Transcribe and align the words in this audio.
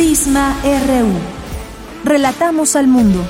Prisma 0.00 0.56
RU. 0.64 1.12
Relatamos 2.04 2.74
al 2.74 2.86
mundo. 2.86 3.22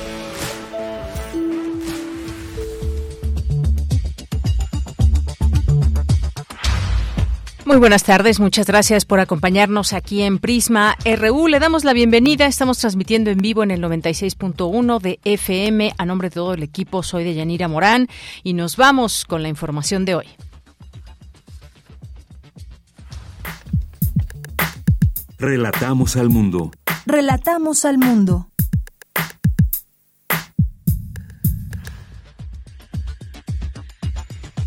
Muy 7.65 7.75
buenas 7.75 8.05
tardes, 8.05 8.39
muchas 8.39 8.67
gracias 8.67 9.03
por 9.03 9.19
acompañarnos 9.19 9.91
aquí 9.91 10.21
en 10.21 10.39
Prisma 10.39 10.95
RU. 11.03 11.49
Le 11.49 11.59
damos 11.59 11.83
la 11.83 11.91
bienvenida, 11.91 12.45
estamos 12.45 12.77
transmitiendo 12.77 13.31
en 13.31 13.39
vivo 13.39 13.63
en 13.63 13.71
el 13.71 13.81
96.1 13.81 15.01
de 15.01 15.19
FM. 15.25 15.93
A 15.97 16.05
nombre 16.05 16.29
de 16.29 16.35
todo 16.35 16.53
el 16.53 16.63
equipo, 16.63 17.03
soy 17.03 17.25
de 17.25 17.33
Yanira 17.33 17.67
Morán 17.67 18.07
y 18.43 18.53
nos 18.53 18.77
vamos 18.77 19.25
con 19.25 19.43
la 19.43 19.49
información 19.49 20.05
de 20.05 20.15
hoy. 20.15 20.27
Relatamos 25.41 26.17
al 26.17 26.29
mundo. 26.29 26.69
Relatamos 27.07 27.83
al 27.85 27.97
mundo. 27.97 28.47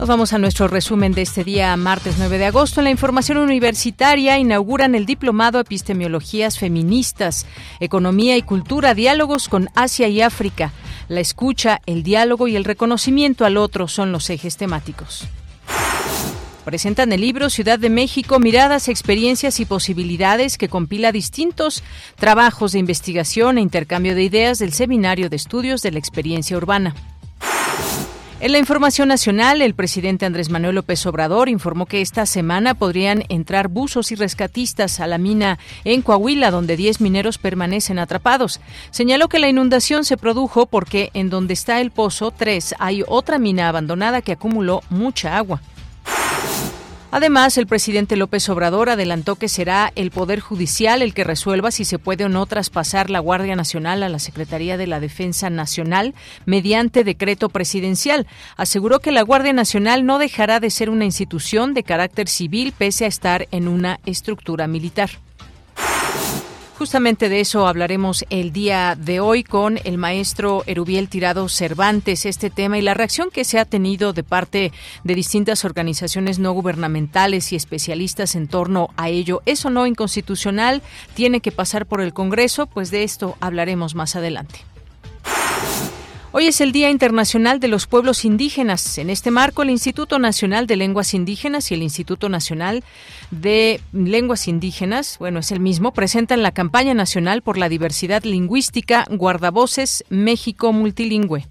Nos 0.01 0.09
vamos 0.09 0.33
a 0.33 0.39
nuestro 0.39 0.67
resumen 0.67 1.13
de 1.13 1.23
este 1.23 1.45
día, 1.45 1.77
martes 1.77 2.17
9 2.19 2.39
de 2.39 2.47
agosto. 2.47 2.81
En 2.81 2.87
la 2.87 2.91
información 2.91 3.39
universitaria 3.39 4.37
inauguran 4.37 4.97
el 4.97 5.07
Diplomado 5.07 5.61
Epistemologías 5.61 6.59
Feministas, 6.59 7.47
Economía 7.79 8.37
y 8.37 8.43
Cultura, 8.43 8.95
Diálogos 8.95 9.49
con 9.49 9.69
Asia 9.77 10.09
y 10.09 10.23
África. 10.23 10.73
La 11.07 11.21
escucha, 11.21 11.83
el 11.87 12.03
diálogo 12.03 12.49
y 12.49 12.57
el 12.57 12.65
reconocimiento 12.65 13.45
al 13.45 13.59
otro 13.59 13.87
son 13.87 14.11
los 14.11 14.29
ejes 14.29 14.57
temáticos. 14.57 15.29
Presentan 16.65 17.13
el 17.13 17.21
libro 17.21 17.51
Ciudad 17.51 17.79
de 17.79 17.91
México, 17.91 18.39
Miradas, 18.39 18.89
Experiencias 18.89 19.61
y 19.61 19.67
Posibilidades 19.67 20.57
que 20.57 20.71
compila 20.71 21.13
distintos 21.13 21.85
trabajos 22.17 22.73
de 22.73 22.79
investigación 22.79 23.59
e 23.59 23.61
intercambio 23.61 24.15
de 24.15 24.23
ideas 24.23 24.59
del 24.61 24.73
Seminario 24.73 25.29
de 25.29 25.37
Estudios 25.37 25.83
de 25.83 25.93
la 25.93 25.99
Experiencia 25.99 26.57
Urbana. 26.57 26.95
En 28.41 28.53
la 28.53 28.59
información 28.59 29.09
nacional, 29.09 29.63
el 29.63 29.75
presidente 29.75 30.27
Andrés 30.27 30.51
Manuel 30.51 30.75
López 30.75 31.05
Obrador 31.07 31.51
informó 31.51 31.87
que 31.87 32.01
esta 32.01 32.25
semana 32.25 32.75
podrían 32.75 33.25
entrar 33.29 33.69
buzos 33.69 34.11
y 34.11 34.17
rescatistas 34.17 35.01
a 35.01 35.07
la 35.07 35.19
mina 35.19 35.59
en 35.85 36.03
Coahuila, 36.03 36.51
donde 36.51 36.77
10 36.77 37.01
mineros 37.01 37.39
permanecen 37.39 37.99
atrapados. 37.99 38.61
Señaló 38.91 39.29
que 39.29 39.39
la 39.39 39.49
inundación 39.49 40.05
se 40.05 40.17
produjo 40.17 40.67
porque 40.67 41.11
en 41.15 41.31
donde 41.31 41.55
está 41.55 41.81
el 41.81 41.91
pozo 41.91 42.33
3 42.33 42.75
hay 42.79 43.03
otra 43.07 43.39
mina 43.39 43.69
abandonada 43.69 44.23
que 44.23 44.33
acumuló 44.33 44.83
mucha 44.91 45.37
agua. 45.37 45.61
Además, 47.17 47.57
el 47.59 47.69
presidente 47.69 48.17
López 48.17 48.49
Obrador 48.49 48.91
adelantó 48.91 49.37
que 49.37 49.47
será 49.47 49.93
el 49.95 50.11
Poder 50.11 50.41
Judicial 50.41 51.01
el 51.01 51.15
que 51.15 51.23
resuelva 51.23 51.71
si 51.71 51.85
se 51.85 52.01
puede 52.01 52.25
o 52.25 52.29
no 52.29 52.45
traspasar 52.45 53.09
la 53.09 53.21
Guardia 53.21 53.55
Nacional 53.55 54.03
a 54.03 54.09
la 54.09 54.19
Secretaría 54.19 54.77
de 54.77 54.89
la 54.89 54.99
Defensa 54.99 55.49
Nacional 55.49 56.13
mediante 56.45 57.05
decreto 57.05 57.51
presidencial. 57.51 58.27
Aseguró 58.57 58.99
que 58.99 59.13
la 59.13 59.23
Guardia 59.23 59.53
Nacional 59.53 60.05
no 60.05 60.19
dejará 60.19 60.59
de 60.59 60.71
ser 60.71 60.91
una 60.91 61.05
institución 61.05 61.73
de 61.73 61.85
carácter 61.85 62.29
civil 62.29 62.75
pese 62.77 63.05
a 63.05 63.09
estar 63.09 63.47
en 63.53 63.69
una 63.69 64.01
estructura 64.07 64.67
militar. 64.67 65.11
Justamente 66.77 67.29
de 67.29 67.39
eso 67.39 67.69
hablaremos 67.69 68.25
el 68.31 68.53
día 68.53 68.97
de 68.99 69.21
hoy 69.21 69.45
con 69.45 69.79
el 69.85 69.97
maestro 69.97 70.65
Erubiel 70.67 71.09
Tirado 71.09 71.49
Cervantes, 71.49 72.27
este 72.27 72.51
tema 72.51 72.77
y 72.77 72.83
la 72.83 72.95
reacción 72.95 73.31
que 73.31 73.45
se 73.45 73.61
ha 73.61 73.65
tenido 73.65 74.13
de 74.13 74.25
parte 74.25 74.73
de 75.05 75.15
distintas 75.15 75.65
organizaciones 75.65 76.41
no 76.41 76.53
gubernamentales 76.53 77.53
y 77.53 77.57
especialistas 77.57 78.35
en 78.35 78.49
torno 78.49 78.89
a 78.97 79.09
ello. 79.09 79.41
¿Es 79.47 79.65
o 79.65 79.71
no 79.71 79.87
inconstitucional? 79.87 80.83
¿Tiene 81.15 81.41
que 81.41 81.53
pasar 81.53 81.87
por 81.87 82.01
el 82.01 82.13
Congreso? 82.13 82.67
Pues 82.67 82.91
de 82.91 83.05
esto 83.05 83.37
hablaremos 83.41 83.95
más 83.95 84.17
adelante. 84.17 84.74
Hoy 86.37 86.49
es 86.49 86.61
el 86.61 86.73
Día 86.73 86.91
Internacional 86.91 87.61
de 87.61 87.69
los 87.69 87.87
Pueblos 87.87 88.25
Indígenas. 88.25 88.99
En 88.99 89.09
este 89.09 89.31
marco, 89.31 89.63
el 89.63 89.71
Instituto 89.71 90.19
Nacional 90.19 90.67
de 90.67 90.75
Lenguas 90.75 91.15
Indígenas 91.15 91.71
y 91.71 91.75
el 91.75 91.83
Instituto 91.85 92.29
Nacional 92.29 92.83
de 93.31 93.81
Lenguas 93.93 94.49
Indígenas, 94.49 95.17
bueno, 95.21 95.39
es 95.39 95.53
el 95.53 95.61
mismo, 95.61 95.93
presentan 95.93 96.43
la 96.43 96.51
campaña 96.51 96.93
nacional 96.93 97.43
por 97.43 97.57
la 97.57 97.69
diversidad 97.69 98.25
lingüística 98.25 99.07
Guardavoces 99.11 100.03
México 100.09 100.73
Multilingüe. 100.73 101.47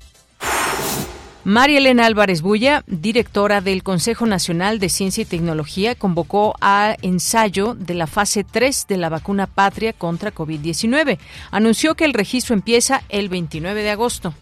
María 1.45 1.77
Elena 1.77 2.05
Álvarez 2.05 2.41
Bulla, 2.41 2.83
directora 2.85 3.61
del 3.61 3.83
Consejo 3.83 4.25
Nacional 4.25 4.79
de 4.79 4.89
Ciencia 4.89 5.21
y 5.21 5.25
Tecnología, 5.25 5.95
convocó 5.95 6.55
a 6.59 6.97
ensayo 7.01 7.73
de 7.73 7.93
la 7.93 8.07
fase 8.07 8.43
3 8.43 8.87
de 8.89 8.97
la 8.97 9.07
vacuna 9.07 9.47
patria 9.47 9.93
contra 9.93 10.35
COVID-19. 10.35 11.19
Anunció 11.51 11.95
que 11.95 12.03
el 12.03 12.13
registro 12.13 12.53
empieza 12.53 13.01
el 13.07 13.29
29 13.29 13.81
de 13.81 13.89
agosto. 13.89 14.33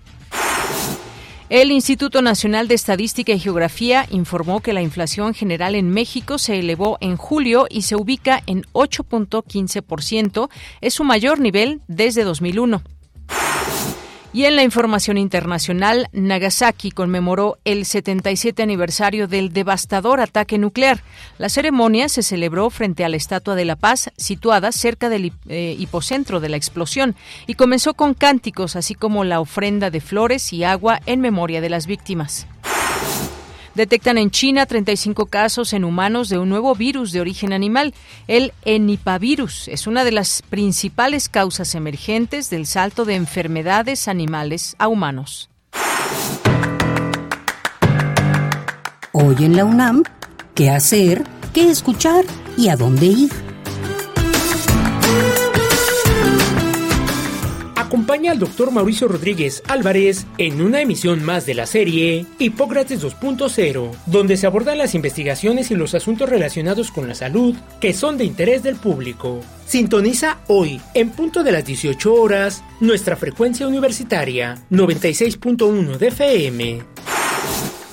El 1.52 1.70
Instituto 1.70 2.22
Nacional 2.22 2.70
de 2.70 2.76
Estadística 2.76 3.34
y 3.34 3.40
Geografía 3.40 4.08
informó 4.10 4.62
que 4.62 4.72
la 4.72 4.82
inflación 4.82 5.34
general 5.34 5.76
en 5.76 5.90
México 5.90 6.38
se 6.38 6.58
elevó 6.58 6.98
en 7.02 7.18
julio 7.18 7.68
y 7.70 7.82
se 7.82 7.98
ubica 7.98 8.42
en 8.48 8.62
8.15%, 8.72 10.50
es 10.80 10.94
su 10.94 11.04
mayor 11.04 11.42
nivel 11.42 11.82
desde 11.90 12.24
2001. 12.24 12.82
Y 14.34 14.46
en 14.46 14.56
la 14.56 14.64
información 14.64 15.18
internacional, 15.18 16.08
Nagasaki 16.14 16.92
conmemoró 16.92 17.58
el 17.66 17.86
77 17.86 18.64
aniversario 18.64 19.28
del 19.28 19.52
devastador 19.52 20.22
ataque 20.22 20.58
nuclear. 20.58 21.04
La 21.38 21.50
ceremonia 21.50 22.08
se 22.08 22.24
celebró 22.24 22.70
frente 22.70 23.04
a 23.04 23.10
la 23.10 23.18
Estatua 23.18 23.56
de 23.56 23.66
la 23.66 23.76
Paz, 23.76 24.10
situada 24.16 24.72
cerca 24.72 25.10
del 25.10 25.34
eh, 25.50 25.76
hipocentro 25.78 26.40
de 26.40 26.48
la 26.48 26.56
explosión, 26.56 27.16
y 27.46 27.56
comenzó 27.56 27.94
con 27.94 28.14
cánticos, 28.14 28.78
así 28.78 28.96
como 28.96 29.26
la 29.26 29.42
ofrenda 29.42 29.90
de 29.90 30.00
flores 30.00 30.54
y 30.54 30.64
agua 30.64 31.02
en 31.06 31.20
memoria 31.20 31.60
de 31.60 31.70
las 31.70 31.86
víctimas. 31.86 32.48
Detectan 33.76 34.18
en 34.18 34.32
China 34.32 34.66
35 34.66 35.28
casos 35.28 35.72
en 35.74 35.86
humanos 35.86 36.28
de 36.28 36.38
un 36.38 36.50
nuevo 36.50 36.76
virus 36.76 37.12
de 37.12 37.22
origen 37.22 37.54
animal. 37.54 37.94
El 38.28 38.52
enipavirus 38.64 39.70
es 39.70 39.88
una 39.88 40.04
de 40.04 40.12
las 40.12 40.42
principales 40.42 41.30
causas 41.30 41.74
emergentes 41.74 42.50
del 42.50 42.66
salto 42.66 43.06
de 43.06 43.16
enfermedades 43.16 44.08
animales 44.10 44.76
a 44.78 44.90
humanos. 44.90 45.50
Hoy 49.14 49.36
en 49.40 49.56
la 49.56 49.66
UNAM, 49.66 50.04
¿qué 50.56 50.70
hacer? 50.70 51.24
¿Qué 51.54 51.70
escuchar? 51.70 52.26
¿Y 52.58 52.70
a 52.70 52.76
dónde 52.76 53.06
ir? 53.06 53.51
Al 58.30 58.40
doctor 58.40 58.72
Mauricio 58.72 59.08
Rodríguez 59.08 59.64
Álvarez 59.68 60.26
en 60.38 60.62
una 60.62 60.82
emisión 60.82 61.24
más 61.24 61.46
de 61.46 61.54
la 61.54 61.66
serie 61.66 62.26
Hipócrates 62.40 63.04
2.0, 63.04 63.92
donde 64.06 64.38
se 64.38 64.48
abordan 64.48 64.78
las 64.78 64.96
investigaciones 64.96 65.72
y 65.72 65.76
los 65.76 65.96
asuntos 65.96 66.30
relacionados 66.30 66.92
con 66.92 67.08
la 67.08 67.16
salud 67.16 67.56
que 67.80 67.94
son 67.94 68.18
de 68.18 68.26
interés 68.26 68.64
del 68.64 68.76
público. 68.76 69.42
Sintoniza 69.66 70.40
hoy, 70.48 70.80
en 70.94 71.10
punto 71.10 71.44
de 71.44 71.52
las 71.52 71.66
18 71.66 72.14
horas, 72.14 72.64
nuestra 72.80 73.16
frecuencia 73.16 73.68
universitaria 73.68 74.58
96.1 74.70 75.98
de 75.98 76.08
FM. 76.08 76.82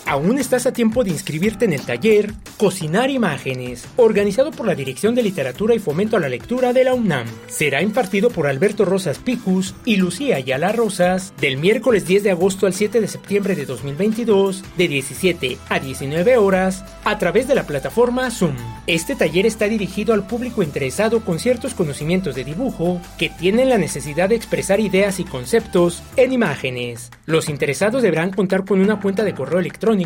Aún 0.08 0.38
estás 0.38 0.64
a 0.64 0.72
tiempo 0.72 1.04
de 1.04 1.10
inscribirte 1.10 1.66
en 1.66 1.74
el 1.74 1.82
taller 1.82 2.32
Cocinar 2.56 3.10
Imágenes, 3.10 3.86
organizado 3.96 4.52
por 4.52 4.66
la 4.66 4.74
Dirección 4.74 5.14
de 5.14 5.22
Literatura 5.22 5.74
y 5.74 5.78
Fomento 5.78 6.16
a 6.16 6.20
la 6.20 6.30
Lectura 6.30 6.72
de 6.72 6.82
la 6.82 6.94
UNAM. 6.94 7.26
Será 7.46 7.82
impartido 7.82 8.30
por 8.30 8.46
Alberto 8.46 8.86
Rosas 8.86 9.18
Picus 9.18 9.74
y 9.84 9.96
Lucía 9.96 10.36
Ayala 10.36 10.72
Rosas 10.72 11.34
del 11.42 11.58
miércoles 11.58 12.06
10 12.06 12.22
de 12.22 12.30
agosto 12.30 12.66
al 12.66 12.72
7 12.72 13.02
de 13.02 13.06
septiembre 13.06 13.54
de 13.54 13.66
2022, 13.66 14.64
de 14.78 14.88
17 14.88 15.58
a 15.68 15.78
19 15.78 16.38
horas, 16.38 16.86
a 17.04 17.18
través 17.18 17.46
de 17.46 17.54
la 17.54 17.64
plataforma 17.64 18.30
Zoom. 18.30 18.56
Este 18.86 19.14
taller 19.14 19.44
está 19.44 19.68
dirigido 19.68 20.14
al 20.14 20.26
público 20.26 20.62
interesado 20.62 21.20
con 21.20 21.38
ciertos 21.38 21.74
conocimientos 21.74 22.34
de 22.34 22.44
dibujo 22.44 22.98
que 23.18 23.28
tienen 23.28 23.68
la 23.68 23.76
necesidad 23.76 24.30
de 24.30 24.36
expresar 24.36 24.80
ideas 24.80 25.20
y 25.20 25.24
conceptos 25.24 26.02
en 26.16 26.32
imágenes. 26.32 27.10
Los 27.26 27.50
interesados 27.50 28.02
deberán 28.02 28.30
contar 28.30 28.64
con 28.64 28.80
una 28.80 29.00
cuenta 29.02 29.22
de 29.22 29.34
correo 29.34 29.58
electrónico 29.58 29.97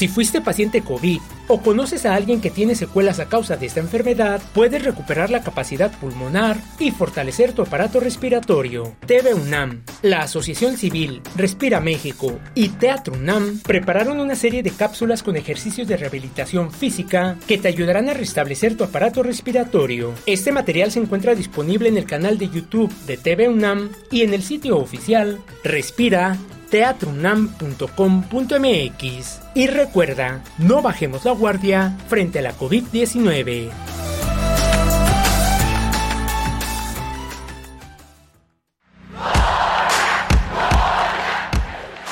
Si 0.03 0.09
fuiste 0.09 0.41
paciente 0.41 0.83
COVID 0.83 1.21
o 1.47 1.63
conoces 1.63 2.07
a 2.07 2.17
alguien 2.17 2.41
que 2.41 2.51
tiene 2.51 2.75
secuelas 2.75 3.21
a 3.21 3.29
causa 3.29 3.57
de 3.57 3.67
esta 3.67 3.79
enfermedad, 3.79 4.43
puedes 4.53 4.83
recuperar 4.83 5.31
la 5.31 5.45
capacidad 5.45 5.93
pulmonar 6.01 6.57
y 6.81 6.91
fortalecer 6.91 7.53
tu 7.53 7.63
aparato 7.63 8.01
respiratorio. 8.01 8.97
TV 9.07 9.33
UNAM, 9.33 9.85
la 10.03 10.23
Asociación 10.23 10.77
Civil, 10.77 11.23
Respira 11.37 11.79
México 11.79 12.41
y 12.57 12.71
Teatro 12.71 13.15
UNAM 13.15 13.61
prepararon 13.61 14.19
una 14.19 14.35
serie 14.35 14.65
de 14.65 14.73
cápsulas 14.73 15.23
con 15.23 15.37
ejercicios 15.37 15.87
de 15.87 15.97
rehabilitación 15.97 16.73
física 16.73 17.37
que 17.47 17.59
te 17.59 17.69
ayudarán 17.69 18.09
a 18.09 18.15
restablecer 18.15 18.77
tu 18.77 18.83
aparato 18.83 19.23
respiratorio. 19.23 20.15
Este 20.27 20.51
material 20.51 20.91
se 20.91 20.99
encuentra 20.99 21.37
disponible 21.37 21.89
en 21.89 21.97
el 21.97 22.07
canal 22.07 22.39
de 22.39 22.49
YouTube 22.49 22.93
de 23.07 23.19
TV 23.19 23.49
UNAM 23.49 23.93
y 24.11 24.23
en 24.23 24.35
el 24.35 24.43
sitio 24.43 24.79
oficial 24.79 25.39
Respira 25.63 26.39
teatrunam.com.mx. 26.73 29.41
Y 29.55 29.67
recuerda, 29.67 30.43
no 30.57 30.81
bajemos 30.81 31.27
la 31.27 31.33
guardia 31.33 31.99
frente 32.09 32.39
a 32.39 32.43
la 32.43 32.57
COVID-19. 32.57 33.69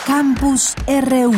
Campus 0.07 0.75
RU 0.87 1.33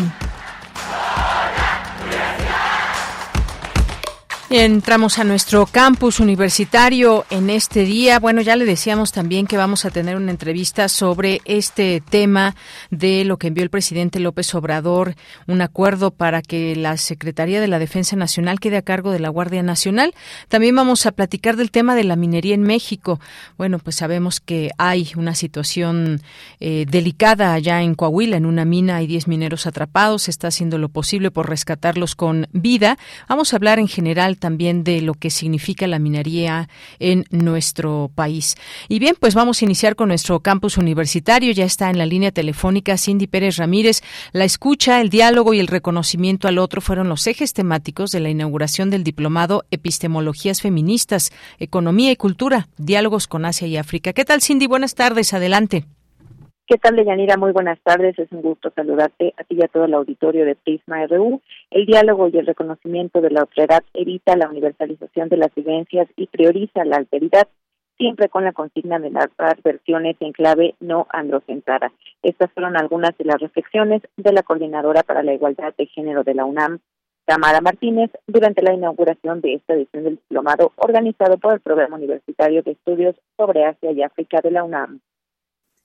Entramos 4.54 5.18
a 5.18 5.24
nuestro 5.24 5.64
campus 5.64 6.20
universitario 6.20 7.24
en 7.30 7.48
este 7.48 7.86
día. 7.86 8.18
Bueno, 8.18 8.42
ya 8.42 8.54
le 8.54 8.66
decíamos 8.66 9.10
también 9.10 9.46
que 9.46 9.56
vamos 9.56 9.86
a 9.86 9.90
tener 9.90 10.14
una 10.14 10.30
entrevista 10.30 10.90
sobre 10.90 11.40
este 11.46 12.02
tema 12.06 12.54
de 12.90 13.24
lo 13.24 13.38
que 13.38 13.46
envió 13.46 13.64
el 13.64 13.70
presidente 13.70 14.20
López 14.20 14.54
Obrador, 14.54 15.14
un 15.46 15.62
acuerdo 15.62 16.10
para 16.10 16.42
que 16.42 16.76
la 16.76 16.98
Secretaría 16.98 17.62
de 17.62 17.66
la 17.66 17.78
Defensa 17.78 18.14
Nacional 18.14 18.60
quede 18.60 18.76
a 18.76 18.82
cargo 18.82 19.10
de 19.10 19.20
la 19.20 19.30
Guardia 19.30 19.62
Nacional. 19.62 20.12
También 20.48 20.76
vamos 20.76 21.06
a 21.06 21.12
platicar 21.12 21.56
del 21.56 21.70
tema 21.70 21.94
de 21.94 22.04
la 22.04 22.16
minería 22.16 22.54
en 22.54 22.62
México. 22.62 23.20
Bueno, 23.56 23.78
pues 23.78 23.96
sabemos 23.96 24.40
que 24.40 24.70
hay 24.76 25.12
una 25.16 25.34
situación 25.34 26.20
eh, 26.60 26.84
delicada 26.90 27.54
allá 27.54 27.80
en 27.80 27.94
Coahuila, 27.94 28.36
en 28.36 28.44
una 28.44 28.66
mina 28.66 28.96
hay 28.96 29.06
10 29.06 29.28
mineros 29.28 29.66
atrapados, 29.66 30.24
se 30.24 30.30
está 30.30 30.48
haciendo 30.48 30.76
lo 30.76 30.90
posible 30.90 31.30
por 31.30 31.48
rescatarlos 31.48 32.14
con 32.14 32.48
vida. 32.52 32.98
Vamos 33.30 33.54
a 33.54 33.56
hablar 33.56 33.78
en 33.78 33.88
general 33.88 34.36
también 34.42 34.82
de 34.82 35.00
lo 35.02 35.14
que 35.14 35.30
significa 35.30 35.86
la 35.86 36.00
minería 36.00 36.68
en 36.98 37.24
nuestro 37.30 38.10
país. 38.12 38.56
Y 38.88 38.98
bien, 38.98 39.14
pues 39.18 39.36
vamos 39.36 39.62
a 39.62 39.64
iniciar 39.64 39.94
con 39.94 40.08
nuestro 40.08 40.40
campus 40.40 40.78
universitario. 40.78 41.52
Ya 41.52 41.64
está 41.64 41.90
en 41.90 41.96
la 41.96 42.06
línea 42.06 42.32
telefónica 42.32 42.98
Cindy 42.98 43.28
Pérez 43.28 43.56
Ramírez. 43.56 44.02
La 44.32 44.44
escucha, 44.44 45.00
el 45.00 45.10
diálogo 45.10 45.54
y 45.54 45.60
el 45.60 45.68
reconocimiento 45.68 46.48
al 46.48 46.58
otro 46.58 46.80
fueron 46.80 47.08
los 47.08 47.24
ejes 47.28 47.52
temáticos 47.52 48.10
de 48.10 48.18
la 48.18 48.30
inauguración 48.30 48.90
del 48.90 49.04
diplomado 49.04 49.64
Epistemologías 49.70 50.60
Feministas, 50.60 51.30
Economía 51.60 52.10
y 52.10 52.16
Cultura, 52.16 52.68
Diálogos 52.78 53.28
con 53.28 53.44
Asia 53.44 53.68
y 53.68 53.76
África. 53.76 54.12
¿Qué 54.12 54.24
tal, 54.24 54.42
Cindy? 54.42 54.66
Buenas 54.66 54.96
tardes. 54.96 55.32
Adelante. 55.32 55.86
¿Qué 56.72 56.78
tal, 56.78 56.96
Deyanira? 56.96 57.36
Muy 57.36 57.52
buenas 57.52 57.78
tardes. 57.82 58.18
Es 58.18 58.32
un 58.32 58.40
gusto 58.40 58.72
saludarte 58.74 59.34
a 59.36 59.44
ti 59.44 59.56
y 59.56 59.62
a 59.62 59.68
todo 59.68 59.84
el 59.84 59.92
auditorio 59.92 60.46
de 60.46 60.54
Prisma 60.54 61.06
RU. 61.06 61.42
El 61.70 61.84
diálogo 61.84 62.28
y 62.28 62.38
el 62.38 62.46
reconocimiento 62.46 63.20
de 63.20 63.28
la 63.28 63.42
otredad 63.42 63.84
evita 63.92 64.38
la 64.38 64.48
universalización 64.48 65.28
de 65.28 65.36
las 65.36 65.54
vivencias 65.54 66.08
y 66.16 66.28
prioriza 66.28 66.86
la 66.86 66.96
alteridad, 66.96 67.46
siempre 67.98 68.30
con 68.30 68.44
la 68.44 68.52
consigna 68.52 68.98
de 68.98 69.10
narrar 69.10 69.60
versiones 69.62 70.16
en 70.20 70.32
clave 70.32 70.74
no 70.80 71.06
androcentrada. 71.10 71.92
Estas 72.22 72.50
fueron 72.52 72.78
algunas 72.78 73.18
de 73.18 73.26
las 73.26 73.38
reflexiones 73.38 74.00
de 74.16 74.32
la 74.32 74.42
Coordinadora 74.42 75.02
para 75.02 75.22
la 75.22 75.34
Igualdad 75.34 75.74
de 75.76 75.84
Género 75.88 76.24
de 76.24 76.32
la 76.32 76.46
UNAM, 76.46 76.78
Tamara 77.26 77.60
Martínez, 77.60 78.10
durante 78.26 78.62
la 78.62 78.72
inauguración 78.72 79.42
de 79.42 79.56
esta 79.56 79.74
edición 79.74 80.04
del 80.04 80.16
diplomado 80.16 80.72
organizado 80.76 81.36
por 81.36 81.52
el 81.52 81.60
Programa 81.60 81.96
Universitario 81.96 82.62
de 82.62 82.70
Estudios 82.70 83.14
sobre 83.36 83.66
Asia 83.66 83.92
y 83.92 84.02
África 84.02 84.40
de 84.40 84.52
la 84.52 84.64
UNAM 84.64 85.00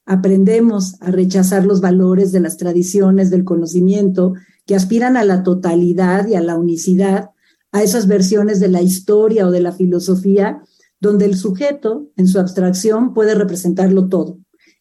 aprendemos 0.08 0.96
a 1.02 1.12
rechazar 1.12 1.66
los 1.66 1.82
valores 1.82 2.32
de 2.32 2.40
las 2.40 2.56
tradiciones 2.56 3.30
del 3.30 3.44
conocimiento 3.44 4.34
que 4.66 4.74
aspiran 4.74 5.18
a 5.18 5.26
la 5.26 5.44
totalidad 5.44 6.28
y 6.28 6.36
a 6.36 6.42
la 6.42 6.56
unicidad, 6.56 7.32
a 7.74 7.84
esas 7.84 8.08
versiones 8.08 8.62
de 8.62 8.70
la 8.70 8.82
historia 8.82 9.46
o 9.46 9.52
de 9.52 9.60
la 9.60 9.74
filosofía, 9.74 10.64
donde 11.02 11.26
el 11.26 11.36
sujeto, 11.36 12.08
en 12.16 12.28
su 12.28 12.40
abstracción, 12.40 13.14
puede 13.14 13.36
representarlo 13.36 14.08
todo. 14.08 14.40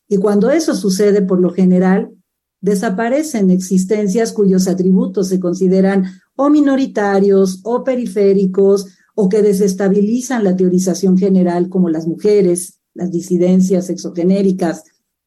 Y 0.09 0.19
cuando 0.19 0.51
eso 0.51 0.77
sucede, 0.77 1.23
por 1.23 1.41
lo 1.41 1.51
general, 1.51 2.13
desaparecen 2.61 3.51
existencias 3.51 4.33
cuyos 4.33 4.69
atributos 4.69 5.29
se 5.29 5.41
consideran 5.41 6.05
o 6.37 6.51
minoritarios 6.51 7.61
o 7.65 7.83
periféricos 7.83 8.87
o 9.17 9.29
que 9.29 9.43
desestabilizan 9.43 10.45
la 10.45 10.57
teorización 10.57 11.19
general 11.19 11.69
como 11.69 11.91
las 11.91 12.07
mujeres, 12.07 12.79
las 12.95 13.11
disidencias 13.11 13.91
exogenéricas, 13.91 14.85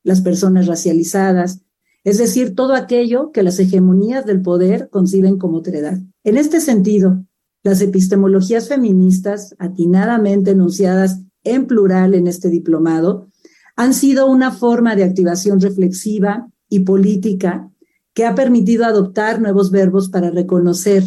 las 0.09 0.21
personas 0.21 0.65
racializadas, 0.65 1.61
es 2.03 2.17
decir, 2.17 2.56
todo 2.56 2.73
aquello 2.73 3.31
que 3.31 3.44
las 3.44 3.59
hegemonías 3.59 4.25
del 4.25 4.41
poder 4.41 4.89
conciben 4.89 5.38
como 5.38 5.57
otredad. 5.57 6.00
En 6.23 6.35
este 6.35 6.61
sentido, 6.61 7.23
las 7.61 7.79
epistemologías 7.79 8.67
feministas, 8.67 9.56
atinadamente 9.59 10.51
enunciadas 10.51 11.21
en 11.44 11.67
plural 11.67 12.15
en 12.15 12.25
este 12.25 12.50
diplomado, 12.50 13.27
han 13.75 13.94
sido 13.94 14.25
una 14.25 14.50
forma 14.50 14.95
de 14.95 15.03
activación 15.03 15.61
reflexiva 15.61 16.50
y 16.69 16.79
política 16.79 17.69
que 18.15 18.25
ha 18.25 18.33
permitido 18.33 18.85
adoptar 18.85 19.39
nuevos 19.39 19.69
verbos 19.69 20.09
para 20.09 20.31
reconocer, 20.31 21.03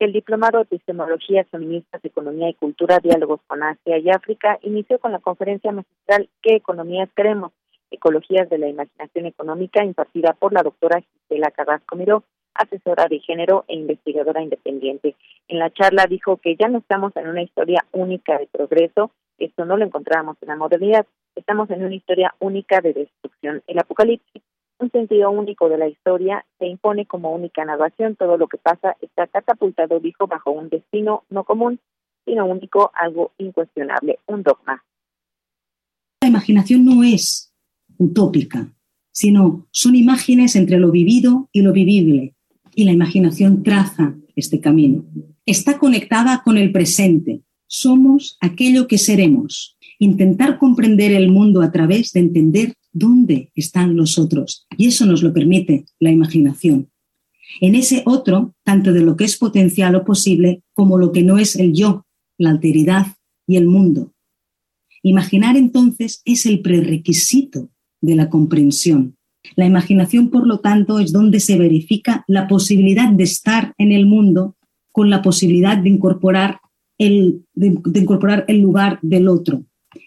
el 0.00 0.12
Diplomado 0.12 0.58
de 0.58 0.64
Epistemologías 0.64 1.46
Feministas, 1.48 2.02
Economía 2.02 2.48
y 2.48 2.54
Cultura, 2.54 3.00
Diálogos 3.00 3.40
con 3.46 3.62
Asia 3.62 3.98
y 3.98 4.08
África, 4.08 4.58
inició 4.62 4.98
con 4.98 5.12
la 5.12 5.18
conferencia 5.18 5.72
magistral 5.72 6.28
¿Qué 6.40 6.56
economías 6.56 7.10
queremos? 7.14 7.52
Ecologías 7.90 8.48
de 8.48 8.56
la 8.56 8.68
Imaginación 8.68 9.26
Económica, 9.26 9.84
impartida 9.84 10.32
por 10.32 10.54
la 10.54 10.62
doctora 10.62 11.02
Gisela 11.02 11.50
Carrasco 11.50 11.96
Miró, 11.96 12.24
asesora 12.54 13.08
de 13.08 13.18
género 13.18 13.66
e 13.68 13.74
investigadora 13.74 14.42
independiente. 14.42 15.16
En 15.48 15.58
la 15.58 15.70
charla 15.70 16.06
dijo 16.08 16.38
que 16.38 16.56
ya 16.56 16.68
no 16.68 16.78
estamos 16.78 17.14
en 17.16 17.28
una 17.28 17.42
historia 17.42 17.84
única 17.92 18.38
de 18.38 18.46
progreso, 18.46 19.10
esto 19.38 19.66
no 19.66 19.76
lo 19.76 19.84
encontramos 19.84 20.38
en 20.40 20.48
la 20.48 20.56
modernidad, 20.56 21.06
estamos 21.34 21.68
en 21.70 21.84
una 21.84 21.94
historia 21.94 22.34
única 22.38 22.80
de 22.80 22.94
destrucción. 22.94 23.62
El 23.66 23.78
apocalipsis 23.78 24.42
un 24.80 24.90
sentido 24.90 25.30
único 25.30 25.68
de 25.68 25.78
la 25.78 25.88
historia 25.88 26.44
se 26.58 26.66
impone 26.66 27.06
como 27.06 27.32
única 27.32 27.64
narración. 27.64 28.16
Todo 28.16 28.36
lo 28.38 28.48
que 28.48 28.56
pasa 28.56 28.96
está 29.00 29.26
catapultado, 29.26 30.00
dijo, 30.00 30.26
bajo 30.26 30.50
un 30.50 30.68
destino 30.68 31.24
no 31.28 31.44
común, 31.44 31.78
sino 32.24 32.46
único, 32.46 32.90
algo 32.94 33.32
incuestionable, 33.38 34.18
un 34.26 34.42
dogma. 34.42 34.84
La 36.22 36.28
imaginación 36.28 36.84
no 36.84 37.02
es 37.02 37.52
utópica, 37.98 38.72
sino 39.12 39.66
son 39.70 39.96
imágenes 39.96 40.56
entre 40.56 40.78
lo 40.78 40.90
vivido 40.90 41.48
y 41.52 41.62
lo 41.62 41.72
vivible. 41.72 42.34
Y 42.74 42.84
la 42.84 42.92
imaginación 42.92 43.62
traza 43.62 44.14
este 44.36 44.60
camino. 44.60 45.04
Está 45.44 45.78
conectada 45.78 46.42
con 46.42 46.56
el 46.56 46.72
presente. 46.72 47.42
Somos 47.66 48.38
aquello 48.40 48.86
que 48.86 48.98
seremos. 48.98 49.76
Intentar 49.98 50.58
comprender 50.58 51.12
el 51.12 51.30
mundo 51.30 51.62
a 51.62 51.70
través 51.70 52.12
de 52.12 52.20
entender 52.20 52.74
dónde 52.92 53.50
están 53.54 53.96
los 53.96 54.18
otros. 54.18 54.66
Y 54.76 54.88
eso 54.88 55.06
nos 55.06 55.22
lo 55.22 55.32
permite 55.32 55.84
la 55.98 56.10
imaginación. 56.10 56.90
En 57.60 57.74
ese 57.74 58.02
otro, 58.06 58.54
tanto 58.64 58.92
de 58.92 59.02
lo 59.02 59.16
que 59.16 59.24
es 59.24 59.36
potencial 59.36 59.94
o 59.96 60.04
posible 60.04 60.62
como 60.72 60.98
lo 60.98 61.12
que 61.12 61.22
no 61.22 61.38
es 61.38 61.56
el 61.56 61.72
yo, 61.72 62.06
la 62.38 62.50
alteridad 62.50 63.06
y 63.46 63.56
el 63.56 63.66
mundo. 63.66 64.12
Imaginar 65.02 65.56
entonces 65.56 66.22
es 66.24 66.46
el 66.46 66.60
prerequisito 66.60 67.70
de 68.00 68.14
la 68.14 68.28
comprensión. 68.28 69.16
La 69.56 69.66
imaginación, 69.66 70.30
por 70.30 70.46
lo 70.46 70.60
tanto, 70.60 71.00
es 71.00 71.12
donde 71.12 71.40
se 71.40 71.58
verifica 71.58 72.24
la 72.28 72.46
posibilidad 72.46 73.10
de 73.10 73.24
estar 73.24 73.74
en 73.78 73.92
el 73.92 74.06
mundo 74.06 74.56
con 74.92 75.08
la 75.08 75.22
posibilidad 75.22 75.78
de 75.78 75.88
incorporar 75.88 76.60
el, 76.98 77.44
de 77.54 78.00
incorporar 78.00 78.44
el 78.48 78.60
lugar 78.60 78.98
del 79.00 79.28
otro, 79.28 79.64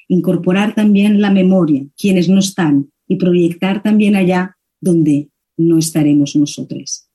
incorporar 0.07 0.75
también 0.75 1.21
la 1.21 1.31
memoria, 1.31 1.83
quienes 1.97 2.29
no 2.29 2.39
están, 2.39 2.91
y 3.07 3.17
proyectar 3.17 3.81
también 3.81 4.15
allá 4.15 4.57
donde 4.79 5.29
no 5.57 5.77
estaremos 5.77 6.35
nosotros. 6.35 7.09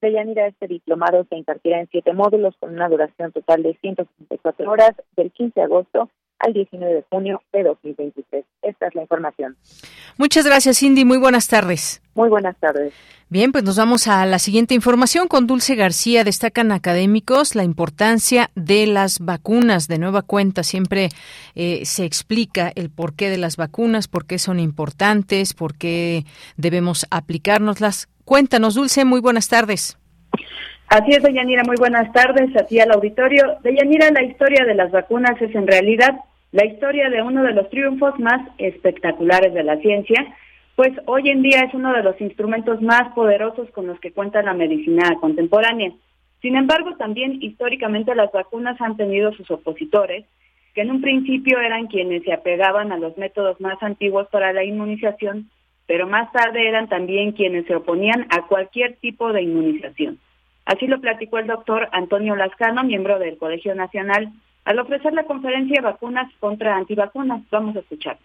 Deyanira, 0.00 0.48
este 0.48 0.66
diplomado 0.66 1.24
se 1.28 1.36
impartirá 1.36 1.80
en 1.80 1.88
siete 1.88 2.12
módulos 2.12 2.56
con 2.58 2.72
una 2.72 2.88
duración 2.88 3.30
total 3.30 3.62
de 3.62 3.74
164 3.80 4.70
horas 4.70 4.96
del 5.16 5.30
15 5.30 5.52
de 5.54 5.62
agosto 5.62 6.10
al 6.42 6.52
19 6.52 6.94
de 6.94 7.04
junio 7.08 7.42
de 7.52 7.62
2023. 7.62 8.44
Esta 8.62 8.88
es 8.88 8.94
la 8.94 9.02
información. 9.02 9.56
Muchas 10.18 10.44
gracias, 10.44 10.78
Cindy. 10.78 11.04
Muy 11.04 11.18
buenas 11.18 11.48
tardes. 11.48 12.02
Muy 12.14 12.28
buenas 12.28 12.56
tardes. 12.58 12.92
Bien, 13.28 13.50
pues 13.52 13.64
nos 13.64 13.78
vamos 13.78 14.08
a 14.08 14.26
la 14.26 14.38
siguiente 14.38 14.74
información 14.74 15.28
con 15.28 15.46
Dulce 15.46 15.74
García. 15.74 16.24
Destacan 16.24 16.70
académicos 16.72 17.54
la 17.54 17.64
importancia 17.64 18.50
de 18.54 18.86
las 18.86 19.20
vacunas. 19.20 19.88
De 19.88 19.98
nueva 19.98 20.22
cuenta, 20.22 20.64
siempre 20.64 21.08
eh, 21.54 21.82
se 21.84 22.04
explica 22.04 22.70
el 22.74 22.90
porqué 22.90 23.30
de 23.30 23.38
las 23.38 23.56
vacunas, 23.56 24.08
por 24.08 24.26
qué 24.26 24.38
son 24.38 24.60
importantes, 24.60 25.54
por 25.54 25.78
qué 25.78 26.24
debemos 26.56 27.06
aplicárnoslas. 27.10 28.08
Cuéntanos, 28.24 28.74
Dulce, 28.74 29.04
muy 29.04 29.20
buenas 29.20 29.48
tardes. 29.48 29.96
Así 30.88 31.12
es, 31.12 31.22
Deyanira, 31.22 31.62
muy 31.64 31.76
buenas 31.78 32.12
tardes 32.12 32.54
a 32.54 32.66
ti 32.66 32.80
al 32.80 32.90
auditorio. 32.90 33.56
Deyanira, 33.62 34.10
la 34.10 34.24
historia 34.24 34.66
de 34.66 34.74
las 34.74 34.90
vacunas 34.90 35.40
es 35.40 35.54
en 35.54 35.66
realidad 35.66 36.16
la 36.52 36.66
historia 36.66 37.10
de 37.10 37.22
uno 37.22 37.42
de 37.42 37.52
los 37.52 37.68
triunfos 37.70 38.18
más 38.20 38.40
espectaculares 38.58 39.52
de 39.52 39.64
la 39.64 39.78
ciencia 39.78 40.36
pues 40.74 40.92
hoy 41.06 41.28
en 41.28 41.42
día 41.42 41.60
es 41.60 41.74
uno 41.74 41.92
de 41.92 42.02
los 42.02 42.18
instrumentos 42.20 42.80
más 42.80 43.12
poderosos 43.14 43.70
con 43.70 43.86
los 43.86 44.00
que 44.00 44.12
cuenta 44.12 44.42
la 44.42 44.54
medicina 44.54 45.16
contemporánea. 45.20 45.92
Sin 46.40 46.56
embargo, 46.56 46.96
también 46.96 47.42
históricamente 47.42 48.14
las 48.14 48.32
vacunas 48.32 48.80
han 48.80 48.96
tenido 48.96 49.32
sus 49.32 49.50
opositores, 49.50 50.24
que 50.74 50.80
en 50.80 50.90
un 50.90 51.02
principio 51.02 51.60
eran 51.60 51.88
quienes 51.88 52.22
se 52.22 52.32
apegaban 52.32 52.90
a 52.90 52.96
los 52.96 53.16
métodos 53.18 53.60
más 53.60 53.80
antiguos 53.82 54.26
para 54.28 54.52
la 54.52 54.64
inmunización, 54.64 55.50
pero 55.86 56.06
más 56.06 56.32
tarde 56.32 56.66
eran 56.66 56.88
también 56.88 57.32
quienes 57.32 57.66
se 57.66 57.76
oponían 57.76 58.26
a 58.30 58.46
cualquier 58.46 58.96
tipo 58.96 59.32
de 59.32 59.42
inmunización. 59.42 60.18
Así 60.64 60.86
lo 60.86 61.00
platicó 61.00 61.38
el 61.38 61.48
doctor 61.48 61.88
Antonio 61.92 62.34
Lascano, 62.34 62.82
miembro 62.82 63.18
del 63.18 63.36
Colegio 63.36 63.74
Nacional, 63.74 64.32
al 64.64 64.78
ofrecer 64.78 65.12
la 65.12 65.24
conferencia 65.24 65.80
Vacunas 65.80 66.30
contra 66.38 66.76
Antivacunas. 66.76 67.42
Vamos 67.50 67.76
a 67.76 67.80
escuchar 67.80 68.18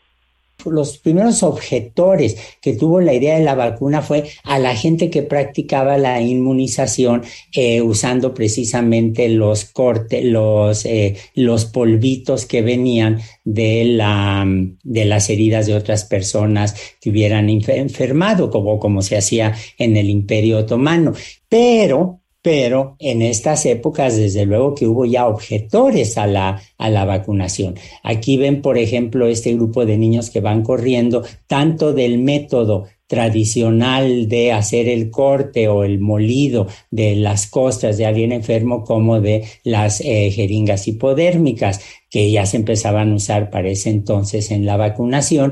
los 0.65 0.97
primeros 0.97 1.43
objetores 1.43 2.57
que 2.61 2.73
tuvo 2.73 2.99
la 2.99 3.13
idea 3.13 3.37
de 3.37 3.43
la 3.43 3.55
vacuna 3.55 4.01
fue 4.01 4.25
a 4.43 4.59
la 4.59 4.75
gente 4.75 5.09
que 5.09 5.23
practicaba 5.23 5.97
la 5.97 6.21
inmunización 6.21 7.23
eh, 7.53 7.81
usando 7.81 8.33
precisamente 8.33 9.29
los 9.29 9.65
cortes, 9.65 10.23
los, 10.23 10.85
eh, 10.85 11.17
los 11.35 11.65
polvitos 11.65 12.45
que 12.45 12.61
venían 12.61 13.19
de, 13.43 13.85
la, 13.85 14.45
de 14.83 15.05
las 15.05 15.29
heridas 15.29 15.67
de 15.67 15.75
otras 15.75 16.05
personas 16.05 16.75
que 16.99 17.09
hubieran 17.11 17.49
enfermado, 17.49 18.49
como, 18.49 18.79
como 18.79 19.01
se 19.01 19.17
hacía 19.17 19.53
en 19.77 19.95
el 19.95 20.09
Imperio 20.09 20.59
Otomano. 20.59 21.13
Pero 21.47 22.19
pero 22.47 22.95
en 22.99 23.21
estas 23.21 23.65
épocas, 23.65 24.15
desde 24.15 24.45
luego 24.45 24.73
que 24.73 24.87
hubo 24.87 25.03
ya 25.03 25.27
objetores 25.27 26.17
a 26.17 26.27
la, 26.27 26.61
a 26.77 26.89
la 26.89 27.03
vacunación. 27.03 27.75
Aquí 28.03 28.37
ven, 28.37 28.61
por 28.61 28.77
ejemplo, 28.77 29.27
este 29.27 29.53
grupo 29.55 29.85
de 29.85 29.97
niños 29.97 30.29
que 30.29 30.39
van 30.39 30.63
corriendo, 30.63 31.25
tanto 31.47 31.91
del 31.91 32.19
método 32.19 32.85
tradicional 33.05 34.29
de 34.29 34.53
hacer 34.53 34.87
el 34.87 35.11
corte 35.11 35.67
o 35.67 35.83
el 35.83 35.99
molido 35.99 36.67
de 36.89 37.17
las 37.17 37.47
costras 37.47 37.97
de 37.97 38.05
alguien 38.05 38.31
enfermo 38.31 38.85
como 38.85 39.19
de 39.19 39.43
las 39.65 39.99
eh, 39.99 40.31
jeringas 40.31 40.87
hipodérmicas 40.87 41.81
que 42.09 42.31
ya 42.31 42.45
se 42.45 42.55
empezaban 42.55 43.11
a 43.11 43.15
usar 43.15 43.49
para 43.49 43.67
ese 43.67 43.89
entonces 43.89 44.51
en 44.51 44.65
la 44.65 44.77
vacunación 44.77 45.51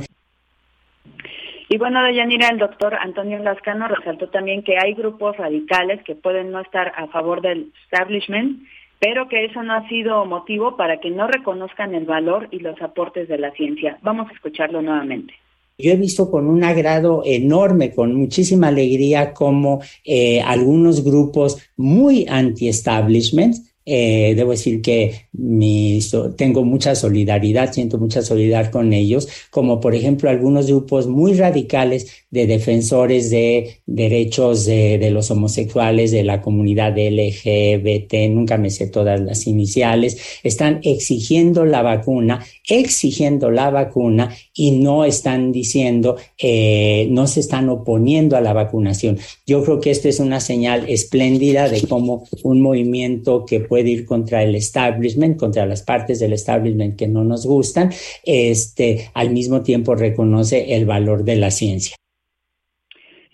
y 1.70 1.78
bueno, 1.78 2.04
Deyanira, 2.04 2.50
el 2.50 2.60
doctor 2.60 2.96
Antonio 2.96 3.40
Lascano 3.40 3.88
resaltó 3.88 4.30
también 4.30 4.64
que 4.64 4.78
hay 4.78 4.94
grupos 4.94 5.36
radicales 5.38 6.04
que 6.04 6.16
pueden 6.16 6.52
no 6.52 6.62
estar 6.62 6.92
a 6.96 7.08
favor 7.08 7.42
del 7.42 7.72
establishment, 7.84 8.62
pero 9.00 9.28
que 9.28 9.46
eso 9.46 9.64
no 9.64 9.74
ha 9.74 9.88
sido 9.88 10.26
motivo 10.26 10.78
para 10.78 11.00
que 11.00 11.10
no 11.10 11.28
reconozcan 11.28 11.96
el 11.96 12.06
valor 12.06 12.48
y 12.52 12.60
los 12.60 12.82
aportes 12.82 13.28
de 13.28 13.38
la 13.38 13.52
ciencia. 13.52 13.98
Vamos 14.02 14.30
a 14.30 14.34
escucharlo 14.34 14.82
nuevamente. 14.82 15.34
Yo 15.78 15.92
he 15.92 15.98
visto 15.98 16.32
con 16.32 16.48
un 16.48 16.64
agrado 16.64 17.22
enorme, 17.26 17.94
con 17.94 18.16
muchísima 18.16 18.70
alegría, 18.70 19.34
como 19.34 19.82
eh, 20.06 20.42
algunos 20.42 21.04
grupos 21.04 21.70
muy 21.76 22.26
anti-establishment 22.30 23.56
eh, 23.86 24.34
debo 24.36 24.52
decir 24.52 24.82
que 24.82 25.28
mi, 25.34 26.00
tengo 26.38 26.64
mucha 26.64 26.96
solidaridad, 26.96 27.72
siento 27.72 27.98
mucha 28.00 28.22
solidaridad 28.24 28.72
con 28.72 28.94
ellos, 28.94 29.28
como 29.52 29.80
por 29.80 29.94
ejemplo 29.94 30.30
algunos 30.30 30.68
grupos 30.68 31.08
muy 31.08 31.34
radicales 31.36 32.25
de 32.36 32.48
defensores 32.48 33.30
de 33.30 33.78
derechos 33.86 34.66
de, 34.66 35.10
los 35.10 35.32
homosexuales, 35.32 36.12
de 36.12 36.24
la 36.24 36.42
comunidad 36.42 36.98
LGBT, 36.98 38.30
nunca 38.30 38.58
me 38.58 38.70
sé 38.70 38.88
todas 38.88 39.22
las 39.22 39.48
iniciales, 39.48 40.42
están 40.44 40.82
exigiendo 40.84 41.64
la 41.64 41.82
vacuna, 41.82 42.46
exigiendo 42.68 43.50
la 43.52 43.70
vacuna 43.70 44.36
y 44.54 44.72
no 44.72 45.06
están 45.06 45.54
diciendo, 45.54 46.18
eh, 46.38 47.08
no 47.10 47.26
se 47.28 47.40
están 47.40 47.70
oponiendo 47.70 48.36
a 48.36 48.42
la 48.42 48.52
vacunación. 48.52 49.18
Yo 49.48 49.64
creo 49.64 49.80
que 49.80 49.92
esto 49.92 50.10
es 50.10 50.20
una 50.20 50.42
señal 50.42 50.90
espléndida 50.90 51.70
de 51.70 51.84
cómo 51.88 52.26
un 52.44 52.62
movimiento 52.62 53.46
que 53.46 53.62
puede 53.62 53.92
ir 53.92 54.06
contra 54.06 54.44
el 54.44 54.56
establishment, 54.56 55.38
contra 55.38 55.66
las 55.66 55.84
partes 55.84 56.20
del 56.20 56.34
establishment 56.34 56.98
que 56.98 57.08
no 57.08 57.24
nos 57.24 57.46
gustan, 57.46 57.94
este, 58.26 59.10
al 59.14 59.30
mismo 59.30 59.62
tiempo 59.62 59.96
reconoce 59.96 60.76
el 60.76 60.86
valor 60.86 61.24
de 61.24 61.38
la 61.38 61.50
ciencia. 61.50 61.96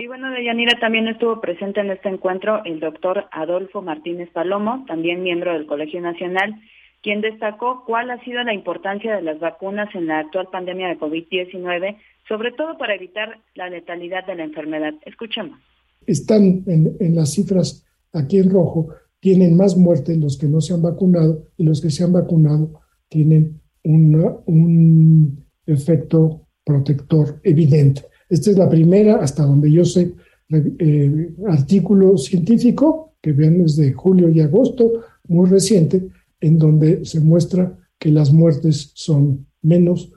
Y 0.01 0.07
bueno, 0.07 0.31
Deyanira 0.31 0.79
también 0.79 1.07
estuvo 1.07 1.39
presente 1.39 1.79
en 1.79 1.91
este 1.91 2.09
encuentro 2.09 2.65
el 2.65 2.79
doctor 2.79 3.25
Adolfo 3.31 3.83
Martínez 3.83 4.31
Palomo, 4.33 4.83
también 4.87 5.21
miembro 5.21 5.53
del 5.53 5.67
Colegio 5.67 6.01
Nacional, 6.01 6.55
quien 7.03 7.21
destacó 7.21 7.83
cuál 7.85 8.09
ha 8.09 8.19
sido 8.23 8.41
la 8.41 8.55
importancia 8.55 9.15
de 9.15 9.21
las 9.21 9.39
vacunas 9.39 9.93
en 9.93 10.07
la 10.07 10.17
actual 10.17 10.47
pandemia 10.51 10.87
de 10.87 10.97
COVID-19, 10.97 11.97
sobre 12.27 12.51
todo 12.51 12.79
para 12.79 12.95
evitar 12.95 13.41
la 13.53 13.69
letalidad 13.69 14.25
de 14.25 14.33
la 14.33 14.43
enfermedad. 14.43 14.95
Escuchemos. 15.05 15.59
Están 16.07 16.63
en, 16.65 16.97
en 16.99 17.15
las 17.15 17.35
cifras 17.35 17.85
aquí 18.11 18.39
en 18.39 18.49
rojo, 18.49 18.87
tienen 19.19 19.55
más 19.55 19.77
muertes 19.77 20.17
los 20.17 20.35
que 20.35 20.47
no 20.47 20.61
se 20.61 20.73
han 20.73 20.81
vacunado 20.81 21.43
y 21.57 21.63
los 21.63 21.79
que 21.79 21.91
se 21.91 22.03
han 22.03 22.13
vacunado 22.13 22.81
tienen 23.07 23.61
un 23.83 25.45
efecto 25.67 26.47
protector 26.65 27.39
evidente. 27.43 28.01
Esta 28.31 28.49
es 28.49 28.57
la 28.57 28.69
primera, 28.69 29.17
hasta 29.17 29.43
donde 29.43 29.69
yo 29.69 29.83
sé, 29.83 30.13
eh, 30.49 31.33
artículo 31.49 32.17
científico 32.17 33.15
que 33.21 33.33
vean 33.33 33.61
desde 33.61 33.91
julio 33.91 34.29
y 34.29 34.39
agosto, 34.39 35.03
muy 35.27 35.49
reciente, 35.49 36.07
en 36.39 36.57
donde 36.57 37.03
se 37.03 37.19
muestra 37.19 37.77
que 37.99 38.09
las 38.09 38.31
muertes 38.31 38.93
son 38.95 39.47
menos 39.61 40.13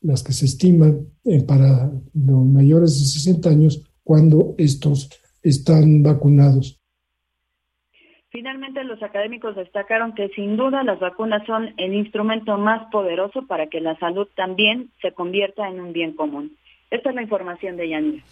las 0.00 0.22
que 0.24 0.32
se 0.32 0.46
estiman 0.46 1.08
eh, 1.24 1.42
para 1.42 1.90
los 2.14 2.46
mayores 2.46 2.98
de 2.98 3.04
60 3.04 3.50
años 3.50 3.82
cuando 4.02 4.54
estos 4.56 5.10
están 5.42 6.02
vacunados. 6.02 6.80
Finalmente, 8.30 8.82
los 8.84 9.02
académicos 9.02 9.56
destacaron 9.56 10.14
que 10.14 10.30
sin 10.30 10.56
duda 10.56 10.82
las 10.84 11.00
vacunas 11.00 11.44
son 11.46 11.74
el 11.76 11.92
instrumento 11.92 12.56
más 12.56 12.90
poderoso 12.90 13.46
para 13.46 13.66
que 13.66 13.80
la 13.80 13.98
salud 13.98 14.26
también 14.34 14.90
se 15.02 15.12
convierta 15.12 15.68
en 15.68 15.80
un 15.80 15.92
bien 15.92 16.14
común. 16.14 16.56
Esta 16.90 17.10
es 17.10 17.14
la 17.14 17.22
información 17.22 17.76
de 17.76 17.88
Yanira. 17.88 18.22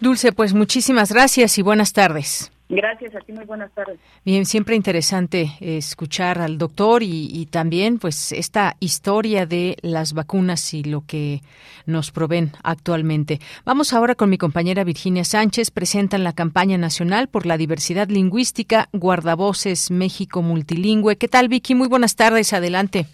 Dulce, 0.00 0.32
pues 0.32 0.52
muchísimas 0.52 1.12
gracias 1.12 1.58
y 1.58 1.62
buenas 1.62 1.92
tardes. 1.92 2.50
Gracias, 2.68 3.14
a 3.14 3.20
ti 3.20 3.32
muy 3.32 3.44
buenas 3.44 3.70
tardes. 3.72 4.00
Bien, 4.24 4.46
siempre 4.46 4.74
interesante 4.74 5.52
escuchar 5.60 6.40
al 6.40 6.56
doctor 6.56 7.02
y, 7.02 7.28
y, 7.30 7.44
también 7.46 7.98
pues 7.98 8.32
esta 8.32 8.76
historia 8.80 9.44
de 9.44 9.76
las 9.82 10.14
vacunas 10.14 10.72
y 10.72 10.82
lo 10.82 11.04
que 11.06 11.42
nos 11.84 12.10
proveen 12.10 12.52
actualmente. 12.62 13.40
Vamos 13.66 13.92
ahora 13.92 14.14
con 14.14 14.30
mi 14.30 14.38
compañera 14.38 14.84
Virginia 14.84 15.24
Sánchez, 15.24 15.70
presentan 15.70 16.24
la 16.24 16.32
campaña 16.32 16.78
nacional 16.78 17.28
por 17.28 17.44
la 17.44 17.58
diversidad 17.58 18.08
lingüística 18.08 18.88
Guardavoces 18.94 19.90
México 19.90 20.40
Multilingüe. 20.40 21.16
¿Qué 21.16 21.28
tal 21.28 21.48
Vicky? 21.48 21.74
Muy 21.74 21.88
buenas 21.88 22.16
tardes, 22.16 22.54
adelante. 22.54 23.06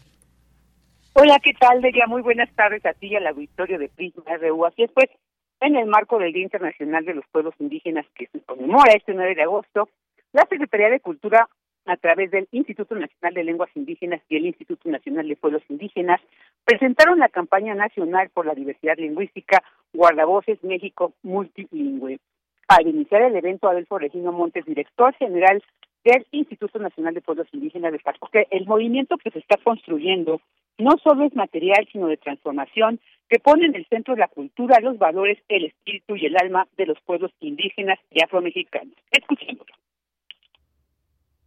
Hola, 1.21 1.41
¿qué 1.43 1.53
tal, 1.55 1.83
Delia? 1.83 2.07
Muy 2.07 2.23
buenas 2.23 2.49
tardes 2.55 2.87
a 2.87 2.93
ti 2.93 3.09
y 3.09 3.17
al 3.17 3.27
auditorio 3.27 3.77
de 3.77 3.89
Prisma 3.89 4.37
RU. 4.37 4.65
Así 4.65 4.85
es, 4.85 4.93
pues, 4.93 5.11
en 5.59 5.75
el 5.75 5.87
marco 5.87 6.17
del 6.17 6.33
Día 6.33 6.45
Internacional 6.45 7.05
de 7.05 7.15
los 7.15 7.25
Pueblos 7.33 7.55
Indígenas 7.59 8.07
que 8.15 8.29
se 8.29 8.41
conmemora 8.43 8.93
este 8.93 9.15
9 9.15 9.35
de 9.35 9.43
agosto, 9.43 9.89
la 10.33 10.47
Secretaría 10.49 10.91
de 10.91 11.01
Cultura, 11.01 11.49
a 11.87 11.97
través 11.97 12.31
del 12.31 12.47
Instituto 12.53 12.95
Nacional 12.95 13.35
de 13.35 13.43
Lenguas 13.43 13.71
Indígenas 13.75 14.23
y 14.29 14.37
el 14.37 14.47
Instituto 14.47 14.89
Nacional 14.89 15.27
de 15.27 15.35
Pueblos 15.35 15.63
Indígenas, 15.69 16.21
presentaron 16.65 17.19
la 17.19 17.29
campaña 17.29 17.75
nacional 17.75 18.31
por 18.33 18.47
la 18.47 18.55
diversidad 18.55 18.97
lingüística 18.97 19.65
Guardavoces 19.93 20.63
México 20.63 21.15
Multilingüe. 21.25 22.21
Al 22.69 22.87
iniciar 22.87 23.23
el 23.23 23.35
evento, 23.35 23.69
Adelfo 23.69 23.99
Regino 23.99 24.31
Montes, 24.31 24.67
director 24.67 25.13
general 25.15 25.65
del 26.05 26.27
Instituto 26.33 26.79
Nacional 26.79 27.15
de 27.15 27.21
Pueblos 27.21 27.49
Indígenas, 27.53 27.93
destacó 27.93 28.29
que 28.29 28.47
el 28.51 28.67
movimiento 28.67 29.17
que 29.19 29.31
se 29.31 29.39
está 29.39 29.57
construyendo 29.63 30.41
no 30.79 30.93
solo 31.03 31.25
es 31.25 31.35
material, 31.35 31.89
sino 31.93 32.07
de 32.07 32.17
transformación, 32.17 33.01
que 33.29 33.39
pone 33.41 33.67
en 33.67 33.75
el 33.75 33.87
centro 33.87 34.15
de 34.15 34.21
la 34.21 34.29
cultura, 34.29 34.81
los 34.81 34.97
valores, 34.97 35.39
el 35.49 35.67
espíritu 35.67 36.17
y 36.17 36.27
el 36.27 36.37
alma 36.37 36.67
de 36.77 36.87
los 36.87 36.99
pueblos 37.01 37.33
indígenas 37.41 37.99
y 38.11 38.23
afromexicanos. 38.23 38.95
Escuchémoslo. 39.11 39.75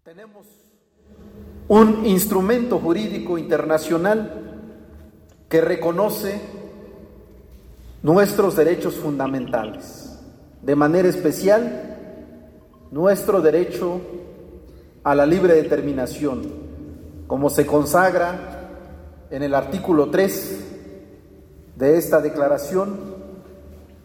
Tenemos 0.04 0.48
un 1.68 2.06
instrumento 2.06 2.78
jurídico 2.80 3.38
internacional 3.38 4.52
que 5.50 5.62
reconoce 5.62 6.42
nuestros 8.04 8.56
derechos 8.56 8.96
fundamentales, 8.96 10.20
de 10.62 10.76
manera 10.76 11.08
especial 11.08 11.92
nuestro 12.92 13.42
derecho 13.42 14.02
a 15.04 15.16
la 15.16 15.26
libre 15.26 15.56
determinación, 15.56 16.44
como 17.28 17.50
se 17.50 17.66
consagra 17.66 18.70
en 19.32 19.44
el 19.44 19.56
artículo 19.56 20.10
3 20.10 20.60
de 21.76 21.98
esta 21.98 22.22
declaración, 22.22 23.16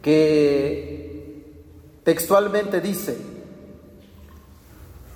que 0.00 1.52
textualmente 2.04 2.80
dice, 2.80 3.16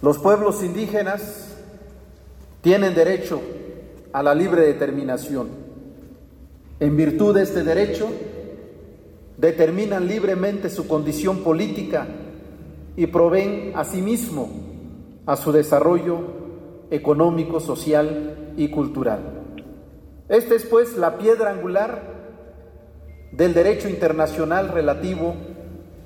los 0.03 0.19
pueblos 0.19 0.63
indígenas 0.63 1.55
tienen 2.61 2.95
derecho 2.95 3.41
a 4.13 4.23
la 4.23 4.35
libre 4.35 4.63
determinación. 4.63 5.49
En 6.81 6.97
virtud 6.97 7.35
de 7.35 7.43
este 7.43 7.63
derecho, 7.63 8.09
determinan 9.39 10.07
libremente 10.07 10.69
su 10.69 10.87
condición 10.87 11.39
política 11.39 12.07
y 12.97 13.07
proveen 13.07 13.73
asimismo 13.75 14.70
a 15.27 15.37
su 15.37 15.53
desarrollo 15.53 16.19
económico, 16.91 17.61
social 17.61 18.53
y 18.57 18.69
cultural. 18.69 19.21
Esta 20.29 20.55
es 20.55 20.65
pues 20.67 20.97
la 20.97 21.19
piedra 21.19 21.51
angular 21.51 22.03
del 23.33 23.55
derecho 23.55 23.89
internacional 23.89 24.69
relativo 24.69 25.35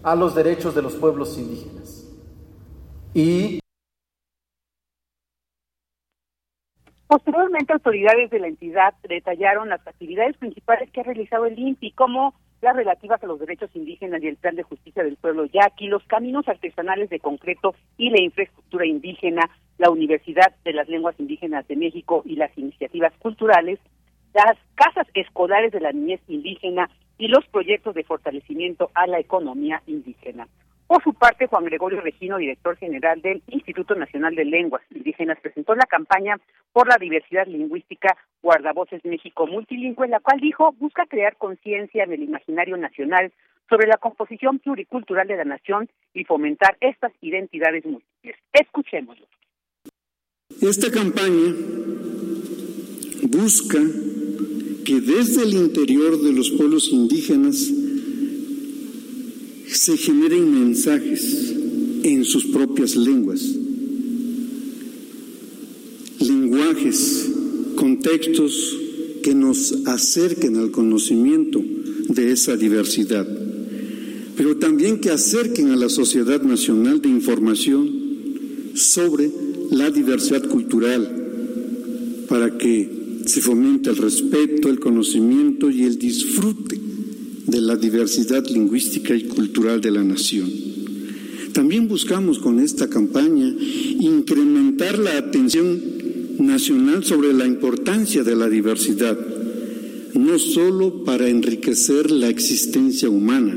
a 0.02 0.14
los 0.14 0.34
derechos 0.34 0.74
de 0.74 0.82
los 0.82 0.94
pueblos 0.94 1.38
indígenas. 1.38 2.06
Y 3.14 3.60
Posteriormente, 7.06 7.72
autoridades 7.72 8.30
de 8.30 8.40
la 8.40 8.48
entidad 8.48 8.94
detallaron 9.08 9.68
las 9.68 9.86
actividades 9.86 10.36
principales 10.36 10.90
que 10.90 11.00
ha 11.00 11.04
realizado 11.04 11.46
el 11.46 11.56
INPI, 11.56 11.92
como 11.92 12.34
relativas 12.72 13.22
a 13.22 13.26
los 13.26 13.38
derechos 13.38 13.70
indígenas 13.74 14.22
y 14.22 14.28
el 14.28 14.36
plan 14.36 14.56
de 14.56 14.62
justicia 14.62 15.02
del 15.04 15.16
pueblo 15.16 15.44
yaqui, 15.46 15.88
los 15.88 16.02
caminos 16.04 16.48
artesanales 16.48 17.10
de 17.10 17.20
concreto 17.20 17.74
y 17.98 18.10
la 18.10 18.22
infraestructura 18.22 18.86
indígena, 18.86 19.50
la 19.78 19.90
Universidad 19.90 20.54
de 20.64 20.72
las 20.72 20.88
Lenguas 20.88 21.18
Indígenas 21.18 21.66
de 21.68 21.76
México 21.76 22.22
y 22.24 22.36
las 22.36 22.56
iniciativas 22.56 23.12
culturales, 23.18 23.78
las 24.32 24.56
casas 24.74 25.06
escolares 25.14 25.72
de 25.72 25.80
la 25.80 25.92
niñez 25.92 26.20
indígena 26.28 26.88
y 27.18 27.28
los 27.28 27.46
proyectos 27.46 27.94
de 27.94 28.04
fortalecimiento 28.04 28.90
a 28.94 29.06
la 29.06 29.20
economía 29.20 29.82
indígena. 29.86 30.48
Por 30.86 31.02
su 31.02 31.14
parte, 31.14 31.46
Juan 31.46 31.64
Gregorio 31.64 32.00
Regino, 32.00 32.36
director 32.36 32.76
general 32.76 33.20
del 33.22 33.42
Instituto 33.48 33.94
Nacional 33.94 34.34
de 34.34 34.44
Lenguas 34.44 34.82
Indígenas, 34.94 35.38
presentó 35.40 35.74
la 35.74 35.86
campaña 35.86 36.36
por 36.72 36.88
la 36.88 36.96
diversidad 36.98 37.46
lingüística 37.46 38.16
Guardavoces 38.42 39.04
México 39.04 39.46
Multilingüe, 39.46 40.08
la 40.08 40.20
cual 40.20 40.40
dijo 40.40 40.72
busca 40.78 41.06
crear 41.06 41.36
conciencia 41.36 42.04
en 42.04 42.12
el 42.12 42.22
imaginario 42.22 42.76
nacional 42.76 43.32
sobre 43.68 43.86
la 43.86 43.96
composición 43.96 44.58
pluricultural 44.58 45.26
de 45.26 45.36
la 45.36 45.44
nación 45.44 45.88
y 46.12 46.24
fomentar 46.24 46.76
estas 46.80 47.12
identidades 47.22 47.84
múltiples. 47.86 48.36
Escuchémoslo. 48.52 49.26
Esta 50.60 50.90
campaña 50.90 51.54
busca 53.22 53.78
que 54.84 55.00
desde 55.00 55.44
el 55.44 55.54
interior 55.54 56.20
de 56.20 56.32
los 56.32 56.50
pueblos 56.50 56.90
indígenas 56.92 57.72
se 59.66 59.96
generen 59.96 60.52
mensajes 60.52 61.54
en 62.02 62.24
sus 62.24 62.46
propias 62.46 62.96
lenguas, 62.96 63.42
lenguajes, 66.20 67.30
contextos 67.74 68.78
que 69.22 69.34
nos 69.34 69.86
acerquen 69.86 70.56
al 70.56 70.70
conocimiento 70.70 71.62
de 72.08 72.32
esa 72.32 72.56
diversidad, 72.56 73.26
pero 74.36 74.56
también 74.58 75.00
que 75.00 75.10
acerquen 75.10 75.70
a 75.70 75.76
la 75.76 75.88
sociedad 75.88 76.42
nacional 76.42 77.00
de 77.00 77.08
información 77.08 77.90
sobre 78.74 79.30
la 79.70 79.90
diversidad 79.90 80.46
cultural, 80.48 81.22
para 82.28 82.58
que 82.58 83.20
se 83.26 83.40
fomente 83.40 83.90
el 83.90 83.96
respeto, 83.96 84.68
el 84.68 84.80
conocimiento 84.80 85.70
y 85.70 85.84
el 85.84 85.98
disfrute 85.98 86.78
de 87.46 87.60
la 87.60 87.76
diversidad 87.76 88.46
lingüística 88.48 89.14
y 89.14 89.24
cultural 89.24 89.80
de 89.80 89.90
la 89.90 90.02
nación. 90.02 90.50
También 91.52 91.86
buscamos 91.86 92.38
con 92.38 92.58
esta 92.58 92.88
campaña 92.88 93.54
incrementar 94.00 94.98
la 94.98 95.18
atención 95.18 95.80
nacional 96.40 97.04
sobre 97.04 97.32
la 97.32 97.46
importancia 97.46 98.24
de 98.24 98.34
la 98.34 98.48
diversidad, 98.48 99.18
no 100.14 100.38
solo 100.38 101.04
para 101.04 101.28
enriquecer 101.28 102.10
la 102.10 102.28
existencia 102.28 103.08
humana, 103.08 103.56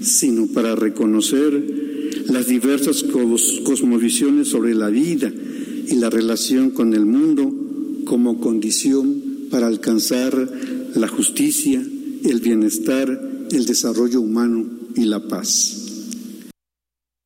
sino 0.00 0.46
para 0.48 0.74
reconocer 0.74 1.82
las 2.28 2.46
diversas 2.46 3.04
cosmovisiones 3.04 4.48
sobre 4.48 4.74
la 4.74 4.88
vida 4.88 5.32
y 5.88 5.94
la 5.96 6.08
relación 6.08 6.70
con 6.70 6.94
el 6.94 7.04
mundo 7.04 7.52
como 8.04 8.40
condición 8.40 9.22
para 9.50 9.66
alcanzar 9.66 10.50
la 10.94 11.08
justicia, 11.08 11.82
el 12.24 12.40
bienestar, 12.40 13.08
el 13.08 13.66
desarrollo 13.66 14.20
humano 14.20 14.62
y 14.94 15.06
la 15.06 15.18
paz. 15.18 16.52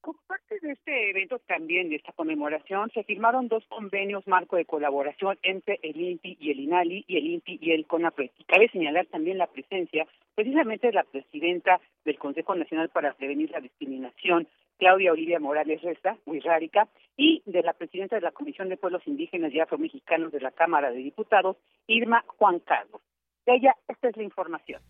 Como 0.01 0.19
parte 0.27 0.59
de 0.61 0.73
este 0.73 1.11
evento 1.11 1.39
también, 1.47 1.91
de 1.91 1.97
esta 1.97 2.13
conmemoración, 2.13 2.91
se 2.95 3.05
firmaron 3.05 3.49
dos 3.49 3.65
convenios 3.69 4.27
marco 4.27 4.57
de 4.57 4.65
colaboración 4.65 5.39
entre 5.43 5.79
el 5.83 6.01
INPI 6.01 6.39
y 6.41 6.51
el 6.51 6.61
INALI 6.61 7.05
y 7.07 7.19
el 7.19 7.27
INPI 7.27 7.59
y 7.61 7.73
el 7.73 7.87
CONAPRED. 7.87 8.31
Y 8.39 8.45
cabe 8.45 8.71
señalar 8.71 9.07
también 9.07 9.37
la 9.37 9.49
presencia 9.49 10.07
precisamente 10.35 10.87
de 10.87 10.95
la 10.95 11.05
presidenta 11.05 11.81
del 12.05 12.19
Consejo 12.19 12.55
Nacional 12.55 12.89
para 12.89 13.13
Prevenir 13.15 13.51
la 13.51 13.61
Discriminación, 13.61 14.49
Claudia 14.79 15.13
Olivia 15.13 15.41
Morales 15.41 15.83
Resta, 15.83 16.17
Huirrárica, 16.25 16.89
y 17.19 17.43
de 17.45 17.63
la 17.63 17.75
presidenta 17.75 18.17
de 18.17 18.23
la 18.23 18.33
Comisión 18.33 18.69
de 18.69 18.77
Pueblos 18.77 19.03
Indígenas 19.07 19.53
y 19.53 19.61
Afromexicanos 19.61 20.33
de 20.33 20.41
la 20.41 20.53
Cámara 20.53 20.91
de 20.91 20.99
Diputados, 20.99 21.57
Irma 21.87 22.25
Juan 22.39 22.61
Carlos. 22.61 23.01
Ella, 23.47 23.75
esta 23.89 24.09
es 24.09 24.17
la 24.17 24.23
información. 24.23 24.81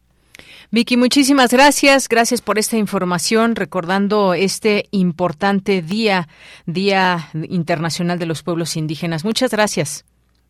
Vicky, 0.71 0.97
muchísimas 0.97 1.53
gracias. 1.53 2.09
Gracias 2.09 2.43
por 2.43 2.59
esta 2.59 2.77
información, 2.77 3.57
recordando 3.57 4.35
este 4.35 4.87
importante 4.91 5.83
día, 5.83 6.29
Día 6.67 7.29
Internacional 7.49 8.19
de 8.19 8.27
los 8.27 8.43
Pueblos 8.43 8.77
Indígenas. 8.77 9.25
Muchas 9.25 9.51
gracias. 9.51 10.05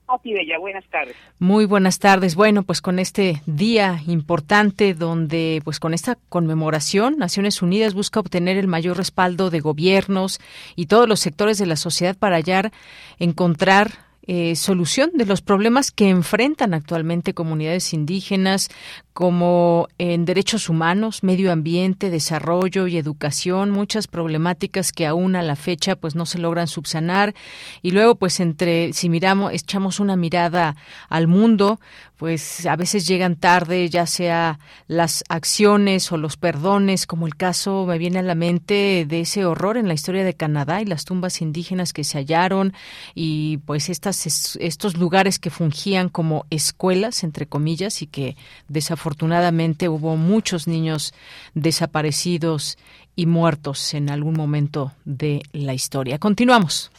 A 0.09 0.19
ti, 0.19 0.33
Bella. 0.33 0.59
Buenas 0.59 0.85
tardes. 0.89 1.17
Muy 1.41 1.65
buenas 1.65 1.99
tardes. 1.99 2.37
Bueno, 2.37 2.63
pues 2.63 2.81
con 2.81 3.01
este 3.01 3.43
día 3.47 4.01
importante 4.07 4.95
donde, 4.95 5.61
pues 5.65 5.81
con 5.81 5.95
esta 5.95 6.17
conmemoración, 6.29 7.19
Naciones 7.19 7.61
Unidas 7.61 7.93
busca 7.93 8.21
obtener 8.21 8.57
el 8.57 8.69
mayor 8.69 8.97
respaldo 8.97 9.51
de 9.51 9.59
gobiernos 9.59 10.41
y 10.77 10.87
todos 10.87 11.09
los 11.09 11.19
sectores 11.19 11.59
de 11.59 11.67
la 11.67 11.75
sociedad 11.75 12.17
para 12.17 12.37
hallar, 12.37 12.71
encontrar 13.19 14.06
eh, 14.27 14.57
solución 14.57 15.11
de 15.15 15.25
los 15.25 15.41
problemas 15.41 15.91
que 15.91 16.09
enfrentan 16.09 16.75
actualmente 16.75 17.35
comunidades 17.35 17.93
indígenas, 17.93 18.69
como 19.13 19.89
en 19.99 20.25
derechos 20.25 20.69
humanos, 20.69 21.23
medio 21.23 21.51
ambiente, 21.51 22.11
desarrollo 22.11 22.87
y 22.87 22.99
educación, 22.99 23.71
muchas 23.71 24.09
problemáticas 24.09 24.93
que 24.93 25.07
aún 25.07 25.37
a 25.37 25.43
la 25.43 25.57
fecha 25.57 25.97
pues 25.97 26.15
no 26.15 26.27
se 26.27 26.39
logran 26.39 26.67
subsanar. 26.67 27.35
Y 27.83 27.93
luego 27.93 28.17
pues 28.17 28.41
entre 28.41 28.93
si 28.93 29.09
miramos 29.09 29.53
echamos 29.53 30.01
una 30.01 30.17
mirada 30.17 30.77
al 31.09 31.29
mundo, 31.29 31.81
pues 32.17 32.65
a 32.65 32.77
veces 32.77 33.07
llegan 33.07 33.37
tarde, 33.37 33.89
ya 33.91 34.07
sea 34.07 34.59
las 34.89 35.23
acciones 35.29 36.11
o 36.13 36.17
los 36.17 36.37
perdones, 36.37 37.07
como 37.07 37.27
el 37.27 37.37
caso 37.37 37.85
me 37.87 37.99
viene 37.99 38.21
a 38.21 38.23
la 38.23 38.35
mente 38.35 39.05
de 39.07 39.21
ese 39.21 39.45
horror 39.45 39.77
en 39.77 39.87
la 39.87 39.95
historia 39.95 40.25
de 40.25 40.35
Canadá 40.35 40.81
y 40.81 40.87
las 40.87 41.05
tumbas 41.05 41.43
indígenas 41.43 41.93
que 41.93 42.05
se 42.05 42.19
hallaron 42.19 42.73
y 43.15 43.59
pues 43.59 43.91
estas 43.91 44.57
estos 44.59 44.97
lugares 44.97 45.39
que 45.39 45.51
fungían 45.51 46.09
como 46.09 46.47
escuelas 46.51 47.23
entre 47.23 47.47
comillas 47.47 48.01
y 48.01 48.07
que 48.07 48.37
desafortunadamente 48.69 49.89
hubo 49.89 50.17
muchos 50.17 50.67
niños 50.67 51.13
desaparecidos 51.55 52.79
y 53.15 53.27
muertos 53.27 53.95
en 53.95 54.11
algún 54.11 54.35
momento 54.35 54.93
de 55.05 55.43
la 55.53 55.75
historia. 55.75 56.19
Continuamos. 56.19 56.91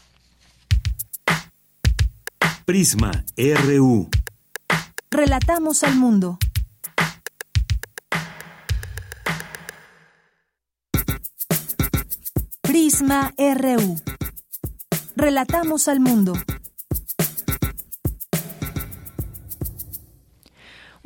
Prisma 2.65 3.23
RU. 3.37 4.09
Relatamos 5.17 5.83
al 5.83 5.95
mundo. 5.95 6.37
Prisma 12.61 13.33
RU. 13.35 13.99
Relatamos 15.15 15.87
al 15.87 16.01
mundo. 16.01 16.33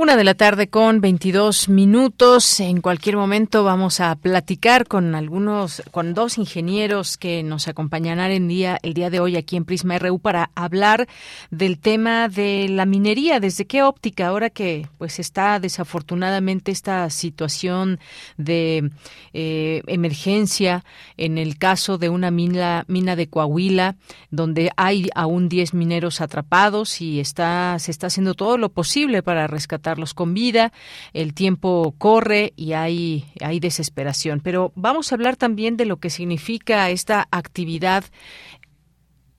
Una 0.02 0.18
de 0.18 0.24
la 0.24 0.34
tarde 0.34 0.68
con 0.68 1.00
22 1.00 1.70
minutos. 1.70 2.60
En 2.60 2.82
cualquier 2.82 3.18
momento 3.18 3.64
vamos 3.64 4.00
a 4.00 4.16
platicar 4.16 4.88
con 4.88 5.14
algunos, 5.14 5.84
con 5.92 6.16
dos 6.16 6.40
ingenieros 6.40 7.18
que 7.18 7.44
nos 7.44 7.68
acompañarán 7.68 8.32
el 8.32 8.48
día, 8.48 8.80
el 8.82 8.96
día 8.96 9.12
de 9.12 9.20
hoy 9.20 9.38
aquí 9.38 9.58
en 9.58 9.64
Prisma 9.64 10.00
RU 10.00 10.18
para 10.18 10.50
hablar 10.56 11.08
del 11.52 11.78
tema 11.78 12.30
de 12.30 12.68
la 12.68 12.88
minería. 12.88 13.40
¿Desde 13.40 13.66
qué 13.68 13.84
óptica? 13.84 14.26
Ahora 14.26 14.50
que 14.50 14.88
pues 14.98 15.20
está 15.20 15.60
desafortunadamente 15.60 16.72
esta 16.72 17.08
situación 17.12 18.00
de 18.38 18.90
eh, 19.34 19.84
emergencia 19.86 20.84
en 21.16 21.38
el 21.38 21.60
caso 21.60 22.00
de 22.00 22.10
una 22.10 22.32
mina, 22.32 22.86
mina 22.88 23.16
de 23.16 23.28
Coahuila, 23.28 23.98
donde 24.32 24.72
hay 24.78 25.10
aún 25.14 25.48
10 25.48 25.76
mineros 25.76 26.22
atrapados 26.22 27.02
y 27.02 27.20
está, 27.20 27.78
se 27.78 27.92
está 27.92 28.08
haciendo 28.08 28.34
todo 28.34 28.58
lo 28.58 28.70
posible 28.70 29.22
para 29.22 29.46
rescatar 29.46 29.91
con 30.14 30.34
vida, 30.34 30.72
el 31.14 31.34
tiempo 31.34 31.94
corre 31.98 32.54
y 32.56 32.74
hay, 32.74 33.26
hay 33.42 33.60
desesperación. 33.60 34.42
Pero 34.42 34.72
vamos 34.76 35.12
a 35.12 35.16
hablar 35.16 35.36
también 35.36 35.78
de 35.78 35.86
lo 35.86 35.98
que 35.98 36.10
significa 36.10 36.90
esta 36.90 37.28
actividad 37.32 38.06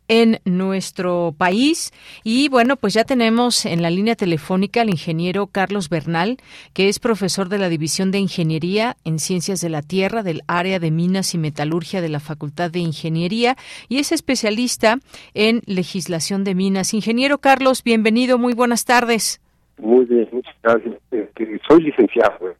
en 0.08 0.40
nuestro 0.44 1.34
país. 1.36 1.90
Y 2.22 2.48
bueno, 2.48 2.76
pues 2.76 2.94
ya 2.94 3.04
tenemos 3.04 3.64
en 3.64 3.82
la 3.82 3.90
línea 3.90 4.14
telefónica 4.14 4.82
al 4.82 4.90
ingeniero 4.90 5.46
Carlos 5.46 5.88
Bernal, 5.88 6.38
que 6.74 6.88
es 6.88 6.98
profesor 6.98 7.48
de 7.48 7.58
la 7.58 7.68
División 7.68 8.10
de 8.10 8.18
Ingeniería 8.18 8.96
en 9.04 9.18
Ciencias 9.18 9.60
de 9.60 9.70
la 9.70 9.82
Tierra 9.82 10.22
del 10.22 10.42
área 10.46 10.78
de 10.78 10.90
Minas 10.90 11.34
y 11.34 11.38
Metalurgia 11.38 12.00
de 12.00 12.10
la 12.10 12.20
Facultad 12.20 12.70
de 12.70 12.80
Ingeniería 12.80 13.56
y 13.88 13.98
es 13.98 14.12
especialista 14.12 14.98
en 15.34 15.62
legislación 15.66 16.44
de 16.44 16.54
minas. 16.54 16.94
Ingeniero 16.94 17.38
Carlos, 17.38 17.82
bienvenido, 17.82 18.36
muy 18.38 18.54
buenas 18.54 18.84
tardes. 18.84 19.41
Muy 19.82 20.04
bien, 20.04 20.28
muchas 20.30 20.54
gracias. 20.62 20.94
Este, 21.10 21.60
soy 21.68 21.82
licenciado. 21.82 22.50
Eh. 22.50 22.56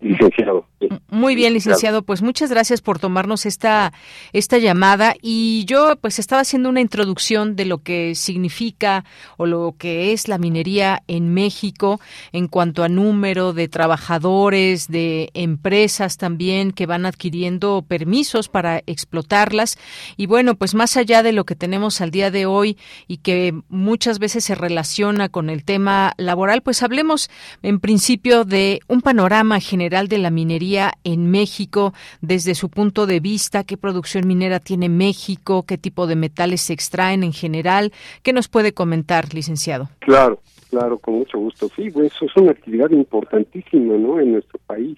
Licenciado. 0.00 0.66
Muy 1.08 1.34
bien, 1.34 1.54
licenciado. 1.54 2.02
Pues 2.02 2.22
muchas 2.22 2.50
gracias 2.50 2.80
por 2.80 2.98
tomarnos 2.98 3.46
esta, 3.46 3.92
esta 4.32 4.58
llamada. 4.58 5.14
Y 5.22 5.64
yo 5.66 5.96
pues 5.96 6.18
estaba 6.18 6.42
haciendo 6.42 6.68
una 6.68 6.80
introducción 6.80 7.56
de 7.56 7.64
lo 7.64 7.78
que 7.78 8.14
significa 8.14 9.04
o 9.36 9.46
lo 9.46 9.74
que 9.78 10.12
es 10.12 10.28
la 10.28 10.38
minería 10.38 11.02
en 11.06 11.32
México 11.32 12.00
en 12.32 12.48
cuanto 12.48 12.84
a 12.84 12.88
número 12.88 13.52
de 13.52 13.68
trabajadores, 13.68 14.88
de 14.88 15.30
empresas 15.34 16.16
también 16.16 16.72
que 16.72 16.86
van 16.86 17.06
adquiriendo 17.06 17.84
permisos 17.86 18.48
para 18.48 18.82
explotarlas. 18.86 19.78
Y 20.16 20.26
bueno, 20.26 20.54
pues 20.54 20.74
más 20.74 20.96
allá 20.96 21.22
de 21.22 21.32
lo 21.32 21.44
que 21.44 21.56
tenemos 21.56 22.00
al 22.00 22.10
día 22.10 22.30
de 22.30 22.46
hoy 22.46 22.76
y 23.08 23.18
que 23.18 23.54
muchas 23.68 24.18
veces 24.18 24.44
se 24.44 24.54
relaciona 24.54 25.28
con 25.28 25.50
el 25.50 25.64
tema 25.64 26.12
laboral, 26.16 26.62
pues 26.62 26.82
hablemos 26.82 27.30
en 27.62 27.80
principio 27.80 28.44
de 28.44 28.80
un 28.88 29.00
panorama 29.00 29.60
general 29.60 30.08
de 30.08 30.18
la 30.18 30.30
minería 30.30 30.75
en 31.04 31.30
México 31.30 31.92
desde 32.20 32.54
su 32.54 32.68
punto 32.68 33.06
de 33.06 33.20
vista, 33.20 33.64
qué 33.64 33.76
producción 33.76 34.26
minera 34.26 34.60
tiene 34.60 34.88
México, 34.88 35.64
qué 35.66 35.78
tipo 35.78 36.06
de 36.06 36.16
metales 36.16 36.60
se 36.60 36.72
extraen 36.72 37.22
en 37.22 37.32
general. 37.32 37.92
¿Qué 38.22 38.32
nos 38.32 38.48
puede 38.48 38.72
comentar, 38.72 39.34
licenciado? 39.34 39.88
Claro, 40.00 40.40
claro, 40.70 40.98
con 40.98 41.14
mucho 41.14 41.38
gusto. 41.38 41.68
Sí, 41.74 41.90
pues 41.90 42.12
eso 42.14 42.26
es 42.26 42.36
una 42.36 42.52
actividad 42.52 42.90
importantísima, 42.90 43.96
¿no? 43.96 44.20
En 44.20 44.32
nuestro 44.32 44.58
país. 44.66 44.96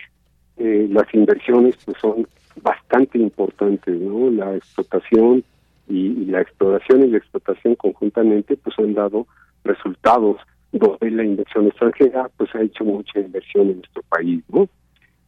Eh, 0.56 0.88
las 0.90 1.06
inversiones 1.14 1.76
pues 1.84 1.96
son 2.00 2.26
bastante 2.62 3.18
importantes, 3.18 3.94
¿no? 4.00 4.30
La 4.30 4.56
explotación 4.56 5.44
y, 5.88 6.26
la 6.26 6.40
exploración 6.40 7.04
y 7.04 7.08
la 7.08 7.18
explotación 7.18 7.76
conjuntamente 7.76 8.56
pues 8.56 8.78
han 8.78 8.94
dado 8.94 9.26
resultados 9.64 10.36
donde 10.72 11.10
la 11.10 11.24
inversión 11.24 11.66
extranjera 11.66 12.28
pues 12.36 12.54
ha 12.54 12.62
hecho 12.62 12.84
mucha 12.84 13.20
inversión 13.20 13.68
en 13.68 13.76
nuestro 13.76 14.02
país, 14.08 14.42
¿no? 14.48 14.68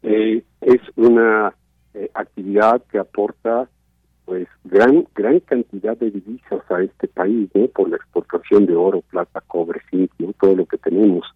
Eh, 0.03 0.43
es 0.61 0.81
una 0.97 1.55
eh, 1.95 2.11
actividad 2.15 2.83
que 2.91 2.99
aporta 2.99 3.69
pues 4.25 4.47
gran 4.65 5.07
gran 5.15 5.41
cantidad 5.41 5.97
de 5.97 6.11
divisas 6.11 6.63
a 6.71 6.83
este 6.83 7.09
país 7.09 7.51
¿no? 7.55 7.67
por 7.69 7.91
la 7.91 7.97
exportación 7.97 8.67
de 8.67 8.77
oro 8.77 9.03
plata 9.03 9.43
cobre 9.47 9.81
zinc 9.91 10.13
todo 10.41 10.55
lo 10.55 10.67
que 10.67 10.79
tenemos. 10.79 11.27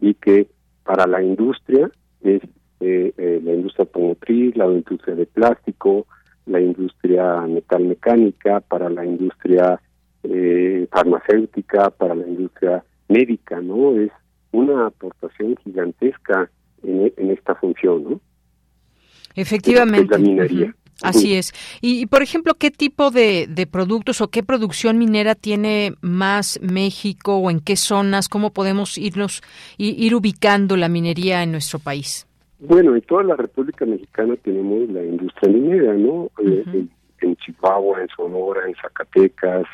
Y 0.00 0.14
que 0.14 0.48
para 0.84 1.06
la 1.06 1.22
industria 1.22 1.90
es 2.22 2.42
eh, 2.80 3.40
la 3.44 3.52
industria 3.52 3.84
automotriz 3.84 4.56
la 4.56 4.66
industria 4.66 5.14
de 5.14 5.26
plástico 5.26 6.06
la 6.46 6.60
industria 6.60 7.42
metalmecánica 7.42 8.60
para 8.60 8.90
la 8.90 9.04
industria 9.04 9.80
farmacéutica 10.90 11.90
para 11.90 12.14
la 12.16 12.26
industria 12.26 12.84
médica 13.08 13.60
no 13.60 13.96
es 13.96 14.10
una 14.50 14.86
aportación 14.86 15.56
gigantesca 15.64 16.50
en, 16.82 17.30
esta 17.30 17.54
función, 17.54 18.04
¿no? 18.04 18.20
Efectivamente. 19.34 20.74
Así 21.02 21.34
es. 21.34 21.52
Y, 21.80 22.06
por 22.06 22.22
ejemplo, 22.22 22.54
¿qué 22.54 22.70
tipo 22.70 23.10
de, 23.10 23.68
productos 23.70 24.20
o 24.20 24.28
qué 24.28 24.42
producción 24.42 24.98
minera 24.98 25.34
tiene 25.34 25.94
más 26.00 26.60
México 26.62 27.36
o 27.36 27.50
en 27.50 27.60
qué 27.60 27.76
zonas? 27.76 28.28
¿Cómo 28.28 28.50
podemos 28.50 28.98
irnos 28.98 29.42
ir 29.78 30.14
ubicando 30.14 30.76
la 30.76 30.88
minería 30.88 31.42
en 31.42 31.52
nuestro 31.52 31.78
país? 31.78 32.26
Bueno, 32.60 32.94
en 32.94 33.02
toda 33.02 33.24
la 33.24 33.34
República 33.34 33.84
Mexicana 33.84 34.36
tenemos 34.36 34.88
la 34.90 35.02
industria 35.02 35.52
minera, 35.52 35.94
¿no? 35.94 36.30
Eh, 36.38 36.86
en, 37.20 37.36
Chihuahua, 37.36 38.02
en 38.02 38.08
Sonora, 38.08 38.68
en 38.68 38.74
Zacatecas, 38.76 39.64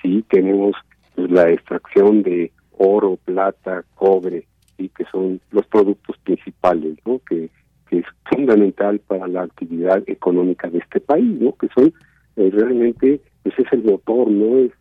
sí, 0.00 0.24
tenemos 0.30 0.74
pues, 1.14 1.30
la 1.30 1.50
extracción 1.50 2.22
de 2.22 2.50
oro, 2.78 3.18
plata, 3.22 3.84
cobre, 3.94 4.46
que 4.90 5.04
son 5.10 5.40
los 5.50 5.66
productos 5.66 6.16
principales, 6.18 6.96
¿no? 7.04 7.20
Que, 7.28 7.50
es 7.90 8.06
fundamental 8.24 9.00
para 9.00 9.28
la 9.28 9.42
actividad 9.42 10.02
económica 10.06 10.66
de 10.70 10.78
este 10.78 10.98
país, 10.98 11.38
¿no? 11.38 11.54
Que 11.56 11.68
son 11.76 11.92
eh, 12.36 12.48
realmente, 12.50 13.20
pues 13.42 13.54
es 13.58 13.66
el 13.70 13.84
motor, 13.84 14.30
¿no? 14.30 14.60
Es, 14.60 14.72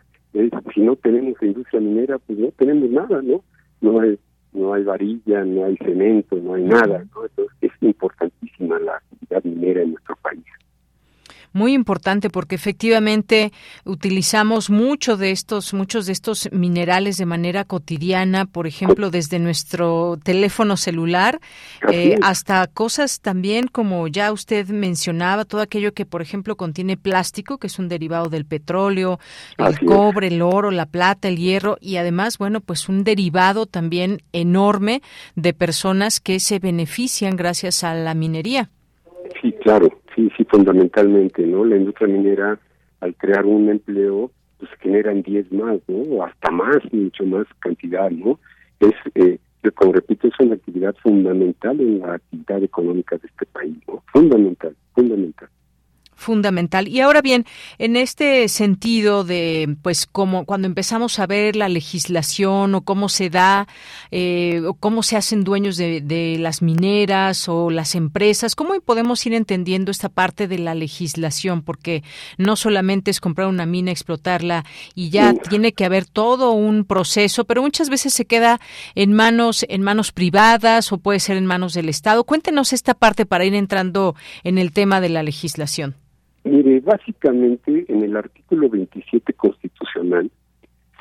si 0.73 0.79
no 0.79 0.95
tenemos 0.95 1.35
industria 1.41 1.81
minera, 1.81 2.19
pues 2.19 2.39
no 2.39 2.51
tenemos 2.51 2.89
nada, 2.89 3.21
¿no? 3.21 3.43
No 3.81 3.99
hay, 3.99 4.17
no 4.53 4.73
hay 4.73 4.83
varilla, 4.85 5.43
no 5.43 5.65
hay 5.65 5.75
cemento, 5.75 6.37
no 6.37 6.53
hay 6.53 6.63
nada, 6.63 7.03
¿no? 7.13 7.25
Entonces 7.25 7.53
es 7.59 7.71
importantísima 7.81 8.79
la 8.79 8.95
actividad 8.95 9.43
minera 9.43 9.81
en 9.81 9.91
nuestro 9.91 10.15
país 10.21 10.45
muy 11.53 11.73
importante 11.73 12.29
porque 12.29 12.55
efectivamente 12.55 13.51
utilizamos 13.85 14.69
mucho 14.69 15.17
de 15.17 15.31
estos, 15.31 15.73
muchos 15.73 16.05
de 16.05 16.13
estos 16.13 16.49
minerales 16.51 17.17
de 17.17 17.25
manera 17.25 17.65
cotidiana, 17.65 18.45
por 18.45 18.67
ejemplo, 18.67 19.11
desde 19.11 19.39
nuestro 19.39 20.17
teléfono 20.23 20.77
celular 20.77 21.39
eh, 21.91 22.17
hasta 22.21 22.67
cosas 22.67 23.21
también 23.21 23.67
como 23.67 24.07
ya 24.07 24.31
usted 24.31 24.67
mencionaba, 24.69 25.45
todo 25.45 25.61
aquello 25.61 25.93
que, 25.93 26.05
por 26.05 26.21
ejemplo, 26.21 26.55
contiene 26.55 26.97
plástico, 26.97 27.57
que 27.57 27.67
es 27.67 27.79
un 27.79 27.89
derivado 27.89 28.29
del 28.29 28.45
petróleo, 28.45 29.19
el 29.57 29.79
cobre, 29.79 30.27
el 30.27 30.41
oro, 30.41 30.71
la 30.71 30.85
plata, 30.85 31.27
el 31.27 31.37
hierro 31.37 31.77
y 31.81 31.97
además, 31.97 32.37
bueno, 32.37 32.61
pues 32.61 32.89
un 32.89 33.03
derivado 33.03 33.65
también 33.65 34.21
enorme 34.33 35.01
de 35.35 35.53
personas 35.53 36.19
que 36.19 36.39
se 36.39 36.59
benefician 36.59 37.35
gracias 37.35 37.83
a 37.83 37.93
la 37.93 38.13
minería. 38.13 38.69
Sí, 39.41 39.53
claro, 39.63 40.00
sí, 40.15 40.30
sí, 40.36 40.43
fundamentalmente, 40.45 41.45
¿no? 41.45 41.65
La 41.65 41.78
industria 41.78 42.08
minera, 42.08 42.60
al 43.00 43.15
crear 43.15 43.45
un 43.45 43.69
empleo, 43.69 44.32
pues 44.60 44.71
generan 44.80 45.21
10 45.21 45.52
más, 45.52 45.80
¿no? 45.88 45.97
O 46.15 46.24
hasta 46.24 46.52
más, 46.52 46.78
mucho 46.91 47.26
más 47.26 47.47
cantidad, 47.60 48.10
¿no? 48.12 48.39
Es, 48.80 48.93
eh, 49.15 49.39
como 49.76 49.93
repito, 49.93 50.28
es 50.28 50.34
una 50.39 50.56
actividad 50.56 50.95
fundamental 51.02 51.80
en 51.80 52.00
la 52.00 52.15
actividad 52.15 52.63
económica 52.63 53.17
de 53.17 53.28
este 53.28 53.45
país, 53.47 53.78
¿no? 53.88 54.04
Fundamental, 54.12 54.76
fundamental 54.93 55.50
fundamental. 56.21 56.88
Y 56.88 57.01
ahora 57.01 57.21
bien, 57.21 57.45
en 57.77 57.97
este 57.97 58.47
sentido 58.47 59.23
de, 59.23 59.75
pues, 59.81 60.05
como 60.05 60.45
cuando 60.45 60.67
empezamos 60.67 61.19
a 61.19 61.27
ver 61.27 61.55
la 61.55 61.67
legislación 61.67 62.75
o 62.75 62.81
cómo 62.81 63.10
se 63.10 63.29
da, 63.29 63.67
eh, 64.12 64.62
o 64.65 64.73
cómo 64.75 65.03
se 65.03 65.17
hacen 65.17 65.43
dueños 65.43 65.77
de, 65.77 66.01
las 66.39 66.62
mineras 66.62 67.49
o 67.49 67.69
las 67.69 67.95
empresas, 67.95 68.55
¿cómo 68.55 68.79
podemos 68.81 69.25
ir 69.25 69.34
entendiendo 69.34 69.91
esta 69.91 70.10
parte 70.10 70.47
de 70.47 70.60
la 70.60 70.75
legislación? 70.75 71.62
Porque 71.62 72.03
no 72.38 72.55
solamente 72.55 73.12
es 73.12 73.19
comprar 73.19 73.47
una 73.47 73.65
mina, 73.65 73.91
explotarla 73.91 74.63
y 74.95 75.10
ya 75.10 75.34
tiene 75.34 75.73
que 75.73 75.86
haber 75.86 76.05
todo 76.05 76.51
un 76.51 76.86
proceso, 76.86 77.45
pero 77.45 77.62
muchas 77.62 77.89
veces 77.89 78.13
se 78.13 78.25
queda 78.25 78.60
en 78.95 79.13
manos, 79.13 79.65
en 79.67 79.81
manos 79.81 80.12
privadas 80.12 80.91
o 80.91 80.99
puede 80.99 81.19
ser 81.19 81.38
en 81.38 81.45
manos 81.45 81.73
del 81.73 81.89
Estado. 81.89 82.23
Cuéntenos 82.23 82.73
esta 82.73 82.93
parte 82.93 83.25
para 83.25 83.45
ir 83.45 83.55
entrando 83.55 84.15
en 84.43 84.57
el 84.57 84.71
tema 84.71 85.01
de 85.01 85.10
la 85.10 85.23
legislación. 85.23 85.95
Mire, 86.43 86.80
básicamente 86.80 87.86
en 87.88 88.04
el 88.04 88.17
artículo 88.17 88.69
27 88.69 89.34
constitucional 89.34 90.32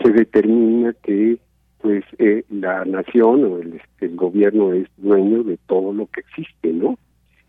se 0.03 0.11
determina 0.11 0.95
que 1.03 1.39
pues 1.81 2.05
eh, 2.19 2.45
la 2.51 2.85
nación 2.85 3.45
o 3.45 3.59
el, 3.59 3.81
el, 4.01 4.17
gobierno 4.17 4.73
es 4.75 4.87
dueño 4.99 5.43
de 5.43 5.57
todo 5.67 5.93
lo 5.95 6.07
que 6.07 6.21
existe, 6.21 6.73
¿no? 6.73 6.99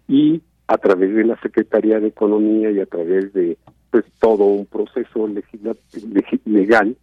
Y 0.08 0.42
a 0.68 0.78
través 0.78 1.14
de 1.14 1.26
la 1.26 1.38
Secretaría 1.42 2.00
de 2.00 2.08
Economía 2.08 2.72
y 2.72 2.80
a 2.80 2.86
través 2.86 3.34
de 3.34 3.58
pues 3.90 4.06
todo 4.20 4.46
un 4.46 4.66
proceso 4.66 5.28
legal 6.46 6.98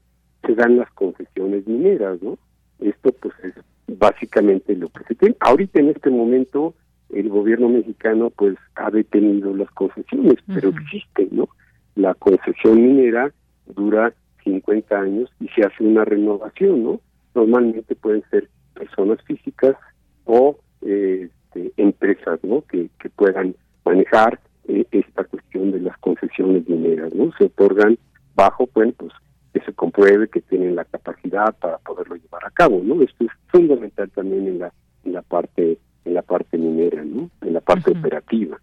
se 0.46 0.54
dan 0.54 0.78
las 0.78 0.90
concesiones 0.92 1.66
mineras, 1.66 2.22
¿no? 2.22 2.38
Esto 2.80 3.12
pues 3.12 3.34
es 3.44 3.54
básicamente 3.98 4.74
lo 4.74 4.88
que 4.88 5.04
se 5.04 5.14
tiene. 5.14 5.36
Ahorita 5.40 5.80
en 5.80 5.90
este 5.90 6.08
momento 6.08 6.74
el 7.10 7.28
gobierno 7.28 7.68
mexicano 7.68 8.30
pues 8.30 8.56
ha 8.74 8.90
detenido 8.90 9.54
las 9.54 9.70
concesiones, 9.70 10.36
pero 10.46 10.70
existe, 10.70 11.28
¿no? 11.30 11.48
La 11.94 12.14
concesión 12.14 12.76
minera 12.76 13.32
dura 13.66 14.12
50 14.44 14.98
años 14.98 15.30
y 15.40 15.48
se 15.48 15.62
hace 15.62 15.84
una 15.84 16.04
renovación, 16.04 16.82
¿no? 16.82 17.00
Normalmente 17.34 17.94
pueden 17.94 18.22
ser 18.30 18.48
personas 18.74 19.22
físicas 19.24 19.76
o 20.24 20.58
eh, 20.82 21.28
este, 21.48 21.72
empresas, 21.76 22.40
¿no? 22.42 22.62
Que, 22.62 22.90
que 23.00 23.08
puedan 23.10 23.54
manejar 23.84 24.40
eh, 24.68 24.86
esta 24.90 25.24
cuestión 25.24 25.72
de 25.72 25.80
las 25.80 25.96
concesiones 25.98 26.68
mineras, 26.68 27.14
¿no? 27.14 27.32
Se 27.38 27.44
otorgan 27.44 27.98
bajo, 28.34 28.68
bueno, 28.74 28.92
pues 28.96 29.12
que 29.52 29.60
se 29.60 29.72
compruebe 29.72 30.28
que 30.28 30.42
tienen 30.42 30.76
la 30.76 30.84
capacidad 30.84 31.56
para 31.58 31.78
poderlo 31.78 32.16
llevar 32.16 32.44
a 32.44 32.50
cabo, 32.50 32.80
¿no? 32.84 33.02
Esto 33.02 33.24
es 33.24 33.30
fundamental 33.48 34.10
también 34.10 34.46
en 34.46 34.58
la 34.58 34.72
en 35.04 35.12
la 35.14 35.22
parte 35.22 35.78
en 36.08 36.14
la 36.14 36.22
parte 36.22 36.58
minera, 36.58 37.04
¿no? 37.04 37.30
En 37.42 37.52
la 37.52 37.60
parte 37.60 37.92
operativa. 37.92 38.58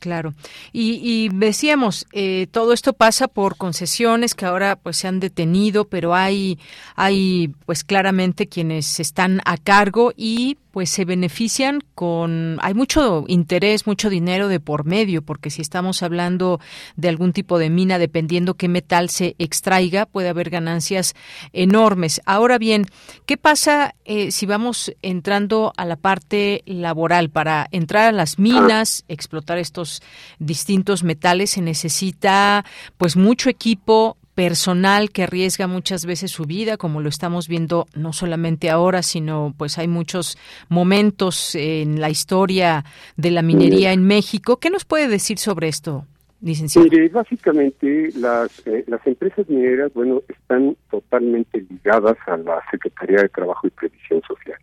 Claro. 0.00 0.32
Y, 0.72 1.28
decíamos, 1.28 2.06
eh, 2.12 2.46
todo 2.50 2.72
esto 2.72 2.94
pasa 2.94 3.28
por 3.28 3.58
concesiones 3.58 4.34
que 4.34 4.46
ahora 4.46 4.76
pues 4.76 4.96
se 4.96 5.06
han 5.08 5.20
detenido, 5.20 5.84
pero 5.84 6.14
hay, 6.14 6.58
hay 6.96 7.52
pues 7.66 7.84
claramente 7.84 8.46
quienes 8.46 8.98
están 8.98 9.42
a 9.44 9.58
cargo 9.58 10.12
y 10.16 10.56
pues 10.70 10.90
se 10.90 11.04
benefician 11.04 11.80
con 11.94 12.58
hay 12.62 12.74
mucho 12.74 13.24
interés, 13.28 13.86
mucho 13.86 14.10
dinero 14.10 14.48
de 14.48 14.60
por 14.60 14.84
medio, 14.84 15.22
porque 15.22 15.50
si 15.50 15.62
estamos 15.62 16.02
hablando 16.02 16.60
de 16.96 17.08
algún 17.08 17.32
tipo 17.32 17.58
de 17.58 17.70
mina 17.70 17.98
dependiendo 17.98 18.54
qué 18.54 18.68
metal 18.68 19.08
se 19.08 19.34
extraiga, 19.38 20.06
puede 20.06 20.28
haber 20.28 20.50
ganancias 20.50 21.14
enormes. 21.52 22.20
Ahora 22.24 22.58
bien, 22.58 22.86
¿qué 23.26 23.36
pasa 23.36 23.94
eh, 24.04 24.30
si 24.30 24.46
vamos 24.46 24.92
entrando 25.02 25.72
a 25.76 25.84
la 25.84 25.96
parte 25.96 26.62
laboral 26.66 27.30
para 27.30 27.68
entrar 27.70 28.08
a 28.08 28.12
las 28.12 28.38
minas, 28.38 29.04
explotar 29.08 29.58
estos 29.58 30.02
distintos 30.38 31.04
metales 31.04 31.50
se 31.50 31.62
necesita 31.62 32.64
pues 32.96 33.16
mucho 33.16 33.50
equipo, 33.50 34.16
personal 34.34 35.10
que 35.10 35.24
arriesga 35.24 35.66
muchas 35.66 36.06
veces 36.06 36.30
su 36.30 36.44
vida, 36.44 36.76
como 36.76 37.00
lo 37.00 37.08
estamos 37.08 37.48
viendo 37.48 37.86
no 37.94 38.12
solamente 38.12 38.70
ahora, 38.70 39.02
sino 39.02 39.54
pues 39.56 39.78
hay 39.78 39.88
muchos 39.88 40.38
momentos 40.68 41.54
en 41.54 42.00
la 42.00 42.10
historia 42.10 42.84
de 43.16 43.30
la 43.30 43.42
minería 43.42 43.92
en 43.92 44.04
México. 44.04 44.58
¿Qué 44.58 44.70
nos 44.70 44.84
puede 44.84 45.08
decir 45.08 45.38
sobre 45.38 45.68
esto, 45.68 46.06
licenciado? 46.40 46.88
Básicamente 47.12 48.10
las, 48.16 48.66
eh, 48.66 48.84
las 48.86 49.04
empresas 49.06 49.48
mineras, 49.48 49.92
bueno, 49.94 50.22
están 50.28 50.76
totalmente 50.90 51.66
ligadas 51.68 52.16
a 52.26 52.36
la 52.36 52.62
Secretaría 52.70 53.22
de 53.22 53.28
Trabajo 53.28 53.66
y 53.66 53.70
Previsión 53.70 54.22
Social. 54.26 54.58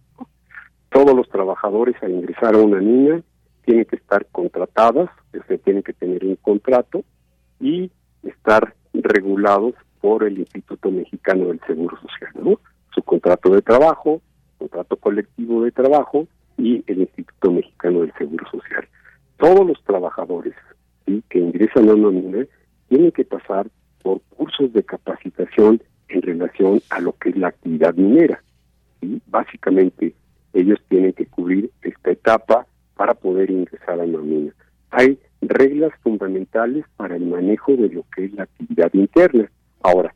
Todos 0.89 1.15
los 1.15 1.29
trabajadores 1.29 1.95
al 2.01 2.11
ingresar 2.11 2.55
a 2.55 2.59
una 2.59 2.79
mina 2.79 3.21
tienen 3.65 3.85
que 3.85 3.97
estar 3.97 4.25
contratadas, 4.31 5.09
se 5.47 5.57
tienen 5.57 5.83
que 5.83 5.93
tener 5.93 6.23
un 6.23 6.37
contrato 6.37 7.03
y 7.59 7.91
estar 8.23 8.73
regulados 9.03 9.73
por 10.01 10.23
el 10.23 10.39
Instituto 10.39 10.91
Mexicano 10.91 11.47
del 11.47 11.59
Seguro 11.65 11.97
Social, 12.01 12.31
¿no? 12.41 12.59
Su 12.93 13.01
contrato 13.03 13.49
de 13.49 13.61
trabajo, 13.61 14.21
contrato 14.57 14.97
colectivo 14.97 15.63
de 15.63 15.71
trabajo 15.71 16.27
y 16.57 16.83
el 16.87 17.01
Instituto 17.01 17.51
Mexicano 17.51 18.01
del 18.01 18.13
Seguro 18.17 18.45
Social. 18.49 18.87
Todos 19.37 19.67
los 19.67 19.83
trabajadores 19.83 20.53
que 21.29 21.39
ingresan 21.39 21.89
a 21.89 21.93
una 21.93 22.09
mina 22.09 22.45
tienen 22.89 23.11
que 23.11 23.25
pasar 23.25 23.67
por 24.01 24.21
cursos 24.35 24.73
de 24.73 24.83
capacitación 24.83 25.81
en 26.09 26.21
relación 26.21 26.81
a 26.89 26.99
lo 26.99 27.13
que 27.13 27.29
es 27.29 27.37
la 27.37 27.49
actividad 27.49 27.93
minera. 27.95 28.41
y 29.01 29.21
Básicamente, 29.27 30.13
ellos 30.53 30.79
tienen 30.87 31.13
que 31.13 31.25
cubrir 31.25 31.71
esta 31.81 32.11
etapa 32.11 32.65
para 32.95 33.13
poder 33.13 33.51
ingresar 33.51 33.99
a 33.99 34.03
una 34.03 34.19
mina. 34.19 34.53
Hay 34.89 35.19
reglas 35.41 35.91
fundamentales 36.01 36.85
para 36.95 37.15
el 37.15 37.25
manejo 37.25 37.73
de 37.75 37.89
lo 37.89 38.03
que 38.15 38.25
es 38.25 38.33
la 38.33 38.43
actividad 38.43 38.93
interna. 38.93 39.49
Ahora, 39.81 40.13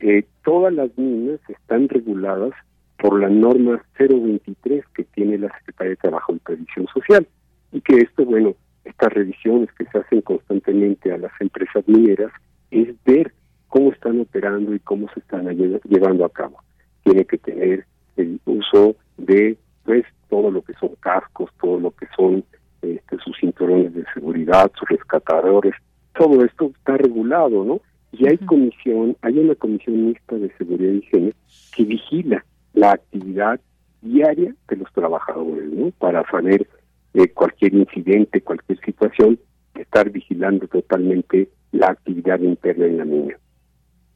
eh, 0.00 0.24
todas 0.44 0.72
las 0.72 0.96
minas 0.96 1.40
están 1.48 1.88
reguladas 1.88 2.52
por 2.98 3.18
la 3.20 3.28
norma 3.28 3.82
023 3.98 4.84
que 4.94 5.04
tiene 5.04 5.38
la 5.38 5.52
Secretaría 5.58 5.90
de 5.90 5.96
Trabajo 5.96 6.34
y 6.34 6.38
Previsión 6.38 6.86
Social 6.92 7.26
y 7.72 7.80
que 7.80 7.96
esto, 7.96 8.24
bueno, 8.24 8.54
estas 8.84 9.12
revisiones 9.12 9.70
que 9.72 9.86
se 9.86 9.98
hacen 9.98 10.20
constantemente 10.22 11.12
a 11.12 11.18
las 11.18 11.32
empresas 11.40 11.86
mineras 11.86 12.32
es 12.70 12.88
ver 13.04 13.32
cómo 13.68 13.92
están 13.92 14.20
operando 14.20 14.74
y 14.74 14.80
cómo 14.80 15.08
se 15.14 15.20
están 15.20 15.46
llevando 15.84 16.24
a 16.24 16.30
cabo. 16.30 16.58
Tiene 17.04 17.24
que 17.24 17.38
tener 17.38 17.86
el 18.16 18.40
uso 18.44 18.96
de 19.16 19.56
pues 19.84 20.04
todo 20.28 20.50
lo 20.50 20.62
que 20.62 20.74
son 20.74 20.90
cascos, 21.00 21.50
todo 21.60 21.78
lo 21.80 21.90
que 21.92 22.06
son 22.16 22.44
este, 22.82 23.18
sus 23.24 23.36
cinturones 23.38 23.94
de 23.94 24.04
seguridad, 24.14 24.70
sus 24.78 24.88
rescatadores, 24.88 25.74
todo 26.16 26.44
esto 26.44 26.72
está 26.76 26.96
regulado, 26.96 27.64
¿no? 27.64 27.80
Y 28.12 28.28
hay 28.28 28.38
comisión, 28.38 29.16
hay 29.22 29.38
una 29.38 29.54
comisión 29.54 30.06
mixta 30.06 30.36
de 30.36 30.50
seguridad 30.56 30.92
y 30.92 30.98
higiene 30.98 31.32
que 31.74 31.84
vigila 31.84 32.44
la 32.74 32.92
actividad 32.92 33.60
diaria 34.02 34.54
de 34.68 34.76
los 34.76 34.92
trabajadores, 34.92 35.70
¿no? 35.70 35.90
Para 35.92 36.28
saber 36.30 36.66
eh, 37.14 37.28
cualquier 37.28 37.74
incidente, 37.74 38.40
cualquier 38.40 38.80
situación, 38.80 39.38
estar 39.74 40.10
vigilando 40.10 40.66
totalmente 40.68 41.48
la 41.72 41.88
actividad 41.88 42.40
interna 42.40 42.86
en 42.86 42.98
la 42.98 43.04
mina. 43.04 43.38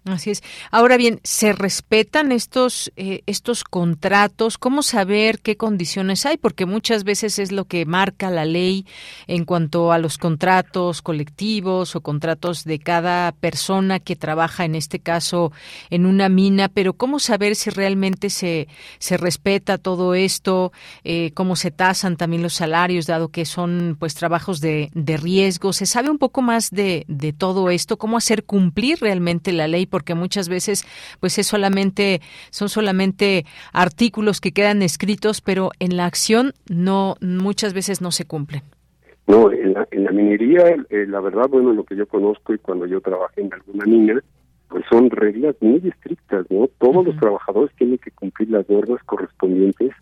Así 0.06 0.30
es. 0.30 0.42
Ahora 0.70 0.98
bien, 0.98 1.20
¿se 1.24 1.54
respetan 1.54 2.30
estos 2.30 2.92
eh, 2.96 3.22
estos 3.24 3.64
contratos? 3.64 4.58
¿Cómo 4.58 4.82
saber 4.82 5.40
qué 5.40 5.56
condiciones 5.56 6.26
hay? 6.26 6.36
Porque 6.36 6.66
muchas 6.66 7.04
veces 7.04 7.38
es 7.38 7.52
lo 7.52 7.64
que 7.64 7.86
marca 7.86 8.30
la 8.30 8.44
ley 8.44 8.84
en 9.26 9.46
cuanto 9.46 9.92
a 9.92 9.98
los 9.98 10.18
contratos 10.18 11.00
colectivos 11.00 11.96
o 11.96 12.02
contratos 12.02 12.64
de 12.64 12.80
cada 12.80 13.32
persona 13.32 13.98
que 13.98 14.14
trabaja, 14.14 14.66
en 14.66 14.74
este 14.74 14.98
caso, 14.98 15.52
en 15.88 16.04
una 16.04 16.28
mina. 16.28 16.68
Pero 16.68 16.92
¿cómo 16.92 17.18
saber 17.18 17.56
si 17.56 17.70
realmente 17.70 18.28
se, 18.28 18.68
se 18.98 19.16
respeta 19.16 19.78
todo 19.78 20.14
esto? 20.14 20.70
Eh, 21.04 21.30
¿Cómo 21.32 21.56
se 21.56 21.70
tasan 21.70 22.18
también 22.18 22.42
los 22.42 22.52
salarios, 22.52 23.06
dado 23.06 23.28
que 23.28 23.46
son 23.46 23.96
pues 23.98 24.14
trabajos 24.14 24.60
de, 24.60 24.90
de 24.92 25.16
riesgo? 25.16 25.72
¿Se 25.72 25.86
sabe 25.86 26.10
un 26.10 26.18
poco 26.18 26.42
más 26.42 26.68
de, 26.68 27.06
de 27.08 27.32
todo 27.32 27.70
esto? 27.70 27.96
¿Cómo 27.96 28.18
hacer 28.18 28.44
cumplir 28.44 28.98
realmente 29.00 29.50
la 29.50 29.66
ley? 29.66 29.86
Porque 29.94 30.16
muchas 30.16 30.48
veces 30.48 30.84
pues 31.20 31.38
es 31.38 31.46
solamente 31.46 32.20
son 32.50 32.68
solamente 32.68 33.44
artículos 33.72 34.40
que 34.40 34.50
quedan 34.50 34.82
escritos, 34.82 35.40
pero 35.40 35.70
en 35.78 35.96
la 35.96 36.06
acción 36.06 36.52
no 36.68 37.14
muchas 37.20 37.74
veces 37.74 38.02
no 38.02 38.10
se 38.10 38.24
cumplen. 38.24 38.62
No, 39.28 39.52
en 39.52 39.72
la, 39.72 39.86
en 39.92 40.02
la 40.02 40.10
minería, 40.10 40.64
eh, 40.90 41.06
la 41.06 41.20
verdad, 41.20 41.48
bueno, 41.48 41.72
lo 41.72 41.84
que 41.84 41.94
yo 41.94 42.08
conozco 42.08 42.52
y 42.52 42.58
cuando 42.58 42.86
yo 42.86 43.00
trabajé 43.00 43.42
en 43.42 43.54
alguna 43.54 43.84
mina, 43.84 44.20
pues 44.68 44.84
son 44.90 45.10
reglas 45.10 45.54
muy 45.60 45.80
estrictas, 45.88 46.44
¿no? 46.50 46.66
Todos 46.78 47.06
los 47.06 47.16
trabajadores 47.18 47.72
tienen 47.76 47.98
que 47.98 48.10
cumplir 48.10 48.50
las 48.50 48.68
normas 48.68 49.00
correspondientes 49.04 49.92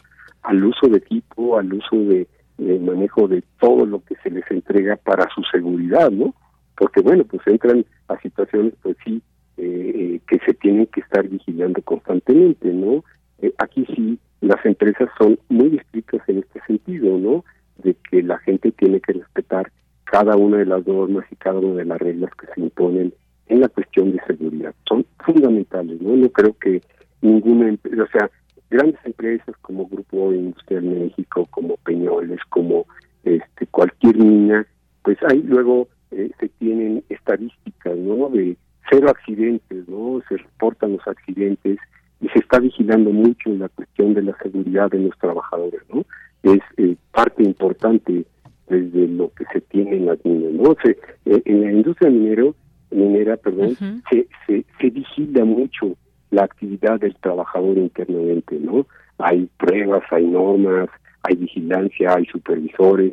al 0.41 0.65
uso 0.65 0.89
de 0.89 0.97
equipo, 0.97 1.59
al 1.59 1.71
uso 1.71 1.97
de, 1.97 2.27
de, 2.57 2.79
manejo 2.79 3.29
de 3.29 3.45
todo 3.61 3.85
lo 3.85 4.03
que 4.03 4.15
se 4.23 4.31
les 4.31 4.51
entrega 4.51 4.97
para 4.97 5.29
su 5.35 5.43
seguridad, 5.53 6.11
¿no? 6.11 6.35
Porque, 6.79 7.03
bueno, 7.03 7.25
pues 7.25 7.47
entran 7.47 7.85
a 8.09 8.19
situaciones, 8.21 8.73
pues 8.83 8.97
sí, 9.05 9.21
eh, 9.57 10.21
que 10.27 10.39
se 10.47 10.55
tienen 10.55 10.87
que 10.87 11.01
estar 11.01 11.29
vigilando 11.29 11.83
constantemente, 11.83 12.73
¿no? 12.73 13.05
Eh, 13.41 13.53
aquí 13.59 13.87
sí 13.95 14.19
las 14.41 14.65
empresas 14.67 15.09
son 15.19 15.39
muy 15.49 15.77
estrictas 15.77 16.21
en 16.29 16.39
este 16.39 16.61
sentido, 16.67 17.19
¿no? 17.19 17.45
De 17.83 17.95
que 18.11 18.23
la 18.23 18.39
gente 18.39 18.73
tiene 18.73 19.01
que 19.01 19.13
respetar 19.13 19.71
cada 20.05 20.37
una 20.37 20.59
de 20.59 20.67
las 20.67 20.87
normas 20.87 21.25
y 21.31 21.37
cada 21.37 21.59
una 21.59 21.77
de 21.77 21.85
las 21.85 21.99
reglas 21.99 22.31
que 22.35 22.47
se 22.55 22.61
imponen 22.61 23.15
en 23.47 23.61
la 23.61 23.69
cuestión 23.69 24.13
de 24.13 24.21
seguridad. 24.27 24.75
Son 24.89 25.07
fundamentales, 25.25 26.01
¿no? 26.01 26.17
No 26.17 26.29
creo 26.31 26.57
que 26.59 26.83
ninguna 27.21 27.69
empresa, 27.69 28.03
o 28.03 28.09
sea, 28.09 28.31
grandes 28.71 28.99
empresas 29.05 29.55
como 29.63 29.87
Grupo 29.87 30.33
Industrial 30.33 30.83
México, 30.83 31.47
como 31.51 31.77
Peñoles, 31.79 32.41
como 32.49 32.87
este 33.23 33.67
cualquier 33.67 34.17
niña, 34.17 34.67
pues 35.03 35.19
ahí 35.29 35.43
luego 35.43 35.89
eh, 36.11 36.31
se 36.41 36.49
tienen 36.49 37.05
estadísticas, 37.09 37.97
¿no? 37.97 38.29
De 38.29 38.57
cero 38.91 39.09
accidentes, 39.11 39.89
¿no? 39.89 40.21
Se 40.29 40.37
reportan 40.37 40.93
los 40.93 41.07
accidentes 41.07 41.79
y 42.21 42.29
se 42.29 42.39
está 42.39 42.59
vigilando 42.59 43.11
mucho 43.11 43.51
la 43.51 43.69
cuestión 43.69 44.15
de 44.15 44.23
la 44.23 44.37
seguridad 44.43 44.91
de 44.91 45.01
los 45.01 45.19
trabajadores, 45.19 45.81
¿no? 45.93 46.05
Es 46.43 46.61
eh, 46.77 46.97
parte 47.13 47.43
importante 47.43 48.25
desde 48.69 49.09
lo 49.09 49.33
que 49.35 49.45
se 49.53 49.61
tiene 49.61 49.97
en 49.97 50.07
las 50.07 50.25
minas, 50.25 50.53
¿no? 50.53 50.77
Se, 50.83 50.91
eh, 51.27 51.43
en 51.45 51.61
la 51.63 51.73
industria 51.73 52.11
minero, 52.11 52.55
minera, 52.91 53.37
perdón, 53.37 53.77
se, 54.11 54.27
se, 54.47 54.65
se 54.81 54.91
vigila 54.91 55.45
mucho 55.45 55.97
la 56.31 56.45
actividad 56.45 57.01
del 57.01 57.15
trabajador 57.17 57.79
internamente, 57.79 58.59
¿no? 58.59 58.87
Hay 59.19 59.49
pruebas, 59.59 60.03
hay 60.11 60.27
normas, 60.27 60.89
hay 61.23 61.37
vigilancia, 61.37 62.15
hay 62.15 62.27
supervisores. 62.27 63.13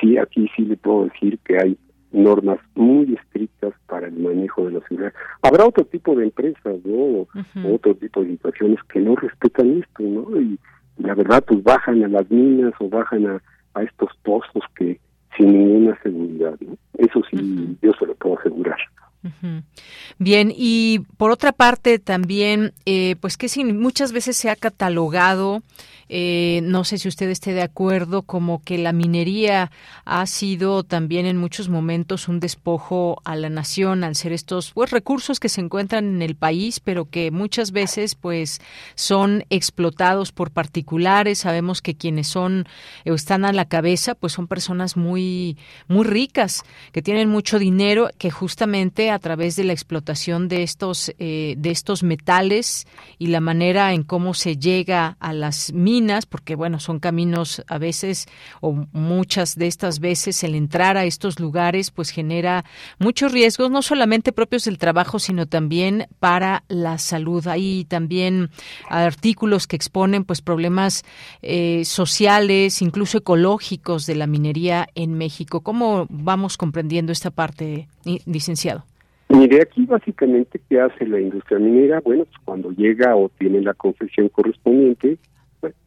Sí, 0.00 0.16
aquí 0.18 0.48
sí 0.54 0.62
le 0.62 0.76
puedo 0.76 1.04
decir 1.04 1.38
que 1.44 1.58
hay 1.58 1.76
normas 2.12 2.58
muy 2.74 3.14
estrictas 3.14 3.74
para 3.86 4.06
el 4.06 4.14
manejo 4.14 4.64
de 4.66 4.72
la 4.72 4.80
seguridad. 4.88 5.12
Habrá 5.42 5.66
otro 5.66 5.84
tipo 5.84 6.14
de 6.14 6.24
empresas, 6.24 6.76
¿no? 6.84 7.26
Otro 7.74 7.94
tipo 7.94 8.22
de 8.22 8.30
situaciones 8.30 8.78
que 8.84 9.00
no 9.00 9.16
respetan 9.16 9.82
esto, 9.82 10.02
¿no? 10.02 10.40
Y 10.40 10.58
la 10.98 11.14
verdad 11.14 11.44
pues 11.46 11.62
bajan 11.62 12.02
a 12.04 12.08
las 12.08 12.30
minas 12.30 12.72
o 12.80 12.88
bajan 12.88 13.26
a, 13.26 13.42
a 13.74 13.82
estos 13.82 14.10
pozos 14.22 14.62
que 14.76 14.98
sin 15.36 15.52
ninguna 15.52 15.98
seguridad, 16.02 16.56
¿no? 16.60 16.76
Eso 16.96 17.22
sí, 17.30 17.76
yo 17.82 17.92
se 17.98 18.06
lo 18.06 18.14
puedo 18.14 18.38
asegurar. 18.38 18.78
Bien, 20.18 20.52
y 20.56 21.00
por 21.16 21.30
otra 21.30 21.52
parte 21.52 21.98
también, 21.98 22.72
eh, 22.86 23.16
pues 23.20 23.36
que 23.36 23.48
sí, 23.48 23.64
muchas 23.64 24.12
veces 24.12 24.36
se 24.36 24.48
ha 24.48 24.56
catalogado 24.56 25.62
eh, 26.08 26.60
no 26.62 26.84
sé 26.84 26.96
si 26.98 27.08
usted 27.08 27.28
esté 27.28 27.52
de 27.52 27.62
acuerdo, 27.62 28.22
como 28.22 28.62
que 28.62 28.78
la 28.78 28.92
minería 28.92 29.70
ha 30.04 30.24
sido 30.26 30.82
también 30.82 31.26
en 31.26 31.36
muchos 31.36 31.68
momentos 31.68 32.28
un 32.28 32.40
despojo 32.40 33.20
a 33.24 33.36
la 33.36 33.50
nación 33.50 34.04
al 34.04 34.16
ser 34.16 34.32
estos 34.32 34.72
pues, 34.72 34.90
recursos 34.90 35.38
que 35.38 35.50
se 35.50 35.60
encuentran 35.60 36.06
en 36.06 36.22
el 36.22 36.34
país, 36.34 36.80
pero 36.80 37.04
que 37.04 37.30
muchas 37.30 37.72
veces 37.72 38.14
pues 38.14 38.60
son 38.94 39.44
explotados 39.50 40.32
por 40.32 40.50
particulares. 40.50 41.40
Sabemos 41.40 41.82
que 41.82 41.94
quienes 41.94 42.28
son 42.28 42.66
o 43.04 43.14
están 43.14 43.44
a 43.44 43.52
la 43.52 43.66
cabeza 43.66 44.14
pues 44.14 44.32
son 44.32 44.46
personas 44.46 44.96
muy 44.96 45.58
muy 45.88 46.04
ricas 46.04 46.64
que 46.92 47.02
tienen 47.02 47.28
mucho 47.28 47.58
dinero 47.58 48.10
que 48.18 48.30
justamente 48.30 49.07
a 49.10 49.18
través 49.18 49.56
de 49.56 49.64
la 49.64 49.72
explotación 49.72 50.48
de 50.48 50.62
estos 50.62 51.12
eh, 51.18 51.54
de 51.58 51.70
estos 51.70 52.02
metales 52.02 52.86
y 53.18 53.28
la 53.28 53.40
manera 53.40 53.92
en 53.92 54.02
cómo 54.02 54.34
se 54.34 54.56
llega 54.56 55.16
a 55.20 55.32
las 55.32 55.72
minas 55.72 56.26
porque 56.26 56.54
bueno, 56.54 56.80
son 56.80 56.98
caminos 56.98 57.62
a 57.68 57.78
veces 57.78 58.26
o 58.60 58.86
muchas 58.92 59.56
de 59.56 59.66
estas 59.66 60.00
veces 60.00 60.42
el 60.44 60.54
entrar 60.54 60.96
a 60.96 61.04
estos 61.04 61.40
lugares 61.40 61.90
pues 61.90 62.10
genera 62.10 62.64
muchos 62.98 63.32
riesgos, 63.32 63.70
no 63.70 63.82
solamente 63.82 64.32
propios 64.32 64.64
del 64.64 64.78
trabajo, 64.78 65.18
sino 65.18 65.46
también 65.46 66.06
para 66.18 66.64
la 66.68 66.98
salud. 66.98 67.46
Hay 67.46 67.84
también 67.84 68.50
artículos 68.88 69.66
que 69.66 69.76
exponen 69.76 70.24
pues 70.24 70.42
problemas 70.42 71.04
eh, 71.42 71.84
sociales, 71.84 72.82
incluso 72.82 73.18
ecológicos 73.18 74.06
de 74.06 74.14
la 74.14 74.26
minería 74.26 74.88
en 74.94 75.14
México. 75.14 75.60
¿Cómo 75.60 76.06
vamos 76.08 76.56
comprendiendo 76.56 77.12
esta 77.12 77.30
parte, 77.30 77.88
licenciado? 78.26 78.84
Mire, 79.28 79.60
aquí 79.62 79.84
básicamente, 79.84 80.60
¿qué 80.68 80.80
hace 80.80 81.06
la 81.06 81.20
industria 81.20 81.58
minera? 81.58 82.00
Bueno, 82.00 82.24
pues 82.24 82.36
cuando 82.44 82.70
llega 82.70 83.14
o 83.14 83.28
tiene 83.28 83.60
la 83.60 83.74
concesión 83.74 84.30
correspondiente, 84.30 85.18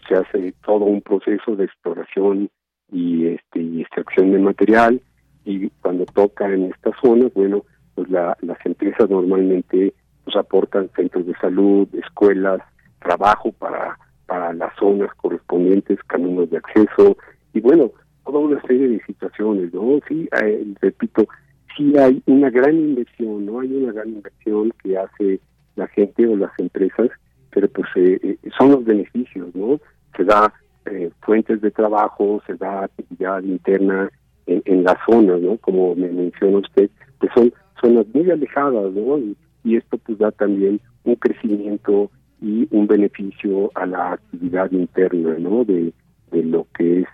se 0.07 0.15
hace 0.15 0.53
todo 0.65 0.85
un 0.85 1.01
proceso 1.01 1.55
de 1.55 1.65
exploración 1.65 2.49
y 2.91 3.27
este 3.27 3.61
y 3.61 3.81
extracción 3.81 4.31
de 4.31 4.39
material. 4.39 5.01
Y 5.45 5.69
cuando 5.81 6.05
toca 6.05 6.51
en 6.53 6.65
estas 6.65 6.93
zonas 7.01 7.33
bueno 7.33 7.63
pues 7.95 8.09
la, 8.09 8.37
las 8.41 8.63
empresas 8.65 9.09
normalmente 9.09 9.93
pues 10.23 10.35
aportan 10.35 10.89
centros 10.95 11.25
de 11.25 11.33
salud 11.37 11.87
escuelas 11.95 12.61
trabajo 12.99 13.51
para 13.53 13.97
para 14.27 14.53
las 14.53 14.73
zonas 14.77 15.09
correspondientes 15.15 15.99
caminos 16.03 16.49
de 16.49 16.57
acceso. 16.57 17.17
Y 17.53 17.61
bueno 17.61 17.91
toda 18.25 18.39
una 18.39 18.61
serie 18.61 18.87
de 18.87 19.03
situaciones 19.05 19.73
no 19.73 19.99
sí 20.07 20.29
eh, 20.43 20.73
repito 20.81 21.27
sí 21.75 21.97
hay 21.97 22.21
una 22.25 22.49
gran 22.49 22.75
inversión 22.75 23.45
no 23.45 23.59
hay 23.59 23.73
una 23.73 23.93
gran 23.93 24.09
inversión 24.09 24.71
que 24.83 24.97
hace 24.97 25.39
la 25.75 25.87
gente 25.87 26.27
o 26.27 26.35
las 26.35 26.51
empresas 26.59 27.09
pero 27.51 27.67
pues 27.69 27.87
eh, 27.95 28.19
eh, 28.23 28.37
son 28.57 28.71
los 28.71 28.83
beneficios, 28.83 29.53
¿no? 29.53 29.79
Se 30.17 30.23
da 30.23 30.53
eh, 30.85 31.11
fuentes 31.21 31.61
de 31.61 31.71
trabajo, 31.71 32.41
se 32.47 32.55
da 32.55 32.85
actividad 32.85 33.43
interna 33.43 34.09
en, 34.47 34.61
en 34.65 34.83
las 34.83 34.97
zonas, 35.05 35.39
¿no? 35.41 35.57
Como 35.57 35.95
me 35.95 36.09
menciona 36.09 36.57
usted, 36.57 36.89
que 37.19 37.27
son 37.35 37.53
zonas 37.79 38.05
muy 38.13 38.29
alejadas, 38.31 38.93
¿no? 38.93 39.19
Y, 39.19 39.37
esto 39.63 39.99
pues 39.99 40.17
da 40.17 40.31
también 40.31 40.81
un 41.03 41.15
crecimiento 41.15 42.09
y 42.41 42.67
un 42.71 42.87
beneficio 42.87 43.69
a 43.75 43.85
la 43.85 44.13
actividad 44.13 44.71
interna, 44.71 45.35
¿no? 45.37 45.63
De, 45.63 45.93
de 46.31 46.43
lo 46.43 46.65
que 46.75 47.01
es 47.01 47.07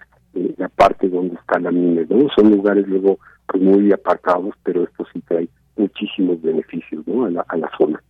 la 0.57 0.69
parte 0.69 1.09
donde 1.09 1.35
está 1.35 1.59
la 1.59 1.71
mina, 1.71 2.03
¿no? 2.09 2.27
Son 2.35 2.51
lugares 2.51 2.87
luego 2.87 3.19
pues, 3.47 3.61
muy 3.61 3.91
apartados, 3.91 4.53
pero 4.63 4.83
esto 4.83 5.05
sí 5.13 5.21
trae 5.27 5.47
muchísimos 5.75 6.41
beneficios, 6.41 7.05
¿no? 7.07 7.25
A 7.25 7.29
la, 7.29 7.45
a 7.47 7.57
la 7.57 7.69
zona. 7.77 8.01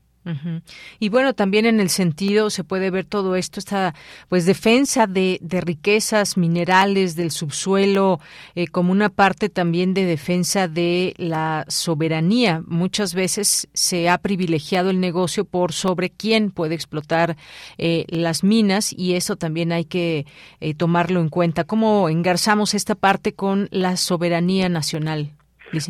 Y 1.00 1.10
bueno, 1.10 1.34
también 1.34 1.66
en 1.66 1.80
el 1.80 1.90
sentido 1.90 2.50
se 2.50 2.64
puede 2.64 2.90
ver 2.90 3.06
todo 3.06 3.36
esto, 3.36 3.60
esta 3.60 3.96
pues 4.30 4.46
defensa 4.46 5.08
de, 5.08 5.40
riquezas 5.42 6.38
minerales 6.38 7.16
del 7.16 7.32
subsuelo 7.32 8.20
eh, 8.56 8.68
como 8.68 8.92
una 8.92 9.10
parte 9.10 9.50
también 9.50 9.94
de 9.94 10.06
defensa 10.06 10.68
de 10.68 11.14
la 11.18 11.66
soberanía. 11.68 12.62
Muchas 12.68 13.14
veces 13.14 13.68
se 13.74 14.10
ha 14.10 14.18
privilegiado 14.18 14.90
el 14.90 15.00
negocio 15.00 15.46
por 15.46 15.74
sobre 15.74 16.10
quién 16.10 16.52
puede 16.52 16.76
explotar 16.76 17.38
eh, 17.78 18.06
las 18.10 18.44
minas 18.44 18.94
y 18.94 19.14
eso 19.14 19.36
también 19.36 19.72
hay 19.72 19.86
que 19.86 20.26
eh, 20.60 20.74
tomarlo 20.74 21.22
en 21.22 21.30
cuenta. 21.30 21.64
¿Cómo 21.64 22.10
engarzamos 22.10 22.74
esta 22.74 22.96
parte 22.96 23.34
con 23.34 23.68
la 23.72 23.98
soberanía 23.98 24.70
nacional? 24.70 25.38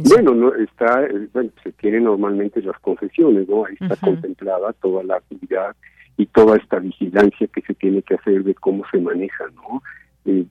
Bueno, 0.09 0.33
no 0.33 0.53
está, 0.55 1.05
eh, 1.05 1.27
bueno, 1.33 1.51
se 1.63 1.71
tienen 1.73 2.05
normalmente 2.05 2.61
las 2.61 2.79
concesiones, 2.79 3.47
¿no? 3.47 3.65
Ahí 3.65 3.75
está 3.79 3.95
contemplada 3.95 4.73
toda 4.73 5.03
la 5.03 5.17
actividad 5.17 5.75
y 6.17 6.25
toda 6.25 6.57
esta 6.57 6.79
vigilancia 6.79 7.47
que 7.47 7.61
se 7.61 7.73
tiene 7.75 8.01
que 8.01 8.15
hacer 8.15 8.43
de 8.43 8.55
cómo 8.55 8.83
se 8.91 8.99
maneja, 8.99 9.45
¿no? 9.55 9.83
Eh, 10.25 10.45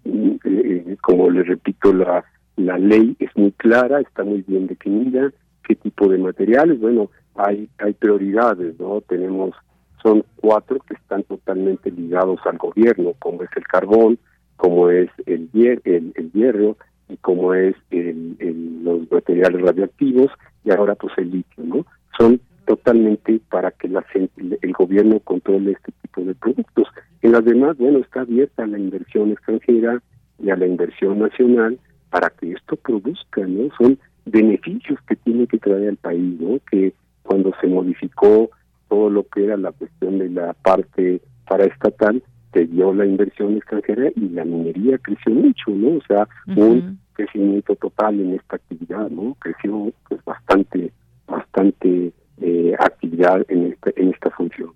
eh, 0.45 0.97
como 1.03 1.31
les 1.31 1.47
repito, 1.47 1.93
la, 1.93 2.25
la 2.57 2.79
ley 2.79 3.17
es 3.19 3.31
muy 3.37 3.53
clara, 3.53 4.01
está 4.01 4.23
muy 4.23 4.43
bien 4.47 4.69
definida, 4.69 5.33
qué 5.67 5.75
tipo 5.75 6.09
de 6.09 6.19
materiales, 6.19 6.81
bueno, 6.81 7.11
hay, 7.35 7.69
hay 7.79 7.93
prioridades, 7.95 8.79
¿no? 8.79 9.01
Tenemos, 9.03 9.55
son 10.03 10.25
cuatro 10.37 10.79
que 10.87 10.95
están 10.95 11.25
totalmente 11.25 11.91
ligados 11.91 12.39
al 12.45 12.59
gobierno, 12.59 13.15
como 13.19 13.43
es 13.43 13.51
el 13.57 13.67
carbón, 13.67 14.19
como 14.57 14.89
es 14.89 15.11
el, 15.27 15.51
hier 15.53 15.83
el, 15.85 16.13
el 16.15 16.33
hierro, 16.33 16.77
y 17.09 17.17
como 17.19 17.55
es 17.55 17.75
el, 17.91 18.37
los 18.83 19.11
materiales 19.11 19.61
radioactivos 19.61 20.31
y 20.65 20.71
ahora 20.71 20.95
pues 20.95 21.13
el 21.19 21.31
litio, 21.31 21.65
¿no? 21.65 21.87
Son 22.19 22.41
totalmente 22.67 23.41
para 23.49 23.71
que 23.71 23.89
la, 23.89 24.05
el 24.15 24.73
gobierno 24.73 25.21
controle 25.21 25.73
este 25.73 25.93
tipo 26.03 26.23
de 26.23 26.35
productos. 26.35 26.89
En 27.23 27.33
las 27.33 27.45
demás, 27.45 27.77
bueno, 27.79 27.99
está 27.99 28.23
abierta 28.23 28.65
a 28.65 28.67
la 28.67 28.79
inversión 28.79 29.31
extranjera 29.31 30.03
y 30.43 30.51
a 30.51 30.57
la 30.57 30.67
inversión 30.67 31.19
nacional 31.21 31.79
para 32.11 32.31
que 32.31 32.53
esto 32.53 32.77
produzca, 32.77 33.47
¿no? 33.47 33.69
Son 33.79 33.99
beneficios 34.25 34.99
que 35.09 35.17
tiene 35.17 35.47
que 35.47 35.59
traer 35.59 35.91
al 35.91 35.97
país, 35.97 36.41
¿no? 36.41 36.59
Que 36.71 36.93
cuando 37.23 37.53
se 37.61 37.69
modificó 37.69 38.51
todo 38.89 39.11
lo 39.11 39.25
que 39.29 39.45
era 39.45 39.57
la 39.57 39.73
cuestión 39.73 40.19
de 40.19 40.31
la 40.31 40.53
parte 40.55 41.21
paraestatal, 41.49 42.23
se 42.57 42.65
dio 42.67 42.95
la 42.95 43.05
inversión 43.05 43.55
extranjera 43.59 44.11
y 44.17 44.31
la 44.31 44.45
minería 44.47 44.97
creció 44.97 45.31
mucho, 45.35 45.71
¿no? 45.73 45.99
O 45.99 46.03
sea, 46.09 46.27
un 46.57 46.99
crecimiento 47.13 47.77
total 47.77 48.19
en 48.19 48.33
esta 48.33 48.57
actividad, 48.57 49.11
¿no? 49.11 49.37
Creció 49.41 49.93
pues 50.09 50.25
bastante, 50.25 50.91
bastante 51.27 52.13
eh, 52.41 52.75
actividad 52.79 53.45
en, 53.49 53.73
este, 53.73 54.01
en 54.01 54.09
esta 54.09 54.31
función. 54.31 54.71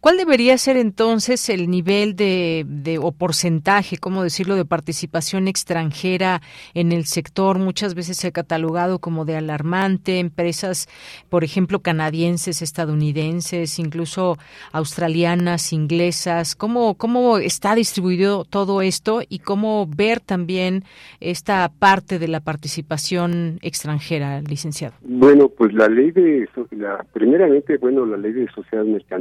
¿Cuál 0.00 0.16
debería 0.16 0.56
ser 0.58 0.76
entonces 0.76 1.48
el 1.48 1.70
nivel 1.70 2.16
de, 2.16 2.64
de, 2.66 2.98
o 2.98 3.12
porcentaje, 3.12 3.98
cómo 3.98 4.22
decirlo, 4.22 4.56
de 4.56 4.64
participación 4.64 5.48
extranjera 5.48 6.40
en 6.74 6.92
el 6.92 7.04
sector? 7.04 7.58
Muchas 7.58 7.94
veces 7.94 8.16
se 8.16 8.28
ha 8.28 8.30
catalogado 8.30 8.98
como 8.98 9.24
de 9.24 9.36
alarmante. 9.36 10.18
Empresas, 10.18 10.88
por 11.28 11.44
ejemplo, 11.44 11.80
canadienses, 11.80 12.62
estadounidenses, 12.62 13.78
incluso 13.78 14.38
australianas, 14.72 15.72
inglesas. 15.72 16.56
¿Cómo, 16.56 16.94
cómo 16.94 17.38
está 17.38 17.74
distribuido 17.74 18.44
todo 18.44 18.82
esto 18.82 19.20
y 19.28 19.40
cómo 19.40 19.86
ver 19.86 20.20
también 20.20 20.84
esta 21.20 21.70
parte 21.78 22.18
de 22.18 22.28
la 22.28 22.40
participación 22.40 23.58
extranjera, 23.62 24.40
licenciado? 24.40 24.94
Bueno, 25.02 25.48
pues 25.48 25.72
la 25.74 25.88
ley 25.88 26.10
de, 26.12 26.48
la, 26.70 27.04
primeramente, 27.12 27.76
bueno, 27.76 28.06
la 28.06 28.16
ley 28.16 28.32
de 28.32 28.48
sociedades 28.50 28.90
mercantiles 28.90 29.17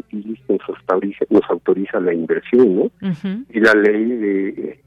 nos 0.48 0.62
autoriza, 0.70 1.26
nos 1.30 1.44
autoriza 1.50 2.00
la 2.00 2.14
inversión, 2.14 2.76
¿no? 2.76 2.92
Y 3.50 3.60
la 3.60 3.74
ley 3.74 4.06
de, 4.06 4.80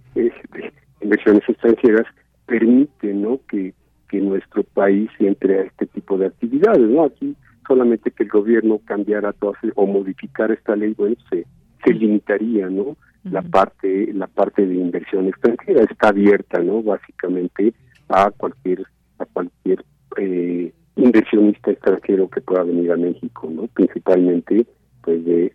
inversiones 1.01 1.42
extranjeras 1.49 2.07
permite, 2.46 3.12
¿no? 3.14 3.40
Que, 3.49 3.75
que 4.09 4.20
nuestro 4.20 4.62
país 4.64 5.11
entre 5.18 5.61
a 5.61 5.62
este 5.62 5.87
tipo 5.87 6.18
de 6.18 6.27
actividades, 6.27 6.81
¿no? 6.81 7.05
Aquí 7.05 7.37
solamente 7.66 8.11
que 8.11 8.25
el 8.25 8.29
gobierno 8.29 8.81
cambiara 8.85 9.33
todo 9.33 9.55
o 9.77 9.87
modificara 9.87 10.55
esta 10.55 10.75
ley, 10.75 10.94
bueno, 10.96 11.14
se, 11.31 11.46
se 11.85 11.92
limitaría, 11.92 12.68
¿no? 12.68 12.96
La 13.25 13.42
parte 13.42 14.12
la 14.14 14.27
parte 14.27 14.66
de 14.66 14.75
inversión 14.75 15.29
extranjera 15.29 15.85
está 15.85 16.09
abierta, 16.09 16.59
¿no? 16.61 16.83
Básicamente 16.83 17.75
a 18.08 18.31
cualquier 18.31 18.83
a 19.19 19.27
cualquier 19.27 19.85
eh, 20.17 20.73
inversionista 20.96 21.71
extranjero 21.71 22.29
que 22.29 22.40
pueda 22.40 22.65
venir 22.65 22.90
a 22.92 22.96
México, 22.96 23.48
¿no? 23.52 23.67
Principalmente 23.69 24.67
pues 25.03 25.25
de, 25.25 25.53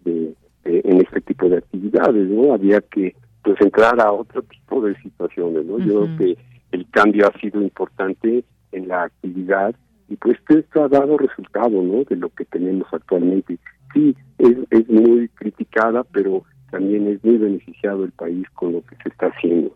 en 0.64 1.02
este 1.02 1.22
tipo 1.22 1.48
de 1.50 1.58
actividades, 1.58 2.28
¿no? 2.28 2.54
Había 2.54 2.82
que 2.82 3.16
pues 3.44 3.60
entrar 3.62 4.00
a 4.00 4.12
otro 4.12 4.42
tipo 4.44 4.82
de 4.82 4.96
situaciones, 5.02 5.66
¿no? 5.66 5.80
Yo 5.80 6.02
creo 6.02 6.18
que 6.18 6.38
el 6.72 6.90
cambio 6.90 7.28
ha 7.28 7.40
sido 7.40 7.62
importante 7.62 8.44
en 8.72 8.88
la 8.88 9.04
actividad 9.04 9.76
y 10.10 10.16
pues 10.16 10.38
esto 10.50 10.84
ha 10.84 10.88
dado 10.88 11.18
resultado, 11.18 11.82
¿no? 11.82 12.04
De 12.04 12.16
lo 12.16 12.30
que 12.30 12.46
tenemos 12.46 12.88
actualmente. 12.92 13.58
Sí, 13.94 14.16
es, 14.40 14.58
es 14.72 14.90
muy 14.90 15.30
criticada, 15.30 16.04
pero 16.04 16.44
también 16.72 17.08
es 17.08 17.24
muy 17.24 17.38
beneficiado 17.38 18.04
el 18.04 18.12
país 18.12 18.46
con 18.54 18.74
lo 18.74 18.82
que 18.82 18.96
se 19.04 19.10
está 19.10 19.28
haciendo. 19.28 19.76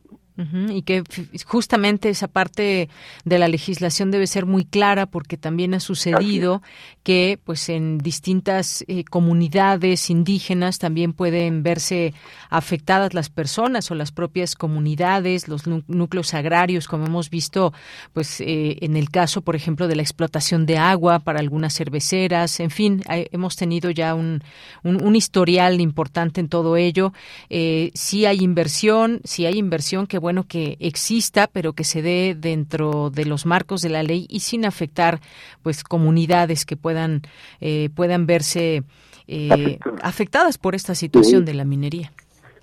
Y 0.70 0.84
que 0.84 1.04
justamente 1.46 2.10
esa 2.10 2.30
parte 2.30 2.88
de 3.26 3.40
la 3.40 3.50
legislación 3.50 4.10
debe 4.10 4.26
ser 4.26 4.46
muy 4.46 4.64
clara 4.64 5.06
porque 5.06 5.36
también 5.36 5.74
ha 5.74 5.82
sucedido 5.82 6.62
que 7.04 7.38
pues 7.44 7.68
en 7.68 7.98
distintas 7.98 8.86
eh, 8.88 9.04
comunidades 9.04 10.10
indígenas 10.10 10.80
también 10.80 11.12
pueden 11.12 11.62
verse 11.62 12.14
afectadas 12.50 13.14
las 13.14 13.30
personas 13.30 13.92
o 13.92 13.96
las 13.96 14.14
propias 14.14 14.56
comunidades, 14.56 15.48
los 15.50 15.68
núcleos 15.68 16.34
agrarios, 16.34 16.88
como 16.88 17.06
hemos 17.06 17.30
visto 17.30 17.74
pues 18.14 18.40
eh, 18.40 18.78
en 18.82 18.96
el 18.96 19.10
caso, 19.10 19.42
por 19.42 19.56
ejemplo, 19.58 19.88
de 19.88 19.96
la 19.96 20.04
explotación 20.04 20.66
de 20.66 20.78
agua 20.78 21.20
para 21.20 21.40
algunas 21.40 21.74
cerveceras, 21.76 22.60
en 22.60 22.70
fin, 22.70 23.04
hemos 23.08 23.56
tenido 23.56 23.90
ya 23.92 24.16
un, 24.16 24.42
un, 24.84 25.16
historial 25.16 25.82
importante 25.82 26.40
en 26.40 26.50
todo 26.50 26.78
ello. 26.78 27.14
Eh, 27.50 27.92
si 27.94 28.26
hay 28.26 28.40
inversión, 28.42 29.22
si 29.24 29.46
hay 29.46 29.58
inversión 29.58 30.08
que 30.08 30.18
bueno 30.18 30.29
que 30.48 30.78
exista, 30.80 31.48
pero 31.48 31.74
que 31.74 31.84
se 31.84 32.02
dé 32.02 32.36
dentro 32.38 33.10
de 33.10 33.26
los 33.26 33.46
marcos 33.46 33.82
de 33.82 33.90
la 33.90 34.04
ley 34.04 34.26
y 34.30 34.42
sin 34.42 34.66
afectar 34.66 35.20
pues 35.64 35.84
comunidades 35.84 36.66
que 36.66 36.78
puedan 36.78 37.22
eh, 37.62 37.90
puedan 37.96 38.26
verse 38.26 38.84
eh, 39.28 39.80
afectadas 40.02 40.58
por 40.58 40.76
esta 40.76 40.96
situación 40.96 41.46
de 41.46 41.54
la 41.54 41.66
minería. 41.66 42.12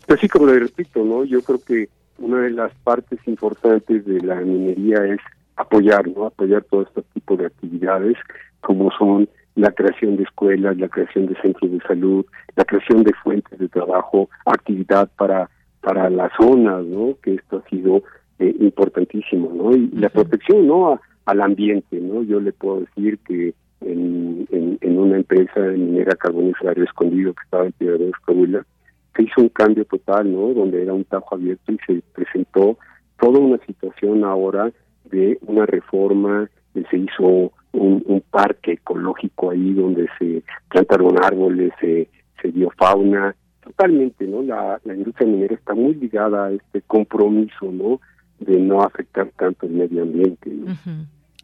Pues 0.06 0.20
sí, 0.20 0.28
como 0.28 0.46
le 0.46 0.58
repito, 0.58 1.04
¿no? 1.04 1.24
Yo 1.24 1.42
creo 1.42 1.62
que 1.64 1.88
una 2.18 2.40
de 2.40 2.50
las 2.50 2.72
partes 2.84 3.18
importantes 3.26 4.04
de 4.04 4.20
la 4.20 4.36
minería 4.36 5.04
es 5.04 5.20
apoyar, 5.56 6.08
¿no? 6.08 6.26
Apoyar 6.26 6.64
todo 6.64 6.82
este 6.82 7.02
tipo 7.14 7.36
de 7.36 7.46
actividades, 7.46 8.16
como 8.60 8.90
son 8.96 9.28
la 9.54 9.72
creación 9.72 10.16
de 10.16 10.24
escuelas, 10.24 10.76
la 10.76 10.88
creación 10.88 11.26
de 11.26 11.40
centros 11.40 11.70
de 11.70 11.80
salud, 11.80 12.24
la 12.54 12.64
creación 12.64 13.02
de 13.02 13.12
fuentes 13.22 13.58
de 13.58 13.68
trabajo, 13.68 14.28
actividad 14.44 15.10
para 15.16 15.48
para 15.86 16.10
las 16.10 16.32
zonas, 16.36 16.84
¿no? 16.84 17.16
Que 17.22 17.34
esto 17.34 17.62
ha 17.64 17.70
sido 17.70 18.02
eh, 18.40 18.52
importantísimo, 18.58 19.52
¿no? 19.54 19.70
Y 19.70 19.86
la 19.92 20.08
protección, 20.08 20.66
¿no? 20.66 21.00
al 21.26 21.40
ambiente, 21.40 22.00
¿no? 22.00 22.24
Yo 22.24 22.40
le 22.40 22.52
puedo 22.52 22.80
decir 22.80 23.18
que 23.18 23.54
en, 23.82 24.48
en, 24.50 24.98
una 24.98 25.16
empresa 25.16 25.60
de 25.60 25.76
minera 25.76 26.16
carbonífera 26.16 26.72
escondido 26.82 27.34
que 27.34 27.44
estaba 27.44 27.66
en 27.66 27.72
Piedra 27.72 27.98
de 27.98 28.10
Escobulla, 28.10 28.66
se 29.14 29.22
hizo 29.22 29.42
un 29.42 29.48
cambio 29.50 29.84
total, 29.84 30.32
¿no? 30.32 30.52
Donde 30.54 30.82
era 30.82 30.92
un 30.92 31.04
tajo 31.04 31.36
abierto 31.36 31.70
y 31.70 31.78
se 31.86 32.02
presentó 32.12 32.76
toda 33.20 33.38
una 33.38 33.58
situación 33.64 34.24
ahora 34.24 34.72
de 35.04 35.38
una 35.42 35.66
reforma, 35.66 36.50
se 36.74 36.96
hizo 36.96 37.52
un, 37.72 38.02
un 38.06 38.22
parque 38.28 38.72
ecológico 38.72 39.50
ahí 39.50 39.72
donde 39.72 40.08
se 40.18 40.42
plantaron 40.68 41.16
árboles, 41.22 41.72
se, 41.80 42.08
se 42.42 42.50
dio 42.50 42.70
fauna, 42.76 43.36
totalmente, 43.66 44.26
¿no? 44.26 44.42
La, 44.42 44.80
la 44.84 44.94
industria 44.94 45.28
minera 45.28 45.54
está 45.54 45.74
muy 45.74 45.94
ligada 45.94 46.46
a 46.46 46.52
este 46.52 46.82
compromiso, 46.82 47.70
¿no? 47.72 48.00
De 48.38 48.58
no 48.60 48.82
afectar 48.82 49.30
tanto 49.36 49.66
el 49.66 49.72
medio 49.72 50.02
ambiente, 50.02 50.50
¿no? 50.50 50.76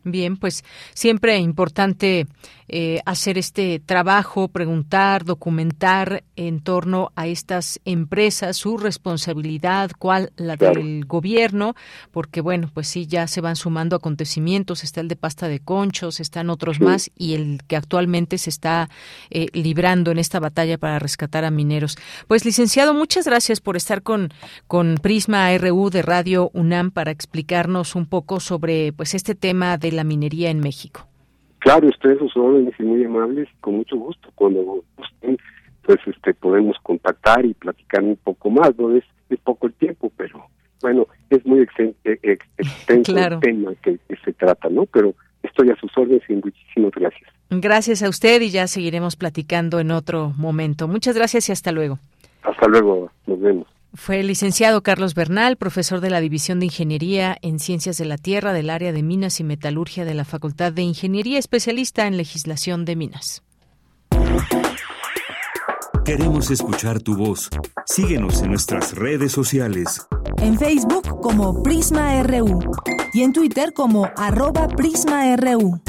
Bien, 0.05 0.37
pues 0.37 0.65
siempre 0.95 1.39
importante 1.39 2.27
eh, 2.75 3.01
hacer 3.05 3.37
este 3.39 3.81
trabajo, 3.81 4.49
preguntar, 4.49 5.25
documentar 5.25 6.25
en 6.37 6.61
torno 6.61 7.13
a 7.17 7.27
estas 7.27 7.81
empresas, 7.85 8.57
su 8.57 8.79
responsabilidad, 8.79 9.91
cuál 9.99 10.33
la 10.37 10.57
del 10.57 11.05
gobierno, 11.05 11.75
porque 12.13 12.41
bueno, 12.41 12.71
pues 12.73 12.89
sí, 12.89 13.07
ya 13.07 13.27
se 13.27 13.41
van 13.41 13.57
sumando 13.57 13.95
acontecimientos, 13.95 14.85
está 14.85 15.03
el 15.03 15.09
de 15.09 15.17
pasta 15.17 15.49
de 15.49 15.61
conchos, 15.61 16.19
están 16.19 16.51
otros 16.51 16.81
más 16.81 17.11
y 17.17 17.35
el 17.35 17.61
que 17.69 17.77
actualmente 17.77 18.39
se 18.39 18.51
está 18.51 18.89
eh, 19.31 19.49
librando 19.53 20.11
en 20.11 20.19
esta 20.19 20.41
batalla 20.41 20.79
para 20.79 20.99
rescatar 20.99 21.45
a 21.45 21.51
mineros. 21.51 21.97
Pues 22.27 22.45
licenciado, 22.45 22.95
muchas 22.95 23.27
gracias 23.27 23.61
por 23.61 23.77
estar 23.77 24.03
con, 24.03 24.33
con 24.67 24.97
Prisma 24.97 25.57
RU 25.59 25.91
de 25.91 26.03
Radio 26.03 26.51
UNAM 26.55 26.91
para 26.91 27.11
explicarnos 27.11 27.95
un 27.95 28.07
poco 28.07 28.41
sobre 28.41 28.93
pues 28.95 29.15
este 29.15 29.35
tema 29.35 29.77
de 29.77 29.92
la 29.93 30.05
minería 30.05 30.51
en 30.51 30.61
México. 30.61 31.07
Claro, 31.59 31.89
ustedes 31.89 32.19
son 32.33 32.43
órdenes 32.43 32.75
y 32.79 32.83
muy 32.83 33.05
amables, 33.05 33.49
con 33.61 33.77
mucho 33.77 33.97
gusto. 33.97 34.31
Cuando 34.35 34.83
gusten, 34.97 35.39
pues 35.83 35.99
este 36.07 36.35
podemos 36.35 36.77
contactar 36.83 37.45
y 37.45 37.55
platicar 37.55 38.03
un 38.03 38.17
poco 38.17 38.51
más, 38.51 38.77
¿no? 38.79 38.95
Es, 38.97 39.05
es 39.31 39.39
poco 39.41 39.69
el 39.69 39.73
tiempo, 39.75 40.11
pero 40.17 40.45
bueno, 40.81 41.07
es 41.31 41.47
muy 41.47 41.61
e, 41.61 41.95
extenso 42.23 43.17
el 43.17 43.41
tema 43.41 43.73
que, 43.83 43.99
se 44.25 44.33
trata, 44.33 44.69
¿no? 44.69 44.87
Pero 44.87 45.15
estoy 45.43 45.71
a 45.71 45.77
sus 45.77 45.97
órdenes 45.97 46.23
y 46.29 46.35
muchísimas 46.35 46.93
gracias. 46.93 47.31
Gracias 47.51 48.03
a 48.03 48.09
usted 48.09 48.41
y 48.41 48.51
ya 48.51 48.67
seguiremos 48.67 49.17
platicando 49.17 49.79
en 49.79 49.93
otro 49.93 50.33
momento. 50.37 50.89
Muchas 50.89 51.17
gracias 51.17 51.49
y 51.49 51.53
hasta 51.53 51.71
luego. 51.73 51.99
Hasta 52.43 52.67
luego, 52.67 53.11
nos 53.27 53.41
vemos. 53.41 53.72
Fue 53.95 54.21
el 54.21 54.27
licenciado 54.27 54.83
Carlos 54.83 55.15
Bernal, 55.15 55.57
profesor 55.57 56.01
de 56.01 56.09
la 56.09 56.21
División 56.21 56.61
de 56.61 56.67
Ingeniería 56.67 57.37
en 57.43 57.59
Ciencias 57.59 57.99
de 57.99 58.07
la 58.07 58.17
Tierra 58.17 58.55
del 58.55 58.71
área 58.71 58.91
de 58.91 59.03
Minas 59.03 59.39
y 59.39 59.45
Metalurgia 59.45 60.07
de 60.07 60.15
la 60.15 60.25
Facultad 60.25 60.73
de 60.73 60.81
Ingeniería, 60.83 61.39
especialista 61.39 62.07
en 62.07 62.17
legislación 62.17 62.87
de 62.87 62.97
minas. 62.97 63.43
Queremos 66.07 66.51
escuchar 66.51 67.01
tu 67.01 67.17
voz. 67.17 67.51
Síguenos 67.87 68.43
en 68.43 68.51
nuestras 68.51 68.95
redes 68.95 69.31
sociales. 69.31 70.07
En 70.39 70.59
Facebook 70.59 71.21
como 71.21 71.63
Prisma 71.63 72.21
RU 72.23 72.61
y 73.13 73.23
en 73.23 73.33
Twitter 73.33 73.75
como 73.75 74.11
arroba 74.17 74.69
PrismaRU. 74.69 75.81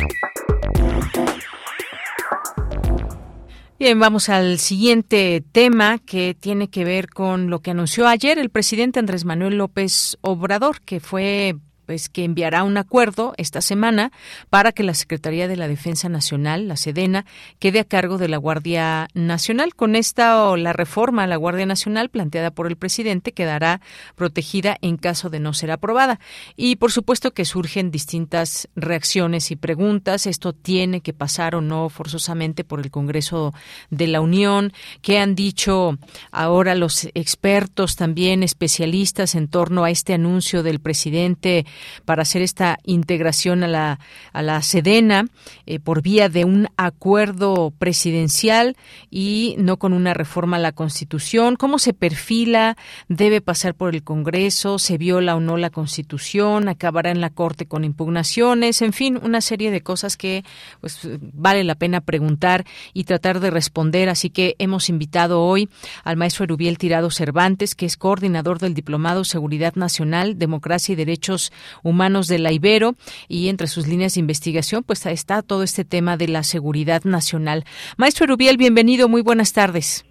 Bien, 3.83 3.99
vamos 3.99 4.29
al 4.29 4.59
siguiente 4.59 5.43
tema 5.51 5.99
que 5.99 6.37
tiene 6.39 6.69
que 6.69 6.85
ver 6.85 7.09
con 7.09 7.49
lo 7.49 7.59
que 7.59 7.71
anunció 7.71 8.07
ayer 8.07 8.39
el 8.39 8.49
presidente 8.49 8.99
Andrés 8.99 9.25
Manuel 9.25 9.57
López 9.57 10.17
Obrador, 10.21 10.79
que 10.79 11.01
fue 11.01 11.57
pues 11.85 12.09
que 12.09 12.23
enviará 12.23 12.63
un 12.63 12.77
acuerdo 12.77 13.33
esta 13.37 13.61
semana 13.61 14.11
para 14.49 14.71
que 14.71 14.83
la 14.83 14.93
Secretaría 14.93 15.47
de 15.47 15.57
la 15.57 15.67
Defensa 15.67 16.09
Nacional, 16.09 16.67
la 16.67 16.77
Sedena, 16.77 17.25
quede 17.59 17.79
a 17.79 17.83
cargo 17.83 18.17
de 18.17 18.27
la 18.27 18.37
Guardia 18.37 19.07
Nacional. 19.13 19.75
Con 19.75 19.95
esta 19.95 20.43
o 20.43 20.57
la 20.57 20.73
reforma 20.73 21.23
a 21.23 21.27
la 21.27 21.37
Guardia 21.37 21.65
Nacional 21.65 22.09
planteada 22.09 22.51
por 22.51 22.67
el 22.67 22.75
presidente 22.75 23.31
quedará 23.31 23.81
protegida 24.15 24.77
en 24.81 24.97
caso 24.97 25.29
de 25.29 25.39
no 25.39 25.53
ser 25.53 25.71
aprobada. 25.71 26.19
Y 26.55 26.75
por 26.77 26.91
supuesto 26.91 27.31
que 27.31 27.45
surgen 27.45 27.91
distintas 27.91 28.67
reacciones 28.75 29.51
y 29.51 29.55
preguntas. 29.55 30.27
Esto 30.27 30.53
tiene 30.53 31.01
que 31.01 31.13
pasar 31.13 31.55
o 31.55 31.61
no 31.61 31.89
forzosamente 31.89 32.63
por 32.63 32.79
el 32.79 32.91
Congreso 32.91 33.53
de 33.89 34.07
la 34.07 34.21
Unión. 34.21 34.73
¿Qué 35.01 35.19
han 35.19 35.35
dicho 35.35 35.97
ahora 36.31 36.75
los 36.75 37.09
expertos 37.13 37.95
también 37.95 38.43
especialistas 38.43 39.35
en 39.35 39.47
torno 39.47 39.83
a 39.83 39.91
este 39.91 40.13
anuncio 40.13 40.63
del 40.63 40.79
presidente? 40.79 41.65
Para 42.05 42.23
hacer 42.23 42.41
esta 42.41 42.77
integración 42.83 43.63
a 43.63 43.67
la, 43.67 43.99
a 44.31 44.41
la 44.41 44.61
Sedena 44.61 45.25
eh, 45.65 45.79
por 45.79 46.01
vía 46.01 46.29
de 46.29 46.45
un 46.45 46.67
acuerdo 46.77 47.71
presidencial 47.77 48.75
y 49.09 49.55
no 49.57 49.77
con 49.77 49.93
una 49.93 50.13
reforma 50.13 50.57
a 50.57 50.59
la 50.59 50.71
Constitución. 50.71 51.55
¿Cómo 51.55 51.79
se 51.79 51.93
perfila? 51.93 52.77
¿Debe 53.07 53.41
pasar 53.41 53.75
por 53.75 53.93
el 53.93 54.03
Congreso? 54.03 54.79
¿Se 54.79 54.97
viola 54.97 55.35
o 55.35 55.39
no 55.39 55.57
la 55.57 55.69
Constitución? 55.69 56.67
¿Acabará 56.67 57.11
en 57.11 57.21
la 57.21 57.29
Corte 57.29 57.65
con 57.65 57.83
impugnaciones? 57.83 58.81
En 58.81 58.93
fin, 58.93 59.19
una 59.21 59.41
serie 59.41 59.71
de 59.71 59.81
cosas 59.81 60.17
que 60.17 60.43
pues, 60.81 61.07
vale 61.33 61.63
la 61.63 61.75
pena 61.75 62.01
preguntar 62.01 62.65
y 62.93 63.03
tratar 63.03 63.39
de 63.39 63.51
responder. 63.51 64.09
Así 64.09 64.29
que 64.29 64.55
hemos 64.59 64.89
invitado 64.89 65.41
hoy 65.41 65.69
al 66.03 66.17
maestro 66.17 66.43
Erubiel 66.43 66.77
Tirado 66.77 67.11
Cervantes, 67.11 67.75
que 67.75 67.85
es 67.85 67.97
coordinador 67.97 68.59
del 68.59 68.73
Diplomado 68.73 69.23
Seguridad 69.23 69.75
Nacional, 69.75 70.37
Democracia 70.37 70.93
y 70.93 70.95
Derechos 70.95 71.51
Humanos 71.83 72.27
de 72.27 72.39
la 72.39 72.51
Ibero 72.51 72.95
y 73.27 73.49
entre 73.49 73.67
sus 73.67 73.87
líneas 73.87 74.15
de 74.15 74.21
investigación 74.21 74.83
pues 74.83 75.05
está 75.05 75.41
todo 75.41 75.63
este 75.63 75.85
tema 75.85 76.17
de 76.17 76.27
la 76.27 76.43
seguridad 76.43 77.03
nacional. 77.03 77.65
Maestro 77.97 78.27
Rubiel, 78.27 78.57
bienvenido, 78.57 79.09
muy 79.09 79.21
buenas 79.21 79.53
tardes. 79.53 80.05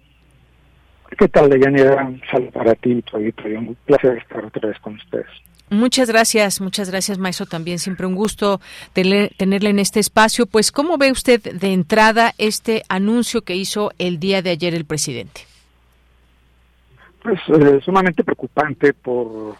¿Qué 1.17 1.27
tal, 1.27 1.49
Deyanira? 1.49 2.05
Un 2.05 2.21
saludo 2.31 2.51
para 2.51 2.73
ti 2.75 3.03
y 3.13 3.53
Un 3.53 3.77
placer 3.85 4.17
estar 4.17 4.43
otra 4.45 4.69
vez 4.69 4.79
con 4.79 4.95
ustedes. 4.95 5.27
Muchas 5.69 6.07
gracias, 6.09 6.61
muchas 6.61 6.89
gracias, 6.89 7.17
maestro. 7.17 7.45
También 7.45 7.79
siempre 7.79 8.05
un 8.05 8.15
gusto 8.15 8.61
tenerle 8.93 9.69
en 9.69 9.79
este 9.79 9.99
espacio. 9.99 10.45
Pues, 10.45 10.71
¿cómo 10.71 10.97
ve 10.97 11.11
usted 11.11 11.41
de 11.41 11.73
entrada 11.73 12.33
este 12.37 12.83
anuncio 12.89 13.41
que 13.41 13.55
hizo 13.55 13.91
el 13.97 14.19
día 14.19 14.41
de 14.41 14.51
ayer 14.51 14.75
el 14.75 14.85
presidente? 14.85 15.41
Pues 17.23 17.39
eh, 17.47 17.79
sumamente 17.83 18.23
preocupante 18.23 18.93
por 18.93 19.55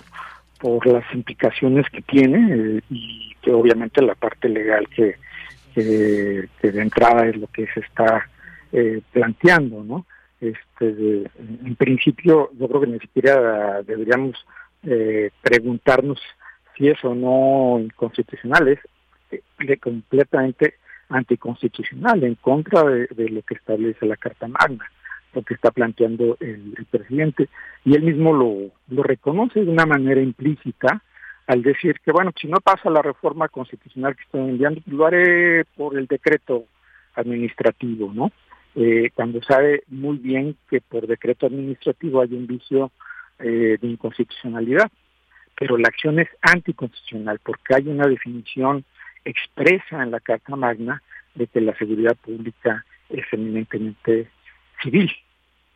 por 0.64 0.88
las 0.88 1.04
implicaciones 1.14 1.86
que 1.90 2.02
tiene 2.04 2.78
eh, 2.78 2.82
y 2.90 3.36
que 3.42 3.52
obviamente 3.52 4.02
la 4.02 4.16
parte 4.16 4.48
legal 4.48 4.88
que, 4.96 5.18
de 5.76 6.48
entrada 6.62 7.28
es 7.28 7.36
lo 7.36 7.48
que 7.48 7.68
se 7.74 7.82
está 7.82 8.30
eh, 8.72 9.02
planteando, 9.12 9.84
¿no? 9.84 10.06
Este, 10.40 11.30
en 11.38 11.76
principio, 11.76 12.50
yo 12.58 12.68
creo 12.70 12.80
que 12.80 12.88
ni 12.88 13.00
siquiera 13.00 13.82
deberíamos 13.82 14.38
eh, 14.84 15.32
preguntarnos 15.42 16.22
si 16.78 16.88
es 16.88 17.04
o 17.04 17.14
no 17.14 17.80
inconstitucional, 17.82 18.70
es 18.70 18.80
completamente 19.82 20.76
anticonstitucional, 21.10 22.24
en 22.24 22.36
contra 22.36 22.84
de, 22.84 23.30
lo 23.30 23.42
que 23.42 23.56
establece 23.56 24.06
la 24.06 24.16
Carta 24.16 24.48
Magna. 24.48 24.90
Lo 25.34 25.42
que 25.42 25.54
está 25.54 25.72
planteando 25.72 26.38
el, 26.40 26.86
presidente. 26.90 27.50
Y 27.84 27.96
él 27.96 28.04
mismo 28.04 28.34
lo, 28.34 29.04
reconoce 29.04 29.64
de 29.64 29.72
una 29.72 29.86
manera 29.86 30.22
implícita 30.22 31.02
al 31.48 31.62
decir 31.62 32.00
que, 32.04 32.12
bueno, 32.12 32.32
si 32.40 32.48
no 32.48 32.58
pasa 32.58 32.90
la 32.90 33.02
reforma 33.02 33.50
constitucional 33.50 34.16
que 34.16 34.24
estoy 34.24 34.42
enviando, 34.42 34.82
pues 34.82 34.96
lo 34.96 35.06
haré 35.06 35.66
por 35.76 35.98
el 35.98 36.08
decreto 36.08 36.66
administrativo, 37.16 38.12
¿no? 38.14 38.32
Eh, 38.76 39.12
cuando 39.14 39.42
sabe 39.44 39.84
muy 39.88 40.18
bien 40.18 40.56
que 40.68 40.82
por 40.82 41.06
decreto 41.06 41.46
administrativo 41.46 42.22
hay 42.22 42.34
un 42.34 42.48
vicio 42.48 42.92
eh, 43.40 43.78
de 43.80 43.88
inconstitucionalidad, 43.88 44.90
pero 45.56 45.78
la 45.78 45.90
acción 45.90 46.18
es 46.18 46.28
anticonstitucional 46.42 47.40
porque 47.44 47.76
hay 47.76 47.88
una 47.88 48.08
definición 48.08 48.84
expresa 49.26 50.02
en 50.02 50.10
la 50.10 50.20
Carta 50.20 50.56
Magna 50.56 51.04
de 51.36 51.48
que 51.48 51.62
la 51.62 51.76
seguridad 51.78 52.16
pública 52.16 52.84
es 53.10 53.26
eminentemente 53.32 54.28
civil 54.84 55.12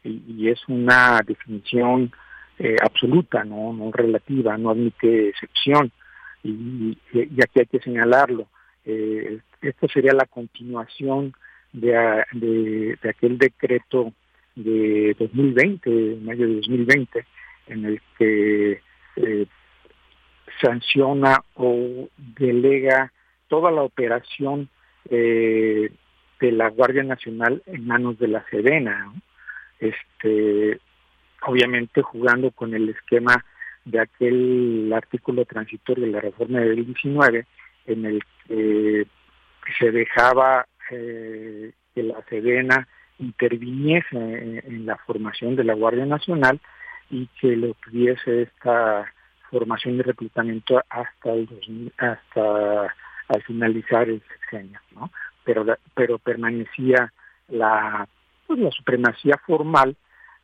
y, 0.03 0.49
es 0.49 0.59
una 0.67 1.21
definición 1.25 2.11
eh, 2.59 2.75
absoluta, 2.81 3.43
¿no? 3.43 3.73
no 3.73 3.91
relativa, 3.91 4.57
no 4.57 4.71
admite 4.71 5.29
excepción 5.29 5.91
y, 6.43 6.97
aquí 7.41 7.59
hay 7.59 7.65
que 7.65 7.79
señalarlo. 7.79 8.47
Eh, 8.85 9.39
esto 9.61 9.87
sería 9.87 10.13
la 10.13 10.25
continuación 10.25 11.33
de, 11.73 12.97
aquel 13.09 13.37
decreto 13.37 14.13
de 14.55 15.15
2020, 15.19 15.89
de 15.89 16.15
mayo 16.17 16.47
de 16.47 16.55
2020, 16.55 17.25
en 17.67 17.85
el 17.85 18.01
que 18.17 18.81
eh, 19.17 19.45
sanciona 20.61 21.43
o 21.55 22.09
delega 22.17 23.11
toda 23.47 23.71
la 23.71 23.83
operación 23.83 24.69
eh, 25.09 25.91
de 26.39 26.51
la 26.51 26.69
Guardia 26.69 27.03
Nacional 27.03 27.61
en 27.65 27.87
manos 27.87 28.17
de 28.19 28.27
la 28.27 28.45
Sedena, 28.49 29.11
este, 29.79 30.79
obviamente 31.41 32.01
jugando 32.01 32.51
con 32.51 32.73
el 32.73 32.89
esquema 32.89 33.43
de 33.85 34.01
aquel 34.01 34.91
artículo 34.93 35.45
transitorio 35.45 36.05
de 36.05 36.11
la 36.11 36.21
reforma 36.21 36.59
del 36.59 36.85
19 36.85 37.45
en 37.85 38.05
el 38.05 38.23
que 38.47 39.05
se 39.79 39.91
dejaba 39.91 40.67
eh, 40.91 41.71
que 41.95 42.03
la 42.03 42.21
Sedena 42.29 42.87
interviniese 43.19 44.15
en, 44.15 44.85
la 44.85 44.97
formación 44.97 45.55
de 45.55 45.63
la 45.63 45.73
Guardia 45.73 46.05
Nacional 46.05 46.59
y 47.09 47.27
que 47.39 47.55
lo 47.55 47.73
tuviese 47.75 48.43
esta 48.43 49.11
formación 49.49 49.97
de 49.97 50.03
reclutamiento 50.03 50.83
hasta 50.89 51.33
el 51.33 51.91
hasta 51.97 52.95
al 53.29 53.43
finalizar 53.43 54.07
el 54.09 54.21
sexenio, 54.21 54.79
¿no? 54.91 55.11
Pero 55.47 55.65
pero 55.95 56.19
permanecía 56.19 57.13
la 57.47 58.05
pues, 58.45 58.59
la 58.59 58.71
supremacía 58.71 59.39
formal 59.45 59.95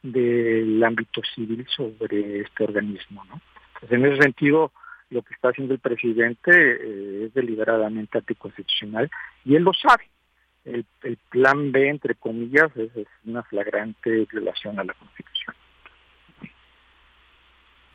del 0.01 0.82
ámbito 0.84 1.22
civil 1.36 1.68
sobre 1.68 2.39
este 2.39 2.64
organismo, 2.64 3.26
¿no? 3.26 3.41
en 3.89 4.06
ese 4.06 4.22
sentido, 4.22 4.72
lo 5.10 5.22
que 5.22 5.34
está 5.34 5.49
haciendo 5.49 5.74
el 5.74 5.80
presidente 5.80 6.51
eh, 6.51 7.26
es 7.26 7.34
deliberadamente 7.34 8.18
anticonstitucional 8.18 9.10
y 9.43 9.56
él 9.56 9.64
lo 9.64 9.74
sabe. 9.74 10.10
El, 10.64 10.86
plan 11.30 11.74
B, 11.74 11.89
entre 11.89 12.16
comillas, 12.16 12.72
es 12.78 12.89
una 13.26 13.43
flagrante 13.43 14.26
violación 14.32 14.80
a 14.80 14.86
la 14.86 14.93
Constitución. 14.93 15.56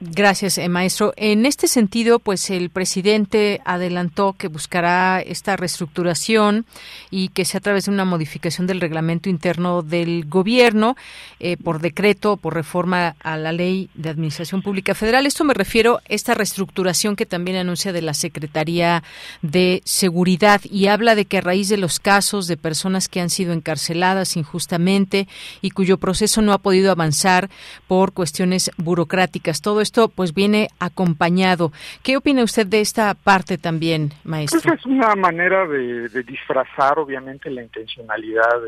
Gracias, 0.00 0.58
eh, 0.58 0.68
maestro. 0.68 1.12
En 1.16 1.44
este 1.44 1.66
sentido, 1.66 2.20
pues 2.20 2.50
el 2.50 2.70
presidente 2.70 3.60
adelantó 3.64 4.32
que 4.38 4.46
buscará 4.46 5.20
esta 5.20 5.56
reestructuración 5.56 6.66
y 7.10 7.30
que 7.30 7.44
sea 7.44 7.58
a 7.58 7.62
través 7.62 7.86
de 7.86 7.90
una 7.90 8.04
modificación 8.04 8.68
del 8.68 8.80
reglamento 8.80 9.28
interno 9.28 9.82
del 9.82 10.24
gobierno 10.26 10.96
eh, 11.40 11.56
por 11.56 11.80
decreto, 11.80 12.36
por 12.36 12.54
reforma 12.54 13.16
a 13.24 13.36
la 13.36 13.50
ley 13.50 13.90
de 13.94 14.08
administración 14.08 14.62
pública 14.62 14.94
federal. 14.94 15.26
Esto 15.26 15.42
me 15.42 15.52
refiero 15.52 15.96
a 15.96 16.02
esta 16.08 16.32
reestructuración 16.32 17.16
que 17.16 17.26
también 17.26 17.56
anuncia 17.56 17.92
de 17.92 18.02
la 18.02 18.14
Secretaría 18.14 19.02
de 19.42 19.82
Seguridad 19.84 20.60
y 20.62 20.86
habla 20.86 21.16
de 21.16 21.24
que 21.24 21.38
a 21.38 21.40
raíz 21.40 21.68
de 21.68 21.76
los 21.76 21.98
casos 21.98 22.46
de 22.46 22.56
personas 22.56 23.08
que 23.08 23.20
han 23.20 23.30
sido 23.30 23.52
encarceladas 23.52 24.36
injustamente 24.36 25.26
y 25.60 25.70
cuyo 25.70 25.98
proceso 25.98 26.40
no 26.40 26.52
ha 26.52 26.58
podido 26.58 26.92
avanzar 26.92 27.50
por 27.88 28.12
cuestiones 28.12 28.70
burocráticas, 28.76 29.60
todo 29.60 29.80
esto 29.88 30.08
pues 30.08 30.34
viene 30.34 30.68
acompañado. 30.78 31.72
¿Qué 32.02 32.16
opina 32.18 32.44
usted 32.44 32.66
de 32.66 32.80
esta 32.80 33.14
parte 33.14 33.56
también, 33.56 34.12
maestro? 34.22 34.60
Pues 34.62 34.80
es 34.80 34.86
una 34.86 35.14
manera 35.16 35.66
de, 35.66 36.08
disfrazar 36.24 36.98
obviamente 36.98 37.50
la 37.50 37.62
intencionalidad 37.62 38.60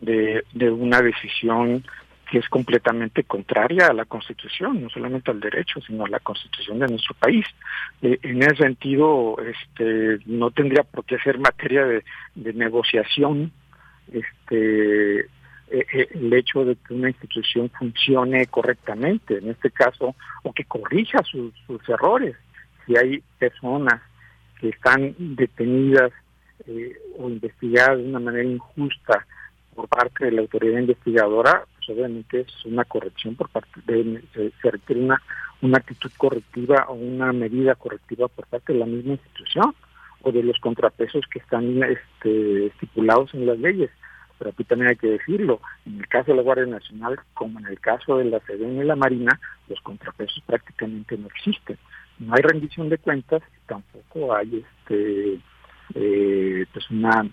de, 0.00 0.44
de, 0.52 0.70
una 0.70 1.00
decisión 1.00 1.84
que 2.30 2.38
es 2.38 2.48
completamente 2.48 3.24
contraria 3.24 3.88
a 3.88 3.92
la 3.92 4.04
Constitución, 4.04 4.82
no 4.82 4.88
solamente 4.90 5.30
al 5.30 5.40
derecho, 5.40 5.80
sino 5.80 6.04
a 6.04 6.08
la 6.08 6.20
Constitución 6.20 6.78
de 6.78 6.86
nuestro 6.86 7.14
país. 7.14 7.44
Eh, 8.00 8.18
en 8.22 8.42
ese 8.42 8.56
sentido, 8.56 9.36
este, 9.40 10.18
no 10.26 10.50
tendría 10.52 10.84
por 10.84 11.04
qué 11.04 11.18
ser 11.18 11.38
materia 11.38 11.84
de, 11.84 12.04
de 12.36 12.52
negociación 12.52 13.52
este, 14.12 15.26
el 15.74 16.32
hecho 16.32 16.64
de 16.64 16.76
que 16.76 16.94
una 16.94 17.08
institución 17.08 17.70
funcione 17.70 18.46
correctamente, 18.46 19.38
en 19.38 19.50
este 19.50 19.70
caso, 19.70 20.14
o 20.42 20.52
que 20.52 20.64
corrija 20.64 21.22
sus, 21.24 21.52
errores. 21.88 22.36
Si 22.86 22.96
hay 22.96 23.22
personas 23.38 24.00
que 24.60 24.68
están 24.68 25.14
detenidas 25.18 26.12
eh, 26.66 26.96
o 27.18 27.28
investigadas 27.28 27.98
de 27.98 28.04
una 28.04 28.20
manera 28.20 28.44
injusta 28.44 29.26
por 29.74 29.88
parte 29.88 30.26
de 30.26 30.32
la 30.32 30.42
autoridad 30.42 30.78
investigadora, 30.78 31.64
pues 31.76 31.88
obviamente 31.88 32.40
es 32.40 32.64
una 32.64 32.84
corrección 32.84 33.34
por 33.34 33.48
parte 33.48 33.80
de, 33.86 34.22
se, 34.32 34.70
requiere 34.70 35.02
una, 35.02 35.20
una 35.62 35.78
actitud 35.78 36.10
correctiva 36.16 36.86
o 36.88 36.94
una 36.94 37.32
medida 37.32 37.74
correctiva 37.74 38.28
por 38.28 38.46
parte 38.46 38.72
de 38.72 38.78
la 38.78 38.86
misma 38.86 39.14
institución 39.14 39.74
o 40.22 40.30
de 40.30 40.42
los 40.42 40.58
contrapesos 40.60 41.24
que 41.30 41.40
están 41.40 41.82
este, 41.82 42.66
estipulados 42.66 43.34
en 43.34 43.46
las 43.46 43.58
leyes 43.58 43.90
pero 44.44 44.52
aquí 44.52 44.64
también 44.64 44.90
hay 44.90 44.96
que 44.96 45.06
decirlo, 45.06 45.62
en 45.86 46.00
el 46.00 46.06
caso 46.06 46.30
de 46.30 46.36
la 46.36 46.42
Guardia 46.42 46.66
Nacional, 46.66 47.18
como 47.32 47.58
en 47.60 47.66
el 47.66 47.80
caso 47.80 48.18
de 48.18 48.26
la 48.26 48.40
Sedena 48.40 48.84
y 48.84 48.86
la 48.86 48.94
Marina, 48.94 49.40
los 49.68 49.80
contrapesos 49.80 50.42
prácticamente 50.44 51.16
no 51.16 51.28
existen. 51.28 51.78
No 52.18 52.34
hay 52.34 52.42
rendición 52.42 52.90
de 52.90 52.98
cuentas, 52.98 53.42
tampoco 53.66 54.36
hay 54.36 54.62
este 54.62 55.40
eh, 55.94 56.66
pues 56.74 56.90
una, 56.90 57.26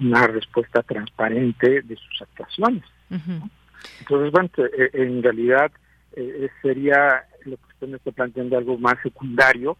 una 0.00 0.26
respuesta 0.26 0.82
transparente 0.82 1.82
de 1.82 1.96
sus 1.96 2.22
actuaciones. 2.22 2.84
Entonces, 3.10 4.32
bueno, 4.32 4.48
eh, 4.56 4.90
en 4.94 5.22
realidad 5.22 5.70
eh, 6.16 6.48
sería 6.62 7.24
lo 7.44 7.58
que 7.58 7.66
usted 7.74 7.88
me 7.88 7.96
está 7.98 8.10
planteando 8.10 8.56
algo 8.56 8.78
más 8.78 8.96
secundario, 9.02 9.76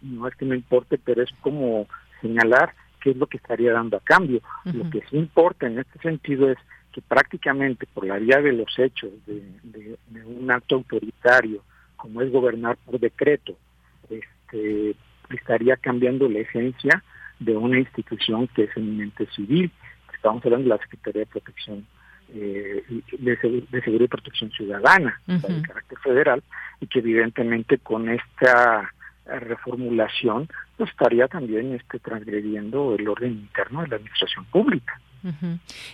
no 0.00 0.28
es 0.28 0.34
que 0.34 0.46
no 0.46 0.54
importe, 0.54 0.96
pero 0.96 1.22
es 1.22 1.30
como 1.42 1.86
señalar 2.22 2.72
qué 3.08 3.12
es 3.12 3.16
lo 3.16 3.26
que 3.26 3.38
estaría 3.38 3.72
dando 3.72 3.96
a 3.96 4.00
cambio. 4.00 4.42
Lo 4.64 4.90
que 4.90 5.00
sí 5.08 5.16
importa 5.16 5.66
en 5.66 5.78
este 5.78 5.98
sentido 6.00 6.50
es 6.50 6.58
que 6.92 7.00
prácticamente 7.00 7.86
por 7.86 8.06
la 8.06 8.18
vía 8.18 8.40
de 8.42 8.52
los 8.52 8.78
hechos 8.78 9.10
de, 9.26 9.96
un 10.26 10.50
acto 10.50 10.74
autoritario, 10.76 11.62
como 11.96 12.20
es 12.20 12.30
gobernar 12.30 12.76
por 12.84 13.00
decreto, 13.00 13.56
este, 14.10 14.94
estaría 15.30 15.76
cambiando 15.76 16.28
la 16.28 16.40
esencia 16.40 17.02
de 17.38 17.56
una 17.56 17.78
institución 17.78 18.46
que 18.48 18.64
es 18.64 18.76
eminente 18.76 19.26
civil. 19.34 19.70
Estamos 20.12 20.44
hablando 20.44 20.64
de 20.64 20.76
la 20.76 20.82
Secretaría 20.82 21.20
de 21.20 21.26
Protección 21.26 21.86
eh, 22.34 22.84
de, 23.18 23.36
Seguridad 23.38 24.04
y 24.04 24.08
Protección 24.08 24.50
Ciudadana, 24.50 25.18
de 25.26 25.62
carácter 25.62 25.98
federal, 26.00 26.42
y 26.80 26.86
que 26.86 26.98
evidentemente 26.98 27.78
con 27.78 28.10
esta 28.10 28.92
reformulación 29.28 30.48
pues 30.76 30.90
estaría 30.90 31.28
también 31.28 31.74
este 31.74 31.98
transgrediendo 31.98 32.94
el 32.94 33.08
orden 33.08 33.32
interno 33.32 33.82
de 33.82 33.88
la 33.88 33.96
administración 33.96 34.44
pública 34.46 35.00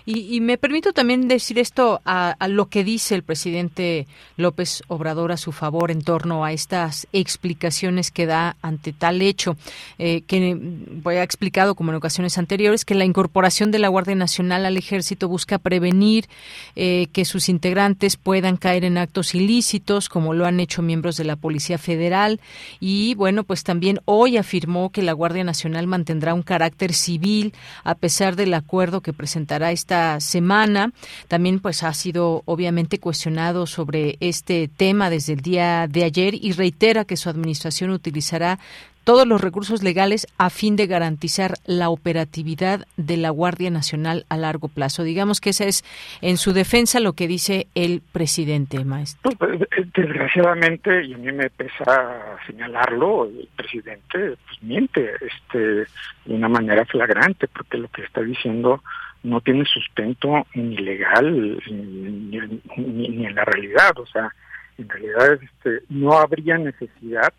y, 0.06 0.40
me 0.40 0.58
permito 0.58 0.92
también 0.92 1.28
decir 1.28 1.58
esto 1.58 2.00
a, 2.04 2.36
lo 2.48 2.66
que 2.66 2.84
dice 2.84 3.14
el 3.14 3.22
presidente 3.22 4.06
López 4.36 4.82
Obrador 4.88 5.32
a 5.32 5.36
su 5.36 5.52
favor 5.52 5.90
en 5.90 6.02
torno 6.02 6.44
a 6.44 6.52
estas 6.52 7.06
explicaciones 7.12 8.10
que 8.10 8.26
da 8.26 8.56
ante 8.62 8.92
tal 8.92 9.22
hecho, 9.22 9.56
eh, 9.98 10.22
que 10.26 10.56
voy 10.56 11.16
a 11.16 11.22
explicado 11.22 11.74
como 11.74 11.90
en 11.90 11.96
ocasiones 11.96 12.38
anteriores, 12.38 12.84
que 12.84 12.94
la 12.94 13.04
incorporación 13.04 13.70
de 13.70 13.78
la 13.78 13.88
Guardia 13.88 14.14
Nacional 14.14 14.66
al 14.66 14.76
Ejército 14.76 15.28
busca 15.28 15.58
prevenir 15.58 16.28
eh, 16.76 17.08
que 17.12 17.24
sus 17.24 17.48
integrantes 17.48 18.16
puedan 18.16 18.56
caer 18.56 18.84
en 18.84 18.98
actos 18.98 19.34
ilícitos, 19.34 20.08
como 20.08 20.34
lo 20.34 20.46
han 20.46 20.60
hecho 20.60 20.82
miembros 20.82 21.16
de 21.16 21.24
la 21.24 21.36
Policía 21.36 21.78
Federal. 21.78 22.40
Y 22.78 23.14
bueno, 23.14 23.44
pues 23.44 23.64
también 23.64 24.00
hoy 24.04 24.36
afirmó 24.36 24.90
que 24.90 25.02
la 25.02 25.12
Guardia 25.12 25.44
Nacional 25.44 25.86
mantendrá 25.86 26.34
un 26.34 26.42
carácter 26.42 26.92
civil 26.92 27.54
a 27.82 27.94
pesar 27.94 28.36
del 28.36 28.52
acuerdo 28.54 29.00
que 29.00 29.13
presentará 29.14 29.72
esta 29.72 30.20
semana. 30.20 30.92
También 31.28 31.60
pues 31.60 31.82
ha 31.82 31.92
sido 31.94 32.42
obviamente 32.44 32.98
cuestionado 32.98 33.66
sobre 33.66 34.16
este 34.20 34.68
tema 34.68 35.10
desde 35.10 35.32
el 35.32 35.40
día 35.40 35.86
de 35.88 36.04
ayer 36.04 36.34
y 36.34 36.52
reitera 36.52 37.04
que 37.04 37.16
su 37.16 37.28
administración 37.28 37.90
utilizará 37.90 38.58
todos 39.04 39.26
los 39.26 39.40
recursos 39.40 39.82
legales 39.82 40.26
a 40.38 40.50
fin 40.50 40.76
de 40.76 40.86
garantizar 40.86 41.54
la 41.66 41.90
operatividad 41.90 42.86
de 42.96 43.16
la 43.16 43.30
Guardia 43.30 43.70
Nacional 43.70 44.24
a 44.28 44.36
largo 44.36 44.68
plazo. 44.68 45.04
Digamos 45.04 45.40
que 45.40 45.50
esa 45.50 45.64
es 45.64 45.84
en 46.22 46.38
su 46.38 46.52
defensa 46.52 47.00
lo 47.00 47.12
que 47.12 47.28
dice 47.28 47.68
el 47.74 48.02
presidente, 48.12 48.84
maestro. 48.84 49.30
Pues, 49.38 49.60
eh, 49.60 49.86
desgraciadamente, 49.94 51.04
y 51.04 51.14
a 51.14 51.18
mí 51.18 51.32
me 51.32 51.50
pesa 51.50 52.38
señalarlo, 52.46 53.26
el 53.26 53.48
presidente 53.54 54.36
pues, 54.46 54.62
miente 54.62 55.10
este, 55.20 55.58
de 55.58 55.86
una 56.26 56.48
manera 56.48 56.84
flagrante, 56.86 57.46
porque 57.48 57.78
lo 57.78 57.88
que 57.88 58.02
está 58.02 58.22
diciendo 58.22 58.82
no 59.22 59.40
tiene 59.40 59.64
sustento 59.64 60.46
ni 60.54 60.76
legal 60.76 61.58
ni, 61.66 62.40
ni, 62.76 63.26
en 63.26 63.34
la 63.34 63.44
realidad. 63.44 63.92
O 63.98 64.06
sea, 64.06 64.34
en 64.78 64.88
realidad 64.88 65.38
este, 65.42 65.84
no 65.88 66.12
habría 66.12 66.58
necesidad 66.58 67.32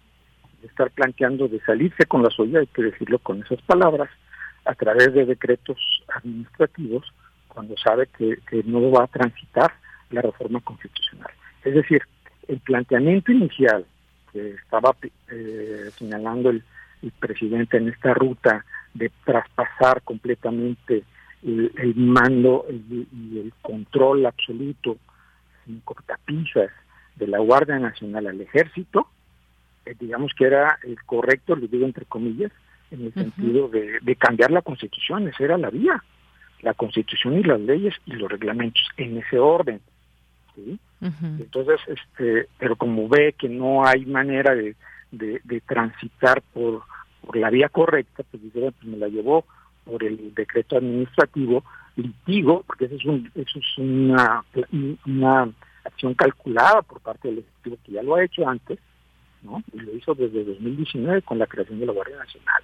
estar 0.65 0.91
planteando 0.91 1.47
de 1.47 1.59
salirse 1.61 2.05
con 2.05 2.23
la 2.23 2.29
suya, 2.29 2.59
hay 2.59 2.67
que 2.67 2.83
decirlo 2.83 3.19
con 3.19 3.41
esas 3.43 3.61
palabras, 3.61 4.09
a 4.65 4.73
través 4.73 5.13
de 5.13 5.25
decretos 5.25 5.77
administrativos, 6.15 7.05
cuando 7.47 7.75
sabe 7.77 8.07
que, 8.17 8.37
no 8.65 8.91
va 8.91 9.05
a 9.05 9.07
transitar 9.07 9.73
la 10.09 10.21
reforma 10.21 10.59
constitucional. 10.59 11.31
Es 11.63 11.73
decir, 11.73 12.01
el 12.47 12.59
planteamiento 12.59 13.31
inicial 13.31 13.85
que 14.31 14.51
estaba 14.51 14.95
eh, 15.29 15.89
señalando 15.95 16.49
el, 16.49 16.63
presidente 17.19 17.77
en 17.77 17.89
esta 17.89 18.15
ruta 18.15 18.65
de 18.95 19.11
traspasar 19.23 20.01
completamente 20.01 21.03
el, 21.43 21.93
mando 21.95 22.65
y 22.71 23.37
el, 23.37 23.53
control 23.61 24.25
absoluto 24.25 24.97
sin 25.63 25.81
cortapisas 25.81 26.71
de 27.15 27.27
la 27.27 27.37
Guardia 27.37 27.77
Nacional 27.77 28.25
al 28.25 28.41
Ejército, 28.41 29.07
digamos 29.99 30.33
que 30.37 30.45
era 30.45 30.79
el 30.83 31.01
correcto, 31.03 31.55
lo 31.55 31.67
digo 31.67 31.85
entre 31.85 32.05
comillas, 32.05 32.51
en 32.91 33.05
el 33.05 33.13
sentido 33.13 33.67
de, 33.67 34.15
cambiar 34.15 34.51
la 34.51 34.61
Constitución, 34.61 35.27
esa 35.27 35.43
era 35.43 35.57
la 35.57 35.69
vía, 35.69 36.03
la 36.61 36.73
Constitución 36.73 37.37
y 37.39 37.43
las 37.43 37.59
leyes 37.59 37.93
y 38.05 38.13
los 38.13 38.29
reglamentos 38.29 38.83
en 38.97 39.17
ese 39.17 39.39
orden. 39.39 39.81
¿sí? 40.55 40.79
Entonces, 41.01 41.79
este, 41.87 42.47
pero 42.57 42.75
como 42.75 43.07
ve 43.07 43.35
que 43.37 43.49
no 43.49 43.85
hay 43.85 44.05
manera 44.05 44.55
de, 44.55 44.75
de, 45.11 45.61
transitar 45.61 46.41
por, 46.53 46.83
por 47.25 47.35
la 47.37 47.49
vía 47.49 47.69
correcta, 47.69 48.23
pues, 48.31 48.41
pues 48.51 48.73
me 48.83 48.97
la 48.97 49.07
llevó 49.07 49.45
por 49.83 50.03
el 50.03 50.33
decreto 50.33 50.77
administrativo, 50.77 51.63
litigo, 51.95 52.63
porque 52.65 52.85
eso 52.85 52.95
es, 52.95 53.05
un, 53.05 53.31
eso 53.35 53.59
es 53.59 53.77
una, 53.77 54.43
una 55.05 55.49
acción 55.83 56.13
calculada 56.15 56.81
por 56.81 56.99
parte 57.01 57.27
del 57.27 57.39
Ejecutivo 57.39 57.77
que 57.85 57.91
ya 57.93 58.03
lo 58.03 58.15
ha 58.15 58.23
hecho 58.23 58.47
antes, 58.47 58.79
¿no? 59.45 59.63
Y 59.73 59.79
lo 59.79 59.95
hizo 59.95 60.13
desde 60.15 60.43
2019 60.43 61.21
con 61.21 61.39
la 61.39 61.47
creación 61.47 61.79
de 61.79 61.85
la 61.85 61.93
Guardia 61.93 62.17
Nacional. 62.17 62.63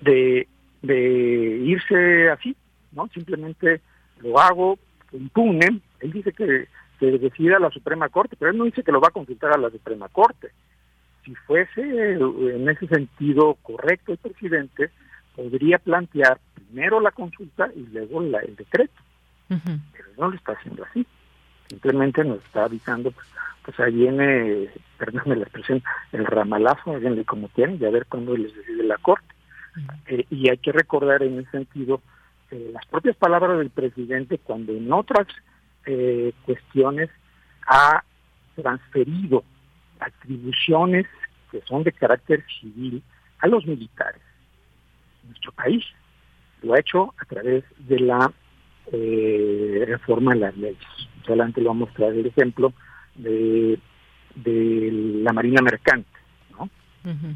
de, 0.00 0.46
de 0.82 1.60
irse 1.64 2.30
así, 2.30 2.56
¿no? 2.92 3.08
Simplemente 3.08 3.80
lo 4.20 4.38
hago, 4.38 4.78
impune, 5.12 5.80
él 6.00 6.12
dice 6.12 6.32
que, 6.32 6.68
que 6.98 7.18
decida 7.18 7.58
la 7.58 7.70
Suprema 7.70 8.08
Corte, 8.08 8.36
pero 8.38 8.50
él 8.50 8.58
no 8.58 8.64
dice 8.64 8.82
que 8.82 8.92
lo 8.92 9.00
va 9.00 9.08
a 9.08 9.12
consultar 9.12 9.52
a 9.52 9.58
la 9.58 9.70
Suprema 9.70 10.08
Corte. 10.08 10.50
Si 11.24 11.34
fuese 11.34 11.82
en 11.82 12.68
ese 12.68 12.86
sentido 12.86 13.54
correcto 13.62 14.12
el 14.12 14.18
presidente, 14.18 14.90
podría 15.36 15.78
plantear 15.78 16.38
primero 16.54 17.00
la 17.00 17.10
consulta 17.10 17.70
y 17.74 17.86
luego 17.92 18.20
la, 18.22 18.38
el 18.40 18.56
decreto. 18.56 19.02
Pero 19.48 20.08
no 20.18 20.30
lo 20.30 20.36
está 20.36 20.52
haciendo 20.52 20.84
así. 20.84 21.06
Simplemente 21.68 22.24
nos 22.24 22.38
está 22.44 22.64
avisando, 22.64 23.10
pues, 23.10 23.26
pues 23.64 23.78
ahí 23.80 23.94
viene, 23.94 24.68
perdónme 24.98 25.36
la 25.36 25.42
expresión, 25.42 25.82
el 26.12 26.26
ramalazo, 26.26 26.92
háganle 26.92 27.24
como 27.24 27.48
tienen 27.48 27.78
y 27.80 27.84
a 27.84 27.90
ver 27.90 28.06
cuándo 28.06 28.36
les 28.36 28.54
decide 28.54 28.84
la 28.84 28.96
Corte. 28.98 29.26
Eh, 30.06 30.24
y 30.30 30.48
hay 30.48 30.58
que 30.58 30.72
recordar 30.72 31.22
en 31.22 31.38
ese 31.38 31.50
sentido 31.50 32.00
eh, 32.50 32.70
las 32.72 32.84
propias 32.86 33.16
palabras 33.16 33.58
del 33.58 33.70
presidente 33.70 34.38
cuando 34.38 34.72
en 34.72 34.90
otras 34.92 35.26
eh, 35.86 36.32
cuestiones 36.44 37.10
ha 37.66 38.02
transferido 38.56 39.44
atribuciones 40.00 41.06
que 41.50 41.60
son 41.62 41.84
de 41.84 41.92
carácter 41.92 42.44
civil 42.60 43.02
a 43.40 43.46
los 43.46 43.66
militares 43.66 44.20
nuestro 45.28 45.52
país. 45.52 45.84
Lo 46.62 46.74
ha 46.74 46.80
hecho 46.80 47.14
a 47.18 47.24
través 47.24 47.64
de 47.78 48.00
la 48.00 48.32
eh, 48.92 49.84
reforma 49.86 50.34
de 50.34 50.40
las 50.40 50.56
leyes. 50.56 50.86
Solamente 51.26 51.60
lo 51.60 51.68
vamos 51.68 51.88
a 51.88 51.90
mostrar 51.90 52.12
el 52.12 52.26
ejemplo 52.26 52.72
de, 53.14 53.78
de 54.34 54.90
la 55.22 55.32
Marina 55.32 55.60
Mercante. 55.62 56.08
¿no? 56.50 56.68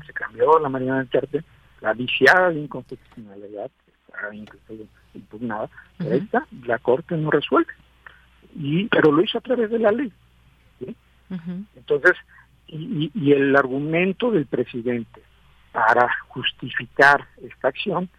Se 0.06 0.12
cambió 0.12 0.58
la 0.58 0.68
Marina 0.68 0.96
Mercante, 0.96 1.42
la 1.80 1.92
viciada 1.92 2.50
de 2.50 2.60
inconstitucionalidad, 2.60 3.70
está 4.06 4.34
incluso 4.34 4.88
impugnada, 5.14 5.68
pero 5.98 6.14
esta 6.14 6.46
la 6.66 6.78
Corte 6.78 7.16
no 7.16 7.30
resuelve. 7.30 7.72
Y, 8.54 8.86
pero 8.88 9.10
lo 9.10 9.22
hizo 9.22 9.38
a 9.38 9.42
través 9.42 9.70
de 9.70 9.78
la 9.78 9.92
ley. 9.92 10.12
Entonces, 11.76 12.12
y, 12.66 13.10
y 13.14 13.32
el 13.32 13.56
argumento 13.56 14.30
del 14.30 14.44
presidente 14.46 15.22
para 15.72 16.08
justificar 16.28 17.26
esta 17.42 17.68
acción, 17.68 18.10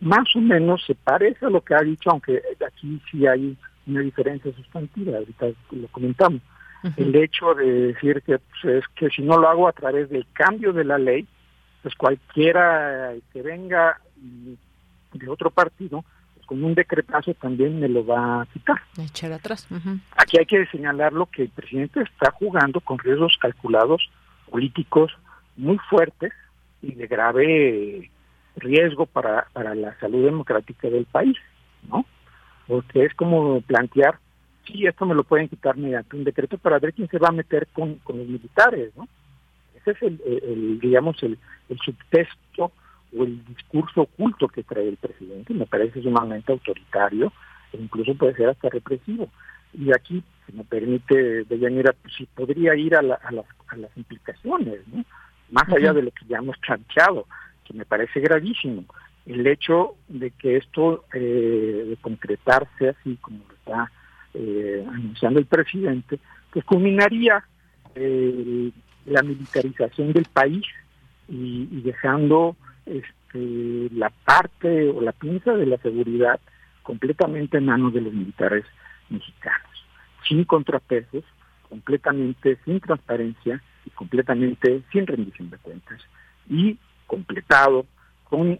más 0.00 0.26
o 0.34 0.40
menos 0.40 0.84
se 0.86 0.94
parece 0.94 1.46
a 1.46 1.50
lo 1.50 1.62
que 1.62 1.74
ha 1.74 1.80
dicho, 1.80 2.10
aunque 2.10 2.42
aquí 2.66 3.00
sí 3.10 3.26
hay 3.26 3.56
una 3.86 4.00
diferencia 4.00 4.52
sustantiva, 4.54 5.16
ahorita 5.18 5.46
lo 5.70 5.88
comentamos. 5.88 6.42
El 6.96 7.14
hecho 7.16 7.54
de 7.54 7.92
decir 7.92 8.22
que, 8.22 8.38
pues, 8.38 8.76
es 8.76 8.84
que 8.94 9.10
si 9.10 9.22
no 9.22 9.38
lo 9.38 9.48
hago 9.48 9.66
a 9.66 9.72
través 9.72 10.08
del 10.08 10.26
cambio 10.32 10.72
de 10.72 10.84
la 10.84 10.98
ley, 10.98 11.26
pues 11.82 11.94
cualquiera 11.96 13.12
que 13.32 13.42
venga 13.42 14.00
de 14.16 15.28
otro 15.28 15.50
partido, 15.50 16.04
pues 16.34 16.46
con 16.46 16.62
un 16.62 16.74
decretazo 16.74 17.34
también 17.34 17.80
me 17.80 17.88
lo 17.88 18.04
va 18.06 18.42
a 18.42 18.46
quitar. 18.46 18.76
Echar 18.98 19.32
atrás. 19.32 19.66
Aquí 20.16 20.38
hay 20.38 20.46
que 20.46 20.66
señalarlo 20.66 21.26
que 21.26 21.42
el 21.42 21.48
presidente 21.48 22.02
está 22.02 22.30
jugando 22.30 22.80
con 22.80 22.98
riesgos 22.98 23.36
calculados 23.40 24.08
políticos 24.50 25.12
muy 25.56 25.78
fuertes 25.90 26.32
y 26.82 26.92
de 26.92 27.06
grave 27.06 28.10
riesgo 28.56 29.06
para, 29.06 29.46
para 29.52 29.74
la 29.74 29.98
salud 30.00 30.24
democrática 30.24 30.88
del 30.88 31.04
país, 31.04 31.36
¿no? 31.88 32.04
Porque 32.66 33.04
es 33.04 33.14
como 33.14 33.60
plantear, 33.60 34.18
sí, 34.66 34.86
esto 34.86 35.06
me 35.06 35.14
lo 35.14 35.24
pueden 35.24 35.48
quitar 35.48 35.76
mediante 35.76 36.16
un 36.16 36.24
decreto 36.24 36.58
para 36.58 36.78
ver 36.78 36.92
quién 36.92 37.08
se 37.08 37.18
va 37.18 37.28
a 37.28 37.32
meter 37.32 37.68
con, 37.68 37.96
con 37.96 38.18
los 38.18 38.26
militares, 38.26 38.92
¿no? 38.96 39.08
Ese 39.74 39.90
es 39.92 40.02
el, 40.02 40.80
digamos, 40.80 41.22
el, 41.22 41.38
el 41.68 41.78
subtexto 41.78 42.72
o 43.16 43.22
el 43.22 43.44
discurso 43.44 44.02
oculto 44.02 44.48
que 44.48 44.64
trae 44.64 44.88
el 44.88 44.96
presidente, 44.96 45.54
me 45.54 45.66
parece 45.66 46.02
sumamente 46.02 46.50
autoritario 46.50 47.32
e 47.72 47.76
incluso 47.76 48.14
puede 48.14 48.34
ser 48.34 48.48
hasta 48.48 48.68
represivo. 48.68 49.28
Y 49.72 49.90
aquí, 49.90 50.24
si 50.46 50.52
me 50.52 50.64
permite, 50.64 51.44
Deyanira, 51.44 51.92
pues 51.92 52.14
sí 52.16 52.26
podría 52.34 52.74
ir 52.74 52.96
a, 52.96 52.98
a, 53.00 53.02
las, 53.02 53.46
a 53.68 53.76
las 53.76 53.96
implicaciones, 53.96 54.80
¿no? 54.88 55.04
más 55.50 55.68
allá 55.68 55.92
de 55.92 56.02
lo 56.02 56.10
que 56.10 56.26
ya 56.26 56.38
hemos 56.38 56.56
planteado, 56.58 57.26
que 57.66 57.74
me 57.74 57.84
parece 57.84 58.20
gravísimo. 58.20 58.84
El 59.24 59.46
hecho 59.46 59.96
de 60.08 60.30
que 60.30 60.56
esto, 60.56 61.04
eh, 61.12 61.84
de 61.88 61.96
concretarse 62.00 62.90
así 62.90 63.16
como 63.20 63.38
lo 63.48 63.54
está 63.54 63.90
eh, 64.34 64.84
anunciando 64.88 65.40
el 65.40 65.46
presidente, 65.46 66.18
pues 66.52 66.64
culminaría 66.64 67.44
eh, 67.94 68.70
la 69.06 69.22
militarización 69.22 70.12
del 70.12 70.26
país 70.26 70.64
y, 71.28 71.66
dejando 71.82 72.56
este, 72.84 73.88
la 73.92 74.10
parte 74.10 74.88
o 74.90 75.00
la 75.00 75.12
pinza 75.12 75.52
de 75.52 75.66
la 75.66 75.78
seguridad 75.78 76.38
completamente 76.82 77.58
en 77.58 77.66
manos 77.66 77.92
de 77.92 78.00
los 78.00 78.12
militares 78.12 78.64
mexicanos, 79.08 79.84
sin 80.28 80.44
contrapesos, 80.44 81.24
completamente 81.68 82.58
sin 82.64 82.78
transparencia 82.80 83.60
y 83.84 83.90
completamente 83.90 84.82
sin 84.92 85.06
rendición 85.06 85.50
de 85.50 85.58
cuentas 85.58 86.00
y 86.48 86.78
completado 87.06 87.86
con 88.24 88.58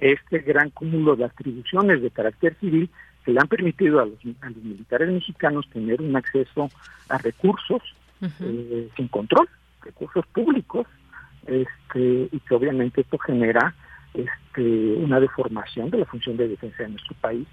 este 0.00 0.38
gran 0.40 0.70
cúmulo 0.70 1.16
de 1.16 1.24
atribuciones 1.24 2.02
de 2.02 2.10
carácter 2.10 2.56
civil 2.60 2.88
que 3.24 3.32
le 3.32 3.40
han 3.40 3.48
permitido 3.48 4.00
a 4.00 4.06
los, 4.06 4.24
militares 4.24 5.10
mexicanos 5.10 5.68
tener 5.70 6.00
un 6.00 6.16
acceso 6.16 6.70
a 7.08 7.18
recursos 7.18 7.82
eh, 8.20 8.88
sin 8.96 9.08
control, 9.08 9.48
recursos 9.82 10.26
públicos, 10.28 10.86
este, 11.46 12.28
y 12.30 12.40
que 12.40 12.54
obviamente 12.54 13.00
esto 13.00 13.18
genera 13.18 13.74
este, 14.14 14.62
una 14.96 15.20
deformación 15.20 15.90
de 15.90 15.98
la 15.98 16.06
función 16.06 16.36
de 16.36 16.48
defensa 16.48 16.82
de 16.82 16.90
nuestro 16.90 17.16
país, 17.20 17.46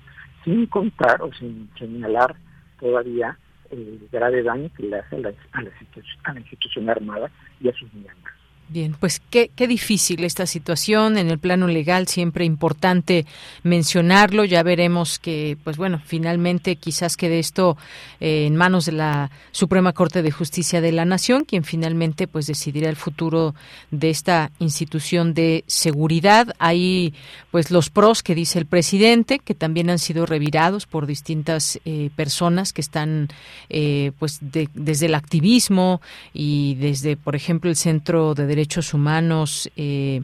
sin 0.44 0.66
contar 0.68 1.22
o 1.22 1.34
sin 1.34 1.70
señalar 1.78 2.36
todavía 2.80 3.38
el 3.72 4.08
grave 4.12 4.44
daño 4.44 4.70
que 4.76 4.84
le 4.84 5.00
hace 5.00 5.16
a 5.16 5.20
la, 5.20 6.40
institución, 6.40 6.90
armada 6.90 7.30
y 7.60 7.70
a 7.70 7.74
sus 7.74 7.92
miembros. 7.94 8.35
Bien, 8.68 8.96
pues 9.00 9.22
qué, 9.30 9.52
qué 9.56 9.68
difícil 9.68 10.24
esta 10.24 10.48
situación 10.48 11.20
en 11.20 11.30
el 11.30 11.38
plano 11.38 11.68
legal, 11.68 12.08
siempre 12.08 12.46
importante 12.46 13.28
mencionarlo. 13.62 14.44
Ya 14.44 14.64
veremos 14.64 15.20
que, 15.20 15.56
pues 15.64 15.78
bueno, 15.78 16.02
finalmente 16.04 16.76
quizás 16.76 17.16
quede 17.16 17.38
esto 17.38 17.78
eh, 18.20 18.48
en 18.48 18.56
manos 18.56 18.88
de 18.88 18.94
la 18.94 19.30
Suprema 19.52 19.94
Corte 19.94 20.24
de 20.24 20.32
Justicia 20.32 20.82
de 20.82 20.92
la 20.92 21.06
Nación, 21.06 21.46
quien 21.46 21.64
finalmente 21.64 22.28
pues 22.28 22.48
decidirá 22.48 22.90
el 22.90 22.96
futuro 22.96 23.54
de 23.92 24.10
esta 24.10 24.52
institución 24.58 25.36
de 25.36 25.64
seguridad. 25.68 26.56
Hay 26.58 27.14
pues 27.52 27.70
los 27.70 27.92
pros 27.92 28.24
que 28.24 28.34
dice 28.34 28.58
el 28.58 28.66
presidente, 28.66 29.38
que 29.38 29.54
también 29.54 29.92
han 29.92 30.00
sido 30.00 30.26
revirados 30.26 30.88
por 30.88 31.06
distintas 31.06 31.80
eh, 31.86 32.10
personas 32.16 32.74
que 32.74 32.82
están 32.82 33.28
eh, 33.70 34.12
pues 34.18 34.40
desde 34.42 35.06
el 35.06 35.14
activismo 35.14 36.02
y 36.34 36.74
desde, 36.76 37.16
por 37.16 37.36
ejemplo, 37.36 37.70
el 37.70 37.76
Centro 37.76 38.34
de 38.34 38.55
Derechos 38.56 38.94
Humanos, 38.94 39.70
eh, 39.76 40.22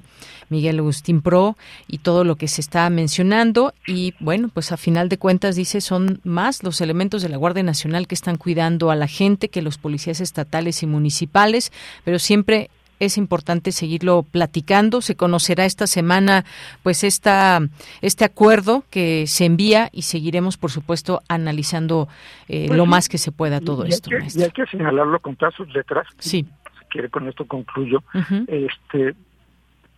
Miguel 0.49 0.79
Agustín 0.79 1.21
Pro, 1.21 1.57
y 1.87 1.97
todo 1.97 2.23
lo 2.23 2.37
que 2.37 2.47
se 2.47 2.61
está 2.61 2.89
mencionando. 2.89 3.73
Y 3.85 4.13
bueno, 4.19 4.49
pues 4.53 4.71
a 4.71 4.77
final 4.77 5.09
de 5.09 5.17
cuentas 5.17 5.55
dice 5.55 5.81
son 5.81 6.21
más 6.23 6.63
los 6.63 6.79
elementos 6.79 7.21
de 7.21 7.29
la 7.29 7.37
Guardia 7.37 7.63
Nacional 7.63 8.07
que 8.07 8.15
están 8.15 8.37
cuidando 8.37 8.89
a 8.89 8.95
la 8.95 9.07
gente 9.07 9.49
que 9.49 9.61
los 9.61 9.77
policías 9.77 10.21
estatales 10.21 10.81
y 10.81 10.87
municipales, 10.87 11.73
pero 12.05 12.19
siempre 12.19 12.69
es 12.99 13.17
importante 13.17 13.71
seguirlo 13.71 14.23
platicando. 14.23 15.01
Se 15.01 15.15
conocerá 15.15 15.65
esta 15.65 15.87
semana, 15.87 16.45
pues, 16.83 17.03
esta, 17.03 17.59
este 18.01 18.23
acuerdo 18.23 18.83
que 18.91 19.25
se 19.27 19.45
envía 19.45 19.89
y 19.91 20.03
seguiremos, 20.03 20.57
por 20.57 20.71
supuesto, 20.71 21.21
analizando 21.27 22.07
eh, 22.47 22.65
pues 22.67 22.77
lo 22.77 22.85
más 22.85 23.09
que 23.09 23.17
se 23.17 23.31
pueda 23.31 23.59
todo 23.59 23.85
y 23.87 23.89
esto. 23.89 24.11
Hay 24.13 24.27
que, 24.27 24.39
y 24.39 24.43
hay 24.43 24.51
que 24.51 24.65
señalarlo 24.67 25.19
con 25.19 25.35
todas 25.35 25.55
sus 25.55 25.67
letras. 25.73 26.07
Sí 26.19 26.45
quiere 26.91 27.09
con 27.09 27.27
esto 27.27 27.45
concluyo, 27.45 28.03
este, 28.47 29.15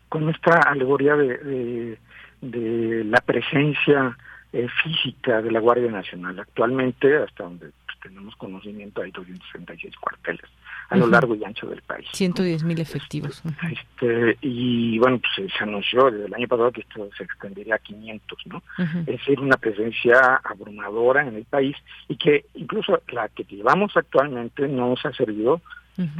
con 0.09 0.29
esta 0.29 0.59
alegoría 0.61 1.15
de, 1.15 1.37
de, 1.37 1.97
de 2.41 3.03
la 3.05 3.19
presencia 3.21 4.15
eh, 4.53 4.67
física 4.83 5.41
de 5.41 5.51
la 5.51 5.59
Guardia 5.59 5.91
Nacional. 5.91 6.39
Actualmente, 6.39 7.17
hasta 7.17 7.43
donde 7.43 7.71
pues, 7.85 7.99
tenemos 8.01 8.35
conocimiento, 8.35 9.01
hay 9.01 9.11
266 9.11 9.95
cuarteles 9.97 10.49
a 10.89 10.97
lo 10.97 11.07
largo 11.07 11.33
y 11.33 11.43
ancho 11.43 11.65
del 11.67 11.81
país. 11.81 12.07
110 12.11 12.63
mil 12.63 12.79
efectivos. 12.79 13.41
Este, 13.71 14.37
y 14.41 14.99
bueno, 14.99 15.19
pues 15.19 15.51
se 15.51 15.63
anunció 15.63 16.11
desde 16.11 16.25
el 16.25 16.33
año 16.35 16.47
pasado 16.47 16.71
que 16.71 16.81
esto 16.81 17.09
se 17.17 17.23
extendería 17.23 17.75
a 17.75 17.79
500, 17.79 18.39
¿no? 18.45 18.63
Es 18.77 19.05
decir, 19.05 19.39
una 19.39 19.57
presencia 19.57 20.41
abrumadora 20.43 21.25
en 21.27 21.35
el 21.35 21.45
país 21.45 21.75
y 22.07 22.15
que 22.17 22.45
incluso 22.53 23.01
la 23.11 23.27
que 23.29 23.43
llevamos 23.45 23.95
actualmente 23.97 24.67
no 24.67 24.89
nos 24.89 25.05
ha 25.05 25.13
servido 25.13 25.61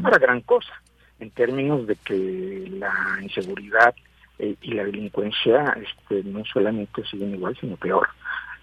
para 0.01 0.17
gran 0.17 0.41
cosa, 0.41 0.74
en 1.19 1.32
términos 1.32 1.88
de 1.88 1.95
que 1.95 2.67
la 2.71 3.19
inseguridad 3.21 3.95
eh, 4.39 4.55
y 4.61 4.74
la 4.74 4.86
delincuencia 4.86 5.78
este, 5.82 6.24
no 6.24 6.43
solamente 6.45 7.05
siguen 7.05 7.36
igual, 7.36 7.57
sino 7.59 7.76
peor. 7.78 8.07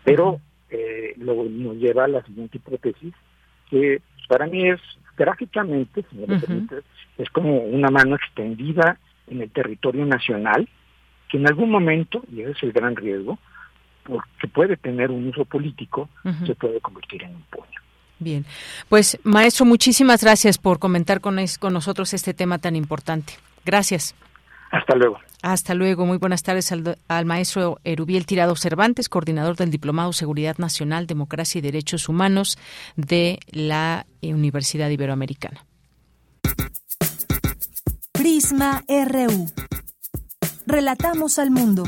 Pero 0.04 0.40
eh, 0.70 1.14
luego 1.16 1.44
nos 1.44 1.76
lleva 1.76 2.04
a 2.04 2.08
la 2.08 2.22
siguiente 2.22 2.58
hipótesis, 2.58 3.14
que 3.68 4.00
para 4.28 4.46
mí 4.46 4.68
es 4.68 4.80
gráficamente, 5.16 6.04
si 6.08 6.16
me 6.16 6.26
lo 6.26 6.40
permite, 6.40 6.76
es 7.18 7.28
como 7.30 7.58
una 7.58 7.88
mano 7.88 8.16
extendida 8.16 8.98
en 9.26 9.42
el 9.42 9.50
territorio 9.50 10.06
nacional, 10.06 10.68
que 11.28 11.38
en 11.38 11.46
algún 11.46 11.70
momento, 11.70 12.22
y 12.32 12.40
ese 12.40 12.52
es 12.52 12.62
el 12.62 12.72
gran 12.72 12.96
riesgo, 12.96 13.38
porque 14.04 14.48
puede 14.48 14.76
tener 14.76 15.11
un 15.11 15.28
uso 15.28 15.44
político, 15.44 16.08
se 16.46 16.54
puede 16.54 16.80
convertir 16.80 17.22
en 17.22 17.36
un 17.36 17.42
puño. 17.42 17.80
Bien, 18.20 18.44
pues 18.90 19.18
maestro, 19.24 19.64
muchísimas 19.64 20.22
gracias 20.22 20.58
por 20.58 20.78
comentar 20.78 21.20
con, 21.20 21.38
es, 21.38 21.58
con 21.58 21.72
nosotros 21.72 22.12
este 22.12 22.34
tema 22.34 22.58
tan 22.58 22.76
importante. 22.76 23.32
Gracias. 23.64 24.14
Hasta 24.70 24.94
luego. 24.94 25.18
Hasta 25.42 25.74
luego. 25.74 26.04
Muy 26.04 26.18
buenas 26.18 26.42
tardes 26.42 26.70
al, 26.70 26.98
al, 27.08 27.24
maestro 27.24 27.80
Erubiel 27.82 28.26
Tirado 28.26 28.54
Cervantes, 28.56 29.08
coordinador 29.08 29.56
del 29.56 29.70
Diplomado 29.70 30.12
Seguridad 30.12 30.58
Nacional, 30.58 31.06
Democracia 31.06 31.58
y 31.58 31.62
Derechos 31.62 32.08
Humanos 32.10 32.58
de 32.94 33.40
la 33.50 34.06
Universidad 34.22 34.90
Iberoamericana. 34.90 35.64
Prisma 38.12 38.84
RU. 38.86 39.46
Relatamos 40.66 41.38
al 41.38 41.50
mundo. 41.50 41.84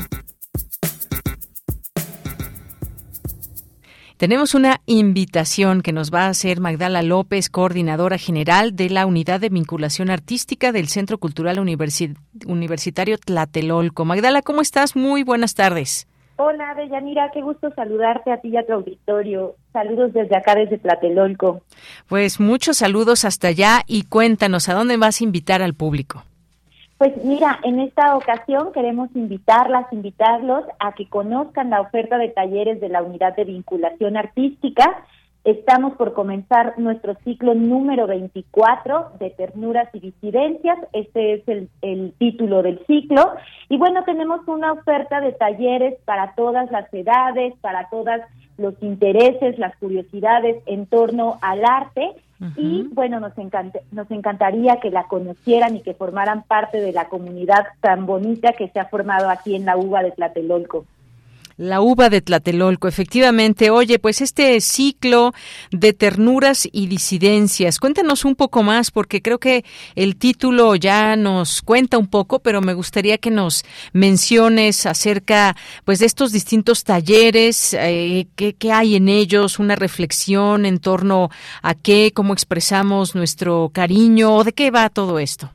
Tenemos 4.23 4.55
una 4.55 4.79
invitación 4.85 5.81
que 5.81 5.91
nos 5.91 6.09
va 6.09 6.21
a 6.21 6.29
hacer 6.29 6.61
Magdala 6.61 7.01
López, 7.01 7.49
coordinadora 7.49 8.17
general 8.17 8.73
de 8.73 8.89
la 8.89 9.05
Unidad 9.05 9.41
de 9.41 9.49
Vinculación 9.49 10.09
Artística 10.09 10.71
del 10.71 10.87
Centro 10.87 11.17
Cultural 11.17 11.59
Universi 11.59 12.13
Universitario 12.47 13.17
Tlatelolco. 13.17 14.05
Magdala, 14.05 14.41
¿cómo 14.41 14.61
estás? 14.61 14.95
Muy 14.95 15.23
buenas 15.23 15.55
tardes. 15.55 16.07
Hola, 16.37 16.73
Deyanira, 16.73 17.31
qué 17.33 17.41
gusto 17.41 17.69
saludarte 17.75 18.31
a 18.31 18.39
ti 18.39 18.47
y 18.47 18.55
a 18.55 18.65
tu 18.65 18.71
auditorio. 18.71 19.57
Saludos 19.73 20.13
desde 20.13 20.37
acá, 20.37 20.55
desde 20.55 20.77
Tlatelolco. 20.77 21.61
Pues 22.07 22.39
muchos 22.39 22.77
saludos 22.77 23.25
hasta 23.25 23.49
allá 23.49 23.81
y 23.87 24.03
cuéntanos, 24.03 24.69
¿a 24.69 24.73
dónde 24.73 24.95
vas 24.95 25.19
a 25.19 25.25
invitar 25.25 25.61
al 25.61 25.73
público? 25.73 26.23
Pues 27.03 27.21
mira, 27.21 27.59
en 27.63 27.81
esta 27.81 28.15
ocasión 28.15 28.71
queremos 28.71 29.09
invitarlas, 29.13 29.91
invitarlos 29.91 30.63
a 30.79 30.93
que 30.93 31.09
conozcan 31.09 31.69
la 31.69 31.81
oferta 31.81 32.17
de 32.17 32.29
talleres 32.29 32.79
de 32.79 32.87
la 32.87 33.03
Unidad 33.03 33.35
de 33.35 33.43
Vinculación 33.43 34.15
Artística. 34.15 35.03
Estamos 35.43 35.97
por 35.97 36.13
comenzar 36.13 36.79
nuestro 36.79 37.15
ciclo 37.25 37.55
número 37.55 38.07
24 38.07 39.17
de 39.19 39.31
Ternuras 39.31 39.89
y 39.91 39.99
Disidencias. 39.99 40.77
Este 40.93 41.33
es 41.33 41.47
el, 41.49 41.69
el 41.81 42.13
título 42.19 42.63
del 42.63 42.79
ciclo. 42.87 43.33
Y 43.67 43.75
bueno, 43.75 44.05
tenemos 44.05 44.47
una 44.47 44.71
oferta 44.71 45.19
de 45.19 45.33
talleres 45.33 45.95
para 46.05 46.33
todas 46.35 46.71
las 46.71 46.85
edades, 46.93 47.53
para 47.59 47.89
todos 47.89 48.21
los 48.57 48.75
intereses, 48.81 49.59
las 49.59 49.75
curiosidades 49.75 50.63
en 50.67 50.85
torno 50.85 51.37
al 51.41 51.65
arte. 51.65 52.13
Uh 52.43 52.45
-huh. 52.47 52.53
Y 52.57 52.89
bueno, 52.91 53.21
nos, 53.21 53.37
encanta, 53.37 53.79
nos 53.91 54.11
encantaría 54.11 54.81
que 54.81 54.91
la 54.91 55.07
conocieran 55.07 55.77
y 55.77 55.81
que 55.81 55.93
formaran 55.93 56.43
parte 56.43 56.81
de 56.81 56.91
la 56.91 57.07
comunidad 57.07 57.65
tan 57.79 58.05
bonita 58.05 58.51
que 58.51 58.67
se 58.67 58.79
ha 58.79 58.85
formado 58.85 59.29
aquí 59.29 59.55
en 59.55 59.65
la 59.65 59.77
UBA 59.77 60.03
de 60.03 60.11
Tlatelolco. 60.11 60.85
La 61.57 61.81
uva 61.81 62.09
de 62.09 62.21
Tlatelolco, 62.21 62.87
efectivamente. 62.87 63.69
Oye, 63.69 63.99
pues 63.99 64.21
este 64.21 64.59
ciclo 64.61 65.33
de 65.71 65.93
ternuras 65.93 66.67
y 66.71 66.87
disidencias, 66.87 67.79
cuéntanos 67.79 68.25
un 68.25 68.35
poco 68.35 68.63
más, 68.63 68.89
porque 68.89 69.21
creo 69.21 69.39
que 69.39 69.63
el 69.95 70.15
título 70.15 70.75
ya 70.75 71.15
nos 71.15 71.61
cuenta 71.61 71.97
un 71.97 72.07
poco, 72.07 72.39
pero 72.39 72.61
me 72.61 72.73
gustaría 72.73 73.17
que 73.17 73.29
nos 73.29 73.63
menciones 73.91 74.85
acerca, 74.85 75.55
pues, 75.85 75.99
de 75.99 76.07
estos 76.07 76.31
distintos 76.31 76.83
talleres, 76.83 77.73
eh, 77.73 78.27
qué, 78.35 78.53
qué 78.53 78.71
hay 78.71 78.95
en 78.95 79.07
ellos, 79.07 79.59
una 79.59 79.75
reflexión 79.75 80.65
en 80.65 80.79
torno 80.79 81.29
a 81.61 81.75
qué, 81.75 82.11
cómo 82.13 82.33
expresamos 82.33 83.15
nuestro 83.15 83.69
cariño, 83.73 84.43
de 84.43 84.53
qué 84.53 84.71
va 84.71 84.89
todo 84.89 85.19
esto. 85.19 85.51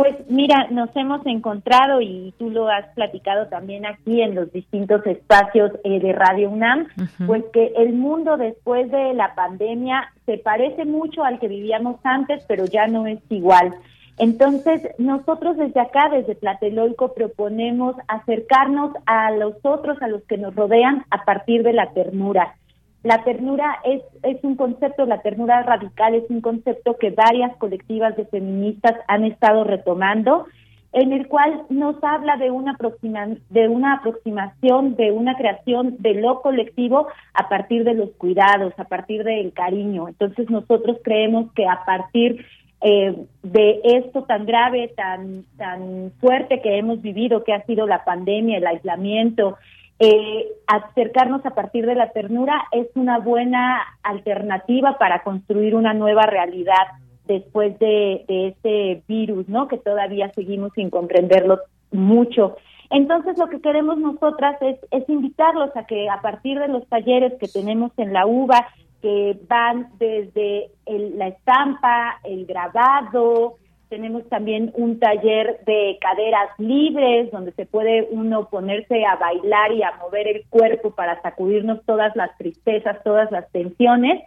Pues 0.00 0.16
mira, 0.30 0.66
nos 0.70 0.88
hemos 0.96 1.26
encontrado 1.26 2.00
y 2.00 2.32
tú 2.38 2.48
lo 2.48 2.70
has 2.70 2.86
platicado 2.94 3.48
también 3.48 3.84
aquí 3.84 4.22
en 4.22 4.34
los 4.34 4.50
distintos 4.50 5.06
espacios 5.06 5.72
eh, 5.84 6.00
de 6.00 6.14
Radio 6.14 6.48
UNAM, 6.48 6.86
uh 6.96 7.02
-huh. 7.02 7.26
pues 7.26 7.44
que 7.52 7.74
el 7.76 7.92
mundo 7.92 8.38
después 8.38 8.90
de 8.90 9.12
la 9.12 9.34
pandemia 9.34 10.10
se 10.24 10.38
parece 10.38 10.86
mucho 10.86 11.22
al 11.22 11.38
que 11.38 11.48
vivíamos 11.48 11.96
antes, 12.02 12.42
pero 12.48 12.64
ya 12.64 12.86
no 12.86 13.06
es 13.06 13.18
igual. 13.28 13.74
Entonces, 14.16 14.88
nosotros 14.96 15.58
desde 15.58 15.80
acá, 15.80 16.08
desde 16.10 16.34
Tlatelolco, 16.34 17.12
proponemos 17.12 17.94
acercarnos 18.08 18.92
a 19.04 19.30
los 19.32 19.54
otros, 19.62 20.00
a 20.00 20.08
los 20.08 20.22
que 20.22 20.38
nos 20.38 20.54
rodean, 20.54 21.04
a 21.10 21.26
partir 21.26 21.62
de 21.62 21.74
la 21.74 21.90
ternura. 21.92 22.54
La 23.02 23.24
ternura 23.24 23.78
es, 23.84 24.02
un 24.42 24.56
concepto, 24.56 25.06
la 25.06 25.22
ternura 25.22 25.62
radical 25.62 26.14
es 26.14 26.24
un 26.28 26.42
concepto 26.42 26.96
que 26.98 27.10
varias 27.10 27.56
colectivas 27.56 28.14
de 28.16 28.26
feministas 28.26 28.94
han 29.08 29.24
estado 29.24 29.64
retomando, 29.64 30.46
en 30.92 31.12
el 31.12 31.28
cual 31.28 31.62
nos 31.70 31.96
habla 32.02 32.36
de 32.36 32.50
una, 32.50 32.72
aproxima, 32.72 33.28
de 33.48 33.68
una 33.68 33.94
aproximación, 33.94 34.96
de 34.96 35.12
una 35.12 35.36
creación 35.36 35.96
de 36.00 36.14
lo 36.14 36.42
colectivo 36.42 37.06
a 37.32 37.48
partir 37.48 37.84
de 37.84 37.94
los 37.94 38.10
cuidados, 38.10 38.74
a 38.76 38.84
partir 38.84 39.24
del 39.24 39.52
cariño. 39.52 40.08
Entonces 40.08 40.50
nosotros 40.50 40.98
creemos 41.02 41.52
que 41.52 41.66
a 41.66 41.84
partir 41.86 42.44
eh, 42.82 43.14
de 43.42 43.80
esto 43.84 44.24
tan 44.24 44.44
grave, 44.44 44.92
tan, 44.96 45.44
tan 45.56 46.12
fuerte 46.20 46.60
que 46.60 46.76
hemos 46.76 47.00
vivido, 47.00 47.44
que 47.44 47.54
ha 47.54 47.64
sido 47.64 47.86
la 47.86 48.04
pandemia, 48.04 48.58
el 48.58 48.66
aislamiento, 48.66 49.56
eh, 50.02 50.48
acercarnos 50.66 51.44
a 51.44 51.50
partir 51.50 51.84
de 51.84 51.94
la 51.94 52.10
ternura 52.10 52.64
es 52.72 52.88
una 52.94 53.18
buena 53.18 53.82
alternativa 54.02 54.96
para 54.96 55.22
construir 55.22 55.74
una 55.74 55.92
nueva 55.92 56.22
realidad 56.22 56.86
después 57.26 57.78
de, 57.78 58.24
de 58.26 58.48
este 58.48 59.02
virus, 59.06 59.46
¿no? 59.46 59.68
Que 59.68 59.76
todavía 59.76 60.32
seguimos 60.34 60.72
sin 60.72 60.88
comprenderlo 60.88 61.60
mucho. 61.92 62.56
Entonces, 62.88 63.36
lo 63.38 63.48
que 63.48 63.60
queremos 63.60 63.98
nosotras 63.98 64.56
es, 64.62 64.78
es 64.90 65.08
invitarlos 65.08 65.70
a 65.76 65.84
que 65.84 66.08
a 66.08 66.22
partir 66.22 66.58
de 66.58 66.68
los 66.68 66.88
talleres 66.88 67.34
que 67.38 67.46
tenemos 67.46 67.92
en 67.98 68.14
la 68.14 68.26
UBA, 68.26 68.66
que 69.02 69.38
van 69.48 69.90
desde 69.98 70.70
el, 70.86 71.18
la 71.18 71.28
estampa, 71.28 72.20
el 72.24 72.46
grabado, 72.46 73.56
tenemos 73.90 74.26
también 74.28 74.70
un 74.74 75.00
taller 75.00 75.60
de 75.66 75.98
caderas 76.00 76.48
libres, 76.58 77.30
donde 77.32 77.52
se 77.52 77.66
puede 77.66 78.06
uno 78.10 78.48
ponerse 78.48 79.04
a 79.04 79.16
bailar 79.16 79.72
y 79.72 79.82
a 79.82 79.92
mover 80.00 80.28
el 80.28 80.46
cuerpo 80.48 80.92
para 80.92 81.20
sacudirnos 81.22 81.84
todas 81.84 82.14
las 82.14 82.34
tristezas, 82.38 83.02
todas 83.02 83.30
las 83.32 83.50
tensiones, 83.50 84.22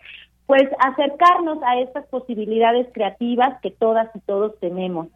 pues 0.46 0.64
acercarnos 0.80 1.64
a 1.64 1.80
estas 1.80 2.06
posibilidades 2.08 2.88
creativas 2.94 3.60
que 3.62 3.72
todas 3.72 4.14
y 4.14 4.20
todos 4.20 4.60
tenemos. 4.60 5.08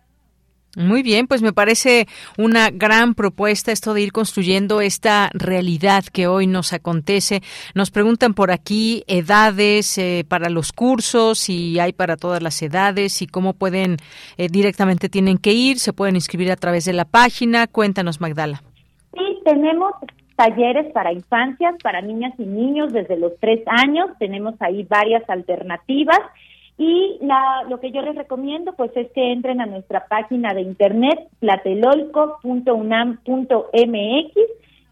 Muy 0.78 1.02
bien, 1.02 1.26
pues 1.26 1.42
me 1.42 1.54
parece 1.54 2.06
una 2.38 2.70
gran 2.70 3.16
propuesta 3.16 3.72
esto 3.72 3.96
de 3.96 4.04
ir 4.04 4.12
construyendo 4.12 4.80
esta 4.80 5.32
realidad 5.34 6.04
que 6.04 6.28
hoy 6.28 6.46
nos 6.46 6.72
acontece. 6.72 7.42
Nos 7.74 7.90
preguntan 7.90 8.36
por 8.36 8.52
aquí 8.52 9.04
edades 9.08 9.98
eh, 9.98 10.24
para 10.30 10.52
los 10.52 10.74
cursos, 10.74 11.40
si 11.40 11.80
hay 11.80 11.94
para 11.94 12.16
todas 12.16 12.44
las 12.44 12.62
edades 12.62 13.24
y 13.24 13.28
cómo 13.28 13.54
pueden 13.54 13.98
eh, 14.38 14.50
directamente 14.50 15.10
tienen 15.10 15.40
que 15.40 15.52
ir, 15.52 15.80
se 15.80 15.94
pueden 15.94 16.14
inscribir 16.14 16.52
a 16.52 16.56
través 16.56 16.86
de 16.86 16.94
la 16.94 17.06
página. 17.06 17.66
Cuéntanos, 17.66 18.22
Magdala. 18.22 18.62
Sí, 19.16 19.40
tenemos 19.46 19.94
talleres 20.36 20.94
para 20.94 21.12
infancias, 21.12 21.74
para 21.82 22.02
niñas 22.02 22.34
y 22.38 22.46
niños 22.46 22.94
desde 22.94 23.18
los 23.18 23.32
tres 23.40 23.62
años. 23.66 24.12
Tenemos 24.20 24.54
ahí 24.60 24.84
varias 24.84 25.28
alternativas 25.28 26.20
y 26.78 27.18
la, 27.22 27.64
lo 27.70 27.80
que 27.80 27.92
yo 27.92 28.02
les 28.02 28.16
recomiendo 28.16 28.74
pues 28.74 28.92
es 28.96 29.10
que 29.12 29.32
entren 29.32 29.62
a 29.62 29.66
nuestra 29.66 30.06
página 30.08 30.54
de 30.54 30.62
internet 30.62 31.28
platelolco.unam.mx 31.40 34.32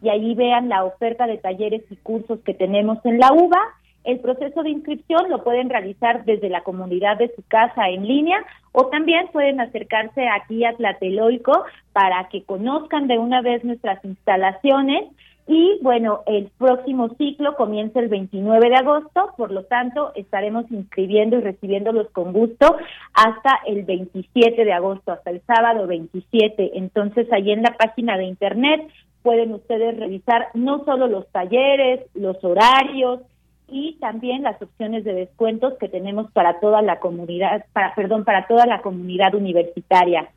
y 0.01 0.09
allí 0.09 0.33
vean 0.33 0.69
la 0.69 0.83
oferta 0.83 1.27
de 1.27 1.37
talleres 1.37 1.83
y 1.89 1.95
cursos 1.97 2.39
que 2.41 2.55
tenemos 2.55 2.97
en 3.05 3.19
la 3.19 3.31
UBA. 3.31 3.59
El 4.03 4.19
proceso 4.19 4.61
de 4.61 4.69
inscripción 4.69 5.29
lo 5.29 5.43
pueden 5.43 5.69
realizar 5.69 6.25
desde 6.25 6.49
la 6.49 6.61
comunidad 6.61 7.17
de 7.17 7.31
su 7.35 7.43
casa 7.47 7.89
en 7.89 8.07
línea 8.07 8.37
o 8.71 8.87
también 8.87 9.27
pueden 9.31 9.61
acercarse 9.61 10.27
aquí 10.27 10.65
a 10.65 10.75
Tlatelolco 10.75 11.65
para 11.93 12.27
que 12.29 12.43
conozcan 12.43 13.07
de 13.07 13.17
una 13.17 13.41
vez 13.41 13.63
nuestras 13.63 14.03
instalaciones 14.05 15.05
y 15.47 15.79
bueno, 15.81 16.21
el 16.25 16.49
próximo 16.57 17.09
ciclo 17.17 17.55
comienza 17.55 17.99
el 17.99 18.07
29 18.07 18.69
de 18.69 18.75
agosto, 18.75 19.33
por 19.37 19.51
lo 19.51 19.63
tanto, 19.65 20.11
estaremos 20.15 20.69
inscribiendo 20.71 21.37
y 21.37 21.41
recibiéndolos 21.41 22.09
con 22.09 22.33
gusto 22.33 22.75
hasta 23.13 23.59
el 23.67 23.83
27 23.83 24.65
de 24.65 24.73
agosto, 24.73 25.11
hasta 25.11 25.29
el 25.29 25.41
sábado 25.41 25.85
27. 25.85 26.77
Entonces, 26.77 27.31
ahí 27.31 27.51
en 27.51 27.61
la 27.61 27.75
página 27.77 28.17
de 28.17 28.25
internet 28.25 28.89
pueden 29.21 29.53
ustedes 29.53 29.97
revisar 29.97 30.47
no 30.55 30.83
solo 30.83 31.07
los 31.07 31.27
talleres, 31.31 32.01
los 32.15 32.43
horarios, 32.43 33.21
y 33.67 33.97
también 33.99 34.43
las 34.43 34.61
opciones 34.61 35.03
de 35.03 35.13
descuentos 35.13 35.73
que 35.79 35.89
tenemos 35.89 36.31
para 36.31 36.59
toda 36.59 36.81
la 36.81 36.99
comunidad, 36.99 37.65
para 37.73 37.95
perdón, 37.95 38.23
para 38.23 38.47
toda 38.47 38.65
la 38.65 38.81
comunidad 38.81 39.33
universitaria. 39.33 40.29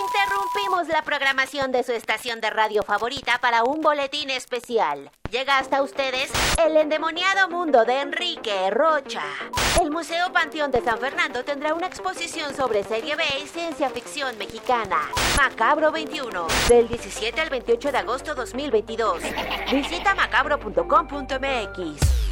Interrumpimos 0.00 0.88
la 0.88 1.02
programación 1.02 1.70
de 1.70 1.82
su 1.82 1.92
estación 1.92 2.40
de 2.40 2.48
radio 2.48 2.82
favorita 2.82 3.38
para 3.40 3.62
un 3.62 3.82
boletín 3.82 4.30
especial. 4.30 5.10
Llega 5.30 5.58
hasta 5.58 5.82
ustedes 5.82 6.30
el 6.64 6.78
endemoniado 6.78 7.50
mundo 7.50 7.84
de 7.84 8.00
Enrique 8.00 8.70
Rocha. 8.70 9.22
El 9.82 9.90
Museo 9.90 10.32
Panteón 10.32 10.70
de 10.70 10.82
San 10.82 10.98
Fernando 10.98 11.44
tendrá 11.44 11.74
una 11.74 11.88
exposición 11.88 12.54
sobre 12.54 12.84
serie 12.84 13.16
B 13.16 13.24
y 13.42 13.46
ciencia 13.46 13.90
ficción 13.90 14.38
mexicana. 14.38 15.10
Macabro 15.36 15.92
21, 15.92 16.46
del 16.68 16.88
17 16.88 17.38
al 17.40 17.50
28 17.50 17.92
de 17.92 17.98
agosto 17.98 18.34
2022. 18.34 19.22
Visita 19.72 20.14
macabro.com.mx. 20.14 22.31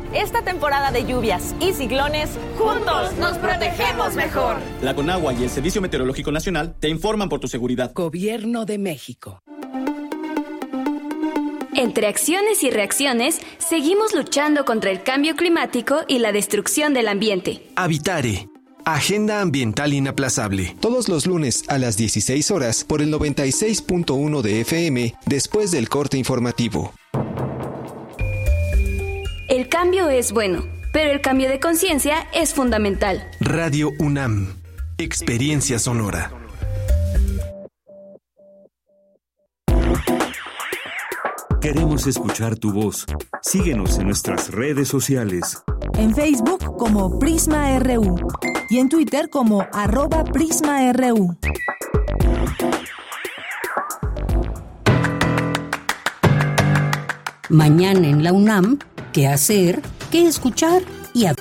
Esta 0.13 0.41
temporada 0.41 0.91
de 0.91 1.05
lluvias 1.05 1.55
y 1.61 1.71
ciclones, 1.71 2.29
juntos 2.57 3.15
nos 3.17 3.37
protegemos 3.37 4.13
mejor. 4.13 4.57
La 4.81 4.93
Conagua 4.93 5.33
y 5.33 5.43
el 5.43 5.49
Servicio 5.49 5.81
Meteorológico 5.81 6.33
Nacional 6.33 6.75
te 6.79 6.89
informan 6.89 7.29
por 7.29 7.39
tu 7.39 7.47
seguridad. 7.47 7.93
Gobierno 7.93 8.65
de 8.65 8.77
México. 8.77 9.41
Entre 11.73 12.07
acciones 12.07 12.61
y 12.63 12.69
reacciones, 12.69 13.39
seguimos 13.57 14.13
luchando 14.13 14.65
contra 14.65 14.91
el 14.91 15.01
cambio 15.01 15.37
climático 15.37 16.01
y 16.09 16.19
la 16.19 16.33
destrucción 16.33 16.93
del 16.93 17.07
ambiente. 17.07 17.65
Habitare. 17.77 18.49
Agenda 18.83 19.41
Ambiental 19.41 19.93
Inaplazable. 19.93 20.75
Todos 20.81 21.07
los 21.07 21.25
lunes 21.25 21.63
a 21.69 21.77
las 21.77 21.95
16 21.95 22.51
horas 22.51 22.83
por 22.83 23.01
el 23.01 23.13
96.1 23.13 24.41
de 24.41 24.61
FM 24.61 25.15
después 25.25 25.71
del 25.71 25.87
corte 25.87 26.17
informativo. 26.17 26.91
El 29.81 29.85
cambio 29.85 30.09
es 30.09 30.31
bueno, 30.31 30.63
pero 30.93 31.11
el 31.11 31.21
cambio 31.21 31.49
de 31.49 31.59
conciencia 31.59 32.27
es 32.35 32.53
fundamental. 32.53 33.27
Radio 33.39 33.89
UNAM, 33.97 34.53
experiencia 34.99 35.79
sonora. 35.79 36.31
Queremos 41.59 42.05
escuchar 42.05 42.59
tu 42.59 42.71
voz. 42.71 43.07
Síguenos 43.41 43.97
en 43.97 44.05
nuestras 44.05 44.51
redes 44.51 44.87
sociales. 44.87 45.63
En 45.95 46.13
Facebook 46.13 46.77
como 46.77 47.17
Prisma 47.17 47.79
RU 47.79 48.17
y 48.69 48.77
en 48.77 48.87
Twitter 48.87 49.31
como 49.31 49.65
arroba 49.73 50.23
PrismaRU. 50.25 51.39
Mañana 57.49 58.07
en 58.07 58.23
la 58.23 58.31
UNAM, 58.31 58.79
¿qué 59.11 59.27
hacer? 59.27 59.81
¿Qué 60.11 60.27
escuchar? 60.27 60.81
Y 61.13 61.25
a 61.25 61.33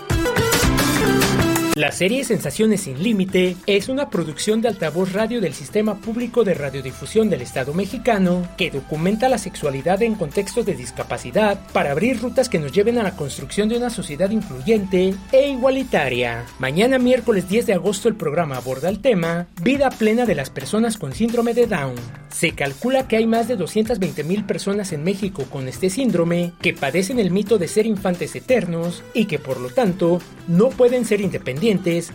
la 1.81 1.93
serie 1.93 2.25
Sensaciones 2.25 2.83
sin 2.83 3.03
Límite 3.03 3.57
es 3.67 3.89
una 3.89 4.11
producción 4.11 4.61
de 4.61 4.69
altavoz 4.69 5.15
radio 5.15 5.41
del 5.41 5.55
Sistema 5.55 5.95
Público 5.95 6.45
de 6.45 6.53
Radiodifusión 6.53 7.31
del 7.31 7.41
Estado 7.41 7.73
mexicano 7.73 8.47
que 8.59 8.71
documenta 8.71 9.31
la 9.31 9.39
sexualidad 9.39 10.03
en 10.03 10.15
contextos 10.15 10.67
de 10.67 10.75
discapacidad 10.75 11.59
para 11.73 11.93
abrir 11.93 12.21
rutas 12.21 12.51
que 12.51 12.59
nos 12.59 12.73
lleven 12.73 12.99
a 12.99 13.03
la 13.03 13.17
construcción 13.17 13.71
de 13.71 13.79
una 13.79 13.89
sociedad 13.89 14.29
incluyente 14.29 15.15
e 15.33 15.49
igualitaria. 15.49 16.45
Mañana 16.59 16.99
miércoles 16.99 17.49
10 17.49 17.69
de 17.69 17.73
agosto 17.73 18.09
el 18.09 18.15
programa 18.15 18.59
aborda 18.59 18.91
el 18.91 19.01
tema 19.01 19.47
Vida 19.63 19.89
plena 19.89 20.27
de 20.27 20.35
las 20.35 20.51
personas 20.51 20.99
con 20.99 21.15
síndrome 21.15 21.55
de 21.55 21.67
Down. 21.67 21.95
Se 22.29 22.53
calcula 22.53 23.09
que 23.09 23.17
hay 23.17 23.27
más 23.27 23.49
de 23.49 23.57
220 23.57 24.23
mil 24.25 24.45
personas 24.45 24.93
en 24.93 25.03
México 25.03 25.45
con 25.51 25.67
este 25.67 25.89
síndrome 25.89 26.53
que 26.61 26.75
padecen 26.75 27.19
el 27.19 27.31
mito 27.31 27.57
de 27.57 27.69
ser 27.69 27.87
infantes 27.87 28.37
eternos 28.37 29.03
y 29.15 29.25
que 29.25 29.39
por 29.39 29.59
lo 29.59 29.71
tanto 29.71 30.21
no 30.47 30.69
pueden 30.69 31.07
ser 31.07 31.23
independientes 31.23 31.70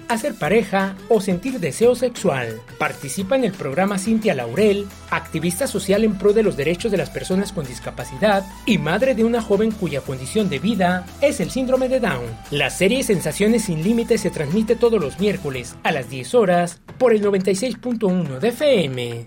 hacer 0.09 0.35
pareja 0.35 0.95
o 1.07 1.21
sentir 1.21 1.59
deseo 1.59 1.95
sexual. 1.95 2.59
Participa 2.77 3.35
en 3.35 3.45
el 3.45 3.53
programa 3.53 3.97
Cintia 3.97 4.35
Laurel, 4.35 4.87
activista 5.09 5.67
social 5.67 6.03
en 6.03 6.17
pro 6.17 6.33
de 6.33 6.43
los 6.43 6.57
derechos 6.57 6.91
de 6.91 6.97
las 6.97 7.09
personas 7.09 7.53
con 7.53 7.65
discapacidad 7.65 8.43
y 8.65 8.77
madre 8.77 9.15
de 9.15 9.23
una 9.23 9.41
joven 9.41 9.71
cuya 9.71 10.01
condición 10.01 10.49
de 10.49 10.59
vida 10.59 11.05
es 11.21 11.39
el 11.39 11.51
síndrome 11.51 11.87
de 11.87 11.99
Down. 11.99 12.25
La 12.51 12.69
serie 12.69 13.03
Sensaciones 13.03 13.65
sin 13.65 13.83
Límites 13.83 14.21
se 14.21 14.29
transmite 14.29 14.75
todos 14.75 14.99
los 14.99 15.19
miércoles 15.19 15.75
a 15.83 15.91
las 15.91 16.09
10 16.09 16.35
horas 16.35 16.81
por 16.97 17.13
el 17.13 17.23
96.1 17.23 18.39
de 18.39 18.47
FM. 18.49 19.25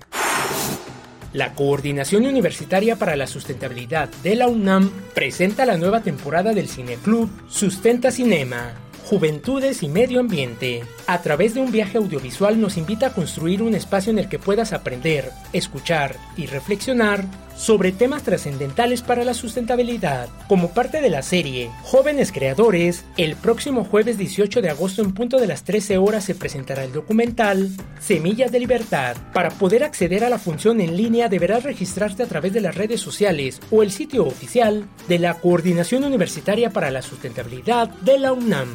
La 1.33 1.55
Coordinación 1.55 2.26
Universitaria 2.26 2.97
para 2.97 3.16
la 3.16 3.26
Sustentabilidad 3.26 4.09
de 4.22 4.35
la 4.35 4.49
UNAM 4.49 4.91
presenta 5.14 5.66
la 5.66 5.76
nueva 5.76 6.01
temporada 6.01 6.53
del 6.53 6.68
Cineclub 6.68 7.29
Sustenta 7.49 8.11
Cinema 8.11 8.88
Juventudes 9.09 9.83
y 9.83 9.89
Medio 9.89 10.21
Ambiente. 10.21 10.85
A 11.07 11.23
través 11.23 11.55
de 11.55 11.61
un 11.61 11.73
viaje 11.73 11.97
audiovisual 11.97 12.61
nos 12.61 12.77
invita 12.77 13.07
a 13.07 13.15
construir 13.15 13.63
un 13.63 13.75
espacio 13.75 14.13
en 14.13 14.19
el 14.19 14.29
que 14.29 14.39
puedas 14.39 14.75
aprender, 14.75 15.31
escuchar 15.55 16.17
y 16.37 16.45
reflexionar 16.45 17.25
sobre 17.59 17.93
temas 17.93 18.23
trascendentales 18.23 19.03
para 19.03 19.25
la 19.25 19.35
sustentabilidad. 19.35 20.29
Como 20.49 20.71
parte 20.71 21.03
de 21.03 21.11
la 21.11 21.23
serie 21.23 21.71
Jóvenes 21.83 22.33
Creadores, 22.33 23.05
el 23.17 23.35
próximo 23.37 23.85
jueves 23.85 24.17
18 24.17 24.63
de 24.63 24.71
agosto 24.71 25.03
en 25.03 25.13
punto 25.13 25.39
de 25.39 25.49
las 25.49 25.65
13 25.65 25.99
horas 25.99 26.25
se 26.25 26.35
presentará 26.35 26.85
el 26.85 26.93
documental 26.93 27.69
Semillas 28.01 28.53
de 28.53 28.61
Libertad. 28.61 29.17
Para 29.35 29.51
poder 29.51 29.83
acceder 29.83 30.25
a 30.25 30.31
la 30.31 30.39
función 30.39 30.81
en 30.81 30.97
línea 30.97 31.29
deberás 31.29 31.65
registrarte 31.65 32.23
a 32.23 32.27
través 32.27 32.53
de 32.53 32.61
las 32.61 32.77
redes 32.77 33.01
sociales 33.01 33.61
o 33.71 33.83
el 33.83 33.91
sitio 33.91 34.25
oficial 34.25 34.89
de 35.09 35.19
la 35.19 35.35
Coordinación 35.35 36.05
Universitaria 36.05 36.71
para 36.71 36.91
la 36.91 37.03
Sustentabilidad 37.03 37.89
de 37.89 38.19
la 38.19 38.33
UNAM. 38.33 38.69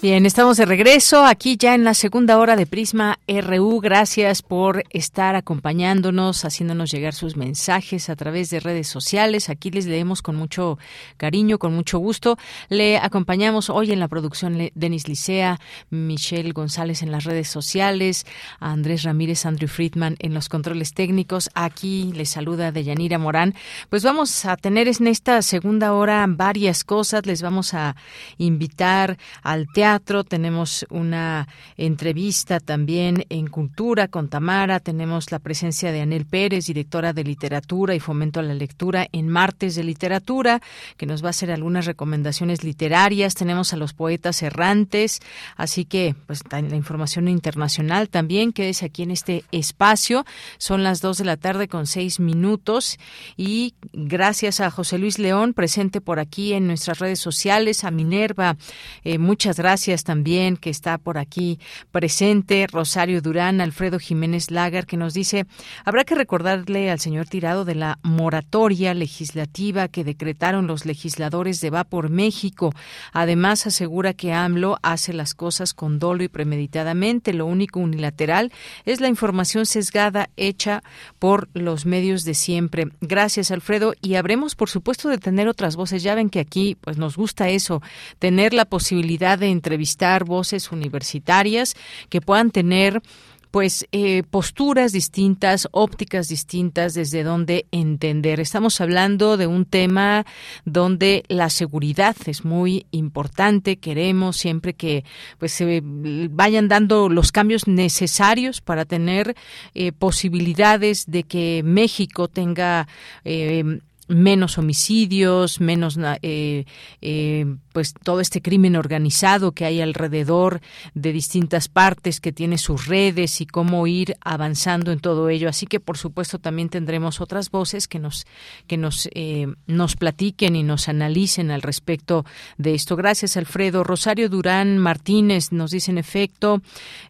Bien, 0.00 0.26
estamos 0.26 0.56
de 0.58 0.64
regreso 0.64 1.26
aquí 1.26 1.56
ya 1.56 1.74
en 1.74 1.82
la 1.82 1.92
segunda 1.92 2.38
hora 2.38 2.54
de 2.54 2.66
Prisma 2.66 3.18
RU. 3.26 3.80
Gracias 3.80 4.42
por 4.42 4.84
estar 4.90 5.34
acompañándonos, 5.34 6.44
haciéndonos 6.44 6.92
llegar 6.92 7.14
sus 7.14 7.36
mensajes 7.36 8.08
a 8.08 8.14
través 8.14 8.48
de 8.50 8.60
redes 8.60 8.86
sociales. 8.86 9.48
Aquí 9.48 9.72
les 9.72 9.86
leemos 9.86 10.22
con 10.22 10.36
mucho 10.36 10.78
cariño, 11.16 11.58
con 11.58 11.74
mucho 11.74 11.98
gusto. 11.98 12.38
Le 12.68 12.98
acompañamos 12.98 13.70
hoy 13.70 13.90
en 13.90 13.98
la 13.98 14.06
producción 14.06 14.70
Denis 14.76 15.08
Licea, 15.08 15.58
Michelle 15.90 16.52
González 16.52 17.02
en 17.02 17.10
las 17.10 17.24
redes 17.24 17.48
sociales, 17.48 18.24
Andrés 18.60 19.02
Ramírez, 19.02 19.46
Andrew 19.46 19.68
Friedman 19.68 20.14
en 20.20 20.32
los 20.32 20.48
controles 20.48 20.94
técnicos. 20.94 21.50
Aquí 21.54 22.12
les 22.14 22.28
saluda 22.28 22.70
Deyanira 22.70 23.18
Morán. 23.18 23.56
Pues 23.90 24.04
vamos 24.04 24.44
a 24.44 24.56
tener 24.56 24.86
en 24.86 25.08
esta 25.08 25.42
segunda 25.42 25.92
hora 25.92 26.24
varias 26.28 26.84
cosas. 26.84 27.26
Les 27.26 27.42
vamos 27.42 27.74
a 27.74 27.96
invitar 28.36 29.18
al 29.42 29.66
teatro 29.72 29.87
tenemos 30.28 30.86
una 30.90 31.48
entrevista 31.76 32.60
también 32.60 33.24
en 33.30 33.46
Cultura 33.46 34.08
con 34.08 34.28
Tamara, 34.28 34.80
tenemos 34.80 35.32
la 35.32 35.38
presencia 35.38 35.92
de 35.92 36.02
Anel 36.02 36.26
Pérez, 36.26 36.66
directora 36.66 37.14
de 37.14 37.24
Literatura 37.24 37.94
y 37.94 38.00
Fomento 38.00 38.40
a 38.40 38.42
la 38.42 38.52
Lectura 38.52 39.06
en 39.12 39.28
Martes 39.28 39.76
de 39.76 39.84
Literatura, 39.84 40.60
que 40.98 41.06
nos 41.06 41.22
va 41.22 41.28
a 41.28 41.30
hacer 41.30 41.50
algunas 41.50 41.86
recomendaciones 41.86 42.64
literarias, 42.64 43.34
tenemos 43.34 43.72
a 43.72 43.76
los 43.76 43.94
poetas 43.94 44.42
errantes, 44.42 45.20
así 45.56 45.86
que 45.86 46.14
pues 46.26 46.40
la 46.50 46.76
información 46.76 47.26
internacional 47.26 48.10
también, 48.10 48.52
quédese 48.52 48.84
aquí 48.84 49.04
en 49.04 49.10
este 49.10 49.44
espacio, 49.52 50.26
son 50.58 50.82
las 50.82 51.00
dos 51.00 51.16
de 51.16 51.24
la 51.24 51.38
tarde 51.38 51.66
con 51.66 51.86
seis 51.86 52.20
minutos 52.20 52.98
y 53.38 53.74
gracias 53.92 54.60
a 54.60 54.70
José 54.70 54.98
Luis 54.98 55.18
León, 55.18 55.54
presente 55.54 56.02
por 56.02 56.18
aquí 56.18 56.52
en 56.52 56.66
nuestras 56.66 56.98
redes 56.98 57.20
sociales, 57.20 57.84
a 57.84 57.90
Minerva, 57.90 58.56
eh, 59.02 59.16
muchas 59.16 59.56
gracias 59.56 59.77
gracias 59.78 60.02
también 60.02 60.56
que 60.56 60.70
está 60.70 60.98
por 60.98 61.18
aquí 61.18 61.60
presente 61.92 62.66
Rosario 62.66 63.22
Durán, 63.22 63.60
Alfredo 63.60 64.00
Jiménez 64.00 64.50
Lagar, 64.50 64.86
que 64.86 64.96
nos 64.96 65.14
dice, 65.14 65.46
habrá 65.84 66.02
que 66.02 66.16
recordarle 66.16 66.90
al 66.90 66.98
señor 66.98 67.28
Tirado 67.28 67.64
de 67.64 67.76
la 67.76 68.00
moratoria 68.02 68.92
legislativa 68.92 69.86
que 69.86 70.02
decretaron 70.02 70.66
los 70.66 70.84
legisladores 70.84 71.60
de 71.60 71.70
Va 71.70 71.84
por 71.84 72.10
México. 72.10 72.74
Además, 73.12 73.68
asegura 73.68 74.14
que 74.14 74.32
AMLO 74.32 74.78
hace 74.82 75.12
las 75.12 75.34
cosas 75.34 75.74
con 75.74 76.00
dolo 76.00 76.24
y 76.24 76.28
premeditadamente. 76.28 77.32
Lo 77.32 77.46
único 77.46 77.78
unilateral 77.78 78.50
es 78.84 79.00
la 79.00 79.06
información 79.06 79.64
sesgada 79.64 80.28
hecha 80.36 80.82
por 81.20 81.48
los 81.54 81.86
medios 81.86 82.24
de 82.24 82.34
siempre. 82.34 82.88
Gracias, 83.00 83.52
Alfredo. 83.52 83.94
Y 84.02 84.16
habremos, 84.16 84.56
por 84.56 84.70
supuesto, 84.70 85.08
de 85.08 85.18
tener 85.18 85.46
otras 85.46 85.76
voces. 85.76 86.02
Ya 86.02 86.16
ven 86.16 86.30
que 86.30 86.40
aquí 86.40 86.76
pues 86.80 86.98
nos 86.98 87.16
gusta 87.16 87.48
eso, 87.48 87.80
tener 88.18 88.52
la 88.54 88.64
posibilidad 88.64 89.38
de 89.38 89.46
entrevistar 89.68 90.24
voces 90.24 90.72
universitarias 90.72 91.76
que 92.08 92.22
puedan 92.22 92.50
tener 92.50 93.02
pues 93.50 93.86
eh, 93.92 94.22
posturas 94.30 94.92
distintas, 94.92 95.68
ópticas 95.72 96.28
distintas 96.28 96.94
desde 96.94 97.22
donde 97.22 97.66
entender. 97.70 98.40
Estamos 98.40 98.80
hablando 98.80 99.36
de 99.36 99.46
un 99.46 99.64
tema 99.64 100.26
donde 100.64 101.24
la 101.28 101.48
seguridad 101.50 102.16
es 102.26 102.44
muy 102.44 102.86
importante. 102.90 103.76
Queremos 103.76 104.36
siempre 104.36 104.74
que 104.74 105.04
pues 105.38 105.52
se 105.52 105.80
vayan 105.82 106.68
dando 106.68 107.08
los 107.08 107.32
cambios 107.32 107.66
necesarios 107.66 108.60
para 108.60 108.84
tener 108.84 109.34
eh, 109.74 109.92
posibilidades 109.92 111.06
de 111.06 111.22
que 111.22 111.62
México 111.64 112.28
tenga 112.28 112.86
eh, 113.24 113.80
menos 114.08 114.58
homicidios, 114.58 115.60
menos 115.60 115.98
eh, 116.22 116.64
eh, 117.02 117.56
pues 117.72 117.92
todo 117.92 118.20
este 118.20 118.42
crimen 118.42 118.74
organizado 118.74 119.52
que 119.52 119.64
hay 119.64 119.80
alrededor 119.80 120.60
de 120.94 121.12
distintas 121.12 121.68
partes 121.68 122.20
que 122.20 122.32
tiene 122.32 122.58
sus 122.58 122.86
redes 122.86 123.40
y 123.40 123.46
cómo 123.46 123.86
ir 123.86 124.16
avanzando 124.20 124.92
en 124.92 125.00
todo 125.00 125.28
ello. 125.28 125.48
Así 125.48 125.66
que 125.66 125.78
por 125.78 125.98
supuesto 125.98 126.38
también 126.38 126.70
tendremos 126.70 127.20
otras 127.20 127.50
voces 127.50 127.86
que 127.86 127.98
nos 127.98 128.26
que 128.66 128.78
nos 128.78 129.08
eh, 129.14 129.46
nos 129.66 129.96
platiquen 129.96 130.56
y 130.56 130.62
nos 130.62 130.88
analicen 130.88 131.50
al 131.50 131.62
respecto 131.62 132.24
de 132.56 132.74
esto. 132.74 132.96
Gracias 132.96 133.36
Alfredo 133.36 133.84
Rosario 133.84 134.28
Durán 134.28 134.78
Martínez 134.78 135.52
nos 135.52 135.70
dice 135.70 135.90
en 135.90 135.98
efecto 135.98 136.62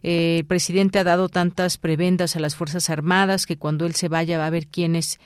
el 0.03 0.45
presidente 0.45 0.99
ha 0.99 1.03
dado 1.03 1.29
tantas 1.29 1.77
prebendas 1.77 2.35
a 2.35 2.39
las 2.39 2.55
fuerzas 2.55 2.89
armadas 2.89 3.45
que 3.45 3.57
cuando 3.57 3.85
él 3.85 3.95
se 3.95 4.09
vaya 4.09 4.37
va 4.37 4.47
a 4.47 4.51
ver 4.51 4.67
quiénes 4.67 5.19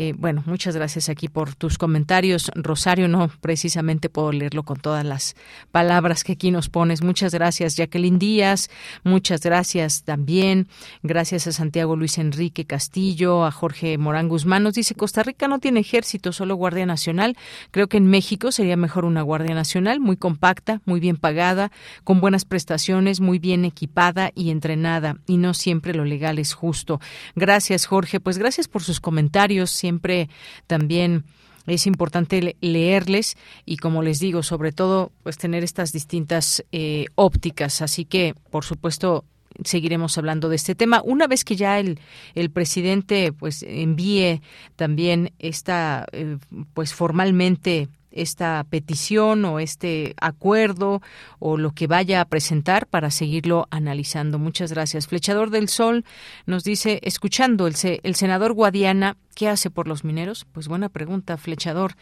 eh, 0.00 0.14
bueno, 0.16 0.44
muchas 0.46 0.76
gracias 0.76 1.08
aquí 1.08 1.26
por 1.26 1.56
tus 1.56 1.76
comentarios. 1.76 2.52
Rosario, 2.54 3.08
no 3.08 3.32
precisamente 3.40 4.08
puedo 4.08 4.30
leerlo 4.30 4.62
con 4.62 4.78
todas 4.78 5.04
las 5.04 5.34
palabras 5.72 6.22
que 6.22 6.34
aquí 6.34 6.52
nos 6.52 6.68
pones. 6.68 7.02
Muchas 7.02 7.34
gracias, 7.34 7.74
Jacqueline 7.74 8.20
Díaz. 8.20 8.70
Muchas 9.02 9.40
gracias 9.40 10.04
también. 10.04 10.68
Gracias 11.02 11.48
a 11.48 11.52
Santiago 11.52 11.96
Luis 11.96 12.18
Enrique 12.18 12.64
Castillo, 12.64 13.44
a 13.44 13.50
Jorge 13.50 13.98
Morán 13.98 14.28
Guzmán. 14.28 14.62
Nos 14.62 14.74
dice, 14.74 14.94
Costa 14.94 15.24
Rica 15.24 15.48
no 15.48 15.58
tiene 15.58 15.80
ejército, 15.80 16.32
solo 16.32 16.54
Guardia 16.54 16.86
Nacional. 16.86 17.36
Creo 17.72 17.88
que 17.88 17.96
en 17.96 18.06
México 18.06 18.52
sería 18.52 18.76
mejor 18.76 19.04
una 19.04 19.22
Guardia 19.22 19.56
Nacional, 19.56 19.98
muy 19.98 20.16
compacta, 20.16 20.80
muy 20.84 21.00
bien 21.00 21.16
pagada, 21.16 21.72
con 22.04 22.20
buenas 22.20 22.44
prestaciones, 22.44 23.18
muy 23.18 23.40
bien 23.40 23.64
equipada 23.64 24.30
y 24.36 24.50
entrenada. 24.50 25.16
Y 25.26 25.38
no 25.38 25.54
siempre 25.54 25.92
lo 25.92 26.04
legal 26.04 26.38
es 26.38 26.54
justo. 26.54 27.00
Gracias, 27.34 27.84
Jorge. 27.84 28.20
Pues 28.20 28.38
gracias 28.38 28.68
por 28.68 28.84
sus 28.84 29.00
comentarios 29.00 29.87
siempre 29.88 30.28
también 30.66 31.24
es 31.66 31.86
importante 31.86 32.56
leerles 32.60 33.38
y 33.64 33.78
como 33.78 34.02
les 34.02 34.20
digo 34.20 34.42
sobre 34.42 34.70
todo 34.70 35.12
pues 35.22 35.38
tener 35.38 35.64
estas 35.64 35.92
distintas 35.92 36.62
eh, 36.72 37.06
ópticas 37.14 37.80
así 37.80 38.04
que 38.04 38.34
por 38.50 38.64
supuesto 38.66 39.24
seguiremos 39.64 40.18
hablando 40.18 40.50
de 40.50 40.56
este 40.56 40.74
tema 40.74 41.00
una 41.02 41.26
vez 41.26 41.42
que 41.42 41.56
ya 41.56 41.80
el, 41.80 42.00
el 42.34 42.50
presidente 42.50 43.32
pues 43.32 43.62
envíe 43.62 44.42
también 44.76 45.32
esta 45.38 46.04
eh, 46.12 46.36
pues 46.74 46.92
formalmente 46.92 47.88
esta 48.10 48.64
petición 48.68 49.44
o 49.44 49.58
este 49.58 50.14
acuerdo 50.20 51.00
o 51.38 51.56
lo 51.56 51.72
que 51.72 51.86
vaya 51.86 52.20
a 52.20 52.24
presentar 52.24 52.86
para 52.86 53.10
seguirlo 53.10 53.66
analizando. 53.70 54.38
Muchas 54.38 54.72
gracias. 54.72 55.06
Flechador 55.06 55.50
del 55.50 55.68
Sol 55.68 56.04
nos 56.46 56.64
dice, 56.64 57.00
escuchando 57.02 57.66
el, 57.66 57.74
el 58.02 58.14
senador 58.14 58.52
Guadiana 58.52 59.16
¿Qué 59.38 59.48
hace 59.48 59.70
por 59.70 59.86
los 59.86 60.02
mineros? 60.02 60.46
Pues 60.50 60.66
buena 60.66 60.88
pregunta, 60.88 61.36
flechador. 61.36 61.94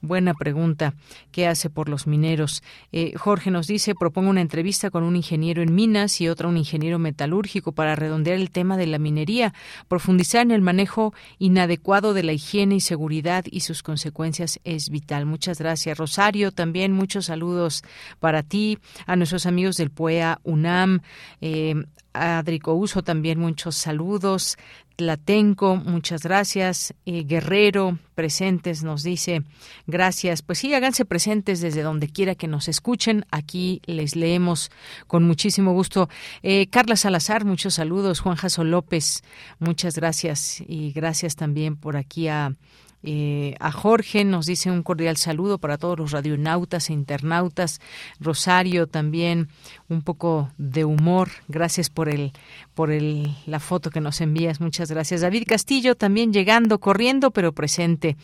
Buena 0.00 0.32
pregunta. 0.32 0.94
¿Qué 1.32 1.46
hace 1.46 1.68
por 1.68 1.90
los 1.90 2.06
mineros? 2.06 2.62
Eh, 2.92 3.12
Jorge 3.14 3.50
nos 3.50 3.66
dice, 3.66 3.94
propongo 3.94 4.30
una 4.30 4.40
entrevista 4.40 4.88
con 4.88 5.04
un 5.04 5.14
ingeniero 5.14 5.60
en 5.60 5.74
minas 5.74 6.18
y 6.22 6.30
otra 6.30 6.48
un 6.48 6.56
ingeniero 6.56 6.98
metalúrgico 6.98 7.72
para 7.72 7.94
redondear 7.94 8.38
el 8.38 8.50
tema 8.50 8.78
de 8.78 8.86
la 8.86 8.98
minería, 8.98 9.52
profundizar 9.86 10.40
en 10.40 10.50
el 10.50 10.62
manejo 10.62 11.12
inadecuado 11.38 12.14
de 12.14 12.22
la 12.22 12.32
higiene 12.32 12.76
y 12.76 12.80
seguridad 12.80 13.44
y 13.50 13.60
sus 13.60 13.82
consecuencias 13.82 14.58
es 14.64 14.88
vital. 14.88 15.26
Muchas 15.26 15.58
gracias. 15.58 15.98
Rosario, 15.98 16.52
también 16.52 16.92
muchos 16.92 17.26
saludos 17.26 17.82
para 18.18 18.42
ti, 18.42 18.78
a 19.04 19.14
nuestros 19.14 19.44
amigos 19.44 19.76
del 19.76 19.90
PUEA 19.90 20.40
UNAM, 20.42 21.02
eh, 21.42 21.74
Adrico 22.14 22.74
Uso 22.74 23.02
también 23.02 23.38
muchos 23.38 23.76
saludos. 23.76 24.56
Tlatenco, 24.98 25.76
muchas 25.76 26.24
gracias. 26.24 26.92
Eh, 27.06 27.22
Guerrero, 27.22 28.00
presentes, 28.16 28.82
nos 28.82 29.04
dice, 29.04 29.44
gracias. 29.86 30.42
Pues 30.42 30.58
sí, 30.58 30.74
háganse 30.74 31.04
presentes 31.04 31.60
desde 31.60 31.82
donde 31.82 32.08
quiera 32.08 32.34
que 32.34 32.48
nos 32.48 32.66
escuchen. 32.66 33.24
Aquí 33.30 33.80
les 33.86 34.16
leemos 34.16 34.72
con 35.06 35.22
muchísimo 35.22 35.72
gusto. 35.72 36.08
Eh, 36.42 36.66
Carla 36.66 36.96
Salazar, 36.96 37.44
muchos 37.44 37.74
saludos. 37.74 38.18
Juan 38.18 38.34
Jaso 38.34 38.64
López, 38.64 39.22
muchas 39.60 39.94
gracias. 39.94 40.64
Y 40.66 40.90
gracias 40.90 41.36
también 41.36 41.76
por 41.76 41.96
aquí 41.96 42.26
a 42.26 42.56
eh, 43.04 43.54
a 43.60 43.70
Jorge 43.70 44.24
nos 44.24 44.46
dice 44.46 44.70
un 44.70 44.82
cordial 44.82 45.16
saludo 45.16 45.58
para 45.58 45.78
todos 45.78 45.98
los 45.98 46.10
radionautas 46.10 46.90
e 46.90 46.92
internautas. 46.92 47.80
Rosario 48.18 48.88
también 48.88 49.48
un 49.88 50.02
poco 50.02 50.50
de 50.58 50.84
humor. 50.84 51.28
Gracias 51.46 51.90
por 51.90 52.08
el 52.08 52.32
por 52.74 52.90
el, 52.90 53.34
la 53.46 53.60
foto 53.60 53.90
que 53.90 54.00
nos 54.00 54.20
envías. 54.20 54.60
Muchas 54.60 54.90
gracias. 54.90 55.20
David 55.20 55.44
Castillo 55.46 55.94
también 55.94 56.32
llegando, 56.32 56.80
corriendo 56.80 57.30
pero 57.30 57.52
presente. 57.52 58.16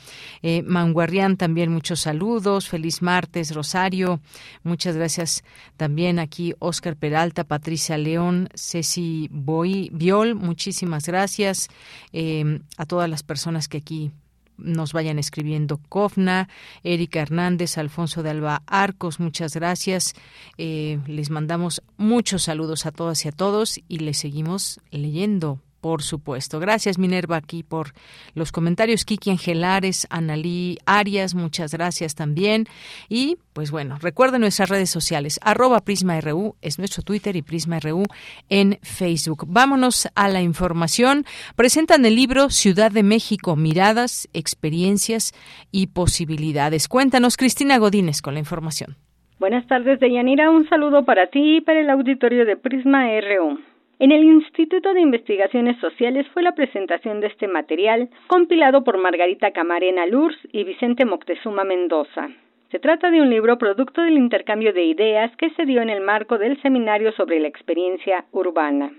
Eh, 0.43 0.63
Manguarrián 0.63 1.37
también 1.37 1.73
muchos 1.73 2.01
saludos. 2.01 2.69
Feliz 2.69 3.01
martes, 3.01 3.55
Rosario. 3.55 4.21
Muchas 4.65 4.97
gracias 4.97 5.45
también 5.77 6.19
aquí 6.19 6.55
Oscar 6.59 6.97
Peralta, 6.97 7.45
Patricia 7.45 7.97
León, 7.97 8.49
Ceci 8.55 9.29
Boy, 9.31 9.91
Viol. 9.93 10.35
Muchísimas 10.35 11.07
gracias 11.07 11.69
eh, 12.13 12.61
a 12.77 12.87
todas 12.87 13.09
las 13.09 13.23
personas 13.23 13.69
que 13.69 13.79
aquí 13.79 14.13
nos 14.57 14.93
vayan 14.93 15.19
escribiendo 15.19 15.79
Cofna, 15.89 16.49
Erika 16.83 17.21
Hernández, 17.21 17.79
Alfonso 17.79 18.23
de 18.23 18.31
Alba 18.31 18.63
Arcos, 18.67 19.21
muchas 19.21 19.55
gracias. 19.55 20.15
Eh, 20.59 20.99
les 21.07 21.31
mandamos 21.31 21.83
muchos 21.97 22.45
saludos 22.45 22.87
a 22.87 22.93
todas 22.93 23.25
y 23.25 23.29
a 23.29 23.33
todos 23.33 23.81
y 23.89 23.99
les 23.99 24.19
seguimos 24.19 24.81
leyendo 24.91 25.61
por 25.85 26.01
supuesto. 26.01 26.61
Gracias, 26.61 26.99
Minerva, 26.99 27.37
aquí 27.37 27.63
por 27.63 27.89
los 28.35 28.53
comentarios. 28.53 29.05
Kiki 29.05 29.29
Angelares, 29.29 30.07
Analí 30.09 30.79
Arias, 30.87 31.35
muchas 31.35 31.75
gracias 31.75 32.15
también. 32.15 32.65
Y, 33.11 33.37
pues 33.53 33.71
bueno, 33.71 33.99
recuerden 34.01 34.41
nuestras 34.41 34.71
redes 34.71 34.89
sociales. 34.89 35.39
Arroba 35.43 35.81
PrismaRU 35.81 36.57
es 36.63 36.79
nuestro 36.79 37.03
Twitter 37.03 37.37
y 37.37 37.43
PrismaRU 37.43 38.05
en 38.49 38.79
Facebook. 38.81 39.45
Vámonos 39.47 40.09
a 40.15 40.31
la 40.31 40.41
información. 40.41 41.27
Presentan 41.55 42.07
el 42.07 42.15
libro 42.15 42.49
Ciudad 42.49 42.91
de 42.91 43.03
México, 43.03 43.55
Miradas, 43.55 44.27
Experiencias 44.33 45.35
y 45.71 45.89
Posibilidades. 45.89 46.89
Cuéntanos, 46.89 47.37
Cristina 47.37 47.77
Godínez, 47.77 48.23
con 48.23 48.33
la 48.33 48.41
información. 48.41 48.97
Buenas 49.39 49.67
tardes, 49.67 50.01
Deyanira. 50.01 50.49
Un 50.49 50.67
saludo 50.71 51.05
para 51.05 51.27
ti 51.27 51.59
y 51.59 51.61
para 51.61 51.81
el 51.81 51.91
auditorio 51.91 52.47
de 52.47 52.57
Prisma 52.57 53.05
RU. 53.21 53.74
En 54.01 54.11
el 54.11 54.25
Instituto 54.25 54.93
de 54.93 55.01
Investigaciones 55.01 55.79
Sociales 55.79 56.27
fue 56.35 56.43
la 56.43 56.57
presentación 56.57 57.21
de 57.21 57.29
este 57.29 57.47
material, 57.47 58.09
compilado 58.27 58.83
por 58.83 58.99
Margarita 58.99 59.53
Camarena 59.53 60.05
Lurs 60.07 60.37
y 60.51 60.65
Vicente 60.65 61.05
Moctezuma 61.05 61.63
Mendoza. 61.63 62.29
Se 62.73 62.81
trata 62.81 63.13
de 63.13 63.21
un 63.21 63.31
libro 63.31 63.57
producto 63.57 64.03
del 64.03 64.19
intercambio 64.19 64.73
de 64.73 64.83
ideas 64.83 65.31
que 65.37 65.51
se 65.51 65.65
dio 65.65 65.81
en 65.81 65.91
el 65.91 66.01
marco 66.01 66.39
del 66.39 66.61
seminario 66.61 67.13
sobre 67.13 67.39
la 67.39 67.47
experiencia 67.47 68.25
urbana. 68.33 68.91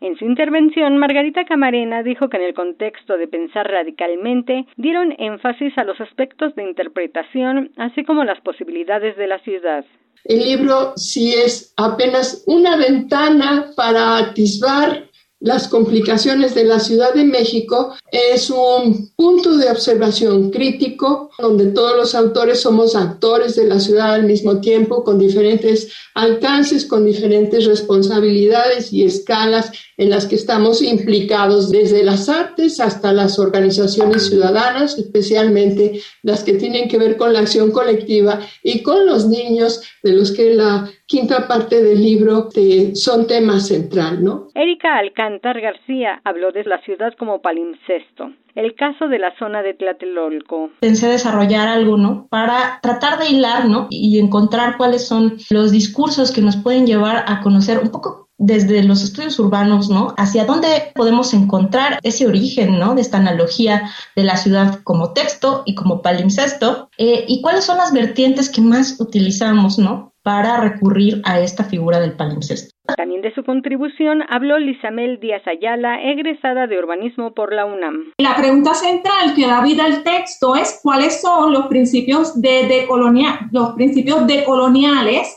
En 0.00 0.16
su 0.16 0.24
intervención, 0.24 0.96
Margarita 0.96 1.44
Camarena 1.44 2.02
dijo 2.02 2.30
que 2.30 2.38
en 2.38 2.44
el 2.44 2.54
contexto 2.54 3.18
de 3.18 3.28
pensar 3.28 3.70
radicalmente 3.70 4.64
dieron 4.76 5.14
énfasis 5.18 5.76
a 5.76 5.84
los 5.84 6.00
aspectos 6.00 6.54
de 6.54 6.62
interpretación, 6.62 7.70
así 7.76 8.02
como 8.02 8.24
las 8.24 8.40
posibilidades 8.40 9.14
de 9.18 9.26
la 9.26 9.40
ciudad. 9.40 9.84
El 10.28 10.44
libro 10.44 10.92
sí 10.94 11.32
es 11.32 11.72
apenas 11.76 12.42
una 12.44 12.76
ventana 12.76 13.72
para 13.74 14.18
atisbar 14.18 15.08
las 15.40 15.68
complicaciones 15.68 16.54
de 16.54 16.64
la 16.64 16.80
Ciudad 16.80 17.14
de 17.14 17.24
México. 17.24 17.94
Es 18.12 18.50
un 18.50 19.10
punto 19.16 19.56
de 19.56 19.70
observación 19.70 20.50
crítico 20.50 21.30
donde 21.38 21.68
todos 21.68 21.96
los 21.96 22.14
autores 22.14 22.60
somos 22.60 22.94
actores 22.94 23.56
de 23.56 23.64
la 23.64 23.80
ciudad 23.80 24.14
al 24.14 24.24
mismo 24.24 24.60
tiempo 24.60 25.02
con 25.02 25.18
diferentes 25.18 25.88
alcances, 26.14 26.84
con 26.84 27.06
diferentes 27.06 27.64
responsabilidades 27.64 28.92
y 28.92 29.04
escalas 29.04 29.72
en 29.98 30.10
las 30.10 30.26
que 30.26 30.36
estamos 30.36 30.80
implicados 30.80 31.70
desde 31.70 32.04
las 32.04 32.28
artes 32.28 32.80
hasta 32.80 33.12
las 33.12 33.38
organizaciones 33.38 34.28
ciudadanas, 34.30 34.96
especialmente 34.96 36.00
las 36.22 36.44
que 36.44 36.54
tienen 36.54 36.88
que 36.88 36.98
ver 36.98 37.16
con 37.16 37.32
la 37.32 37.40
acción 37.40 37.72
colectiva 37.72 38.38
y 38.62 38.82
con 38.82 39.04
los 39.06 39.28
niños 39.28 39.82
de 40.02 40.12
los 40.14 40.32
que 40.32 40.54
la 40.54 40.88
quinta 41.06 41.48
parte 41.48 41.82
del 41.82 42.02
libro 42.02 42.48
son 42.94 43.26
temas 43.26 43.66
central, 43.66 44.22
¿no? 44.22 44.48
Erika 44.54 44.98
Alcántar 44.98 45.60
García 45.60 46.20
habló 46.24 46.52
de 46.52 46.64
la 46.64 46.80
ciudad 46.82 47.12
como 47.18 47.40
palimpsesto. 47.40 48.32
El 48.54 48.74
caso 48.74 49.06
de 49.06 49.18
la 49.18 49.36
zona 49.38 49.62
de 49.62 49.74
Tlatelolco. 49.74 50.70
Pensé 50.80 51.08
desarrollar 51.08 51.68
algo, 51.68 51.96
¿no? 51.96 52.26
Para 52.28 52.80
tratar 52.82 53.18
de 53.18 53.28
hilar, 53.30 53.68
¿no? 53.68 53.86
Y 53.90 54.18
encontrar 54.18 54.76
cuáles 54.76 55.06
son 55.06 55.36
los 55.50 55.70
discursos 55.70 56.32
que 56.32 56.40
nos 56.40 56.56
pueden 56.56 56.86
llevar 56.86 57.24
a 57.28 57.40
conocer 57.40 57.78
un 57.78 57.90
poco 57.90 58.27
desde 58.38 58.82
los 58.84 59.02
estudios 59.02 59.38
urbanos, 59.38 59.90
¿no? 59.90 60.14
Hacia 60.16 60.44
dónde 60.44 60.92
podemos 60.94 61.34
encontrar 61.34 61.98
ese 62.02 62.26
origen, 62.26 62.78
¿no? 62.78 62.94
De 62.94 63.02
esta 63.02 63.18
analogía 63.18 63.90
de 64.16 64.24
la 64.24 64.36
ciudad 64.36 64.80
como 64.84 65.12
texto 65.12 65.62
y 65.66 65.74
como 65.74 66.00
palimpsesto, 66.02 66.88
eh, 66.96 67.24
y 67.26 67.42
cuáles 67.42 67.64
son 67.64 67.78
las 67.78 67.92
vertientes 67.92 68.48
que 68.48 68.60
más 68.60 69.00
utilizamos, 69.00 69.78
¿no? 69.78 70.08
para 70.28 70.60
recurrir 70.60 71.22
a 71.24 71.40
esta 71.40 71.64
figura 71.64 72.00
del 72.00 72.12
palimpsesto. 72.12 72.74
También 72.98 73.22
de 73.22 73.34
su 73.34 73.42
contribución 73.44 74.22
habló 74.28 74.58
Lisamel 74.58 75.18
Díaz 75.20 75.40
Ayala, 75.46 76.02
egresada 76.02 76.66
de 76.66 76.78
urbanismo 76.78 77.32
por 77.32 77.54
la 77.54 77.64
UNAM. 77.64 78.12
La 78.18 78.36
pregunta 78.36 78.74
central 78.74 79.34
que 79.34 79.46
da 79.46 79.62
vida 79.62 79.86
al 79.86 80.02
texto 80.02 80.54
es 80.54 80.80
cuáles 80.82 81.22
son 81.22 81.54
los 81.54 81.68
principios 81.68 82.38
de 82.42 82.66
decolonia, 82.66 83.48
los 83.52 83.70
principios 83.70 84.26
decoloniales 84.26 85.34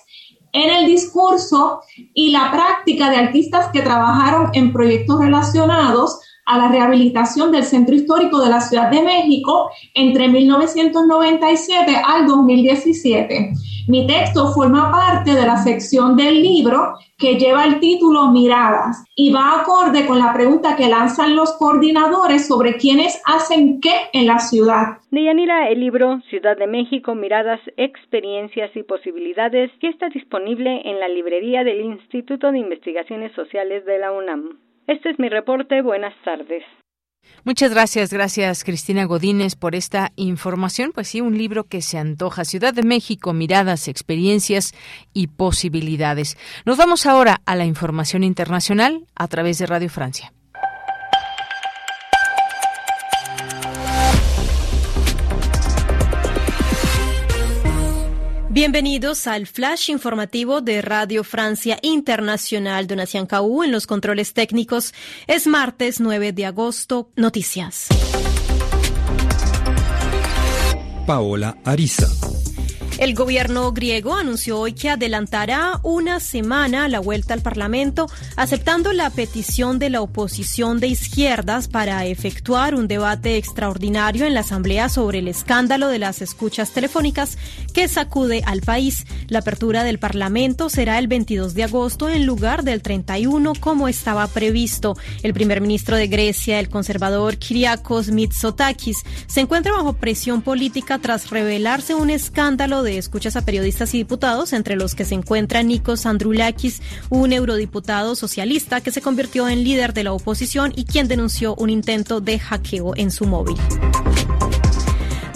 en 0.53 0.69
el 0.69 0.85
discurso 0.85 1.81
y 2.13 2.31
la 2.31 2.51
práctica 2.51 3.09
de 3.09 3.17
artistas 3.17 3.69
que 3.71 3.81
trabajaron 3.81 4.51
en 4.53 4.73
proyectos 4.73 5.19
relacionados 5.19 6.19
a 6.45 6.57
la 6.57 6.67
rehabilitación 6.69 7.51
del 7.51 7.63
centro 7.63 7.95
histórico 7.95 8.41
de 8.41 8.49
la 8.49 8.61
Ciudad 8.61 8.89
de 8.89 9.01
México 9.01 9.69
entre 9.93 10.27
1997 10.27 11.95
al 12.05 12.27
2017. 12.27 13.53
Mi 13.87 14.05
texto 14.05 14.47
forma 14.53 14.91
parte 14.91 15.31
de 15.31 15.45
la 15.45 15.57
sección 15.57 16.15
del 16.15 16.41
libro 16.41 16.93
que 17.17 17.35
lleva 17.35 17.65
el 17.65 17.79
título 17.79 18.31
Miradas 18.31 19.03
y 19.15 19.31
va 19.31 19.61
acorde 19.61 20.05
con 20.05 20.19
la 20.19 20.33
pregunta 20.33 20.75
que 20.75 20.87
lanzan 20.87 21.35
los 21.35 21.53
coordinadores 21.57 22.47
sobre 22.47 22.75
quiénes 22.75 23.21
hacen 23.25 23.79
qué 23.81 23.93
en 24.13 24.27
la 24.27 24.39
ciudad. 24.39 24.97
Deyanira, 25.09 25.69
el 25.69 25.79
libro 25.79 26.21
Ciudad 26.29 26.57
de 26.57 26.67
México, 26.67 27.15
Miradas, 27.15 27.59
Experiencias 27.77 28.71
y 28.75 28.83
Posibilidades 28.83 29.71
ya 29.81 29.89
está 29.89 30.09
disponible 30.09 30.81
en 30.85 30.99
la 30.99 31.07
librería 31.07 31.63
del 31.63 31.81
Instituto 31.81 32.51
de 32.51 32.59
Investigaciones 32.59 33.31
Sociales 33.33 33.85
de 33.85 33.99
la 33.99 34.11
UNAM. 34.11 34.59
Este 34.87 35.09
es 35.09 35.19
mi 35.19 35.29
reporte. 35.29 35.81
Buenas 35.81 36.13
tardes. 36.23 36.63
Muchas 37.43 37.71
gracias, 37.71 38.13
gracias 38.13 38.63
Cristina 38.63 39.05
Godínez 39.05 39.55
por 39.55 39.73
esta 39.73 40.11
información. 40.15 40.91
Pues 40.93 41.07
sí, 41.07 41.21
un 41.21 41.37
libro 41.37 41.63
que 41.63 41.81
se 41.81 41.97
antoja. 41.97 42.45
Ciudad 42.45 42.73
de 42.73 42.83
México, 42.83 43.33
miradas, 43.33 43.87
experiencias 43.87 44.73
y 45.11 45.27
posibilidades. 45.27 46.37
Nos 46.65 46.77
vamos 46.77 47.07
ahora 47.07 47.41
a 47.45 47.55
la 47.55 47.65
información 47.65 48.23
internacional 48.23 49.07
a 49.15 49.27
través 49.27 49.57
de 49.57 49.65
Radio 49.65 49.89
Francia. 49.89 50.33
Bienvenidos 58.61 59.25
al 59.25 59.47
flash 59.47 59.89
informativo 59.89 60.61
de 60.61 60.83
Radio 60.83 61.23
Francia 61.23 61.79
Internacional. 61.81 62.85
Donación 62.85 63.25
KU 63.25 63.63
en 63.63 63.71
los 63.71 63.87
controles 63.87 64.35
técnicos. 64.35 64.93
Es 65.25 65.47
martes 65.47 65.99
9 65.99 66.31
de 66.31 66.45
agosto. 66.45 67.09
Noticias. 67.15 67.87
Paola 71.07 71.57
Ariza. 71.65 72.07
El 73.01 73.15
gobierno 73.15 73.71
griego 73.71 74.13
anunció 74.13 74.59
hoy 74.59 74.73
que 74.73 74.91
adelantará 74.91 75.79
una 75.81 76.19
semana 76.19 76.87
la 76.87 76.99
vuelta 76.99 77.33
al 77.33 77.41
Parlamento, 77.41 78.05
aceptando 78.35 78.93
la 78.93 79.09
petición 79.09 79.79
de 79.79 79.89
la 79.89 80.01
oposición 80.01 80.79
de 80.79 80.89
izquierdas 80.89 81.67
para 81.67 82.05
efectuar 82.05 82.75
un 82.75 82.87
debate 82.87 83.37
extraordinario 83.37 84.27
en 84.27 84.35
la 84.35 84.41
Asamblea 84.41 84.87
sobre 84.87 85.17
el 85.17 85.27
escándalo 85.29 85.87
de 85.87 85.97
las 85.97 86.21
escuchas 86.21 86.73
telefónicas 86.73 87.39
que 87.73 87.87
sacude 87.87 88.43
al 88.45 88.61
país. 88.61 89.07
La 89.29 89.39
apertura 89.39 89.83
del 89.83 89.97
Parlamento 89.97 90.69
será 90.69 90.99
el 90.99 91.07
22 91.07 91.55
de 91.55 91.63
agosto 91.63 92.07
en 92.07 92.27
lugar 92.27 92.63
del 92.63 92.83
31 92.83 93.53
como 93.59 93.87
estaba 93.87 94.27
previsto. 94.27 94.95
El 95.23 95.33
primer 95.33 95.59
ministro 95.59 95.95
de 95.95 96.05
Grecia, 96.05 96.59
el 96.59 96.69
conservador 96.69 97.37
Kyriakos 97.37 98.09
Mitsotakis, 98.11 98.97
se 99.25 99.39
encuentra 99.39 99.71
bajo 99.71 99.93
presión 99.93 100.43
política 100.43 100.99
tras 100.99 101.31
revelarse 101.31 101.95
un 101.95 102.11
escándalo 102.11 102.83
de 102.83 102.90
escuchas 102.97 103.35
a 103.35 103.45
periodistas 103.45 103.93
y 103.93 103.99
diputados, 103.99 104.53
entre 104.53 104.75
los 104.75 104.95
que 104.95 105.05
se 105.05 105.15
encuentra 105.15 105.63
Nikos 105.63 106.05
Androulakis, 106.05 106.81
un 107.09 107.33
eurodiputado 107.33 108.15
socialista 108.15 108.81
que 108.81 108.91
se 108.91 109.01
convirtió 109.01 109.47
en 109.49 109.63
líder 109.63 109.93
de 109.93 110.03
la 110.03 110.13
oposición 110.13 110.73
y 110.75 110.85
quien 110.85 111.07
denunció 111.07 111.55
un 111.55 111.69
intento 111.69 112.21
de 112.21 112.39
hackeo 112.39 112.93
en 112.95 113.11
su 113.11 113.25
móvil. 113.25 113.57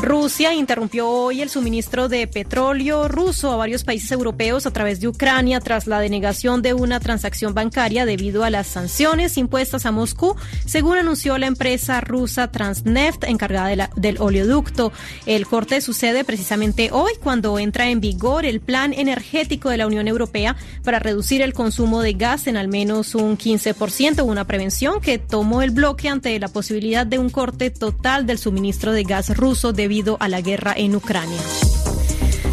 Rusia 0.05 0.53
interrumpió 0.53 1.09
hoy 1.09 1.41
el 1.41 1.49
suministro 1.49 2.07
de 2.09 2.27
petróleo 2.27 3.07
ruso 3.07 3.51
a 3.51 3.55
varios 3.55 3.83
países 3.83 4.11
europeos 4.11 4.67
a 4.67 4.71
través 4.71 4.99
de 4.99 5.07
Ucrania 5.07 5.59
tras 5.59 5.87
la 5.87 5.99
denegación 5.99 6.61
de 6.61 6.75
una 6.75 6.99
transacción 6.99 7.55
bancaria 7.55 8.05
debido 8.05 8.43
a 8.43 8.51
las 8.51 8.67
sanciones 8.67 9.35
impuestas 9.35 9.87
a 9.87 9.91
Moscú, 9.91 10.35
según 10.63 10.99
anunció 10.99 11.39
la 11.39 11.47
empresa 11.47 12.01
rusa 12.01 12.51
Transneft 12.51 13.23
encargada 13.23 13.89
del 13.95 14.17
oleoducto. 14.19 14.93
El 15.25 15.47
corte 15.47 15.81
sucede 15.81 16.23
precisamente 16.23 16.89
hoy 16.91 17.13
cuando 17.19 17.57
entra 17.57 17.89
en 17.89 17.99
vigor 17.99 18.45
el 18.45 18.61
plan 18.61 18.93
energético 18.93 19.71
de 19.71 19.77
la 19.77 19.87
Unión 19.87 20.07
Europea 20.07 20.55
para 20.83 20.99
reducir 20.99 21.41
el 21.41 21.53
consumo 21.53 22.03
de 22.03 22.13
gas 22.13 22.45
en 22.45 22.57
al 22.57 22.67
menos 22.67 23.15
un 23.15 23.39
15%, 23.39 24.23
una 24.23 24.45
prevención 24.45 25.01
que 25.01 25.17
tomó 25.17 25.63
el 25.63 25.71
bloque 25.71 26.09
ante 26.09 26.39
la 26.39 26.49
posibilidad 26.49 27.07
de 27.07 27.17
un 27.17 27.31
corte 27.31 27.71
total 27.71 28.27
del 28.27 28.37
suministro 28.37 28.91
de 28.91 29.01
gas 29.01 29.35
ruso 29.35 29.73
debido 29.73 29.94
a 30.19 30.27
la 30.27 30.41
guerra 30.41 30.73
en 30.75 30.95
Ucrania. 30.95 31.39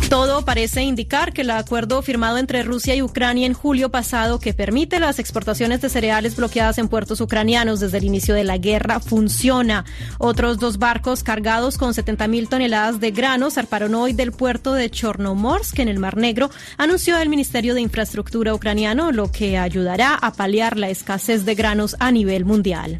Todo 0.09 0.45
parece 0.45 0.83
indicar 0.83 1.33
que 1.33 1.41
el 1.41 1.51
acuerdo 1.51 2.03
firmado 2.03 2.37
entre 2.39 2.63
Rusia 2.63 2.95
y 2.95 3.03
Ucrania 3.03 3.47
en 3.47 3.55
julio 3.55 3.91
pasado, 3.91 4.39
que 4.39 4.53
permite 4.53 5.01
las 5.01 5.19
exportaciones 5.19 5.81
de 5.81 5.89
cereales 5.89 6.37
bloqueadas 6.37 6.79
en 6.79 6.89
puertos 6.89 7.21
ucranianos 7.21 7.81
desde 7.81 7.99
el 7.99 8.05
inicio 8.05 8.35
de 8.35 8.45
la 8.45 8.59
guerra, 8.59 9.01
funciona. 9.01 9.87
Otros 10.19 10.59
dos 10.59 10.79
barcos 10.79 11.23
cargados 11.23 11.79
con 11.79 11.95
70 11.95 12.29
mil 12.29 12.49
toneladas 12.49 13.01
de 13.01 13.11
granos 13.11 13.55
zarparon 13.55 13.95
hoy 13.95 14.13
del 14.13 14.33
puerto 14.33 14.75
de 14.75 14.91
Chornomorsk, 14.91 15.79
en 15.79 15.89
el 15.89 15.99
Mar 15.99 16.19
Negro, 16.19 16.51
anunció 16.77 17.17
el 17.17 17.31
Ministerio 17.31 17.75
de 17.75 17.81
Infraestructura 17.81 18.55
ucraniano, 18.55 19.11
lo 19.11 19.33
que 19.33 19.57
ayudará 19.57 20.15
a 20.15 20.35
paliar 20.35 20.77
la 20.77 20.91
escasez 20.91 21.45
de 21.47 21.55
granos 21.55 21.97
a 21.99 22.13
nivel 22.13 22.45
mundial. 22.45 22.99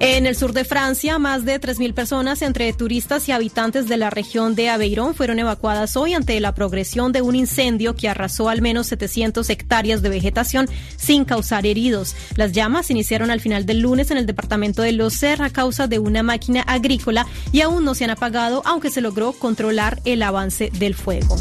En 0.00 0.26
el 0.26 0.36
sur 0.36 0.52
de 0.52 0.64
Francia, 0.64 1.18
más 1.18 1.44
de 1.44 1.60
3.000 1.60 1.94
personas, 1.94 2.42
entre 2.42 2.72
turistas 2.72 3.28
y 3.28 3.32
habitantes 3.32 3.88
de 3.88 3.96
la 3.96 4.10
región 4.10 4.54
de 4.54 4.68
Aveyron, 4.68 5.14
fueron 5.14 5.38
evacuadas 5.38 5.96
hoy 5.96 6.14
ante 6.14 6.38
la 6.40 6.54
progresión 6.54 7.12
de 7.12 7.22
un 7.22 7.36
incendio 7.36 7.94
que 7.94 8.08
arrasó 8.08 8.48
al 8.48 8.60
menos 8.60 8.88
700 8.88 9.48
hectáreas 9.50 10.02
de 10.02 10.08
vegetación 10.08 10.68
sin 10.96 11.24
causar 11.24 11.64
heridos. 11.64 12.16
Las 12.36 12.52
llamas 12.52 12.90
iniciaron 12.90 13.30
al 13.30 13.40
final 13.40 13.66
del 13.66 13.80
lunes 13.80 14.10
en 14.10 14.18
el 14.18 14.26
departamento 14.26 14.82
de 14.82 14.92
Loser 14.92 15.42
a 15.42 15.50
causa 15.50 15.86
de 15.86 15.98
una 15.98 16.22
máquina 16.22 16.62
agrícola 16.62 17.26
y 17.52 17.60
aún 17.60 17.84
no 17.84 17.94
se 17.94 18.04
han 18.04 18.10
apagado, 18.10 18.62
aunque 18.64 18.90
se 18.90 19.00
logró 19.00 19.32
controlar 19.32 20.00
el 20.04 20.22
avance 20.22 20.70
del 20.74 20.94
fuego. 20.94 21.36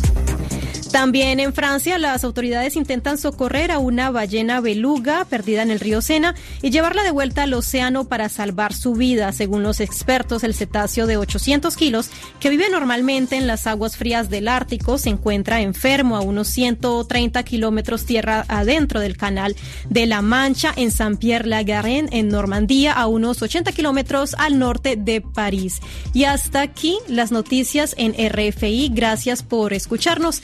También 0.94 1.40
en 1.40 1.56
Francia, 1.56 1.98
las 1.98 2.24
autoridades 2.24 2.76
intentan 2.76 3.18
socorrer 3.18 3.72
a 3.72 3.80
una 3.80 4.12
ballena 4.12 4.62
beluga 4.62 5.26
perdida 5.26 5.64
en 5.64 5.72
el 5.72 5.80
río 5.80 6.04
Sena 6.04 6.36
y 6.62 6.70
llevarla 6.70 7.02
de 7.02 7.10
vuelta 7.10 7.42
al 7.42 7.54
océano 7.56 8.08
para 8.08 8.30
salvar 8.30 8.76
su 8.76 8.94
vida. 8.94 9.32
Según 9.32 9.64
los 9.64 9.80
expertos, 9.80 10.44
el 10.44 10.54
cetáceo 10.54 11.08
de 11.08 11.18
800 11.18 11.76
kilos, 11.78 12.12
que 12.40 12.52
vive 12.52 12.70
normalmente 12.70 13.38
en 13.38 13.48
las 13.48 13.66
aguas 13.66 13.98
frías 13.98 14.30
del 14.30 14.48
Ártico, 14.48 15.00
se 15.00 15.10
encuentra 15.10 15.62
enfermo 15.62 16.16
a 16.16 16.22
unos 16.22 16.48
130 16.50 17.42
kilómetros 17.42 18.06
tierra 18.06 18.46
adentro 18.48 19.00
del 19.00 19.18
canal 19.18 19.56
de 19.90 20.06
la 20.06 20.22
Mancha 20.22 20.74
en 20.76 20.92
Saint-Pierre-la-Garenne, 20.92 22.10
en 22.12 22.28
Normandía, 22.30 22.94
a 22.94 23.08
unos 23.08 23.42
80 23.42 23.72
kilómetros 23.72 24.36
al 24.38 24.60
norte 24.60 24.96
de 24.96 25.22
París. 25.22 25.82
Y 26.14 26.26
hasta 26.26 26.62
aquí 26.62 27.00
las 27.08 27.32
noticias 27.32 27.96
en 27.98 28.14
RFI. 28.14 28.92
Gracias 28.94 29.42
por 29.42 29.74
escucharnos 29.74 30.44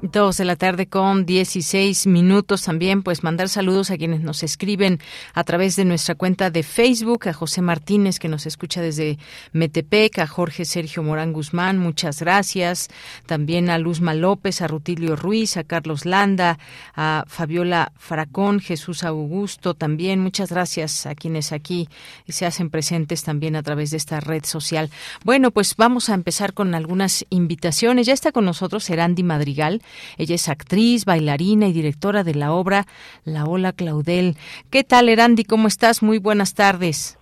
Dos 0.00 0.36
de 0.36 0.44
la 0.44 0.54
tarde 0.54 0.86
con 0.86 1.26
16 1.26 2.06
minutos 2.06 2.62
también, 2.62 3.02
pues 3.02 3.24
mandar 3.24 3.48
saludos 3.48 3.90
a 3.90 3.98
quienes 3.98 4.20
nos 4.20 4.44
escriben 4.44 5.00
a 5.34 5.42
través 5.42 5.74
de 5.74 5.84
nuestra 5.84 6.14
cuenta 6.14 6.50
de 6.50 6.62
Facebook, 6.62 7.28
a 7.28 7.32
José 7.32 7.62
Martínez 7.62 8.20
que 8.20 8.28
nos 8.28 8.46
escucha 8.46 8.80
desde 8.80 9.18
Metepec, 9.52 10.20
a 10.20 10.28
Jorge 10.28 10.66
Sergio 10.66 11.02
Morán 11.02 11.32
Guzmán, 11.32 11.78
muchas 11.78 12.20
gracias, 12.20 12.90
también 13.26 13.70
a 13.70 13.78
Luzma 13.78 14.14
López, 14.14 14.62
a 14.62 14.68
Rutilio 14.68 15.16
Ruiz, 15.16 15.56
a 15.56 15.64
Carlos 15.64 16.06
Landa, 16.06 16.60
a 16.94 17.24
Fabiola 17.26 17.90
Faracón, 17.96 18.60
Jesús 18.60 19.02
Augusto, 19.02 19.74
también 19.74 20.20
muchas 20.20 20.50
gracias 20.50 21.06
a 21.06 21.16
quienes 21.16 21.50
aquí 21.50 21.88
se 22.28 22.46
hacen 22.46 22.70
presentes 22.70 23.24
también 23.24 23.56
a 23.56 23.64
través 23.64 23.90
de 23.90 23.96
esta 23.96 24.20
red 24.20 24.44
social. 24.44 24.90
Bueno, 25.24 25.50
pues 25.50 25.74
vamos 25.76 26.08
a 26.08 26.14
empezar 26.14 26.54
con 26.54 26.76
algunas 26.76 27.26
invitaciones. 27.30 28.06
Ya 28.06 28.12
está 28.12 28.30
con 28.30 28.44
nosotros 28.44 28.88
Erandi 28.90 29.24
Madrigal, 29.24 29.82
ella 30.16 30.34
es 30.34 30.48
actriz, 30.48 31.04
bailarina 31.04 31.68
y 31.68 31.72
directora 31.72 32.24
de 32.24 32.34
la 32.34 32.52
obra 32.52 32.86
La 33.24 33.44
Ola 33.44 33.72
Claudel. 33.72 34.36
¿Qué 34.70 34.84
tal, 34.84 35.08
Erandi? 35.08 35.44
¿Cómo 35.44 35.68
estás? 35.68 36.02
Muy 36.02 36.18
buenas 36.18 36.54
tardes. 36.54 37.18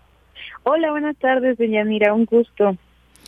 Hola, 0.63 0.91
buenas 0.91 1.17
tardes, 1.17 1.59
doña 1.59 1.85
Mira, 1.85 2.13
un 2.13 2.25
gusto. 2.25 2.77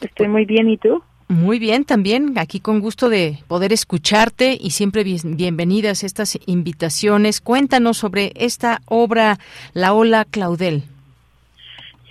Estoy 0.01 0.29
muy 0.29 0.45
bien, 0.45 0.69
¿y 0.71 0.77
tú? 0.77 1.03
Muy 1.29 1.59
bien, 1.59 1.85
también 1.85 2.39
aquí 2.39 2.59
con 2.59 2.81
gusto 2.81 3.11
de 3.11 3.41
poder 3.49 3.73
escucharte 3.73 4.57
y 4.59 4.71
siempre 4.71 5.05
bienvenidas 5.05 6.03
estas 6.03 6.39
invitaciones. 6.47 7.43
Cuéntanos 7.43 7.99
sobre 7.99 8.33
esta 8.35 8.81
obra, 8.87 9.37
La 9.75 9.93
Ola 9.93 10.25
Claudel. 10.25 10.85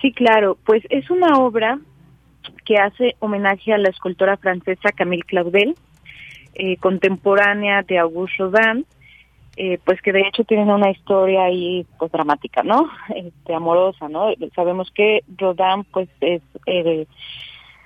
Sí, 0.01 0.11
claro, 0.11 0.57
pues 0.65 0.83
es 0.91 1.09
una 1.09 1.39
obra 1.39 1.79
que 2.63 2.77
hace 2.77 3.15
homenaje 3.17 3.73
a 3.73 3.79
la 3.79 3.89
escultora 3.89 4.37
francesa 4.37 4.91
Camille 4.91 5.23
Claudel, 5.23 5.75
eh, 6.59 6.77
contemporánea 6.77 7.83
de 7.83 7.99
Auguste 7.99 8.37
Rodin, 8.39 8.85
eh, 9.55 9.79
pues 9.85 10.01
que 10.01 10.11
de 10.11 10.21
hecho 10.21 10.43
tienen 10.43 10.69
una 10.69 10.89
historia 10.89 11.43
ahí 11.43 11.85
pues 11.97 12.11
dramática, 12.11 12.63
¿no? 12.63 12.89
Este, 13.15 13.53
amorosa, 13.53 14.09
¿no? 14.09 14.29
Sabemos 14.55 14.91
que 14.91 15.21
Rodin 15.37 15.83
pues 15.91 16.09
es 16.21 16.41
eh, 16.65 17.07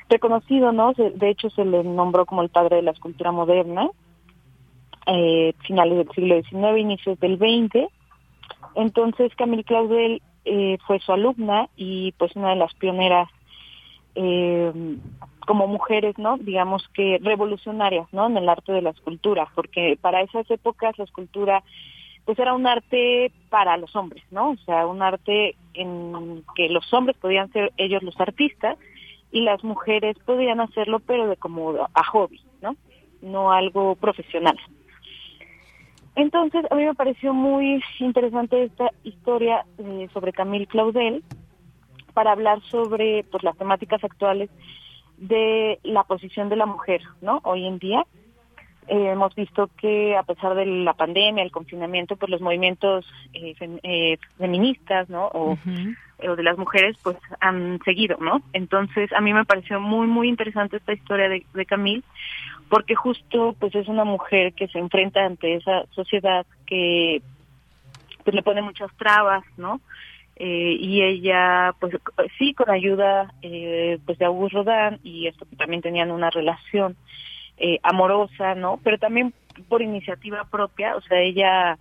reconocido, 0.10 0.72
¿no? 0.72 0.94
De 0.94 1.30
hecho 1.30 1.50
se 1.50 1.66
le 1.66 1.84
nombró 1.84 2.26
como 2.26 2.44
el 2.44 2.50
padre 2.50 2.78
de 2.78 2.82
la 2.84 2.92
escultura 2.92 3.32
moderna, 3.32 3.90
eh, 5.08 5.54
finales 5.66 5.98
del 5.98 6.10
siglo 6.16 6.42
XIX, 6.42 6.78
inicios 6.78 7.20
del 7.20 7.38
XX. 7.38 7.88
Entonces 8.76 9.34
Camille 9.36 9.64
Claudel 9.64 10.22
eh, 10.46 10.78
fue 10.86 11.00
su 11.00 11.12
alumna 11.12 11.70
y 11.76 12.14
pues 12.14 12.36
una 12.36 12.50
de 12.50 12.56
las 12.58 12.74
pioneras 12.76 13.30
eh, 14.16 14.72
como 15.52 15.68
mujeres, 15.68 16.18
¿no? 16.18 16.38
Digamos 16.38 16.88
que 16.94 17.20
revolucionarias, 17.22 18.08
¿no? 18.14 18.28
En 18.28 18.38
el 18.38 18.48
arte 18.48 18.72
de 18.72 18.82
la 18.82 18.92
escultura, 18.92 19.50
porque 19.54 19.98
para 20.00 20.22
esas 20.22 20.50
épocas 20.50 20.98
la 20.98 21.04
escultura 21.04 21.62
pues 22.24 22.40
era 22.40 22.54
un 22.54 22.66
arte 22.66 23.34
para 23.50 23.76
los 23.76 23.94
hombres, 23.98 24.24
¿no? 24.32 24.52
O 24.52 24.58
sea, 24.66 24.88
un 24.88 25.02
arte 25.02 25.58
en 25.74 26.46
que 26.56 26.70
los 26.70 26.94
hombres 26.94 27.18
podían 27.18 27.52
ser 27.52 27.74
ellos 27.76 28.02
los 28.02 28.18
artistas 28.22 28.78
y 29.30 29.42
las 29.42 29.62
mujeres 29.62 30.16
podían 30.26 30.62
hacerlo 30.62 31.02
pero 31.02 31.28
de 31.28 31.36
como 31.36 31.86
a 31.94 32.04
hobby, 32.06 32.40
¿no? 32.62 32.78
No 33.22 33.52
algo 33.52 33.98
profesional. 33.98 34.58
Entonces, 36.16 36.64
a 36.72 36.76
mí 36.76 36.86
me 36.86 36.96
pareció 36.96 37.34
muy 37.34 37.84
interesante 38.00 38.64
esta 38.64 38.90
historia 39.04 39.66
eh, 39.80 40.08
sobre 40.14 40.32
Camille 40.32 40.68
Claudel 40.68 41.26
para 42.14 42.32
hablar 42.32 42.62
sobre 42.70 43.26
pues 43.26 43.44
las 43.44 43.58
temáticas 43.58 44.02
actuales 44.02 44.50
de 45.22 45.80
la 45.84 46.04
posición 46.04 46.50
de 46.50 46.56
la 46.56 46.66
mujer, 46.66 47.02
¿no? 47.22 47.40
Hoy 47.44 47.66
en 47.66 47.78
día 47.78 48.04
eh, 48.88 49.12
hemos 49.12 49.34
visto 49.36 49.70
que 49.78 50.18
a 50.18 50.24
pesar 50.24 50.56
de 50.56 50.66
la 50.66 50.94
pandemia, 50.94 51.44
el 51.44 51.52
confinamiento, 51.52 52.16
pues 52.16 52.32
los 52.32 52.42
movimientos 52.42 53.06
eh, 53.34 54.18
feministas, 54.38 55.10
¿no? 55.10 55.28
O 55.34 55.58
o 56.24 56.36
de 56.36 56.44
las 56.44 56.58
mujeres 56.58 56.96
pues 57.04 57.18
han 57.40 57.80
seguido, 57.84 58.18
¿no? 58.20 58.42
Entonces 58.54 59.12
a 59.14 59.22
mí 59.22 59.34
me 59.34 59.46
pareció 59.46 59.80
muy 59.80 60.08
muy 60.08 60.28
interesante 60.28 60.78
esta 60.78 60.94
historia 60.94 61.30
de, 61.30 61.46
de 61.54 61.66
Camille 61.66 62.04
porque 62.70 62.96
justo 62.96 63.56
pues 63.60 63.74
es 63.76 63.88
una 63.88 64.04
mujer 64.04 64.54
que 64.54 64.68
se 64.68 64.80
enfrenta 64.80 65.26
ante 65.26 65.56
esa 65.56 65.86
sociedad 65.92 66.46
que 66.66 67.22
pues 68.24 68.36
le 68.36 68.44
pone 68.44 68.62
muchas 68.62 68.92
trabas, 68.98 69.44
¿no? 69.58 69.82
Eh, 70.44 70.76
y 70.80 71.04
ella 71.04 71.76
pues 71.80 71.94
sí 72.40 72.56
con 72.56 72.72
ayuda 72.72 73.32
eh, 73.44 74.00
pues 74.08 74.18
de 74.18 74.26
Auguste 74.26 74.58
Rodin 74.58 75.00
y 75.04 75.28
esto 75.28 75.46
que 75.46 75.56
también 75.56 75.84
tenían 75.84 76.10
una 76.10 76.32
relación 76.32 76.98
eh, 77.58 77.78
amorosa, 77.84 78.56
¿no? 78.56 78.80
Pero 78.84 78.98
también 78.98 79.36
por 79.70 79.84
iniciativa 79.84 80.44
propia, 80.46 80.96
o 80.96 81.02
sea 81.02 81.20
ella 81.20 81.78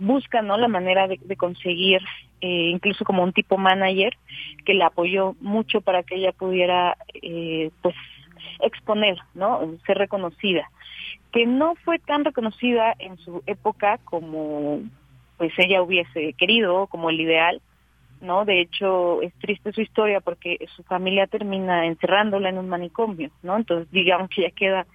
busca 0.00 0.42
no 0.42 0.56
la 0.56 0.66
manera 0.66 1.06
de, 1.06 1.36
conseguir 1.36 2.00
eh, 2.40 2.70
incluso 2.72 3.04
como 3.04 3.22
un 3.22 3.32
tipo 3.32 3.56
manager 3.58 4.16
que 4.64 4.74
la 4.74 4.86
apoyó 4.86 5.36
mucho 5.40 5.80
para 5.80 6.02
que 6.02 6.16
ella 6.16 6.32
pudiera 6.32 6.96
eh, 7.22 7.70
pues 7.80 7.94
exponer 8.60 9.18
no 9.34 9.76
ser 9.86 9.98
reconocida. 9.98 10.68
Que 11.30 11.46
no 11.46 11.76
fue 11.84 12.00
tan 12.00 12.24
reconocida 12.24 12.96
en 12.98 13.18
su 13.18 13.42
época 13.46 13.98
como 14.02 14.80
pues 15.36 15.52
ella 15.58 15.80
hubiese 15.80 16.32
querido 16.32 16.88
como 16.88 17.10
el 17.10 17.20
ideal 17.20 17.62
no 18.20 18.44
de 18.44 18.60
hecho 18.60 19.22
es 19.22 19.32
triste 19.34 19.72
su 19.72 19.80
historia 19.80 20.20
porque 20.20 20.58
su 20.74 20.82
familia 20.84 21.26
termina 21.26 21.86
encerrándola 21.86 22.48
en 22.48 22.58
un 22.58 22.68
manicomio 22.68 23.30
no 23.42 23.56
entonces 23.56 23.90
digamos 23.92 24.28
que 24.30 24.42
ella 24.42 24.54
queda 24.54 24.86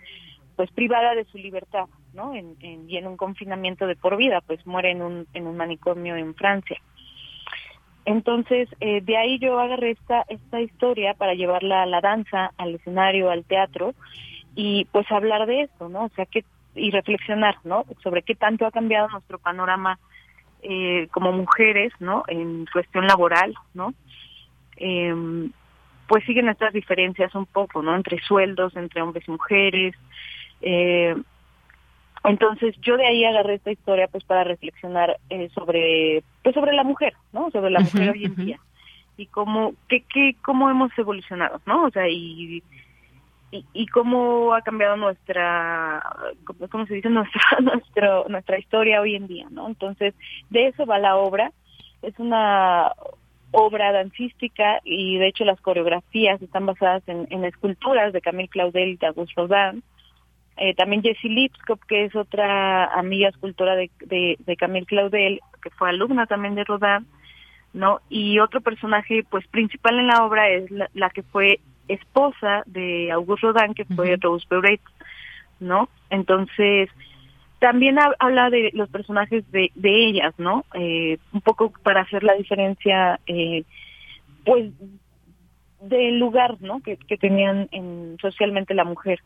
pues 0.55 0.71
privada 0.71 1.15
de 1.15 1.25
su 1.25 1.37
libertad 1.37 1.87
¿no? 2.15 2.33
En, 2.33 2.55
y 2.89 2.97
en 2.97 3.07
un 3.07 3.17
confinamiento 3.17 3.85
de 3.85 3.95
por 3.95 4.17
vida, 4.17 4.41
pues 4.41 4.65
muere 4.65 4.91
en 4.91 5.01
un, 5.01 5.27
en 5.33 5.45
un 5.45 5.57
manicomio 5.57 6.15
en 6.15 6.33
Francia. 6.33 6.77
Entonces, 8.05 8.69
eh, 8.79 9.01
de 9.01 9.17
ahí 9.17 9.39
yo 9.39 9.59
agarré 9.59 9.91
esta, 9.91 10.23
esta 10.29 10.61
historia 10.61 11.13
para 11.13 11.33
llevarla 11.33 11.83
a 11.83 11.87
la 11.87 12.01
danza, 12.01 12.51
al 12.57 12.75
escenario, 12.75 13.29
al 13.29 13.45
teatro, 13.45 13.93
y 14.55 14.85
pues 14.85 15.11
hablar 15.11 15.45
de 15.47 15.63
esto, 15.63 15.89
¿no? 15.89 16.05
O 16.05 16.09
sea, 16.09 16.25
que, 16.25 16.45
y 16.75 16.91
reflexionar, 16.91 17.57
¿no? 17.63 17.85
Sobre 18.01 18.21
qué 18.21 18.35
tanto 18.35 18.65
ha 18.65 18.71
cambiado 18.71 19.09
nuestro 19.09 19.37
panorama 19.39 19.99
eh, 20.67 21.07
como 21.11 21.31
mujeres, 21.31 21.93
¿no? 21.99 22.23
En 22.27 22.65
cuestión 22.71 23.07
laboral, 23.07 23.53
¿no? 23.73 23.93
Eh, 24.77 25.49
pues 26.07 26.23
siguen 26.25 26.49
estas 26.49 26.73
diferencias 26.73 27.33
un 27.35 27.45
poco, 27.45 27.81
¿no? 27.81 27.95
Entre 27.95 28.19
sueldos, 28.21 28.75
entre 28.75 29.01
hombres 29.01 29.27
y 29.27 29.31
mujeres, 29.31 29.95
eh, 30.61 31.15
entonces 32.23 32.75
yo 32.81 32.97
de 32.97 33.05
ahí 33.05 33.23
agarré 33.23 33.55
esta 33.55 33.71
historia 33.71 34.07
pues 34.07 34.23
para 34.23 34.43
reflexionar 34.43 35.17
eh, 35.29 35.49
sobre 35.53 36.23
pues 36.43 36.55
sobre 36.55 36.73
la 36.73 36.83
mujer, 36.83 37.13
¿no? 37.31 37.51
Sobre 37.51 37.69
la 37.69 37.79
mujer 37.79 38.09
hoy 38.11 38.25
en 38.25 38.35
día 38.35 38.59
y 39.17 39.27
cómo 39.27 39.73
qué, 39.87 40.03
qué 40.11 40.35
cómo 40.43 40.69
hemos 40.69 40.91
evolucionado, 40.97 41.61
¿no? 41.65 41.85
O 41.85 41.91
sea, 41.91 42.07
y 42.09 42.63
y, 43.51 43.87
cómo 43.87 44.53
ha 44.53 44.61
cambiado 44.61 44.97
nuestra 44.97 46.03
cómo 46.69 46.85
se 46.87 46.95
dice 46.95 47.09
nuestra 47.11 47.41
nuestro, 47.61 48.25
nuestra 48.27 48.59
historia 48.59 49.01
hoy 49.01 49.15
en 49.15 49.27
día, 49.27 49.47
¿no? 49.49 49.67
Entonces, 49.67 50.13
de 50.49 50.67
eso 50.67 50.85
va 50.85 50.99
la 50.99 51.15
obra. 51.15 51.51
Es 52.01 52.19
una 52.19 52.91
obra 53.51 53.91
dancística 53.93 54.79
y 54.83 55.17
de 55.17 55.27
hecho 55.27 55.45
las 55.45 55.61
coreografías 55.61 56.41
están 56.41 56.65
basadas 56.65 57.03
en, 57.07 57.45
esculturas 57.45 58.11
de 58.11 58.21
Camille 58.21 58.49
Claudel 58.49 58.89
y 58.89 58.97
de 58.97 59.07
Auguste 59.07 59.33
Rodin 59.37 59.83
eh, 60.57 60.73
también 60.73 61.01
Jessie 61.01 61.29
Lipskop, 61.29 61.83
que 61.83 62.05
es 62.05 62.15
otra 62.15 62.85
amiga 62.85 63.27
escultora 63.27 63.75
de, 63.75 63.89
de, 63.99 64.55
Camille 64.55 64.85
Claudel, 64.85 65.41
que 65.61 65.69
fue 65.71 65.89
alumna 65.89 66.27
también 66.27 66.55
de 66.55 66.63
Rodin, 66.63 67.05
¿no? 67.73 67.99
Y 68.09 68.39
otro 68.39 68.61
personaje, 68.61 69.25
pues, 69.29 69.45
principal 69.47 69.99
en 69.99 70.07
la 70.07 70.25
obra 70.25 70.49
es 70.49 70.71
la, 70.71 71.09
que 71.09 71.23
fue 71.23 71.59
esposa 71.87 72.63
de 72.65 73.11
Auguste 73.11 73.47
Rodin, 73.47 73.73
que 73.73 73.85
fue 73.85 74.17
Rose 74.19 74.45
Beuret, 74.49 74.81
¿no? 75.59 75.89
Entonces, 76.09 76.89
también 77.59 77.97
habla 78.19 78.49
de 78.49 78.71
los 78.73 78.89
personajes 78.89 79.49
de, 79.51 79.71
de 79.75 80.07
ellas, 80.07 80.33
¿no? 80.37 80.65
Eh, 80.73 81.17
un 81.33 81.41
poco 81.41 81.71
para 81.83 82.01
hacer 82.01 82.23
la 82.23 82.33
diferencia, 82.33 83.19
eh, 83.27 83.63
pues, 84.45 84.71
del 85.81 86.19
lugar, 86.19 86.57
¿no? 86.59 86.81
Que, 86.81 86.97
que 86.97 87.17
tenían 87.17 87.67
en, 87.71 88.17
socialmente 88.21 88.73
la 88.73 88.83
mujer. 88.83 89.19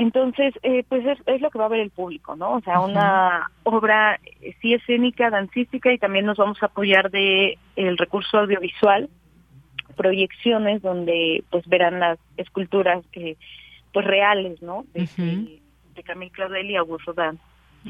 Entonces, 0.00 0.54
eh, 0.62 0.82
pues 0.88 1.04
es, 1.04 1.40
lo 1.42 1.50
que 1.50 1.58
va 1.58 1.66
a 1.66 1.68
ver 1.68 1.80
el 1.80 1.90
público, 1.90 2.34
¿no? 2.34 2.52
O 2.52 2.60
sea, 2.62 2.80
una 2.80 3.50
obra 3.64 4.18
eh, 4.40 4.54
sí 4.62 4.72
escénica, 4.72 5.28
dancística 5.28 5.92
y 5.92 5.98
también 5.98 6.24
nos 6.24 6.38
vamos 6.38 6.62
a 6.62 6.66
apoyar 6.66 7.10
de 7.10 7.58
el 7.76 7.98
recurso 7.98 8.38
audiovisual, 8.38 9.10
proyecciones 9.96 10.82
donde 10.82 11.44
pues 11.50 11.66
verán 11.66 12.00
las 12.00 12.18
esculturas 12.36 13.04
eh, 13.12 13.36
pues 13.92 14.06
reales, 14.06 14.60
¿no? 14.62 14.84
De, 14.94 15.60
de 15.94 16.02
Camille 16.02 16.32
Claudel 16.32 16.70
y 16.70 16.76
Augusto 16.76 17.12
Dan. 17.12 17.38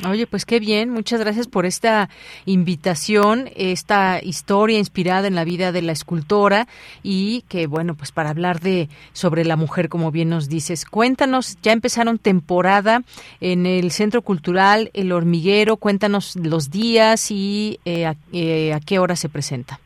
Oye, 0.09 0.28
pues 0.28 0.47
qué 0.47 0.60
bien, 0.60 0.89
muchas 0.90 1.18
gracias 1.18 1.48
por 1.48 1.66
esta 1.66 2.09
invitación, 2.47 3.51
esta 3.56 4.20
historia 4.22 4.78
inspirada 4.78 5.27
en 5.27 5.35
la 5.35 5.43
vida 5.43 5.72
de 5.72 5.82
la 5.82 5.90
escultora 5.90 6.68
y 7.02 7.43
que 7.48 7.66
bueno, 7.66 7.97
pues 7.97 8.12
para 8.12 8.31
hablar 8.31 8.60
de 8.60 8.89
sobre 9.12 9.44
la 9.44 9.56
mujer, 9.56 9.89
como 9.89 10.12
bien 10.12 10.28
nos 10.28 10.48
dices, 10.48 10.85
cuéntanos, 10.85 11.60
ya 11.60 11.72
empezaron 11.72 12.18
temporada 12.18 13.02
en 13.40 13.66
el 13.66 13.90
Centro 13.90 14.22
Cultural 14.22 14.90
El 14.94 15.10
Hormiguero, 15.10 15.77
cuéntanos 15.77 16.36
los 16.36 16.70
días 16.70 17.32
y 17.32 17.81
eh, 17.85 18.14
eh, 18.32 18.72
a, 18.72 18.78
qué 18.78 19.01
hora 19.01 19.16
se 19.16 19.28
presenta. 19.28 19.81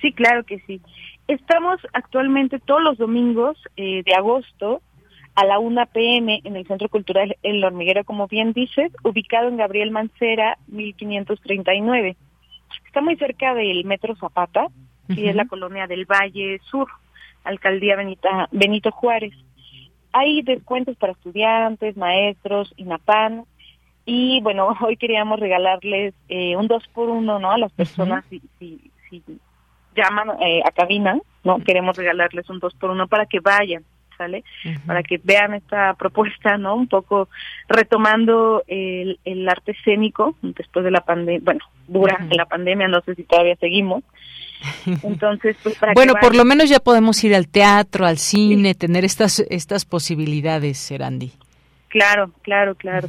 Sí, 0.00 0.12
claro 0.12 0.44
que 0.44 0.60
sí. 0.60 0.80
Estamos 1.26 1.80
actualmente 1.92 2.58
todos 2.58 2.82
los 2.82 2.98
domingos 2.98 3.56
eh, 3.76 4.02
de 4.04 4.14
agosto 4.14 4.82
a 5.34 5.44
la 5.44 5.58
1 5.58 5.86
pm 5.86 6.40
en 6.44 6.56
el 6.56 6.66
Centro 6.66 6.88
Cultural 6.88 7.36
El 7.42 7.64
Hormiguero, 7.64 8.04
como 8.04 8.28
bien 8.28 8.52
dices, 8.52 8.92
ubicado 9.02 9.48
en 9.48 9.56
Gabriel 9.56 9.90
Mancera, 9.90 10.58
1539. 10.68 12.16
Está 12.86 13.00
muy 13.00 13.16
cerca 13.16 13.54
del 13.54 13.84
Metro 13.84 14.14
Zapata, 14.16 14.68
y 15.08 15.28
es 15.28 15.34
la 15.34 15.46
colonia 15.46 15.86
del 15.86 16.06
Valle 16.06 16.60
Sur, 16.70 16.88
Alcaldía 17.42 17.96
Benita, 17.96 18.48
Benito 18.52 18.90
Juárez. 18.90 19.34
Hay 20.12 20.42
descuentos 20.42 20.96
para 20.96 21.12
estudiantes, 21.12 21.96
maestros, 21.96 22.72
INAPAN, 22.76 23.44
y 24.06 24.40
bueno, 24.42 24.68
hoy 24.80 24.96
queríamos 24.96 25.40
regalarles 25.40 26.14
eh, 26.28 26.56
un 26.56 26.68
2 26.68 26.88
por 26.88 27.08
1 27.08 27.38
¿no? 27.38 27.50
A 27.50 27.58
las 27.58 27.72
personas 27.72 28.24
si, 28.28 28.40
si, 28.58 28.90
si 29.10 29.22
llaman 29.94 30.30
eh, 30.40 30.60
a 30.64 30.70
cabina, 30.70 31.18
¿no? 31.42 31.58
Queremos 31.60 31.96
regalarles 31.96 32.48
un 32.50 32.58
2 32.58 32.74
por 32.74 32.90
1 32.90 33.08
para 33.08 33.26
que 33.26 33.40
vayan 33.40 33.84
¿sale? 34.16 34.44
Para 34.86 35.02
que 35.02 35.20
vean 35.22 35.54
esta 35.54 35.94
propuesta, 35.98 36.56
¿no? 36.56 36.74
Un 36.74 36.88
poco 36.88 37.28
retomando 37.68 38.62
el, 38.66 39.18
el 39.24 39.48
arte 39.48 39.72
escénico 39.72 40.36
después 40.42 40.84
de 40.84 40.90
la 40.90 41.00
pandemia, 41.00 41.40
bueno, 41.42 41.64
durante 41.86 42.34
la 42.34 42.46
pandemia, 42.46 42.88
no 42.88 43.00
sé 43.02 43.14
si 43.14 43.24
todavía 43.24 43.56
seguimos. 43.56 44.02
Entonces, 45.02 45.56
pues 45.62 45.76
para 45.78 45.92
Bueno, 45.92 46.14
por 46.20 46.34
lo 46.34 46.44
menos 46.44 46.70
ya 46.70 46.80
podemos 46.80 47.22
ir 47.24 47.34
al 47.34 47.48
teatro, 47.48 48.06
al 48.06 48.18
cine, 48.18 48.74
tener 48.74 49.04
estas 49.04 49.40
estas 49.50 49.84
posibilidades, 49.84 50.78
Serandi. 50.78 51.32
Claro, 51.94 52.32
claro, 52.42 52.74
claro. 52.74 53.06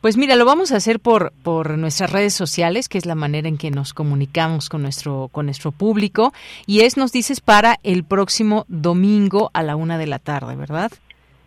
Pues 0.00 0.16
mira, 0.16 0.34
lo 0.34 0.44
vamos 0.44 0.72
a 0.72 0.78
hacer 0.78 0.98
por 0.98 1.32
por 1.44 1.78
nuestras 1.78 2.10
redes 2.10 2.34
sociales, 2.34 2.88
que 2.88 2.98
es 2.98 3.06
la 3.06 3.14
manera 3.14 3.46
en 3.46 3.56
que 3.56 3.70
nos 3.70 3.94
comunicamos 3.94 4.68
con 4.68 4.82
nuestro 4.82 5.28
con 5.30 5.46
nuestro 5.46 5.70
público, 5.70 6.34
y 6.66 6.80
es 6.80 6.96
nos 6.96 7.12
dices 7.12 7.40
para 7.40 7.76
el 7.84 8.02
próximo 8.02 8.64
domingo 8.66 9.52
a 9.54 9.62
la 9.62 9.76
una 9.76 9.96
de 9.96 10.08
la 10.08 10.18
tarde, 10.18 10.56
¿verdad? 10.56 10.90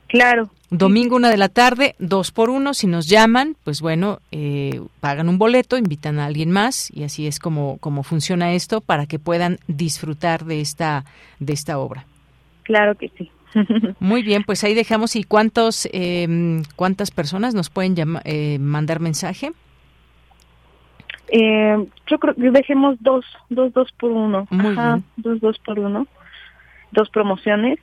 Claro. 0.07 0.51
Domingo 0.69 1.17
una 1.17 1.29
de 1.29 1.35
la 1.35 1.49
tarde, 1.49 1.95
dos 1.99 2.31
por 2.31 2.49
uno. 2.49 2.73
Si 2.73 2.87
nos 2.87 3.09
llaman, 3.09 3.57
pues 3.65 3.81
bueno, 3.81 4.19
eh, 4.31 4.79
pagan 5.01 5.27
un 5.27 5.37
boleto, 5.37 5.75
invitan 5.75 6.17
a 6.17 6.27
alguien 6.27 6.49
más 6.49 6.91
y 6.95 7.03
así 7.03 7.27
es 7.27 7.39
como 7.39 7.77
como 7.79 8.03
funciona 8.03 8.53
esto 8.53 8.79
para 8.79 9.05
que 9.05 9.19
puedan 9.19 9.59
disfrutar 9.67 10.45
de 10.45 10.61
esta 10.61 11.03
de 11.41 11.51
esta 11.51 11.77
obra. 11.77 12.05
Claro 12.63 12.95
que 12.95 13.09
sí. 13.17 13.29
Muy 13.99 14.23
bien, 14.23 14.43
pues 14.43 14.63
ahí 14.63 14.73
dejamos. 14.73 15.15
¿Y 15.15 15.23
cuántos, 15.23 15.87
eh, 15.91 16.61
cuántas 16.75 17.11
personas 17.11 17.53
nos 17.53 17.69
pueden 17.69 17.95
llama, 17.95 18.21
eh, 18.25 18.59
mandar 18.59 18.99
mensaje? 18.99 19.51
Eh, 21.31 21.85
yo 22.07 22.19
creo 22.19 22.35
que 22.35 22.51
dejemos 22.51 22.97
dos, 22.99 23.25
dos, 23.49 23.73
dos 23.73 23.91
por 23.93 24.11
uno. 24.11 24.47
Muy 24.49 24.73
Ajá, 24.73 24.95
bien. 24.95 25.05
dos, 25.17 25.39
dos 25.41 25.59
por 25.59 25.79
uno. 25.79 26.07
Dos 26.91 27.09
promociones. 27.09 27.79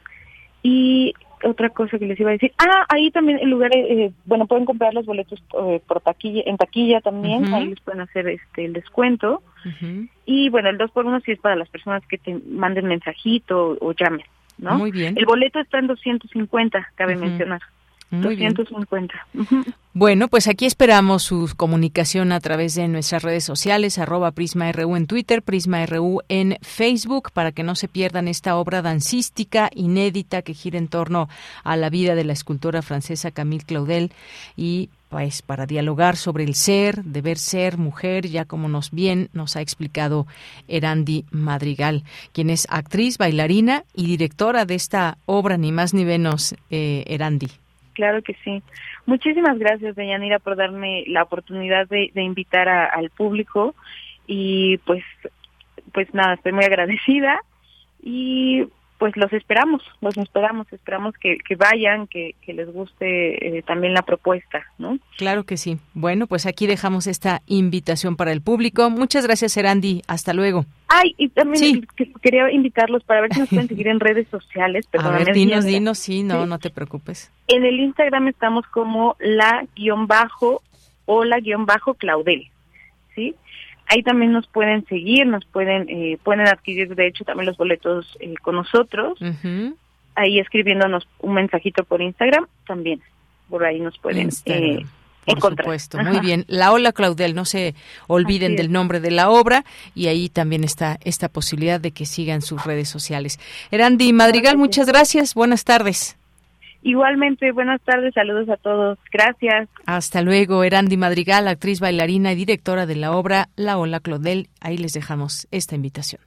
Y 0.62 1.14
otra 1.44 1.70
cosa 1.70 1.98
que 1.98 2.06
les 2.06 2.18
iba 2.18 2.30
a 2.30 2.32
decir. 2.32 2.52
Ah, 2.58 2.86
ahí 2.88 3.10
también 3.10 3.38
el 3.38 3.50
lugar, 3.50 3.70
eh, 3.74 4.12
bueno, 4.24 4.46
pueden 4.46 4.64
comprar 4.64 4.94
los 4.94 5.06
boletos 5.06 5.42
eh, 5.62 5.80
por 5.86 6.00
taquilla, 6.00 6.42
en 6.46 6.56
taquilla 6.56 7.00
también. 7.00 7.52
Ahí 7.52 7.68
les 7.68 7.80
pueden 7.80 8.00
hacer 8.00 8.28
este 8.28 8.64
el 8.64 8.72
descuento. 8.72 9.42
Y 10.24 10.48
bueno, 10.50 10.68
el 10.68 10.78
dos 10.78 10.92
por 10.92 11.06
uno 11.06 11.18
sí 11.20 11.32
es 11.32 11.40
para 11.40 11.56
las 11.56 11.68
personas 11.68 12.06
que 12.06 12.18
te 12.18 12.38
manden 12.48 12.86
mensajito 12.86 13.76
o, 13.80 13.92
llamen, 13.92 14.24
¿no? 14.58 14.78
Muy 14.78 14.90
bien. 14.90 15.16
El 15.16 15.26
boleto 15.26 15.60
está 15.60 15.78
en 15.78 15.86
250, 15.86 16.92
cabe 16.94 17.16
mencionar. 17.16 17.60
Muy 18.10 18.36
bien. 18.36 18.54
250. 18.54 19.14
Ujú. 19.34 19.64
Bueno, 19.92 20.28
pues 20.28 20.46
aquí 20.46 20.64
esperamos 20.64 21.24
su 21.24 21.50
comunicación 21.56 22.30
a 22.30 22.40
través 22.40 22.74
de 22.76 22.86
nuestras 22.86 23.22
redes 23.22 23.44
sociales, 23.44 23.98
arroba 23.98 24.30
Prisma 24.30 24.70
RU 24.70 24.94
en 24.94 25.06
Twitter, 25.06 25.42
Prisma 25.42 25.84
RU 25.86 26.20
en 26.28 26.56
Facebook, 26.62 27.32
para 27.32 27.50
que 27.50 27.64
no 27.64 27.74
se 27.74 27.88
pierdan 27.88 28.28
esta 28.28 28.56
obra 28.56 28.80
dancística 28.80 29.70
inédita 29.74 30.42
que 30.42 30.54
gira 30.54 30.78
en 30.78 30.88
torno 30.88 31.28
a 31.64 31.76
la 31.76 31.90
vida 31.90 32.14
de 32.14 32.24
la 32.24 32.32
escultora 32.32 32.82
francesa 32.82 33.32
Camille 33.32 33.64
Claudel 33.64 34.12
y 34.56 34.90
pues 35.16 35.40
para 35.40 35.64
dialogar 35.64 36.16
sobre 36.16 36.44
el 36.44 36.52
ser, 36.52 36.96
deber 36.96 37.38
ser 37.38 37.78
mujer, 37.78 38.26
ya 38.26 38.44
como 38.44 38.68
nos 38.68 38.90
bien 38.90 39.30
nos 39.32 39.56
ha 39.56 39.62
explicado 39.62 40.26
Erandi 40.68 41.24
Madrigal, 41.30 42.02
quien 42.34 42.50
es 42.50 42.66
actriz, 42.68 43.16
bailarina 43.16 43.84
y 43.94 44.08
directora 44.08 44.66
de 44.66 44.74
esta 44.74 45.16
obra, 45.24 45.56
ni 45.56 45.72
más 45.72 45.94
ni 45.94 46.04
menos, 46.04 46.54
eh, 46.68 47.02
Erandi. 47.06 47.46
Claro 47.94 48.20
que 48.20 48.36
sí. 48.44 48.62
Muchísimas 49.06 49.58
gracias, 49.58 49.96
Deyanira, 49.96 50.38
por 50.38 50.54
darme 50.54 51.04
la 51.06 51.22
oportunidad 51.22 51.88
de, 51.88 52.10
invitar 52.16 52.68
al 52.68 53.08
público 53.08 53.74
y 54.26 54.76
pues, 54.84 55.02
pues 55.94 56.12
nada, 56.12 56.34
estoy 56.34 56.52
muy 56.52 56.66
agradecida 56.66 57.40
y 58.02 58.66
pues 58.98 59.16
los 59.16 59.32
esperamos, 59.32 59.82
los 60.00 60.16
esperamos, 60.16 60.66
esperamos 60.72 61.14
que, 61.18 61.36
que 61.46 61.54
vayan, 61.56 62.06
que, 62.06 62.34
que 62.40 62.52
les 62.54 62.72
guste 62.72 63.58
eh, 63.58 63.62
también 63.62 63.92
la 63.92 64.02
propuesta, 64.02 64.64
¿no? 64.78 64.98
Claro 65.18 65.44
que 65.44 65.56
sí. 65.56 65.78
Bueno, 65.94 66.26
pues 66.26 66.46
aquí 66.46 66.66
dejamos 66.66 67.06
esta 67.06 67.42
invitación 67.46 68.16
para 68.16 68.32
el 68.32 68.40
público. 68.40 68.88
Muchas 68.90 69.26
gracias, 69.26 69.56
Erandi. 69.56 70.02
Hasta 70.08 70.32
luego. 70.32 70.64
Ay, 70.88 71.14
y 71.18 71.28
también 71.28 71.86
que- 71.96 72.12
quería 72.22 72.50
invitarlos 72.50 73.04
para 73.04 73.20
ver 73.20 73.34
si 73.34 73.40
nos 73.40 73.48
pueden 73.50 73.68
seguir 73.68 73.88
en 73.88 74.00
redes 74.00 74.28
sociales. 74.28 74.86
A 74.98 75.10
ver, 75.10 75.32
dinos, 75.34 75.64
dinos, 75.64 75.98
sí, 75.98 76.22
no, 76.22 76.42
Sí. 76.44 76.48
no 76.48 76.58
te 76.58 76.70
preocupes. 76.70 77.30
En 77.48 77.64
el 77.64 77.78
Instagram 77.80 78.28
estamos 78.28 78.66
como 78.68 79.16
la 79.20 79.66
guion 79.76 80.06
bajo 80.06 80.62
o 81.04 81.24
la 81.24 81.38
guion 81.40 81.66
bajo 81.66 81.94
Claudel, 81.94 82.48
¿sí? 83.14 83.34
Ahí 83.88 84.02
también 84.02 84.32
nos 84.32 84.46
pueden 84.48 84.84
seguir, 84.86 85.26
nos 85.26 85.44
pueden 85.44 85.88
eh, 85.88 86.18
pueden 86.22 86.46
adquirir 86.48 86.94
de 86.94 87.06
hecho 87.06 87.24
también 87.24 87.46
los 87.46 87.56
boletos 87.56 88.16
eh, 88.20 88.34
con 88.42 88.56
nosotros. 88.56 89.18
Ahí 90.14 90.38
escribiéndonos 90.38 91.06
un 91.20 91.34
mensajito 91.34 91.84
por 91.84 92.00
Instagram 92.02 92.46
también. 92.66 93.00
Por 93.48 93.64
ahí 93.64 93.78
nos 93.80 93.96
pueden 93.98 94.30
eh, 94.46 94.84
Por 95.24 95.36
encontrar. 95.36 95.64
supuesto, 95.66 95.98
Ajá. 95.98 96.10
muy 96.10 96.20
bien. 96.20 96.44
La 96.48 96.72
Ola 96.72 96.92
Claudel, 96.92 97.34
no 97.34 97.44
se 97.44 97.74
olviden 98.08 98.56
del 98.56 98.72
nombre 98.72 98.98
de 98.98 99.10
la 99.12 99.30
obra 99.30 99.64
y 99.94 100.08
ahí 100.08 100.28
también 100.28 100.64
está 100.64 100.98
esta 101.04 101.28
posibilidad 101.28 101.80
de 101.80 101.92
que 101.92 102.06
sigan 102.06 102.42
sus 102.42 102.64
redes 102.64 102.88
sociales. 102.88 103.38
Erandi 103.70 104.12
Madrigal, 104.12 104.56
muchas 104.56 104.86
gracias. 104.88 105.34
Buenas 105.34 105.64
tardes. 105.64 106.16
Igualmente, 106.86 107.50
buenas 107.50 107.82
tardes, 107.82 108.14
saludos 108.14 108.48
a 108.48 108.56
todos. 108.58 108.96
Gracias. 109.12 109.68
Hasta 109.86 110.22
luego, 110.22 110.62
Erandi 110.62 110.96
Madrigal, 110.96 111.48
actriz, 111.48 111.80
bailarina 111.80 112.30
y 112.30 112.36
directora 112.36 112.86
de 112.86 112.94
la 112.94 113.10
obra 113.10 113.48
La 113.56 113.76
Ola 113.76 113.98
Claudel. 113.98 114.50
Ahí 114.60 114.78
les 114.78 114.92
dejamos 114.92 115.48
esta 115.50 115.74
invitación. 115.74 116.22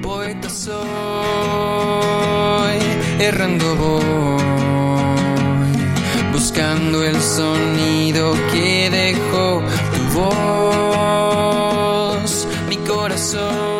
Poeta 0.00 0.48
soy, 0.48 0.70
errando 3.18 3.74
voy, 3.74 4.42
buscando 6.32 7.02
el 7.02 7.16
sonido 7.16 8.32
que 8.52 8.90
dejó 8.90 9.64
tu 9.96 10.02
voz, 12.20 12.46
mi 12.68 12.76
corazón, 12.76 13.79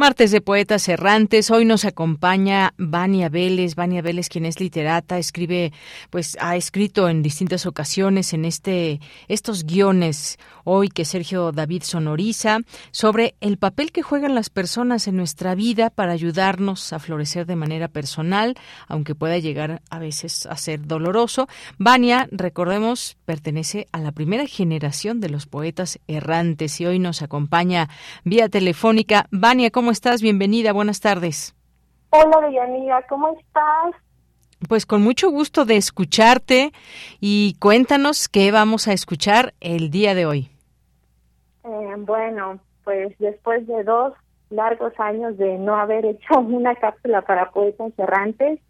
Martes 0.00 0.30
de 0.30 0.40
Poetas 0.40 0.88
Errantes. 0.88 1.50
Hoy 1.50 1.66
nos 1.66 1.84
acompaña 1.84 2.72
Vania 2.78 3.28
Vélez. 3.28 3.74
Vania 3.74 4.00
Vélez, 4.00 4.30
quien 4.30 4.46
es 4.46 4.58
literata, 4.58 5.18
escribe, 5.18 5.74
pues 6.08 6.38
ha 6.40 6.56
escrito 6.56 7.10
en 7.10 7.22
distintas 7.22 7.66
ocasiones 7.66 8.32
en 8.32 8.46
este, 8.46 8.98
estos 9.28 9.64
guiones 9.64 10.38
hoy 10.64 10.88
que 10.88 11.04
Sergio 11.04 11.52
David 11.52 11.82
sonoriza 11.82 12.60
sobre 12.92 13.34
el 13.40 13.58
papel 13.58 13.92
que 13.92 14.00
juegan 14.00 14.34
las 14.34 14.48
personas 14.48 15.06
en 15.06 15.16
nuestra 15.16 15.54
vida 15.54 15.90
para 15.90 16.12
ayudarnos 16.12 16.94
a 16.94 16.98
florecer 16.98 17.44
de 17.44 17.56
manera 17.56 17.88
personal, 17.88 18.56
aunque 18.88 19.14
pueda 19.14 19.36
llegar 19.36 19.82
a 19.90 19.98
veces 19.98 20.46
a 20.46 20.56
ser 20.56 20.86
doloroso. 20.86 21.46
Vania, 21.76 22.26
recordemos, 22.30 23.18
pertenece 23.26 23.86
a 23.92 23.98
la 23.98 24.12
primera 24.12 24.46
generación 24.46 25.20
de 25.20 25.28
los 25.28 25.44
poetas 25.44 25.98
errantes 26.08 26.80
y 26.80 26.86
hoy 26.86 26.98
nos 26.98 27.20
acompaña 27.20 27.90
vía 28.24 28.48
telefónica. 28.48 29.26
Vania, 29.30 29.70
¿cómo 29.70 29.89
estás? 29.90 30.22
Bienvenida, 30.22 30.72
buenas 30.72 31.00
tardes. 31.00 31.54
Hola, 32.10 32.46
Deyanira, 32.48 33.06
¿cómo 33.08 33.28
estás? 33.38 33.94
Pues 34.68 34.84
con 34.84 35.02
mucho 35.02 35.30
gusto 35.30 35.64
de 35.64 35.76
escucharte 35.76 36.72
y 37.20 37.56
cuéntanos 37.60 38.28
qué 38.28 38.50
vamos 38.50 38.88
a 38.88 38.92
escuchar 38.92 39.54
el 39.60 39.90
día 39.90 40.14
de 40.14 40.26
hoy. 40.26 40.50
Eh, 41.64 41.94
bueno, 41.98 42.58
pues 42.84 43.16
después 43.18 43.66
de 43.66 43.84
dos 43.84 44.12
largos 44.50 44.92
años 44.98 45.38
de 45.38 45.58
no 45.58 45.76
haber 45.76 46.04
hecho 46.04 46.40
una 46.40 46.74
cápsula 46.74 47.22
para 47.22 47.50
poetas 47.50 47.92
errantes, 47.98 48.60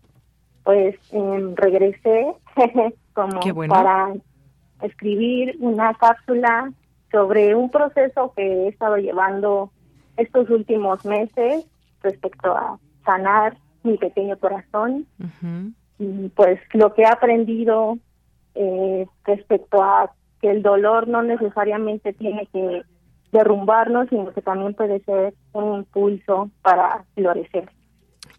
pues 0.65 0.97
em, 1.13 1.57
regresé 1.57 2.35
como 3.15 3.41
bueno. 3.55 3.75
para 3.75 4.13
escribir 4.83 5.57
una 5.59 5.95
cápsula 5.95 6.73
sobre 7.11 7.55
un 7.55 7.71
proceso 7.71 8.33
que 8.37 8.43
he 8.43 8.69
estado 8.69 8.97
llevando 8.97 9.73
estos 10.17 10.51
últimos 10.51 11.05
meses 11.05 11.67
respecto 12.03 12.53
a 12.53 12.79
sanar 13.05 13.57
mi 13.83 13.97
pequeño 13.97 14.39
corazón 14.39 15.07
y 15.99 16.29
pues 16.31 16.61
lo 16.73 16.95
que 16.95 17.03
he 17.03 17.07
aprendido 17.07 17.99
eh, 18.55 19.07
respecto 19.25 19.83
a 19.83 20.13
que 20.41 20.51
el 20.51 20.63
dolor 20.63 21.09
no 21.09 21.23
necesariamente 21.23 22.13
tiene 22.13 22.47
que 22.53 22.83
derrumbarnos, 23.33 24.09
sino 24.09 24.33
que 24.33 24.43
también 24.43 24.75
puede 24.75 25.01
ser 25.01 25.35
un 25.53 25.77
impulso 25.77 26.51
para 26.63 27.05
florecer. 27.15 27.71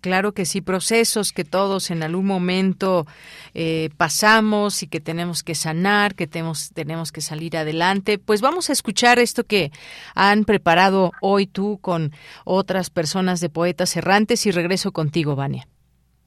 Claro 0.02 0.34
que 0.34 0.46
sí, 0.46 0.62
procesos 0.62 1.32
que 1.32 1.46
todos 1.46 1.92
en 1.92 2.02
algún 2.02 2.26
momento 2.26 3.06
eh, 3.54 3.90
pasamos 3.98 4.82
y 4.82 4.88
que 4.88 5.00
tenemos 5.00 5.44
que 5.44 5.54
sanar, 5.54 6.16
que 6.16 6.26
tenemos, 6.26 6.72
tenemos 6.74 7.12
que 7.12 7.22
salir 7.22 7.56
adelante. 7.56 8.18
Pues 8.18 8.42
vamos 8.42 8.70
a 8.72 8.74
escuchar 8.74 9.20
esto 9.20 9.44
que 9.44 9.72
han 10.16 10.44
preparado 10.44 11.12
hoy 11.22 11.46
tú 11.46 11.78
con 11.82 12.12
otras 12.46 12.90
personas 12.90 13.40
de 13.42 13.50
Poetas 13.50 13.96
Errantes 13.96 14.46
y 14.48 14.52
regreso 14.52 14.92
contigo, 14.92 15.36
Vania. 15.36 15.68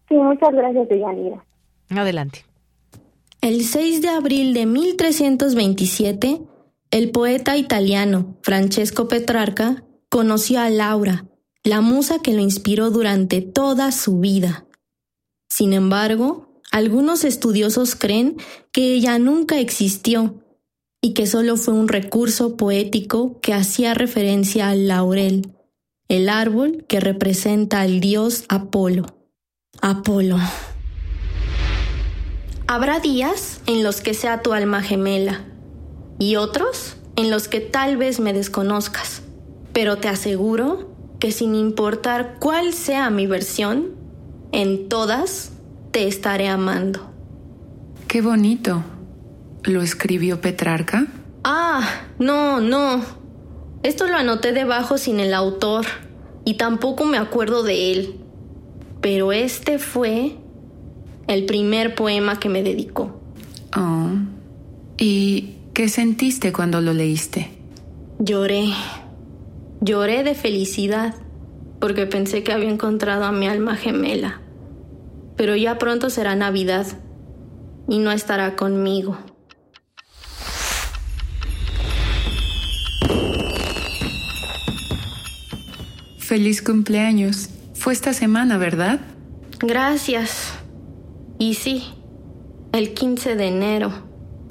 Sí, 0.08 0.14
muchas 0.14 0.52
gracias, 0.52 0.88
Deyanira. 0.88 1.44
Adelante. 1.90 2.44
El 3.40 3.62
6 3.62 4.00
de 4.02 4.08
abril 4.08 4.54
de 4.54 4.66
1327, 4.66 6.40
el 6.90 7.10
poeta 7.10 7.56
italiano 7.56 8.36
Francesco 8.42 9.08
Petrarca 9.08 9.84
conoció 10.08 10.60
a 10.60 10.70
Laura, 10.70 11.24
la 11.64 11.80
musa 11.80 12.18
que 12.18 12.34
lo 12.34 12.40
inspiró 12.40 12.90
durante 12.90 13.40
toda 13.40 13.90
su 13.90 14.20
vida. 14.20 14.66
Sin 15.48 15.72
embargo, 15.72 16.60
algunos 16.70 17.24
estudiosos 17.24 17.94
creen 17.96 18.36
que 18.70 18.92
ella 18.92 19.18
nunca 19.18 19.58
existió 19.58 20.42
y 21.00 21.14
que 21.14 21.26
solo 21.26 21.56
fue 21.56 21.72
un 21.72 21.88
recurso 21.88 22.56
poético 22.56 23.40
que 23.40 23.54
hacía 23.54 23.94
referencia 23.94 24.68
al 24.68 24.88
laurel, 24.88 25.54
el 26.08 26.28
árbol 26.28 26.84
que 26.86 27.00
representa 27.00 27.80
al 27.80 27.98
dios 27.98 28.44
Apolo. 28.48 29.06
Apolo. 29.80 30.36
Habrá 32.66 33.00
días 33.00 33.60
en 33.66 33.82
los 33.82 34.02
que 34.02 34.12
sea 34.12 34.42
tu 34.42 34.52
alma 34.52 34.82
gemela 34.82 35.46
y 36.18 36.36
otros 36.36 36.96
en 37.16 37.30
los 37.30 37.48
que 37.48 37.60
tal 37.60 37.96
vez 37.96 38.20
me 38.20 38.32
desconozcas, 38.32 39.22
pero 39.72 39.96
te 39.96 40.08
aseguro 40.08 40.93
que 41.24 41.32
sin 41.32 41.54
importar 41.54 42.36
cuál 42.38 42.74
sea 42.74 43.08
mi 43.08 43.26
versión, 43.26 43.92
en 44.52 44.90
todas 44.90 45.52
te 45.90 46.06
estaré 46.06 46.48
amando. 46.48 47.10
Qué 48.08 48.20
bonito. 48.20 48.84
¿Lo 49.62 49.80
escribió 49.80 50.42
Petrarca? 50.42 51.06
Ah, 51.42 51.88
no, 52.18 52.60
no. 52.60 53.00
Esto 53.82 54.06
lo 54.06 54.18
anoté 54.18 54.52
debajo 54.52 54.98
sin 54.98 55.18
el 55.18 55.32
autor 55.32 55.86
y 56.44 56.58
tampoco 56.58 57.06
me 57.06 57.16
acuerdo 57.16 57.62
de 57.62 57.92
él. 57.92 58.20
Pero 59.00 59.32
este 59.32 59.78
fue 59.78 60.36
el 61.26 61.46
primer 61.46 61.94
poema 61.94 62.38
que 62.38 62.50
me 62.50 62.62
dedicó. 62.62 63.18
Oh. 63.74 64.10
¿Y 64.98 65.54
qué 65.72 65.88
sentiste 65.88 66.52
cuando 66.52 66.82
lo 66.82 66.92
leíste? 66.92 67.48
Lloré. 68.18 68.74
Lloré 69.84 70.24
de 70.24 70.34
felicidad 70.34 71.14
porque 71.78 72.06
pensé 72.06 72.42
que 72.42 72.54
había 72.54 72.70
encontrado 72.70 73.24
a 73.24 73.32
mi 73.32 73.46
alma 73.46 73.76
gemela. 73.76 74.40
Pero 75.36 75.56
ya 75.56 75.76
pronto 75.76 76.08
será 76.08 76.34
Navidad 76.34 76.86
y 77.86 77.98
no 77.98 78.10
estará 78.10 78.56
conmigo. 78.56 79.18
Feliz 86.16 86.62
cumpleaños. 86.62 87.50
Fue 87.74 87.92
esta 87.92 88.14
semana, 88.14 88.56
¿verdad? 88.56 89.02
Gracias. 89.58 90.54
Y 91.38 91.56
sí, 91.56 91.84
el 92.72 92.94
15 92.94 93.36
de 93.36 93.48
enero. 93.48 93.92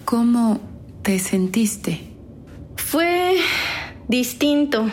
¿Cómo 0.05 0.61
te 1.01 1.17
sentiste? 1.17 2.01
Fue 2.75 3.37
distinto. 4.07 4.85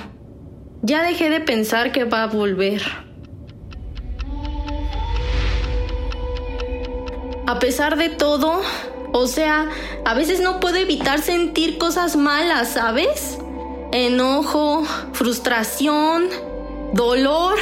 Ya 0.83 1.03
dejé 1.03 1.29
de 1.29 1.41
pensar 1.41 1.93
que 1.93 2.05
va 2.05 2.23
a 2.23 2.27
volver. 2.27 2.83
A 7.47 7.59
pesar 7.59 7.97
de 7.99 8.09
todo, 8.09 8.63
o 9.13 9.27
sea, 9.27 9.69
a 10.05 10.15
veces 10.15 10.41
no 10.41 10.61
puedo 10.61 10.77
evitar 10.77 11.21
sentir 11.21 11.79
cosas 11.79 12.17
malas, 12.17 12.69
¿sabes? 12.71 13.39
Enojo, 13.93 14.85
frustración, 15.13 16.29
dolor. 16.93 17.59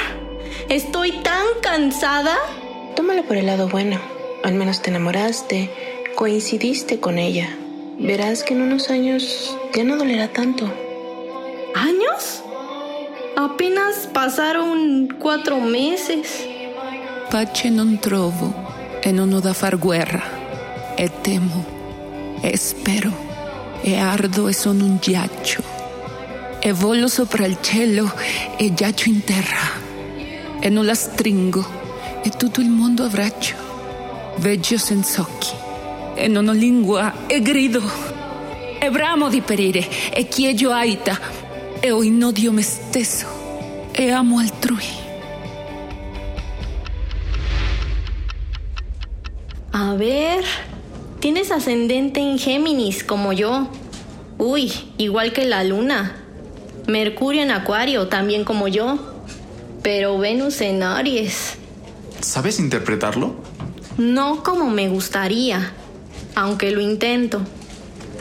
Estoy 0.68 1.12
tan 1.22 1.46
cansada. 1.60 2.36
Tómalo 2.94 3.24
por 3.24 3.36
el 3.36 3.46
lado 3.46 3.68
bueno. 3.68 3.98
Al 4.44 4.54
menos 4.54 4.82
te 4.82 4.90
enamoraste, 4.90 5.70
coincidiste 6.14 7.00
con 7.00 7.18
ella. 7.18 7.48
Verás 7.98 8.44
que 8.44 8.54
en 8.54 8.62
unos 8.62 8.90
años 8.90 9.56
ya 9.74 9.82
no 9.82 9.96
dolerá 9.96 10.28
tanto. 10.28 10.70
¿Años? 11.74 12.44
Apenas 13.40 14.08
pasaron 14.12 15.06
cuatro 15.16 15.60
meses. 15.60 16.44
Pace 17.30 17.70
non 17.70 18.00
trovo 18.00 18.52
e 19.00 19.12
non 19.12 19.32
ho 19.32 19.38
da 19.38 19.52
far 19.52 19.78
guerra. 19.78 20.20
E 20.96 21.08
temo, 21.22 21.64
e 22.42 22.56
spero, 22.56 23.12
e 23.80 23.94
ardo 23.94 24.48
e 24.48 24.52
sono 24.52 24.84
un 24.84 24.96
ghiaccio. 24.96 25.62
E 26.58 26.72
volo 26.72 27.06
sopra 27.06 27.46
il 27.46 27.58
cielo 27.60 28.12
e 28.56 28.74
giaccio 28.74 29.08
in 29.08 29.22
terra. 29.22 29.70
E 30.58 30.68
non 30.68 30.84
la 30.84 30.96
stringo 30.96 31.64
e 32.24 32.30
tutto 32.30 32.60
il 32.60 32.70
mondo 32.70 33.04
abbraccio. 33.04 33.54
Veggio 34.38 34.78
senza 34.78 35.20
occhi 35.20 35.54
e 36.16 36.26
non 36.26 36.48
ho 36.48 36.52
lingua 36.52 37.28
e 37.28 37.40
grido. 37.40 37.88
E 38.80 38.90
bramo 38.90 39.28
di 39.28 39.42
perire 39.42 40.10
e 40.10 40.26
chiedo 40.26 40.72
aita 40.72 41.46
e 41.80 41.92
ho 41.92 42.02
in 42.02 42.22
odio 42.22 42.52
me 42.52 42.62
stesso 42.62 43.26
e 43.92 44.10
amo 44.10 44.38
altrui. 44.38 44.84
A 49.72 49.94
ver, 49.94 50.44
tienes 51.20 51.50
ascendente 51.50 52.20
en 52.20 52.38
Géminis 52.38 53.04
como 53.04 53.32
yo. 53.32 53.68
Uy, 54.38 54.72
igual 54.98 55.32
que 55.32 55.44
la 55.44 55.62
luna. 55.64 56.16
Mercurio 56.86 57.42
en 57.42 57.50
Acuario, 57.50 58.08
también 58.08 58.44
como 58.44 58.68
yo. 58.68 58.98
Pero 59.82 60.18
Venus 60.18 60.60
en 60.60 60.82
Aries. 60.82 61.56
¿Sabes 62.20 62.58
interpretarlo? 62.58 63.36
No 63.96 64.42
como 64.42 64.70
me 64.70 64.88
gustaría, 64.88 65.72
aunque 66.34 66.70
lo 66.70 66.80
intento. 66.80 67.40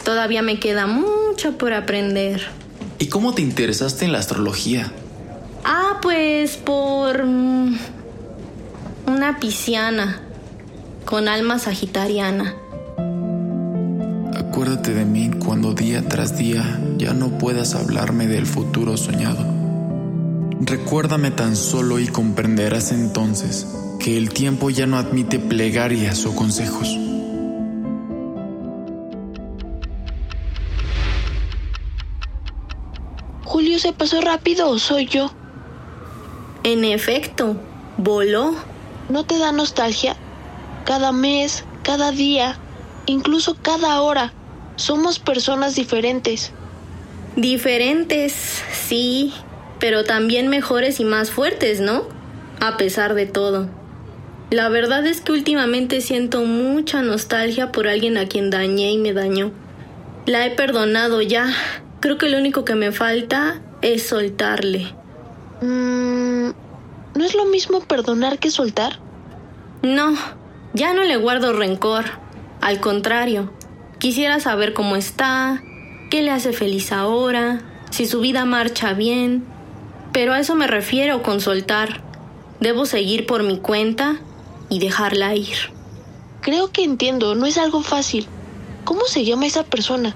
Todavía 0.03 0.41
me 0.41 0.59
queda 0.59 0.87
mucho 0.87 1.57
por 1.57 1.73
aprender. 1.73 2.56
¿Y 2.99 3.07
cómo 3.07 3.33
te 3.33 3.41
interesaste 3.41 4.05
en 4.05 4.11
la 4.11 4.19
astrología? 4.19 4.91
Ah, 5.63 5.99
pues 6.01 6.57
por 6.57 7.23
mm, 7.25 7.77
una 9.07 9.39
pisciana 9.39 10.21
con 11.05 11.27
alma 11.27 11.59
sagitariana. 11.59 12.55
Acuérdate 14.35 14.93
de 14.93 15.05
mí 15.05 15.29
cuando 15.43 15.73
día 15.73 16.07
tras 16.07 16.37
día 16.37 16.79
ya 16.97 17.13
no 17.13 17.37
puedas 17.37 17.75
hablarme 17.75 18.27
del 18.27 18.45
futuro 18.45 18.97
soñado. 18.97 19.45
Recuérdame 20.59 21.29
tan 21.31 21.55
solo 21.55 21.99
y 21.99 22.07
comprenderás 22.07 22.91
entonces 22.91 23.67
que 23.99 24.17
el 24.17 24.29
tiempo 24.29 24.69
ya 24.71 24.87
no 24.87 24.97
admite 24.97 25.37
plegarias 25.37 26.25
o 26.25 26.35
consejos. 26.35 27.06
Julio 33.47 33.79
se 33.79 33.93
pasó 33.93 34.19
rápido 34.19 34.69
o 34.69 34.77
soy 34.77 35.05
yo. 35.05 35.31
En 36.65 36.83
efecto, 36.83 37.55
voló. 37.95 38.53
¿No 39.07 39.23
te 39.23 39.39
da 39.39 39.53
nostalgia? 39.53 40.17
Cada 40.83 41.13
mes, 41.13 41.63
cada 41.81 42.11
día, 42.11 42.59
incluso 43.05 43.55
cada 43.55 44.01
hora, 44.01 44.33
somos 44.75 45.19
personas 45.19 45.75
diferentes. 45.75 46.51
Diferentes, 47.37 48.33
sí, 48.73 49.33
pero 49.79 50.03
también 50.03 50.49
mejores 50.49 50.99
y 50.99 51.05
más 51.05 51.31
fuertes, 51.31 51.79
¿no? 51.79 52.03
A 52.59 52.75
pesar 52.75 53.13
de 53.13 53.27
todo. 53.27 53.69
La 54.49 54.67
verdad 54.67 55.07
es 55.07 55.21
que 55.21 55.31
últimamente 55.31 56.01
siento 56.01 56.41
mucha 56.41 57.01
nostalgia 57.01 57.71
por 57.71 57.87
alguien 57.87 58.17
a 58.17 58.27
quien 58.27 58.49
dañé 58.49 58.91
y 58.91 58.97
me 58.97 59.13
dañó. 59.13 59.53
La 60.25 60.45
he 60.45 60.51
perdonado 60.51 61.21
ya. 61.21 61.47
Creo 61.99 62.17
que 62.17 62.29
lo 62.29 62.37
único 62.37 62.63
que 62.63 62.75
me 62.75 62.91
falta 62.91 63.59
es 63.81 64.07
soltarle. 64.07 64.93
Mm, 65.61 66.49
¿No 67.15 67.25
es 67.25 67.33
lo 67.33 67.45
mismo 67.45 67.81
perdonar 67.81 68.37
que 68.37 68.51
soltar? 68.51 68.99
No, 69.81 70.15
ya 70.73 70.93
no 70.93 71.03
le 71.03 71.17
guardo 71.17 71.53
rencor. 71.53 72.05
Al 72.61 72.79
contrario, 72.79 73.51
quisiera 73.97 74.39
saber 74.39 74.73
cómo 74.73 74.95
está, 74.95 75.63
qué 76.11 76.21
le 76.21 76.29
hace 76.29 76.53
feliz 76.53 76.91
ahora, 76.91 77.61
si 77.89 78.05
su 78.05 78.19
vida 78.19 78.45
marcha 78.45 78.93
bien. 78.93 79.43
Pero 80.13 80.33
a 80.33 80.39
eso 80.39 80.55
me 80.55 80.67
refiero 80.67 81.23
con 81.23 81.41
soltar. 81.41 82.01
Debo 82.59 82.85
seguir 82.85 83.25
por 83.25 83.41
mi 83.41 83.57
cuenta 83.57 84.17
y 84.69 84.79
dejarla 84.79 85.35
ir. 85.35 85.57
Creo 86.41 86.71
que 86.71 86.83
entiendo, 86.83 87.33
no 87.33 87.47
es 87.47 87.57
algo 87.57 87.81
fácil. 87.81 88.27
¿Cómo 88.83 89.05
se 89.05 89.25
llama 89.25 89.47
esa 89.47 89.63
persona? 89.63 90.15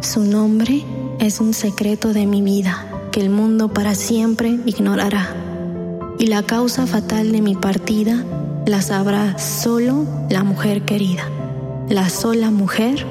Su 0.00 0.24
nombre 0.24 0.84
es 1.18 1.40
un 1.40 1.52
secreto 1.52 2.12
de 2.12 2.26
mi 2.26 2.40
vida 2.40 2.86
que 3.10 3.20
el 3.20 3.30
mundo 3.30 3.68
para 3.68 3.94
siempre 3.94 4.58
ignorará. 4.64 5.28
Y 6.18 6.26
la 6.26 6.42
causa 6.44 6.86
fatal 6.86 7.32
de 7.32 7.42
mi 7.42 7.56
partida 7.56 8.24
la 8.64 8.80
sabrá 8.80 9.38
solo 9.38 10.06
la 10.30 10.44
mujer 10.44 10.82
querida, 10.84 11.24
la 11.88 12.08
sola 12.10 12.50
mujer 12.50 13.06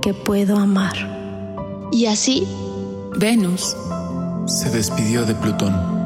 que 0.00 0.14
puedo 0.14 0.56
amar. 0.56 0.94
Y 1.92 2.06
así, 2.06 2.46
Venus 3.18 3.76
se 4.46 4.70
despidió 4.70 5.24
de 5.24 5.34
Plutón. 5.34 6.01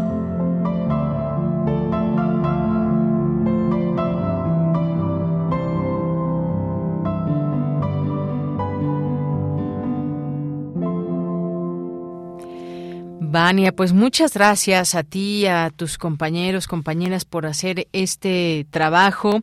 Vania, 13.36 13.72
pues 13.72 13.92
muchas 13.92 14.32
gracias 14.32 14.94
a 14.94 15.02
ti, 15.02 15.44
a 15.46 15.68
tus 15.68 15.98
compañeros, 15.98 16.66
compañeras 16.66 17.26
por 17.26 17.44
hacer 17.44 17.86
este 17.92 18.64
trabajo 18.70 19.40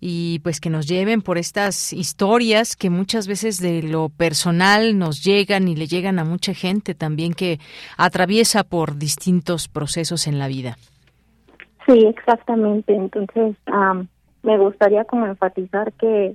y 0.00 0.38
pues 0.38 0.62
que 0.62 0.70
nos 0.70 0.88
lleven 0.88 1.20
por 1.20 1.36
estas 1.36 1.92
historias 1.92 2.74
que 2.74 2.88
muchas 2.88 3.28
veces 3.28 3.60
de 3.60 3.82
lo 3.82 4.08
personal 4.08 4.98
nos 4.98 5.22
llegan 5.22 5.68
y 5.68 5.76
le 5.76 5.86
llegan 5.86 6.18
a 6.18 6.24
mucha 6.24 6.54
gente 6.54 6.94
también 6.94 7.34
que 7.34 7.58
atraviesa 7.98 8.64
por 8.64 8.96
distintos 8.96 9.68
procesos 9.68 10.26
en 10.26 10.38
la 10.38 10.48
vida. 10.48 10.78
Sí, 11.84 11.98
exactamente. 12.06 12.94
Entonces, 12.94 13.56
me 14.42 14.56
gustaría 14.56 15.04
como 15.04 15.26
enfatizar 15.26 15.92
que 15.92 16.34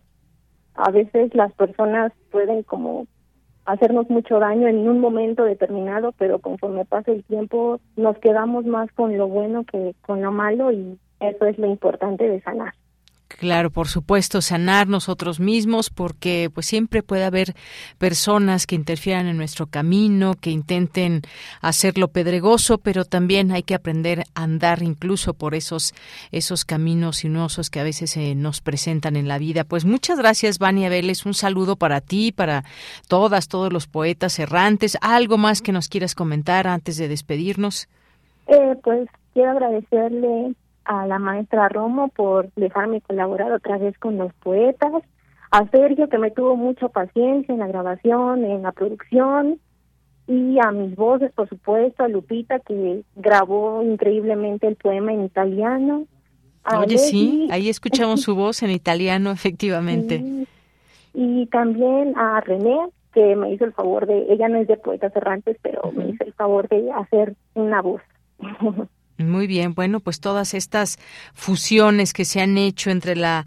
a 0.76 0.92
veces 0.92 1.34
las 1.34 1.52
personas 1.54 2.12
pueden 2.30 2.62
como 2.62 3.08
hacernos 3.72 4.10
mucho 4.10 4.40
daño 4.40 4.68
en 4.68 4.90
un 4.90 5.00
momento 5.00 5.44
determinado, 5.44 6.14
pero 6.18 6.40
conforme 6.40 6.86
pasa 6.86 7.12
el 7.12 7.24
tiempo 7.24 7.80
nos 7.96 8.18
quedamos 8.18 8.66
más 8.66 8.92
con 8.94 9.18
lo 9.18 9.28
bueno 9.28 9.64
que 9.64 9.96
con 10.02 10.22
lo 10.22 10.32
malo 10.32 10.72
y 10.72 10.98
eso 11.20 11.46
es 11.46 11.58
lo 11.60 11.68
importante 11.68 12.28
de 12.28 12.42
sanar. 12.42 12.74
Claro, 13.40 13.70
por 13.70 13.88
supuesto, 13.88 14.42
sanar 14.42 14.90
nosotros 14.90 15.40
mismos, 15.40 15.90
porque 15.90 16.52
pues 16.54 16.66
siempre 16.66 17.04
puede 17.04 17.24
haber 17.24 17.56
personas 17.98 18.68
que 18.68 18.76
interfieran 18.76 19.28
en 19.28 19.38
nuestro 19.38 19.66
camino, 19.66 20.34
que 20.34 20.50
intenten 20.50 21.22
hacerlo 21.62 22.10
pedregoso, 22.10 22.80
pero 22.80 23.06
también 23.06 23.54
hay 23.54 23.64
que 23.64 23.76
aprender 23.76 24.26
a 24.36 24.44
andar 24.44 24.84
incluso 24.84 25.34
por 25.34 25.56
esos 25.56 25.94
esos 26.34 26.66
caminos 26.66 27.20
sinuosos 27.20 27.70
que 27.70 27.80
a 27.80 27.84
veces 27.84 28.12
se 28.12 28.36
nos 28.36 28.60
presentan 28.60 29.16
en 29.16 29.30
la 29.30 29.38
vida. 29.38 29.64
Pues 29.64 29.86
muchas 29.86 30.20
gracias, 30.20 30.60
Vania 30.60 30.90
Vélez, 30.90 31.26
un 31.26 31.34
saludo 31.34 31.78
para 31.78 32.02
ti, 32.02 32.34
para 32.34 32.66
todas, 33.08 33.48
todos 33.48 33.72
los 33.72 33.88
poetas 33.88 34.38
errantes. 34.38 34.98
¿Algo 35.00 35.38
más 35.38 35.62
que 35.62 35.72
nos 35.72 35.88
quieras 35.88 36.14
comentar 36.14 36.68
antes 36.68 36.98
de 36.98 37.08
despedirnos? 37.08 37.88
Eh, 38.48 38.76
pues 38.84 39.08
quiero 39.34 39.52
agradecerle 39.52 40.56
a 40.90 41.06
la 41.06 41.20
maestra 41.20 41.70
Romo 41.70 42.08
por 42.08 42.52
dejarme 42.56 43.00
colaborar 43.02 43.52
otra 43.52 43.78
vez 43.78 43.96
con 44.00 44.18
los 44.18 44.34
poetas, 44.34 44.92
a 45.52 45.68
Sergio 45.70 46.10
que 46.10 46.18
me 46.18 46.32
tuvo 46.32 46.56
mucha 46.56 46.88
paciencia 46.88 47.54
en 47.54 47.60
la 47.60 47.68
grabación, 47.68 48.44
en 48.44 48.64
la 48.64 48.72
producción, 48.72 49.60
y 50.26 50.58
a 50.60 50.72
mis 50.72 50.96
voces, 50.96 51.32
por 51.32 51.48
supuesto, 51.48 52.04
a 52.04 52.08
Lupita 52.08 52.60
que 52.60 53.04
grabó 53.16 53.84
increíblemente 53.84 54.68
el 54.68 54.78
poema 54.78 55.14
en 55.14 55.26
italiano. 55.26 56.06
Oye, 56.76 56.98
sí, 56.98 57.48
ahí 57.52 57.70
escuchamos 57.70 58.22
su 58.22 58.34
voz 58.34 58.64
en 58.64 58.72
italiano, 58.72 59.32
efectivamente. 59.32 60.24
Y 61.12 61.48
también 61.48 62.14
a 62.18 62.40
René, 62.40 62.78
que 63.14 63.36
me 63.36 63.52
hizo 63.52 63.66
el 63.66 63.74
favor 63.74 64.06
de, 64.06 64.32
ella 64.32 64.48
no 64.48 64.60
es 64.60 64.68
de 64.68 64.78
Poetas 64.78 65.14
Errantes, 65.16 65.58
pero 65.64 65.92
me 65.92 66.08
hizo 66.10 66.24
el 66.24 66.34
favor 66.34 66.70
de 66.70 66.92
hacer 66.92 67.36
una 67.56 67.82
voz. 67.82 68.02
Muy 69.20 69.48
bien, 69.48 69.74
bueno, 69.74 70.00
pues 70.00 70.22
todas 70.22 70.54
estas 70.54 70.98
fusiones 71.34 72.14
que 72.14 72.24
se 72.24 72.40
han 72.40 72.58
hecho 72.58 72.90
entre 72.90 73.18
la, 73.18 73.46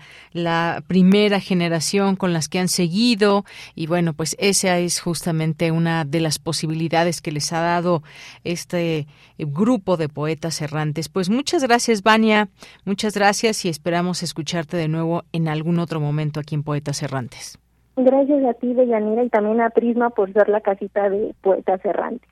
primera 0.87 1.41
generación 1.41 2.15
con 2.15 2.35
las 2.35 2.51
que 2.51 2.59
han 2.59 2.69
seguido 2.69 3.45
y 3.75 3.87
bueno, 3.87 4.13
pues 4.13 4.37
esa 4.39 4.79
es 4.79 5.01
justamente 5.01 5.71
una 5.71 6.05
de 6.05 6.21
las 6.21 6.39
posibilidades 6.39 7.23
que 7.23 7.33
les 7.33 7.55
ha 7.55 7.61
dado 7.61 8.03
este 8.45 9.07
grupo 9.39 9.97
de 9.97 10.11
poetas 10.11 10.61
errantes. 10.61 11.09
Pues 11.09 11.31
muchas 11.31 11.63
gracias, 11.63 12.03
Vania, 12.03 12.51
muchas 12.85 13.15
gracias 13.15 13.65
y 13.65 13.71
esperamos 13.71 14.23
escucharte 14.23 14.77
de 14.77 14.89
nuevo 14.89 15.25
en 15.33 15.49
algún 15.49 15.79
otro 15.79 16.01
momento 16.01 16.39
aquí 16.39 16.55
en 16.55 16.65
Poetas 16.65 17.03
Errantes. 17.03 17.59
Gracias 17.97 18.45
a 18.45 18.53
ti, 18.55 18.75
Deyanira, 18.75 19.25
y 19.25 19.31
también 19.31 19.63
a 19.63 19.71
Prisma 19.71 20.11
por 20.11 20.31
ser 20.35 20.51
la 20.51 20.61
casita 20.61 21.09
de 21.09 21.35
Poetas 21.41 21.83
Errantes. 21.85 22.29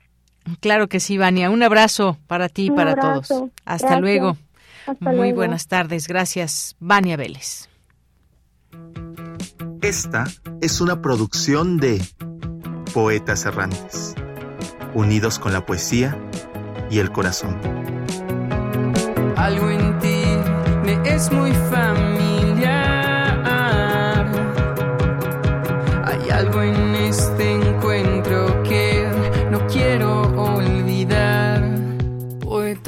Claro 0.59 0.87
que 0.87 0.99
sí, 0.99 1.17
Vania. 1.17 1.49
Un 1.49 1.63
abrazo 1.63 2.17
para 2.27 2.49
ti 2.49 2.67
y 2.67 2.71
para 2.71 2.95
todos. 2.95 3.29
Hasta 3.65 3.99
luego. 3.99 4.37
Muy 4.99 5.31
buenas 5.31 5.67
tardes. 5.67 6.07
Gracias, 6.07 6.75
Vania 6.79 7.17
Vélez. 7.17 7.69
Esta 9.81 10.25
es 10.61 10.81
una 10.81 11.01
producción 11.01 11.77
de 11.77 12.01
Poetas 12.93 13.45
Errantes, 13.45 14.15
unidos 14.93 15.39
con 15.39 15.53
la 15.53 15.65
poesía 15.65 16.17
y 16.89 16.99
el 16.99 17.11
corazón. 17.11 17.59
Algo 19.37 19.69
en 19.69 19.99
ti 19.99 20.23
me 20.83 21.01
es 21.09 21.31
muy 21.31 21.51
familiar. 21.51 22.30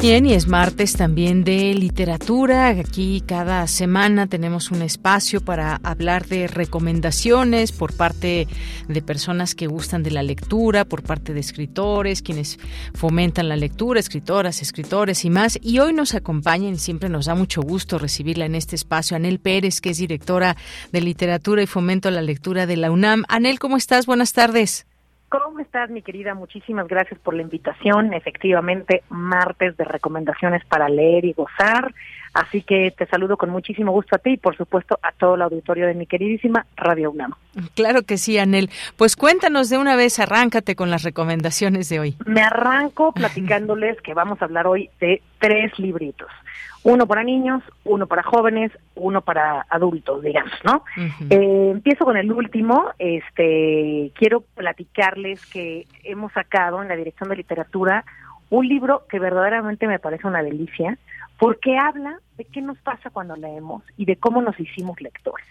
Bien, 0.00 0.26
y 0.26 0.32
es 0.32 0.46
martes 0.46 0.92
también 0.92 1.42
de 1.42 1.74
literatura. 1.74 2.68
Aquí 2.68 3.20
cada 3.26 3.66
semana 3.66 4.28
tenemos 4.28 4.70
un 4.70 4.82
espacio 4.82 5.40
para 5.40 5.80
hablar 5.82 6.28
de 6.28 6.46
recomendaciones 6.46 7.72
por 7.72 7.92
parte 7.92 8.46
de 8.86 9.02
personas 9.02 9.56
que 9.56 9.66
gustan 9.66 10.04
de 10.04 10.12
la 10.12 10.22
lectura, 10.22 10.84
por 10.84 11.02
parte 11.02 11.34
de 11.34 11.40
escritores, 11.40 12.22
quienes 12.22 12.60
fomentan 12.94 13.48
la 13.48 13.56
lectura, 13.56 13.98
escritoras, 13.98 14.62
escritores 14.62 15.24
y 15.24 15.30
más. 15.30 15.58
Y 15.60 15.80
hoy 15.80 15.92
nos 15.92 16.14
acompaña 16.14 16.70
y 16.70 16.78
siempre 16.78 17.08
nos 17.08 17.26
da 17.26 17.34
mucho 17.34 17.60
gusto 17.60 17.98
recibirla 17.98 18.46
en 18.46 18.54
este 18.54 18.76
espacio, 18.76 19.16
Anel 19.16 19.40
Pérez, 19.40 19.80
que 19.80 19.90
es 19.90 19.98
directora 19.98 20.56
de 20.92 21.00
literatura 21.00 21.60
y 21.60 21.66
fomento 21.66 22.06
a 22.06 22.12
la 22.12 22.22
lectura 22.22 22.66
de 22.66 22.76
la 22.76 22.92
UNAM. 22.92 23.24
Anel, 23.28 23.58
¿cómo 23.58 23.76
estás? 23.76 24.06
Buenas 24.06 24.32
tardes. 24.32 24.86
¿Cómo 25.28 25.60
estás, 25.60 25.90
mi 25.90 26.00
querida? 26.00 26.32
Muchísimas 26.32 26.88
gracias 26.88 27.20
por 27.20 27.34
la 27.34 27.42
invitación. 27.42 28.14
Efectivamente, 28.14 29.02
martes 29.10 29.76
de 29.76 29.84
recomendaciones 29.84 30.64
para 30.64 30.88
leer 30.88 31.26
y 31.26 31.34
gozar. 31.34 31.92
Así 32.32 32.62
que 32.62 32.94
te 32.96 33.04
saludo 33.06 33.36
con 33.36 33.50
muchísimo 33.50 33.92
gusto 33.92 34.16
a 34.16 34.18
ti 34.18 34.30
y, 34.30 34.36
por 34.38 34.56
supuesto, 34.56 34.98
a 35.02 35.12
todo 35.12 35.34
el 35.34 35.42
auditorio 35.42 35.86
de 35.86 35.94
mi 35.94 36.06
queridísima 36.06 36.64
Radio 36.76 37.10
UNAM. 37.10 37.34
Claro 37.74 38.04
que 38.04 38.16
sí, 38.16 38.38
Anel. 38.38 38.70
Pues 38.96 39.16
cuéntanos 39.16 39.68
de 39.68 39.76
una 39.76 39.96
vez, 39.96 40.18
arráncate 40.18 40.74
con 40.76 40.90
las 40.90 41.02
recomendaciones 41.02 41.90
de 41.90 42.00
hoy. 42.00 42.16
Me 42.24 42.40
arranco 42.40 43.12
platicándoles 43.12 44.00
que 44.00 44.14
vamos 44.14 44.40
a 44.40 44.46
hablar 44.46 44.66
hoy 44.66 44.88
de 45.00 45.20
tres 45.40 45.78
libritos 45.78 46.28
uno 46.84 47.06
para 47.06 47.24
niños, 47.24 47.62
uno 47.84 48.06
para 48.06 48.22
jóvenes, 48.22 48.72
uno 48.94 49.20
para 49.22 49.66
adultos, 49.68 50.22
digamos, 50.22 50.52
¿no? 50.64 50.84
eh, 51.30 51.70
empiezo 51.72 52.04
con 52.04 52.16
el 52.16 52.30
último, 52.32 52.90
este, 52.98 54.12
quiero 54.14 54.40
platicarles 54.54 55.44
que 55.46 55.86
hemos 56.04 56.32
sacado 56.32 56.82
en 56.82 56.88
la 56.88 56.96
Dirección 56.96 57.28
de 57.28 57.36
Literatura 57.36 58.04
un 58.50 58.66
libro 58.66 59.04
que 59.08 59.18
verdaderamente 59.18 59.86
me 59.86 59.98
parece 59.98 60.26
una 60.26 60.42
delicia, 60.42 60.96
porque 61.38 61.76
habla 61.76 62.18
de 62.36 62.44
qué 62.44 62.62
nos 62.62 62.78
pasa 62.78 63.10
cuando 63.10 63.36
leemos 63.36 63.82
y 63.96 64.06
de 64.06 64.16
cómo 64.16 64.40
nos 64.40 64.58
hicimos 64.58 65.00
lectores. 65.00 65.46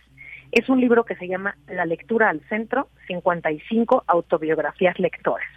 Es 0.52 0.70
un 0.70 0.80
libro 0.80 1.04
que 1.04 1.16
se 1.16 1.28
llama 1.28 1.56
La 1.68 1.86
lectura 1.86 2.30
al 2.30 2.42
centro, 2.50 2.88
55 3.08 4.04
autobiografías 4.08 4.98
lectores. 4.98 5.48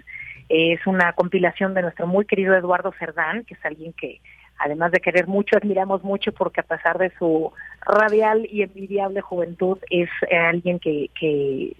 Es 0.48 0.84
una 0.86 1.12
compilación 1.12 1.74
de 1.74 1.82
nuestro 1.82 2.06
muy 2.06 2.26
querido 2.26 2.54
Eduardo 2.54 2.92
Cerdán, 2.98 3.44
que 3.44 3.54
es 3.54 3.64
alguien 3.64 3.92
que 3.92 4.20
además 4.60 4.92
de 4.92 5.00
querer 5.00 5.26
mucho, 5.26 5.56
admiramos 5.56 6.04
mucho 6.04 6.32
porque 6.32 6.60
a 6.60 6.64
pesar 6.64 6.98
de 6.98 7.10
su 7.18 7.52
radial 7.80 8.46
y 8.50 8.62
envidiable 8.62 9.22
juventud, 9.22 9.78
es 9.90 10.08
eh, 10.30 10.36
alguien 10.36 10.78
que, 10.78 11.10
que 11.18 11.74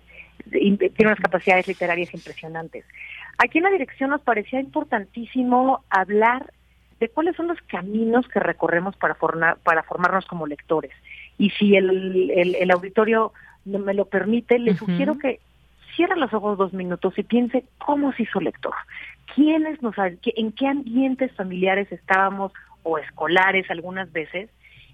tiene 0.50 0.94
unas 1.00 1.20
capacidades 1.20 1.68
literarias 1.68 2.12
impresionantes. 2.14 2.84
Aquí 3.38 3.58
en 3.58 3.64
la 3.64 3.70
dirección 3.70 4.10
nos 4.10 4.22
parecía 4.22 4.60
importantísimo 4.60 5.84
hablar 5.90 6.52
de 6.98 7.08
cuáles 7.08 7.36
son 7.36 7.48
los 7.48 7.60
caminos 7.62 8.26
que 8.28 8.40
recorremos 8.40 8.96
para, 8.96 9.14
formar, 9.14 9.58
para 9.58 9.82
formarnos 9.82 10.26
como 10.26 10.46
lectores. 10.46 10.92
Y 11.38 11.50
si 11.50 11.76
el, 11.76 12.30
el, 12.30 12.70
auditorio 12.70 13.32
me 13.64 13.94
lo 13.94 14.06
permite, 14.06 14.58
le 14.58 14.74
sugiero 14.74 15.18
que 15.18 15.40
cierre 15.96 16.16
los 16.16 16.32
ojos 16.32 16.58
dos 16.58 16.72
minutos 16.72 17.14
y 17.18 17.22
piense 17.22 17.64
cómo 17.78 18.12
se 18.12 18.24
hizo 18.24 18.40
lector. 18.40 18.74
¿Quiénes 19.34 19.80
nos, 19.82 19.94
en 19.98 20.52
qué 20.52 20.66
ambientes 20.66 21.32
familiares 21.32 21.90
estábamos 21.92 22.52
o 22.82 22.98
escolares 22.98 23.70
algunas 23.70 24.10
veces, 24.12 24.50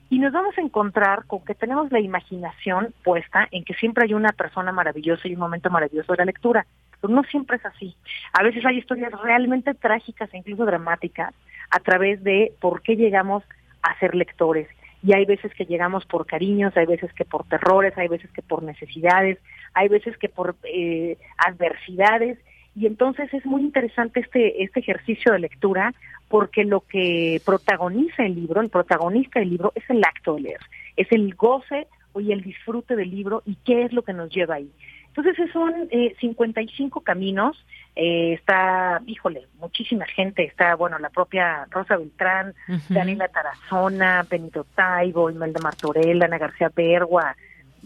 y 0.08 0.18
nos 0.20 0.32
vamos 0.32 0.56
a 0.56 0.60
encontrar 0.60 1.24
con 1.26 1.44
que 1.44 1.54
tenemos 1.54 1.90
la 1.90 1.98
imaginación 1.98 2.94
puesta 3.02 3.48
en 3.50 3.64
que 3.64 3.74
siempre 3.74 4.04
hay 4.04 4.14
una 4.14 4.30
persona 4.30 4.70
maravillosa 4.70 5.26
y 5.26 5.34
un 5.34 5.40
momento 5.40 5.68
maravilloso 5.68 6.12
de 6.12 6.18
la 6.18 6.24
lectura. 6.26 6.64
Pero 7.00 7.12
no 7.12 7.24
siempre 7.24 7.56
es 7.56 7.66
así. 7.66 7.96
A 8.32 8.44
veces 8.44 8.64
hay 8.64 8.78
historias 8.78 9.12
realmente 9.20 9.74
trágicas 9.74 10.32
e 10.32 10.38
incluso 10.38 10.64
dramáticas 10.64 11.34
a 11.70 11.80
través 11.80 12.22
de 12.22 12.52
por 12.60 12.82
qué 12.82 12.94
llegamos 12.94 13.42
a 13.82 13.98
ser 13.98 14.14
lectores. 14.14 14.68
Y 15.02 15.14
hay 15.14 15.24
veces 15.24 15.52
que 15.54 15.66
llegamos 15.66 16.06
por 16.06 16.24
cariños, 16.24 16.76
hay 16.76 16.86
veces 16.86 17.12
que 17.12 17.24
por 17.24 17.44
terrores, 17.44 17.96
hay 17.98 18.08
veces 18.08 18.30
que 18.30 18.42
por 18.42 18.62
necesidades, 18.62 19.38
hay 19.74 19.88
veces 19.88 20.16
que 20.18 20.28
por 20.28 20.54
eh, 20.64 21.18
adversidades 21.38 22.38
Y 22.76 22.86
entonces 22.86 23.32
es 23.32 23.44
muy 23.46 23.62
interesante 23.62 24.20
este, 24.20 24.62
este 24.62 24.80
ejercicio 24.80 25.32
de 25.32 25.40
lectura 25.40 25.94
porque 26.28 26.64
lo 26.64 26.80
que 26.80 27.40
protagoniza 27.44 28.24
el 28.24 28.34
libro, 28.34 28.60
el 28.60 28.68
protagonista 28.68 29.40
del 29.40 29.50
libro, 29.50 29.72
es 29.74 29.88
el 29.88 30.04
acto 30.04 30.34
de 30.34 30.42
leer, 30.42 30.60
es 30.96 31.10
el 31.10 31.34
goce 31.34 31.86
y 32.18 32.32
el 32.32 32.42
disfrute 32.42 32.96
del 32.96 33.10
libro 33.10 33.42
y 33.46 33.56
qué 33.64 33.84
es 33.84 33.92
lo 33.92 34.02
que 34.02 34.12
nos 34.12 34.30
lleva 34.30 34.56
ahí. 34.56 34.70
Entonces 35.08 35.50
son 35.50 35.88
eh, 35.90 36.14
55 36.20 37.00
caminos, 37.00 37.56
eh, 37.94 38.34
está, 38.34 39.00
híjole, 39.06 39.46
muchísima 39.58 40.04
gente, 40.04 40.44
está, 40.44 40.74
bueno, 40.74 40.98
la 40.98 41.08
propia 41.08 41.66
Rosa 41.70 41.96
Beltrán, 41.96 42.54
Daniela 42.90 43.28
Tarazona, 43.28 44.26
Benito 44.28 44.66
Taibo, 44.74 45.30
Imelda 45.30 45.60
Martorell, 45.62 46.22
Ana 46.22 46.36
García 46.36 46.70
Bergua, 46.74 47.34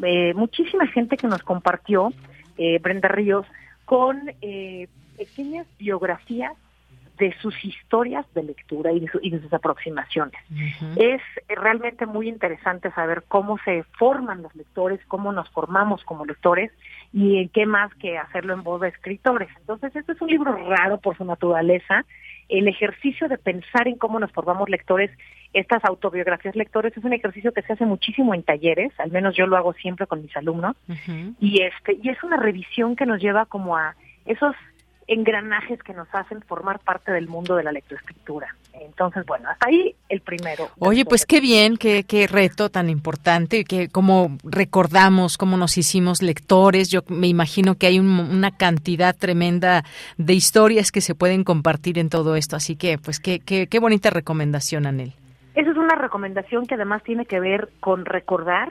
eh, 0.03 0.35
muchísima 0.35 0.87
gente 0.89 1.17
que 1.17 1.29
nos 1.29 1.43
compartió, 1.45 2.13
eh, 2.59 2.81
Brenda 2.81 3.09
Ríos, 3.09 3.47
con 3.91 4.33
eh, 4.41 4.87
pequeñas 5.19 5.67
biografías 5.77 6.53
de 7.19 7.35
sus 7.43 7.65
historias 7.65 8.25
de 8.35 8.45
lectura 8.45 8.93
y 8.93 9.01
de, 9.01 9.41
sus 9.41 9.53
aproximaciones. 9.53 10.41
Es 10.95 11.21
realmente 11.49 12.07
muy 12.07 12.29
interesante 12.29 12.93
saber 12.93 13.25
cómo 13.27 13.59
se 13.65 13.83
forman 13.99 14.43
los 14.43 14.55
lectores, 14.55 15.01
cómo 15.09 15.33
nos 15.33 15.51
formamos 15.51 16.05
como 16.05 16.25
lectores 16.25 16.71
y 17.13 17.39
en 17.39 17.49
qué 17.49 17.67
más 17.67 17.93
que 17.97 18.17
hacerlo 18.17 18.55
en 18.55 18.63
voz 18.63 18.81
de 18.81 18.89
escritores. 18.91 19.49
Entonces, 19.59 19.97
este 19.97 20.13
es 20.13 20.21
un 20.21 20.29
libro 20.29 20.57
raro 20.69 20.99
por 20.99 21.17
su 21.17 21.25
naturaleza. 21.25 22.05
El 22.51 22.69
ejercicio 22.69 23.29
de 23.29 23.39
pensar 23.39 23.89
en 23.89 23.97
cómo 23.97 24.19
nos 24.19 24.33
formamos 24.33 24.69
lectores, 24.69 25.11
estas 25.53 25.85
autobiografías 25.85 26.57
lectores, 26.57 26.97
es 26.97 27.05
un 27.05 27.13
ejercicio 27.13 27.53
que 27.53 27.63
se 27.63 27.73
hace 27.73 27.87
muchísimo 27.87 28.35
en 28.35 28.43
talleres, 28.43 28.93
al 28.99 29.11
menos 29.11 29.37
yo 29.37 29.47
lo 29.47 29.57
hago 29.57 29.73
siempre 29.75 30.07
con 30.07 30.23
mis 30.23 30.37
alumnos, 30.37 30.77
y 31.41 31.63
este 31.63 31.99
y 32.03 32.09
es 32.09 32.23
una 32.23 32.37
revisión 32.37 32.97
que 32.97 33.07
nos 33.07 33.21
lleva 33.21 33.47
como 33.47 33.77
a 33.77 33.95
esos 34.27 34.55
engranajes 35.11 35.83
que 35.83 35.93
nos 35.93 36.07
hacen 36.13 36.41
formar 36.43 36.79
parte 36.79 37.11
del 37.11 37.27
mundo 37.27 37.57
de 37.57 37.65
la 37.65 37.73
lectoescritura. 37.73 38.55
Entonces, 38.73 39.27
bueno, 39.27 39.51
hasta 39.51 39.69
ahí 39.69 39.97
el 40.09 40.21
primero. 40.21 40.69
Oye, 40.79 41.05
pues 41.05 41.27
qué 41.27 41.41
bien, 41.41 41.77
qué, 41.77 42.05
qué 42.05 42.29
reto 42.29 42.71
tan 42.71 42.89
importante, 42.89 43.65
que 43.65 43.89
cómo 43.89 44.39
recordamos, 44.45 45.37
cómo 45.37 45.57
nos 45.57 45.77
hicimos 45.77 46.23
lectores. 46.23 46.91
Yo 46.91 47.01
me 47.09 47.27
imagino 47.27 47.75
que 47.75 47.89
hay 47.89 47.99
una 47.99 48.53
cantidad 48.53 49.17
tremenda 49.17 49.85
de 50.17 50.35
historias 50.35 50.93
que 50.93 51.01
se 51.01 51.17
pueden 51.17 51.43
compartir 51.43 51.99
en 51.99 52.09
todo 52.09 52.37
esto. 52.37 52.55
Así 52.55 52.77
que, 52.77 52.97
pues 52.97 53.19
qué, 53.19 53.41
qué, 53.41 53.67
qué 53.67 53.81
bonita 53.81 54.11
recomendación, 54.11 54.87
Anel. 54.87 55.15
Esa 55.57 55.73
es 55.73 55.77
una 55.77 55.97
recomendación 55.97 56.67
que 56.67 56.77
además 56.77 57.03
tiene 57.03 57.27
que 57.27 57.41
ver 57.41 57.69
con 57.81 58.05
recordar 58.05 58.71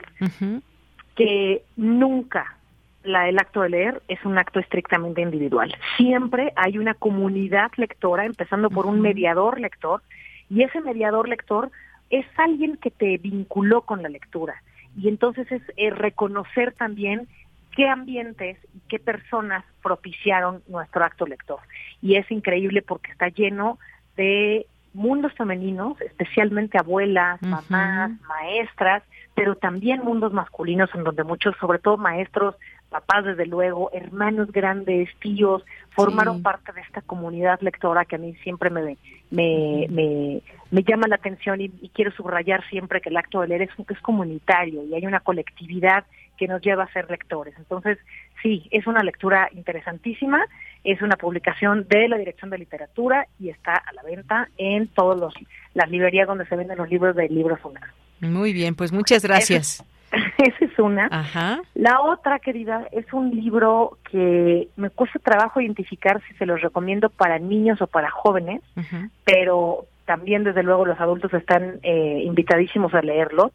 que 1.14 1.62
nunca 1.76 2.56
la, 3.02 3.28
el 3.28 3.38
acto 3.38 3.62
de 3.62 3.70
leer 3.70 4.02
es 4.08 4.24
un 4.24 4.38
acto 4.38 4.60
estrictamente 4.60 5.22
individual. 5.22 5.74
Siempre 5.96 6.52
hay 6.56 6.78
una 6.78 6.94
comunidad 6.94 7.70
lectora, 7.76 8.24
empezando 8.24 8.70
por 8.70 8.86
un 8.86 9.00
mediador 9.00 9.60
lector, 9.60 10.02
y 10.48 10.62
ese 10.62 10.80
mediador 10.80 11.28
lector 11.28 11.70
es 12.10 12.26
alguien 12.36 12.76
que 12.76 12.90
te 12.90 13.18
vinculó 13.18 13.82
con 13.82 14.02
la 14.02 14.08
lectura. 14.08 14.62
Y 14.96 15.08
entonces 15.08 15.50
es 15.52 15.62
eh, 15.76 15.90
reconocer 15.90 16.72
también 16.72 17.28
qué 17.70 17.88
ambientes 17.88 18.58
y 18.74 18.80
qué 18.88 18.98
personas 18.98 19.64
propiciaron 19.82 20.62
nuestro 20.68 21.04
acto 21.04 21.26
lector. 21.26 21.60
Y 22.02 22.16
es 22.16 22.30
increíble 22.30 22.82
porque 22.82 23.12
está 23.12 23.28
lleno 23.28 23.78
de 24.16 24.66
mundos 24.92 25.32
femeninos, 25.34 26.00
especialmente 26.00 26.78
abuelas, 26.78 27.40
mamás, 27.42 28.10
maestras, 28.26 29.04
pero 29.36 29.54
también 29.54 30.00
mundos 30.02 30.32
masculinos 30.32 30.90
en 30.94 31.04
donde 31.04 31.22
muchos, 31.22 31.54
sobre 31.60 31.78
todo 31.78 31.96
maestros, 31.96 32.56
papás 32.90 33.24
desde 33.24 33.46
luego, 33.46 33.90
hermanos 33.92 34.52
grandes, 34.52 35.08
tíos, 35.20 35.64
formaron 35.90 36.42
parte 36.42 36.72
de 36.72 36.80
esta 36.80 37.00
comunidad 37.00 37.60
lectora 37.60 38.04
que 38.04 38.16
a 38.16 38.18
mí 38.18 38.34
siempre 38.42 38.68
me, 38.68 38.96
me, 39.30 39.86
me, 39.88 40.42
me 40.70 40.82
llama 40.82 41.08
la 41.08 41.14
atención 41.14 41.60
y, 41.60 41.68
quiero 41.94 42.10
subrayar 42.12 42.68
siempre 42.68 43.00
que 43.00 43.08
el 43.08 43.16
acto 43.16 43.40
de 43.40 43.48
leer 43.48 43.62
es, 43.62 43.70
es 43.88 44.00
comunitario 44.00 44.84
y 44.84 44.94
hay 44.94 45.06
una 45.06 45.20
colectividad 45.20 46.04
que 46.36 46.48
nos 46.48 46.62
lleva 46.62 46.84
a 46.84 46.92
ser 46.92 47.10
lectores. 47.10 47.54
Entonces, 47.58 47.98
sí, 48.42 48.66
es 48.70 48.86
una 48.86 49.02
lectura 49.02 49.48
interesantísima, 49.52 50.42
es 50.82 51.00
una 51.02 51.16
publicación 51.16 51.86
de 51.88 52.08
la 52.08 52.16
Dirección 52.16 52.50
de 52.50 52.58
Literatura 52.58 53.26
y 53.38 53.50
está 53.50 53.74
a 53.74 53.92
la 53.92 54.02
venta 54.02 54.48
en 54.56 54.88
todas 54.88 55.32
las 55.74 55.90
librerías 55.90 56.26
donde 56.26 56.46
se 56.46 56.56
venden 56.56 56.78
los 56.78 56.90
libros 56.90 57.14
de 57.14 57.28
Libros 57.28 57.60
UNAM. 57.62 57.90
Muy 58.20 58.52
bien, 58.52 58.74
pues 58.74 58.90
muchas 58.92 59.22
gracias. 59.22 59.84
Esa 60.40 60.64
es 60.64 60.78
una. 60.78 61.06
La 61.74 62.00
otra, 62.00 62.38
querida, 62.38 62.86
es 62.92 63.12
un 63.12 63.30
libro 63.30 63.98
que 64.10 64.68
me 64.76 64.88
cuesta 64.88 65.18
trabajo 65.18 65.60
identificar 65.60 66.22
si 66.26 66.34
se 66.34 66.46
los 66.46 66.62
recomiendo 66.62 67.10
para 67.10 67.38
niños 67.38 67.82
o 67.82 67.86
para 67.86 68.10
jóvenes, 68.10 68.62
pero 69.24 69.84
también 70.06 70.42
desde 70.42 70.62
luego 70.62 70.86
los 70.86 70.98
adultos 70.98 71.32
están 71.34 71.78
eh, 71.82 72.22
invitadísimos 72.24 72.94
a 72.94 73.02
leerlo. 73.02 73.52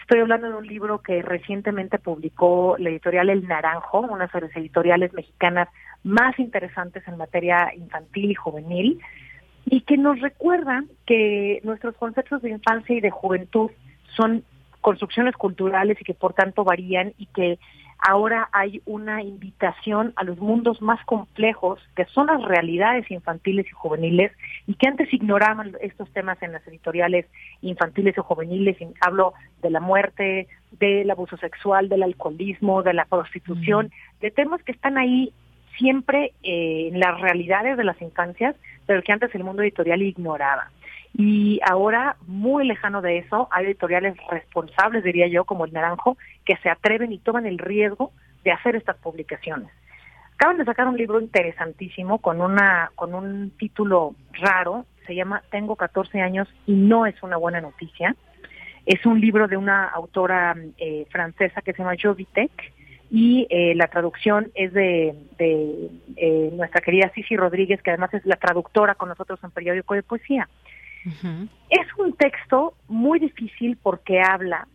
Estoy 0.00 0.20
hablando 0.20 0.48
de 0.48 0.54
un 0.54 0.66
libro 0.66 1.02
que 1.02 1.22
recientemente 1.22 1.98
publicó 1.98 2.76
la 2.78 2.90
editorial 2.90 3.30
El 3.30 3.46
Naranjo, 3.48 4.00
una 4.00 4.28
de 4.32 4.40
las 4.40 4.56
editoriales 4.56 5.12
mexicanas 5.12 5.68
más 6.04 6.38
interesantes 6.38 7.02
en 7.08 7.16
materia 7.16 7.74
infantil 7.76 8.30
y 8.30 8.34
juvenil, 8.34 9.00
y 9.66 9.80
que 9.80 9.98
nos 9.98 10.20
recuerda 10.20 10.84
que 11.04 11.60
nuestros 11.64 11.96
conceptos 11.96 12.42
de 12.42 12.50
infancia 12.50 12.96
y 12.96 13.00
de 13.00 13.10
juventud 13.10 13.70
son 14.16 14.44
construcciones 14.88 15.36
culturales 15.36 16.00
y 16.00 16.04
que 16.04 16.14
por 16.14 16.32
tanto 16.32 16.64
varían 16.64 17.12
y 17.18 17.26
que 17.26 17.58
ahora 17.98 18.48
hay 18.52 18.80
una 18.86 19.22
invitación 19.22 20.14
a 20.16 20.24
los 20.24 20.38
mundos 20.38 20.80
más 20.80 21.04
complejos, 21.04 21.78
que 21.94 22.06
son 22.06 22.28
las 22.28 22.42
realidades 22.42 23.10
infantiles 23.10 23.66
y 23.66 23.72
juveniles, 23.72 24.32
y 24.66 24.76
que 24.76 24.88
antes 24.88 25.12
ignoraban 25.12 25.76
estos 25.82 26.10
temas 26.14 26.42
en 26.42 26.52
las 26.52 26.66
editoriales 26.66 27.26
infantiles 27.60 28.16
o 28.16 28.22
juveniles. 28.22 28.78
Hablo 29.02 29.34
de 29.60 29.68
la 29.68 29.80
muerte, 29.80 30.48
del 30.80 31.10
abuso 31.10 31.36
sexual, 31.36 31.90
del 31.90 32.02
alcoholismo, 32.02 32.82
de 32.82 32.94
la 32.94 33.04
prostitución, 33.04 33.88
mm. 33.88 34.20
de 34.22 34.30
temas 34.30 34.62
que 34.62 34.72
están 34.72 34.96
ahí 34.96 35.34
siempre 35.76 36.32
eh, 36.42 36.88
en 36.90 36.98
las 36.98 37.20
realidades 37.20 37.76
de 37.76 37.84
las 37.84 38.00
infancias, 38.00 38.56
pero 38.86 39.02
que 39.02 39.12
antes 39.12 39.34
el 39.34 39.44
mundo 39.44 39.60
editorial 39.60 40.00
ignoraba. 40.00 40.70
Y 41.14 41.60
ahora, 41.64 42.16
muy 42.26 42.66
lejano 42.66 43.02
de 43.02 43.18
eso, 43.18 43.48
hay 43.50 43.66
editoriales 43.66 44.16
responsables, 44.30 45.02
diría 45.02 45.26
yo, 45.26 45.44
como 45.44 45.64
el 45.64 45.72
Naranjo, 45.72 46.16
que 46.44 46.56
se 46.58 46.70
atreven 46.70 47.12
y 47.12 47.18
toman 47.18 47.46
el 47.46 47.58
riesgo 47.58 48.12
de 48.44 48.52
hacer 48.52 48.76
estas 48.76 48.96
publicaciones. 48.98 49.70
Acaban 50.34 50.58
de 50.58 50.64
sacar 50.64 50.86
un 50.86 50.96
libro 50.96 51.20
interesantísimo 51.20 52.18
con 52.18 52.40
una 52.40 52.92
con 52.94 53.14
un 53.14 53.50
título 53.58 54.14
raro, 54.32 54.86
se 55.06 55.16
llama 55.16 55.42
Tengo 55.50 55.74
14 55.74 56.20
años 56.20 56.46
y 56.66 56.74
no 56.74 57.06
es 57.06 57.20
una 57.22 57.36
buena 57.36 57.60
noticia. 57.60 58.14
Es 58.86 59.04
un 59.04 59.20
libro 59.20 59.48
de 59.48 59.56
una 59.56 59.88
autora 59.88 60.54
eh, 60.78 61.06
francesa 61.10 61.60
que 61.62 61.72
se 61.72 61.78
llama 61.78 61.96
Jovitek 62.00 62.72
y 63.10 63.46
eh, 63.50 63.74
la 63.74 63.88
traducción 63.88 64.50
es 64.54 64.72
de, 64.72 65.14
de 65.38 65.90
eh, 66.16 66.50
nuestra 66.52 66.82
querida 66.82 67.10
Cici 67.14 67.36
Rodríguez, 67.36 67.82
que 67.82 67.90
además 67.90 68.12
es 68.14 68.24
la 68.24 68.36
traductora 68.36 68.94
con 68.94 69.08
nosotros 69.08 69.40
en 69.42 69.50
periódico 69.50 69.94
de 69.94 70.02
poesía. 70.02 70.48
Es 71.70 71.86
un 71.98 72.14
texto 72.14 72.74
muy 72.88 73.18
difícil 73.18 73.78
porque 73.82 74.20
habla 74.20 74.66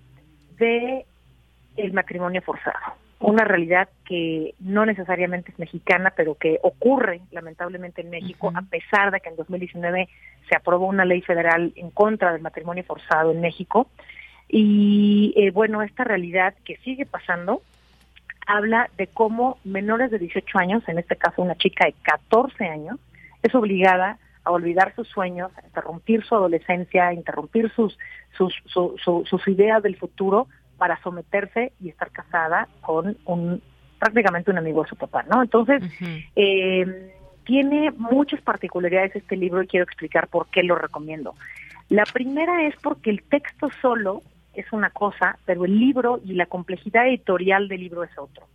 de 0.58 1.06
el 1.76 1.94
matrimonio 1.94 2.42
forzado, 2.42 2.96
una 3.20 3.44
realidad 3.46 3.90
que 4.06 4.54
no 4.60 4.86
necesariamente 4.86 5.52
es 5.52 5.60
mexicana, 5.60 6.14
pero 6.16 6.36
que 6.36 6.60
ocurre 6.62 7.22
lamentablemente 7.32 8.02
en 8.02 8.10
México, 8.10 8.52
a 8.54 8.62
pesar 8.62 9.12
de 9.12 9.20
que 9.20 9.30
en 9.30 9.36
2019 9.36 10.08
se 10.48 10.56
aprobó 10.56 10.88
una 10.88 11.06
ley 11.06 11.22
federal 11.22 11.74
en 11.76 11.90
contra 11.90 12.34
del 12.34 12.42
matrimonio 12.42 12.84
forzado 12.84 13.32
en 13.32 13.42
México. 13.42 13.88
Y 14.48 15.34
eh, 15.36 15.52
bueno, 15.52 15.82
esta 15.82 16.04
realidad 16.04 16.54
que 16.64 16.78
sigue 16.78 17.06
pasando 17.06 17.62
habla 18.46 18.90
de 18.98 19.08
cómo 19.08 19.58
menores 19.64 20.12
de 20.12 20.20
18 20.20 20.58
años, 20.58 20.84
en 20.88 21.00
este 21.00 21.16
caso 21.16 21.42
una 21.42 21.56
chica 21.56 21.86
de 21.86 21.94
14 22.04 22.66
años, 22.66 23.00
es 23.42 23.54
obligada 23.56 24.12
a 24.12 24.18
olvidar 24.52 24.94
sus 24.96 25.08
sueños, 25.08 25.52
a 25.58 25.66
interrumpir 25.66 26.24
su 26.24 26.36
adolescencia, 26.36 27.08
a 27.08 27.14
interrumpir 27.14 27.72
sus, 27.76 27.98
sus, 28.38 28.54
sus 29.02 29.48
ideas 29.48 29.82
del 29.84 29.96
futuro 29.96 30.48
para 30.78 31.02
someterse 31.02 31.74
y 31.80 31.90
estar 31.90 32.12
casada 32.12 32.68
con 32.82 33.18
un 33.26 33.62
prácticamente 34.00 34.52
un 34.52 34.58
amigo 34.58 34.84
de 34.84 34.90
su 34.90 34.98
papá, 34.98 35.24
¿no? 35.24 35.42
Entonces, 35.42 35.82
eh, 36.36 37.16
tiene 37.46 37.92
muchas 37.92 38.42
particularidades 38.42 39.16
este 39.16 39.38
libro 39.38 39.64
y 39.64 39.68
quiero 39.68 39.86
explicar 39.86 40.28
por 40.28 40.48
qué 40.48 40.62
lo 40.62 40.76
recomiendo. 40.76 41.36
La 41.88 42.04
primera 42.04 42.68
es 42.68 42.76
porque 42.84 43.10
el 43.12 43.24
texto 43.24 43.70
solo 43.82 44.22
es 44.56 44.66
una 44.74 44.90
cosa, 44.90 45.38
pero 45.46 45.64
el 45.64 45.80
libro 45.80 46.20
y 46.26 46.34
la 46.34 46.48
complejidad 46.48 47.08
editorial 47.08 47.70
del 47.70 47.80
libro 47.80 48.04
es 48.04 48.12
otro 48.18 48.46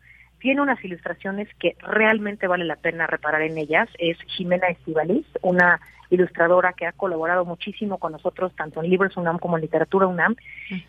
tiene 0.41 0.63
unas 0.63 0.83
ilustraciones 0.85 1.49
que 1.59 1.77
realmente 1.81 2.47
vale 2.47 2.65
la 2.65 2.77
pena 2.77 3.07
reparar 3.07 3.43
en 3.43 3.59
ellas. 3.59 3.89
Es 3.99 4.19
Jimena 4.27 4.69
Estivalis, 4.69 5.27
una 5.43 5.81
ilustradora 6.11 6.73
que 6.73 6.87
ha 6.87 6.93
colaborado 6.93 7.45
muchísimo 7.45 7.99
con 7.99 8.13
nosotros, 8.13 8.53
tanto 8.57 8.83
en 8.83 8.91
Libros 8.91 9.17
UNAM 9.17 9.39
como 9.39 9.57
en 9.57 9.63
Literatura 9.63 10.07
UNAM, 10.07 10.37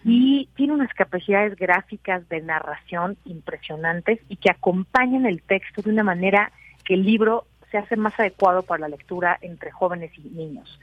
y 0.06 0.48
tiene 0.56 0.74
unas 0.74 0.94
capacidades 0.94 1.56
gráficas 1.56 2.28
de 2.30 2.42
narración 2.42 3.18
impresionantes 3.26 4.20
y 4.30 4.38
que 4.38 4.52
acompañan 4.52 5.26
el 5.26 5.42
texto 5.42 5.82
de 5.82 5.92
una 5.92 6.04
manera 6.04 6.52
que 6.86 6.94
el 6.94 7.04
libro 7.04 7.46
se 7.72 7.78
hace 7.78 7.96
más 7.96 8.18
adecuado 8.20 8.64
para 8.64 8.82
la 8.82 8.90
lectura 8.90 9.38
entre 9.42 9.72
jóvenes 9.72 10.12
y 10.18 10.22
niños. 10.30 10.80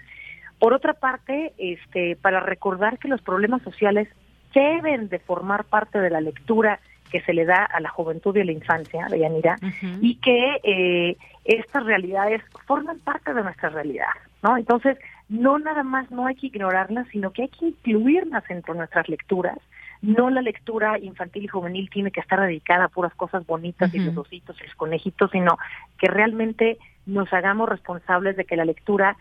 Por 0.58 0.72
otra 0.72 0.94
parte, 0.94 1.52
este, 1.58 2.16
para 2.16 2.40
recordar 2.40 2.98
que 2.98 3.08
los 3.08 3.20
problemas 3.22 3.62
sociales 3.62 4.08
deben 4.54 5.08
de 5.08 5.18
formar 5.18 5.64
parte 5.64 5.98
de 5.98 6.10
la 6.10 6.20
lectura 6.20 6.80
que 7.06 7.20
se 7.22 7.32
le 7.32 7.44
da 7.44 7.64
a 7.64 7.80
la 7.80 7.88
juventud 7.88 8.36
y 8.36 8.40
a 8.40 8.44
la 8.44 8.52
infancia, 8.52 9.06
de 9.08 9.20
Yanira, 9.20 9.56
y 10.00 10.16
que 10.16 10.60
eh, 10.62 11.16
estas 11.44 11.84
realidades 11.84 12.42
forman 12.66 12.98
parte 13.00 13.32
de 13.32 13.42
nuestra 13.42 13.68
realidad, 13.68 14.14
¿no? 14.42 14.56
Entonces, 14.56 14.98
no 15.28 15.58
nada 15.58 15.82
más 15.82 16.10
no 16.10 16.26
hay 16.26 16.36
que 16.36 16.46
ignorarlas, 16.48 17.06
sino 17.08 17.32
que 17.32 17.42
hay 17.42 17.48
que 17.48 17.66
incluirlas 17.66 18.48
entre 18.50 18.74
nuestras 18.74 19.08
lecturas. 19.08 19.58
No 20.02 20.30
la 20.30 20.42
lectura 20.42 20.98
infantil 20.98 21.44
y 21.44 21.48
juvenil 21.48 21.90
tiene 21.90 22.10
que 22.10 22.20
estar 22.20 22.40
dedicada 22.40 22.84
a 22.84 22.88
puras 22.88 23.14
cosas 23.14 23.46
bonitas 23.46 23.92
y 23.94 23.98
los 23.98 24.16
ositos 24.16 24.56
y 24.60 24.64
los 24.64 24.74
conejitos, 24.74 25.30
sino 25.30 25.58
que 25.98 26.06
realmente 26.06 26.78
nos 27.06 27.32
hagamos 27.32 27.68
responsables 27.68 28.36
de 28.36 28.44
que 28.44 28.56
la 28.56 28.64
lectura 28.64 29.16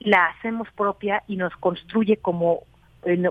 la 0.00 0.26
hacemos 0.26 0.68
propia 0.72 1.22
y 1.28 1.36
nos 1.36 1.54
construye 1.56 2.16
como 2.16 2.60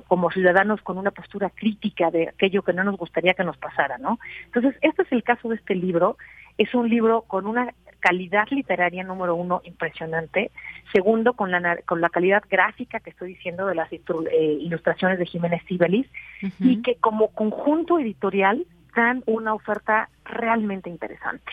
como 0.08 0.32
ciudadanos 0.32 0.82
con 0.82 0.98
una 0.98 1.12
postura 1.12 1.50
crítica 1.50 2.12
de 2.12 2.30
aquello 2.30 2.64
que 2.64 2.74
no 2.74 2.84
nos 2.84 2.98
gustaría 2.98 3.34
que 3.34 3.44
nos 3.44 3.58
pasara, 3.58 3.98
¿no? 3.98 4.20
Entonces, 4.46 4.76
este 4.82 5.04
es 5.04 5.12
el 5.12 5.24
caso 5.24 5.50
de 5.50 5.56
este 5.56 5.76
libro. 5.76 6.18
Es 6.58 6.74
un 6.74 6.90
libro 6.90 7.22
con 7.22 7.46
una 7.46 7.74
calidad 8.00 8.48
literaria 8.50 9.04
número 9.04 9.36
uno 9.36 9.62
impresionante, 9.64 10.52
segundo 10.94 11.34
con 11.34 11.52
la 11.52 11.78
con 11.86 12.02
la 12.02 12.10
calidad 12.10 12.44
gráfica 12.50 13.00
que 13.00 13.10
estoy 13.10 13.30
diciendo 13.30 13.66
de 13.66 13.76
las 13.76 13.92
eh, 13.92 14.00
ilustraciones 14.62 15.20
de 15.20 15.26
Jiménez 15.26 15.62
Sibelis 15.68 16.08
y 16.60 16.82
que 16.82 16.96
como 16.96 17.30
conjunto 17.30 18.00
editorial 18.00 18.66
dan 18.96 19.24
una 19.26 19.54
oferta 19.54 20.10
realmente 20.26 20.90
interesante 20.90 21.52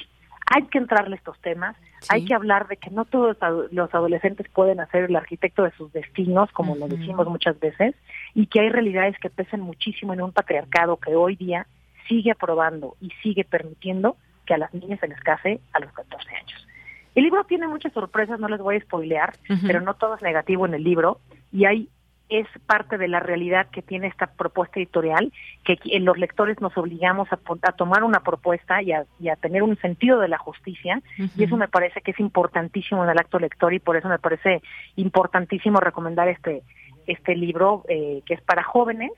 hay 0.55 0.63
que 0.67 0.79
entrarle 0.79 1.17
a 1.17 1.19
estos 1.19 1.37
temas, 1.41 1.77
hay 2.09 2.25
que 2.25 2.33
hablar 2.33 2.69
de 2.69 2.77
que 2.77 2.89
no 2.89 3.05
todos 3.05 3.37
los 3.73 3.93
adolescentes 3.93 4.49
pueden 4.51 4.79
hacer 4.79 5.05
el 5.05 5.17
arquitecto 5.17 5.65
de 5.65 5.73
sus 5.73 5.93
destinos, 5.93 6.49
como 6.53 6.77
lo 6.77 6.87
decimos 6.87 7.27
muchas 7.27 7.59
veces, 7.59 7.97
y 8.35 8.47
que 8.47 8.61
hay 8.61 8.69
realidades 8.69 9.19
que 9.19 9.31
pesan 9.31 9.63
muchísimo 9.63 10.13
en 10.13 10.23
un 10.23 10.31
patriarcado 10.31 10.97
que 10.99 11.17
hoy 11.17 11.35
día 11.35 11.67
sigue 12.07 12.31
aprobando 12.31 12.97
y 13.01 13.11
sigue 13.21 13.43
permitiendo 13.43 14.17
que 14.47 14.55
a 14.55 14.59
las 14.59 14.73
niñas 14.73 15.01
se 15.01 15.09
les 15.09 15.21
case 15.23 15.61
a 15.73 15.81
los 15.81 15.93
14 15.93 16.31
años. 16.37 16.69
El 17.17 17.25
libro 17.25 17.43
tiene 17.45 17.67
muchas 17.67 17.93
sorpresas, 17.93 18.39
no 18.39 18.47
les 18.47 18.61
voy 18.61 18.77
a 18.77 18.81
spoilear, 18.81 19.33
pero 19.67 19.81
no 19.81 19.95
todo 19.95 20.15
es 20.15 20.23
negativo 20.23 20.67
en 20.67 20.75
el 20.75 20.85
libro 20.85 21.19
y 21.51 21.65
hay 21.65 21.89
es 22.29 22.47
parte 22.67 22.99
de 22.99 23.09
la 23.09 23.21
realidad 23.21 23.69
que 23.71 23.83
tiene 23.83 24.07
esta 24.07 24.27
propuesta 24.27 24.81
editorial, 24.81 25.33
que 25.65 25.79
los 26.01 26.19
lectores 26.19 26.61
nos 26.61 26.77
obligamos 26.77 27.29
a, 27.31 27.73
tomar 27.73 28.03
una 28.03 28.21
propuesta 28.21 28.83
y 28.83 28.93
a, 28.93 29.07
tener 29.41 29.63
un 29.63 29.77
sentido 29.79 30.19
de 30.21 30.29
la 30.29 30.39
justicia, 30.39 31.03
y 31.37 31.45
eso 31.45 31.57
me 31.57 31.69
parece 31.69 32.01
que 32.01 32.13
es 32.13 32.21
importantísimo 32.21 33.05
en 33.05 33.11
el 33.11 33.19
acto 33.19 33.39
lector 33.39 33.75
y 33.75 33.79
por 33.79 33.97
eso 33.97 34.09
me 34.09 34.19
parece 34.19 34.63
importantísimo 34.97 35.81
recomendar 35.81 36.29
este 36.29 36.63
este 37.07 37.37
libro 37.37 37.85
eh, 37.89 38.23
que 38.25 38.33
es 38.33 38.41
para 38.41 38.63
jóvenes, 38.63 39.11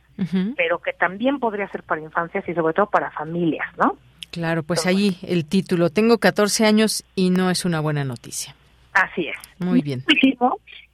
pero 0.56 0.80
que 0.80 0.92
también 0.92 1.38
podría 1.38 1.68
ser 1.68 1.84
para 1.84 2.00
infancias 2.00 2.42
y 2.48 2.52
sobre 2.52 2.74
todo 2.74 2.86
para 2.86 3.12
familias, 3.12 3.66
¿no? 3.78 3.96
Claro, 4.32 4.64
pues 4.64 4.86
allí 4.86 5.16
el 5.22 5.46
título, 5.46 5.90
tengo 5.90 6.18
14 6.18 6.66
años 6.66 7.04
y 7.14 7.30
no 7.30 7.48
es 7.48 7.64
una 7.64 7.80
buena 7.80 8.04
noticia. 8.04 8.54
Así 8.92 9.28
es. 9.28 9.36
Muy 9.58 9.82
bien. 9.82 10.04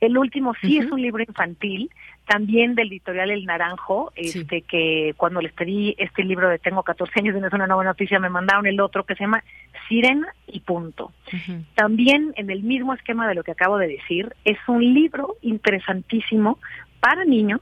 El 0.03 0.19
último, 0.19 0.53
sí 0.61 0.79
es 0.79 0.91
un 0.91 1.01
libro 1.01 1.23
infantil, 1.23 1.89
también 2.27 2.75
del 2.75 2.89
editorial 2.89 3.31
El 3.31 3.45
Naranjo, 3.45 4.13
este 4.17 4.63
que 4.63 5.15
cuando 5.17 5.41
les 5.41 5.53
pedí 5.53 5.95
este 5.97 6.25
libro 6.25 6.49
de 6.49 6.59
Tengo 6.59 6.83
14 6.83 7.21
años 7.21 7.37
y 7.37 7.41
no 7.41 7.47
es 7.47 7.53
una 7.53 7.69
nueva 7.69 7.85
noticia, 7.85 8.19
me 8.19 8.29
mandaron 8.29 8.67
el 8.67 8.81
otro 8.81 9.07
que 9.07 9.15
se 9.15 9.23
llama 9.23 9.45
Sirena 9.89 10.27
y 10.49 10.59
punto. 10.59 11.13
También 11.77 12.33
en 12.35 12.51
el 12.51 12.65
mismo 12.65 12.95
esquema 12.95 13.29
de 13.29 13.37
lo 13.37 13.45
que 13.45 13.53
acabo 13.53 13.79
de 13.79 13.87
decir, 13.87 14.35
es 14.45 14.59
un 14.67 14.83
libro 14.93 15.37
interesantísimo 15.41 16.59
para 16.99 17.25
niños 17.25 17.61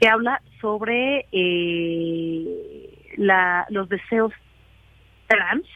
que 0.00 0.08
habla 0.08 0.40
sobre 0.62 1.26
eh, 1.32 3.12
la, 3.18 3.66
los 3.68 3.90
deseos 3.90 4.32
trans 5.26 5.66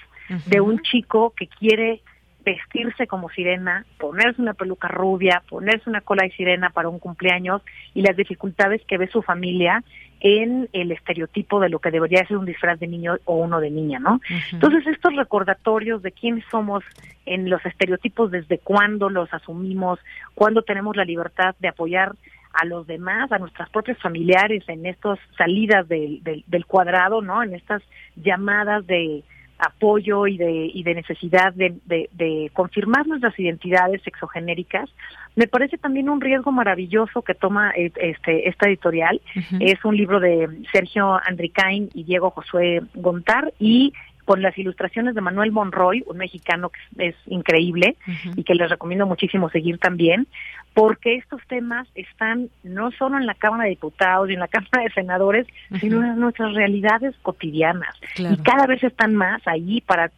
de 0.46 0.62
un 0.62 0.80
chico 0.80 1.34
que 1.36 1.48
quiere 1.48 2.00
vestirse 2.48 3.06
como 3.06 3.28
sirena, 3.28 3.84
ponerse 3.98 4.40
una 4.40 4.54
peluca 4.54 4.88
rubia, 4.88 5.42
ponerse 5.50 5.90
una 5.90 6.00
cola 6.00 6.22
de 6.24 6.30
sirena 6.30 6.70
para 6.70 6.88
un 6.88 6.98
cumpleaños 6.98 7.60
y 7.92 8.00
las 8.00 8.16
dificultades 8.16 8.80
que 8.86 8.96
ve 8.96 9.06
su 9.08 9.20
familia 9.20 9.84
en 10.20 10.68
el 10.72 10.90
estereotipo 10.90 11.60
de 11.60 11.68
lo 11.68 11.78
que 11.78 11.90
debería 11.90 12.26
ser 12.26 12.38
un 12.38 12.46
disfraz 12.46 12.80
de 12.80 12.86
niño 12.86 13.18
o 13.26 13.36
uno 13.36 13.60
de 13.60 13.70
niña, 13.70 13.98
¿no? 13.98 14.20
Entonces 14.50 14.86
estos 14.86 15.14
recordatorios 15.14 16.02
de 16.02 16.12
quiénes 16.12 16.44
somos 16.50 16.82
en 17.26 17.50
los 17.50 17.64
estereotipos, 17.66 18.30
desde 18.30 18.58
cuándo 18.58 19.10
los 19.10 19.32
asumimos, 19.34 20.00
cuándo 20.34 20.62
tenemos 20.62 20.96
la 20.96 21.04
libertad 21.04 21.54
de 21.58 21.68
apoyar 21.68 22.14
a 22.54 22.64
los 22.64 22.86
demás, 22.86 23.30
a 23.30 23.38
nuestros 23.38 23.68
propios 23.68 23.98
familiares 23.98 24.64
en 24.68 24.86
estas 24.86 25.18
salidas 25.36 25.86
del, 25.86 26.22
del 26.24 26.66
cuadrado, 26.66 27.20
¿no? 27.20 27.42
En 27.42 27.54
estas 27.54 27.82
llamadas 28.16 28.86
de 28.86 29.22
apoyo 29.58 30.26
y 30.26 30.36
de, 30.36 30.70
y 30.72 30.82
de 30.82 30.94
necesidad 30.94 31.52
de, 31.52 31.74
de, 31.86 32.50
confirmar 32.52 33.06
nuestras 33.06 33.38
identidades 33.38 34.02
sexogenéricas, 34.02 34.88
me 35.36 35.46
parece 35.46 35.78
también 35.78 36.08
un 36.08 36.20
riesgo 36.20 36.52
maravilloso 36.52 37.22
que 37.22 37.34
toma 37.34 37.72
eh, 37.76 37.92
este, 37.96 38.48
esta 38.48 38.68
editorial. 38.68 39.20
Es 39.60 39.84
un 39.84 39.96
libro 39.96 40.20
de 40.20 40.48
Sergio 40.72 41.20
Andricain 41.24 41.88
y 41.94 42.04
Diego 42.04 42.30
Josué 42.30 42.82
Gontar 42.94 43.52
y 43.58 43.92
con 44.28 44.42
las 44.42 44.58
ilustraciones 44.58 45.14
de 45.14 45.22
Manuel 45.22 45.52
Monroy, 45.52 46.04
un 46.06 46.18
mexicano 46.18 46.68
que 46.68 46.82
es, 46.98 47.14
increíble 47.28 47.96
y 48.36 48.44
que 48.44 48.54
les 48.54 48.68
recomiendo 48.68 49.06
muchísimo 49.06 49.48
seguir 49.48 49.78
también, 49.78 50.26
porque 50.74 51.14
estos 51.14 51.40
temas 51.48 51.88
están 51.94 52.50
no 52.62 52.90
solo 52.90 53.16
en 53.16 53.24
la 53.24 53.32
Cámara 53.32 53.64
de 53.64 53.70
Diputados 53.70 54.28
y 54.28 54.34
en 54.34 54.40
la 54.40 54.48
Cámara 54.48 54.82
de 54.82 54.90
Senadores, 54.90 55.46
sino 55.80 56.04
en 56.04 56.20
nuestras 56.20 56.52
realidades 56.52 57.14
cotidianas. 57.22 57.96
Y 58.18 58.36
cada 58.42 58.66
vez 58.66 58.84
están 58.84 59.14
más 59.14 59.40
ahí 59.46 59.80
para 59.80 60.10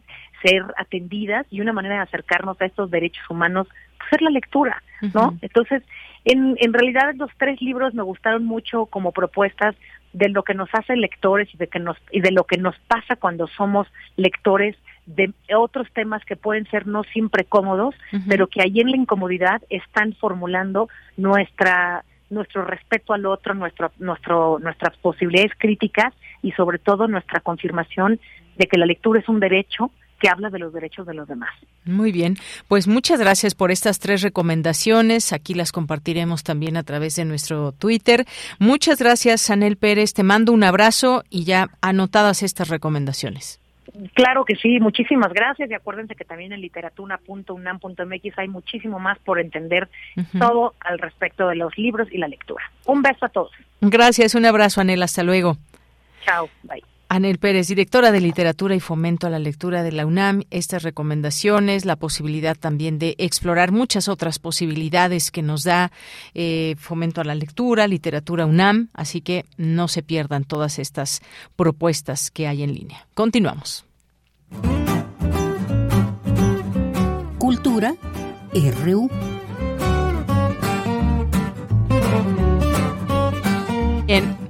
ser 0.43 0.65
atendidas 0.77 1.47
y 1.49 1.61
una 1.61 1.73
manera 1.73 1.95
de 1.95 2.01
acercarnos 2.01 2.61
a 2.61 2.67
estos 2.67 2.91
derechos 2.91 3.23
humanos, 3.31 3.69
es 4.17 4.23
la 4.23 4.31
lectura, 4.31 4.83
¿no? 5.15 5.37
Entonces, 5.41 5.83
en, 6.25 6.57
en 6.59 6.73
realidad 6.73 7.15
los 7.17 7.31
tres 7.39 7.61
libros 7.61 7.95
me 7.95 8.03
gustaron 8.03 8.45
mucho 8.45 8.87
como 8.87 9.13
propuestas 9.13 9.75
de 10.13 10.29
lo 10.29 10.43
que 10.43 10.55
nos 10.55 10.69
hace 10.73 10.97
lectores 10.97 11.49
y 11.55 11.57
de 11.57 11.69
que 11.69 11.79
nos 11.79 11.97
y 12.11 12.21
de 12.21 12.33
lo 12.33 12.45
que 12.45 12.59
nos 12.59 12.77
pasa 12.89 13.17
cuando 13.17 13.47
somos 13.47 13.87
lectores 14.17 14.77
de 15.07 15.33
otros 15.57 15.89
temas 15.93 16.25
que 16.25 16.37
pueden 16.37 16.69
ser 16.71 16.87
no 16.87 17.03
siempre 17.05 17.45
cómodos, 17.45 17.95
pero 18.29 18.47
que 18.47 18.63
ahí 18.63 18.81
en 18.81 18.91
la 18.91 18.97
incomodidad 18.97 19.63
están 19.69 20.15
formulando 20.15 20.89
nuestra 21.17 22.05
nuestro 22.29 22.65
respeto 22.65 23.13
al 23.13 23.27
otro, 23.27 23.55
nuestro, 23.55 23.91
nuestro, 23.99 24.61
nuestras 24.61 24.97
posibilidades 24.99 25.51
críticas 25.59 26.15
y 26.43 26.53
sobre 26.53 26.79
todo 26.79 27.09
nuestra 27.09 27.41
confirmación 27.41 28.21
de 28.57 28.67
que 28.67 28.79
la 28.79 28.87
lectura 28.87 29.19
es 29.19 29.29
un 29.29 29.41
derecho 29.41 29.91
que 30.21 30.29
habla 30.29 30.51
de 30.51 30.59
los 30.59 30.73
derechos 30.73 31.07
de 31.07 31.15
los 31.15 31.27
demás. 31.27 31.51
Muy 31.85 32.13
bien, 32.13 32.37
pues 32.69 32.87
muchas 32.87 33.19
gracias 33.19 33.55
por 33.55 33.71
estas 33.71 33.99
tres 33.99 34.23
recomendaciones. 34.23 35.33
Aquí 35.33 35.55
las 35.55 35.73
compartiremos 35.73 36.45
también 36.45 36.77
a 36.77 36.83
través 36.83 37.17
de 37.17 37.25
nuestro 37.25 37.73
Twitter. 37.73 38.27
Muchas 38.59 38.99
gracias, 38.99 39.51
Anel 39.51 39.77
Pérez. 39.77 40.15
Te 40.15 40.23
mando 40.23 40.53
un 40.53 40.63
abrazo 40.63 41.25
y 41.31 41.45
ya 41.45 41.71
anotadas 41.81 42.43
estas 42.43 42.69
recomendaciones. 42.69 43.61
Claro 44.15 44.45
que 44.45 44.55
sí, 44.55 44.79
muchísimas 44.79 45.33
gracias 45.33 45.71
y 45.71 45.75
acuérdense 45.75 46.15
que 46.15 46.25
también 46.25 46.53
en 46.53 46.61
literatura.unam.mx 46.61 48.39
hay 48.39 48.49
muchísimo 48.49 48.99
más 48.99 49.19
por 49.19 49.41
entender 49.41 49.89
todo 50.39 50.75
al 50.81 50.99
respecto 50.99 51.49
de 51.49 51.57
los 51.57 51.77
libros 51.77 52.09
y 52.13 52.19
la 52.19 52.29
lectura. 52.29 52.71
Un 52.87 53.03
beso 53.03 53.27
a 53.27 53.29
todos. 53.31 53.51
Gracias, 53.81 54.35
un 54.35 54.45
abrazo 54.47 54.81
Anel, 54.81 55.03
hasta 55.03 55.23
luego. 55.23 55.57
Chao, 56.25 56.49
bye. 56.63 56.90
Anel 57.11 57.39
Pérez, 57.39 57.67
directora 57.67 58.13
de 58.13 58.21
Literatura 58.21 58.77
y 58.77 58.79
Fomento 58.79 59.27
a 59.27 59.31
la 59.31 59.41
Lectura 59.41 59.83
de 59.83 59.91
la 59.91 60.07
UNAM, 60.07 60.45
estas 60.53 60.85
recomendaciones, 60.85 61.85
la 61.85 61.97
posibilidad 61.97 62.57
también 62.57 63.01
de 63.01 63.17
explorar 63.19 63.73
muchas 63.73 64.07
otras 64.07 64.39
posibilidades 64.39 65.33
que 65.33 65.43
nos 65.43 65.65
da 65.65 65.91
eh, 66.35 66.77
Fomento 66.79 67.21
a 67.21 67.25
la 67.25 67.35
Lectura, 67.35 67.89
Literatura 67.89 68.47
UNAM, 68.47 68.91
así 68.95 69.23
que 69.23 69.45
no 69.57 69.89
se 69.89 70.05
pierdan 70.05 70.45
todas 70.45 70.79
estas 70.79 71.21
propuestas 71.57 72.31
que 72.31 72.47
hay 72.47 72.63
en 72.63 72.75
línea. 72.75 73.09
Continuamos. 73.15 73.85
Cultura 77.39 77.97
RU. 78.85 79.11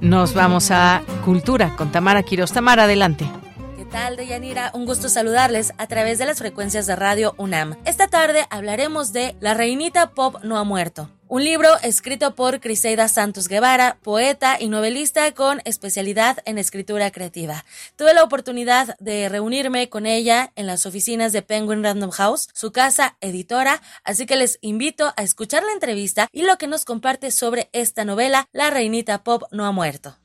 Nos 0.01 0.33
vamos 0.33 0.71
a 0.71 1.03
Cultura 1.23 1.75
con 1.75 1.91
Tamara 1.91 2.23
Quiroz. 2.23 2.51
Tamara, 2.51 2.85
adelante. 2.85 3.29
¿Qué 3.77 3.85
tal, 3.85 4.17
Deyanira? 4.17 4.71
Un 4.73 4.87
gusto 4.87 5.09
saludarles 5.09 5.73
a 5.77 5.85
través 5.85 6.17
de 6.17 6.25
las 6.25 6.39
frecuencias 6.39 6.87
de 6.87 6.95
Radio 6.95 7.35
UNAM. 7.37 7.75
Esta 7.85 8.07
tarde 8.07 8.47
hablaremos 8.49 9.13
de 9.13 9.35
La 9.41 9.53
Reinita 9.53 10.09
Pop 10.09 10.37
no 10.43 10.57
ha 10.57 10.63
muerto 10.63 11.07
un 11.31 11.45
libro 11.45 11.69
escrito 11.81 12.35
por 12.35 12.59
Criseida 12.59 13.07
Santos 13.07 13.47
Guevara, 13.47 13.97
poeta 14.03 14.57
y 14.59 14.67
novelista 14.67 15.33
con 15.33 15.61
especialidad 15.63 16.39
en 16.43 16.57
escritura 16.57 17.09
creativa. 17.09 17.63
Tuve 17.95 18.13
la 18.13 18.25
oportunidad 18.25 18.97
de 18.99 19.29
reunirme 19.29 19.87
con 19.87 20.05
ella 20.05 20.51
en 20.57 20.67
las 20.67 20.85
oficinas 20.85 21.31
de 21.31 21.41
Penguin 21.41 21.85
Random 21.85 22.11
House, 22.11 22.49
su 22.53 22.73
casa 22.73 23.15
editora, 23.21 23.81
así 24.03 24.25
que 24.25 24.35
les 24.35 24.59
invito 24.59 25.13
a 25.15 25.23
escuchar 25.23 25.63
la 25.63 25.71
entrevista 25.71 26.27
y 26.33 26.41
lo 26.41 26.57
que 26.57 26.67
nos 26.67 26.83
comparte 26.83 27.31
sobre 27.31 27.69
esta 27.71 28.03
novela, 28.03 28.49
La 28.51 28.69
Reinita 28.69 29.23
Pop 29.23 29.43
no 29.51 29.65
ha 29.65 29.71
muerto. 29.71 30.17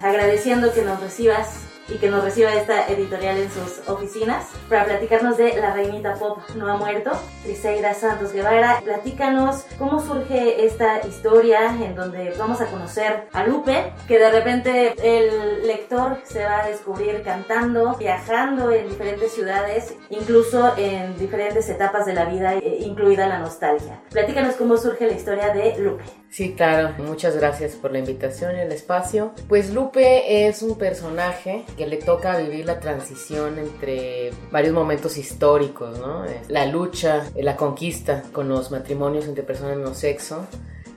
Agradeciendo 0.00 0.72
que 0.72 0.82
nos 0.82 1.00
recibas 1.00 1.69
y 1.90 1.98
que 1.98 2.08
nos 2.08 2.22
reciba 2.22 2.54
esta 2.54 2.86
editorial 2.88 3.38
en 3.38 3.50
sus 3.50 3.88
oficinas 3.88 4.46
para 4.68 4.84
platicarnos 4.84 5.36
de 5.36 5.56
La 5.60 5.72
Reinita 5.72 6.14
Pop 6.14 6.38
No 6.54 6.68
ha 6.68 6.76
muerto, 6.76 7.10
Triseida 7.42 7.94
Santos 7.94 8.32
Guevara. 8.32 8.80
Platícanos 8.84 9.64
cómo 9.78 10.00
surge 10.00 10.64
esta 10.64 11.06
historia 11.06 11.74
en 11.82 11.94
donde 11.94 12.34
vamos 12.38 12.60
a 12.60 12.66
conocer 12.66 13.28
a 13.32 13.46
Lupe, 13.46 13.92
que 14.06 14.18
de 14.18 14.30
repente 14.30 14.94
el 15.02 15.66
lector 15.66 16.18
se 16.24 16.44
va 16.44 16.64
a 16.64 16.68
descubrir 16.68 17.22
cantando, 17.22 17.96
viajando 17.96 18.70
en 18.70 18.88
diferentes 18.88 19.32
ciudades, 19.32 19.94
incluso 20.10 20.74
en 20.76 21.18
diferentes 21.18 21.68
etapas 21.68 22.06
de 22.06 22.14
la 22.14 22.24
vida, 22.24 22.54
eh, 22.54 22.78
incluida 22.80 23.26
la 23.26 23.38
nostalgia. 23.38 24.00
Platícanos 24.10 24.56
cómo 24.56 24.76
surge 24.76 25.06
la 25.06 25.12
historia 25.12 25.52
de 25.52 25.78
Lupe. 25.78 26.19
Sí, 26.30 26.54
claro. 26.54 26.94
Muchas 26.98 27.36
gracias 27.36 27.74
por 27.74 27.90
la 27.90 27.98
invitación 27.98 28.56
y 28.56 28.60
el 28.60 28.70
espacio. 28.70 29.32
Pues 29.48 29.74
Lupe 29.74 30.46
es 30.46 30.62
un 30.62 30.78
personaje 30.78 31.64
que 31.76 31.88
le 31.88 31.96
toca 31.96 32.38
vivir 32.38 32.66
la 32.66 32.78
transición 32.78 33.58
entre 33.58 34.30
varios 34.52 34.72
momentos 34.72 35.18
históricos, 35.18 35.98
¿no? 35.98 36.24
La 36.46 36.66
lucha, 36.66 37.28
la 37.34 37.56
conquista 37.56 38.22
con 38.32 38.48
los 38.48 38.70
matrimonios 38.70 39.26
entre 39.26 39.42
personas 39.42 39.76
mismo 39.76 39.92
sexo 39.92 40.46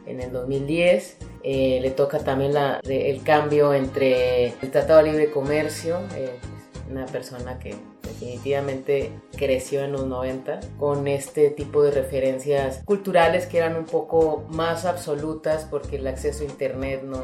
en 0.06 0.22
el 0.22 0.32
2010. 0.32 1.18
Eh, 1.42 1.80
le 1.82 1.90
toca 1.90 2.20
también 2.20 2.54
el 2.84 3.24
cambio 3.24 3.74
entre 3.74 4.50
el 4.62 4.72
Tratado 4.72 5.00
de 5.00 5.12
Libre 5.12 5.32
Comercio, 5.32 6.00
eh, 6.16 6.38
una 6.92 7.08
persona 7.08 7.58
que 7.58 7.76
definitivamente 8.04 9.12
creció 9.38 9.82
en 9.82 9.94
los 9.94 10.06
90 10.06 10.60
con 10.78 11.08
este 11.08 11.50
tipo 11.50 11.82
de 11.84 11.92
referencias 11.92 12.82
culturales 12.86 13.48
que 13.48 13.58
eran 13.58 13.76
un 13.76 13.86
poco 13.86 14.46
más 14.50 14.86
absolutas 14.86 15.66
porque 15.70 15.96
el 15.96 16.08
acceso 16.08 16.44
a 16.44 16.48
internet 16.48 17.04
no, 17.04 17.22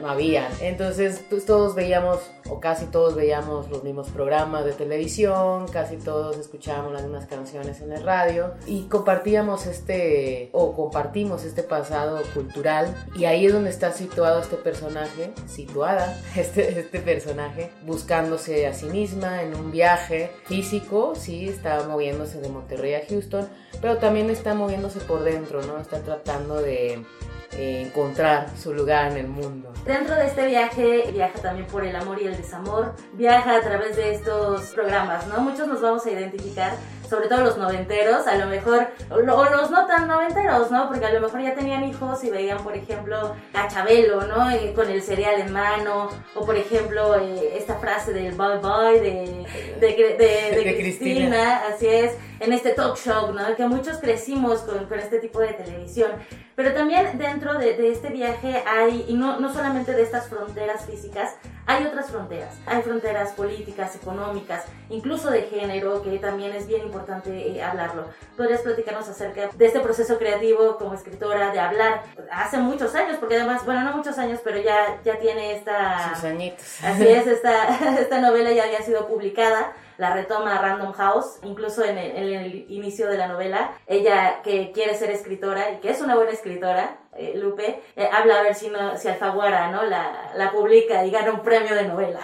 no 0.00 0.08
había. 0.08 0.48
Entonces 0.60 1.24
pues, 1.28 1.46
todos 1.46 1.74
veíamos 1.74 2.18
o 2.48 2.60
casi 2.60 2.86
todos 2.86 3.14
veíamos 3.14 3.70
los 3.70 3.84
mismos 3.84 4.08
programas 4.08 4.64
de 4.64 4.72
televisión, 4.72 5.66
casi 5.68 5.96
todos 5.96 6.36
escuchábamos 6.36 6.92
las 6.92 7.02
mismas 7.02 7.26
canciones 7.26 7.80
en 7.80 7.92
el 7.92 8.02
radio 8.02 8.54
y 8.66 8.82
compartíamos 8.84 9.66
este 9.66 10.50
o 10.52 10.74
compartimos 10.74 11.44
este 11.44 11.62
pasado 11.62 12.20
cultural 12.34 12.94
y 13.16 13.24
ahí 13.24 13.46
es 13.46 13.52
donde 13.52 13.70
está 13.70 13.92
situado 13.92 14.40
este 14.40 14.56
personaje, 14.56 15.32
situada 15.46 16.20
este, 16.36 16.80
este 16.80 17.00
personaje 17.00 17.70
buscándose 17.86 18.66
a 18.66 18.74
sí 18.74 18.86
misma 18.86 19.42
en 19.42 19.54
un 19.54 19.70
viaje 19.70 19.99
físico, 20.44 21.14
sí, 21.16 21.48
está 21.48 21.86
moviéndose 21.86 22.40
de 22.40 22.48
Monterrey 22.48 22.94
a 22.94 23.02
Houston, 23.08 23.48
pero 23.80 23.98
también 23.98 24.30
está 24.30 24.54
moviéndose 24.54 25.00
por 25.00 25.22
dentro, 25.22 25.62
¿no? 25.62 25.78
Está 25.78 26.00
tratando 26.00 26.60
de 26.60 27.04
eh, 27.52 27.82
encontrar 27.86 28.48
su 28.56 28.72
lugar 28.72 29.10
en 29.12 29.18
el 29.18 29.28
mundo. 29.28 29.72
Dentro 29.84 30.14
de 30.14 30.26
este 30.26 30.46
viaje, 30.46 31.10
viaja 31.12 31.38
también 31.40 31.66
por 31.66 31.84
el 31.84 31.96
amor 31.96 32.20
y 32.20 32.26
el 32.26 32.36
desamor, 32.36 32.94
viaja 33.14 33.56
a 33.56 33.60
través 33.60 33.96
de 33.96 34.14
estos 34.14 34.66
programas, 34.70 35.26
¿no? 35.26 35.40
Muchos 35.40 35.66
nos 35.66 35.80
vamos 35.80 36.04
a 36.06 36.10
identificar 36.10 36.72
sobre 37.10 37.28
todo 37.28 37.42
los 37.42 37.58
noventeros, 37.58 38.24
a 38.28 38.36
lo 38.36 38.46
mejor, 38.46 38.86
o 39.10 39.18
los 39.18 39.70
no 39.72 39.86
tan 39.88 40.06
noventeros, 40.06 40.70
¿no? 40.70 40.88
Porque 40.88 41.04
a 41.04 41.12
lo 41.12 41.20
mejor 41.20 41.42
ya 41.42 41.56
tenían 41.56 41.82
hijos 41.82 42.22
y 42.22 42.30
veían, 42.30 42.62
por 42.62 42.76
ejemplo, 42.76 43.34
a 43.52 43.66
Chabelo, 43.66 44.22
¿no? 44.28 44.48
Eh, 44.52 44.72
con 44.76 44.88
el 44.88 45.02
cereal 45.02 45.40
en 45.40 45.52
mano, 45.52 46.08
o 46.36 46.46
por 46.46 46.56
ejemplo, 46.56 47.16
eh, 47.16 47.56
esta 47.58 47.74
frase 47.74 48.12
del 48.12 48.36
bye 48.36 48.58
bye 48.58 49.00
de, 49.00 49.44
de, 49.80 50.76
Cristina, 50.78 51.62
así 51.68 51.88
es, 51.88 52.12
en 52.38 52.52
este 52.52 52.70
talk 52.70 52.96
show, 52.96 53.32
¿no? 53.32 53.56
Que 53.56 53.66
muchos 53.66 53.98
crecimos 53.98 54.60
con, 54.60 54.86
con 54.86 55.00
este 55.00 55.18
tipo 55.18 55.40
de 55.40 55.52
televisión. 55.54 56.12
Pero 56.60 56.74
también 56.74 57.16
dentro 57.16 57.54
de, 57.54 57.72
de, 57.72 57.90
este 57.90 58.10
viaje 58.10 58.62
hay, 58.66 59.06
y 59.08 59.14
no, 59.14 59.40
no 59.40 59.50
solamente 59.50 59.94
de 59.94 60.02
estas 60.02 60.28
fronteras 60.28 60.84
físicas, 60.84 61.36
hay 61.64 61.86
otras 61.86 62.10
fronteras. 62.10 62.54
Hay 62.66 62.82
fronteras 62.82 63.32
políticas, 63.32 63.96
económicas, 63.96 64.66
incluso 64.90 65.30
de 65.30 65.44
género, 65.44 66.02
que 66.02 66.18
también 66.18 66.52
es 66.52 66.66
bien 66.66 66.82
importante 66.82 67.30
eh, 67.30 67.62
hablarlo. 67.62 68.10
¿Podrías 68.36 68.60
platicarnos 68.60 69.08
acerca 69.08 69.48
de 69.48 69.66
este 69.66 69.80
proceso 69.80 70.18
creativo 70.18 70.76
como 70.76 70.92
escritora, 70.92 71.50
de 71.50 71.60
hablar 71.60 72.02
hace 72.30 72.58
muchos 72.58 72.94
años, 72.94 73.16
porque 73.18 73.36
además, 73.36 73.64
bueno, 73.64 73.82
no 73.82 73.96
muchos 73.96 74.18
años, 74.18 74.40
pero 74.44 74.60
ya, 74.60 75.00
ya 75.02 75.18
tiene 75.18 75.54
esta... 75.56 76.12
Sus 76.14 76.24
añitos. 76.24 76.84
Así 76.84 77.08
es, 77.08 77.26
esta, 77.38 77.68
esta 77.98 78.20
novela 78.20 78.52
ya 78.52 78.64
había 78.64 78.82
sido 78.82 79.08
publicada 79.08 79.72
la 80.00 80.14
retoma 80.14 80.58
Random 80.58 80.92
House, 80.94 81.38
incluso 81.42 81.84
en 81.84 81.98
el, 81.98 82.64
inicio 82.70 83.06
de 83.06 83.18
la 83.18 83.28
novela, 83.28 83.72
ella 83.86 84.40
que 84.42 84.72
quiere 84.72 84.94
ser 84.94 85.10
escritora 85.10 85.72
y 85.72 85.76
que 85.80 85.90
es 85.90 86.00
una 86.00 86.16
buena 86.16 86.30
escritora, 86.30 86.96
eh, 87.18 87.34
Lupe, 87.36 87.80
eh, 87.96 88.08
habla 88.10 88.38
a 88.38 88.42
ver 88.42 88.54
si, 88.54 88.70
no, 88.70 88.96
si 88.96 89.08
Alfaguara 89.08 89.70
¿no? 89.70 89.82
la, 89.84 90.32
la 90.34 90.50
publica 90.52 91.04
y 91.04 91.10
gana 91.10 91.32
un 91.32 91.42
premio 91.42 91.74
de 91.74 91.84
novela. 91.84 92.20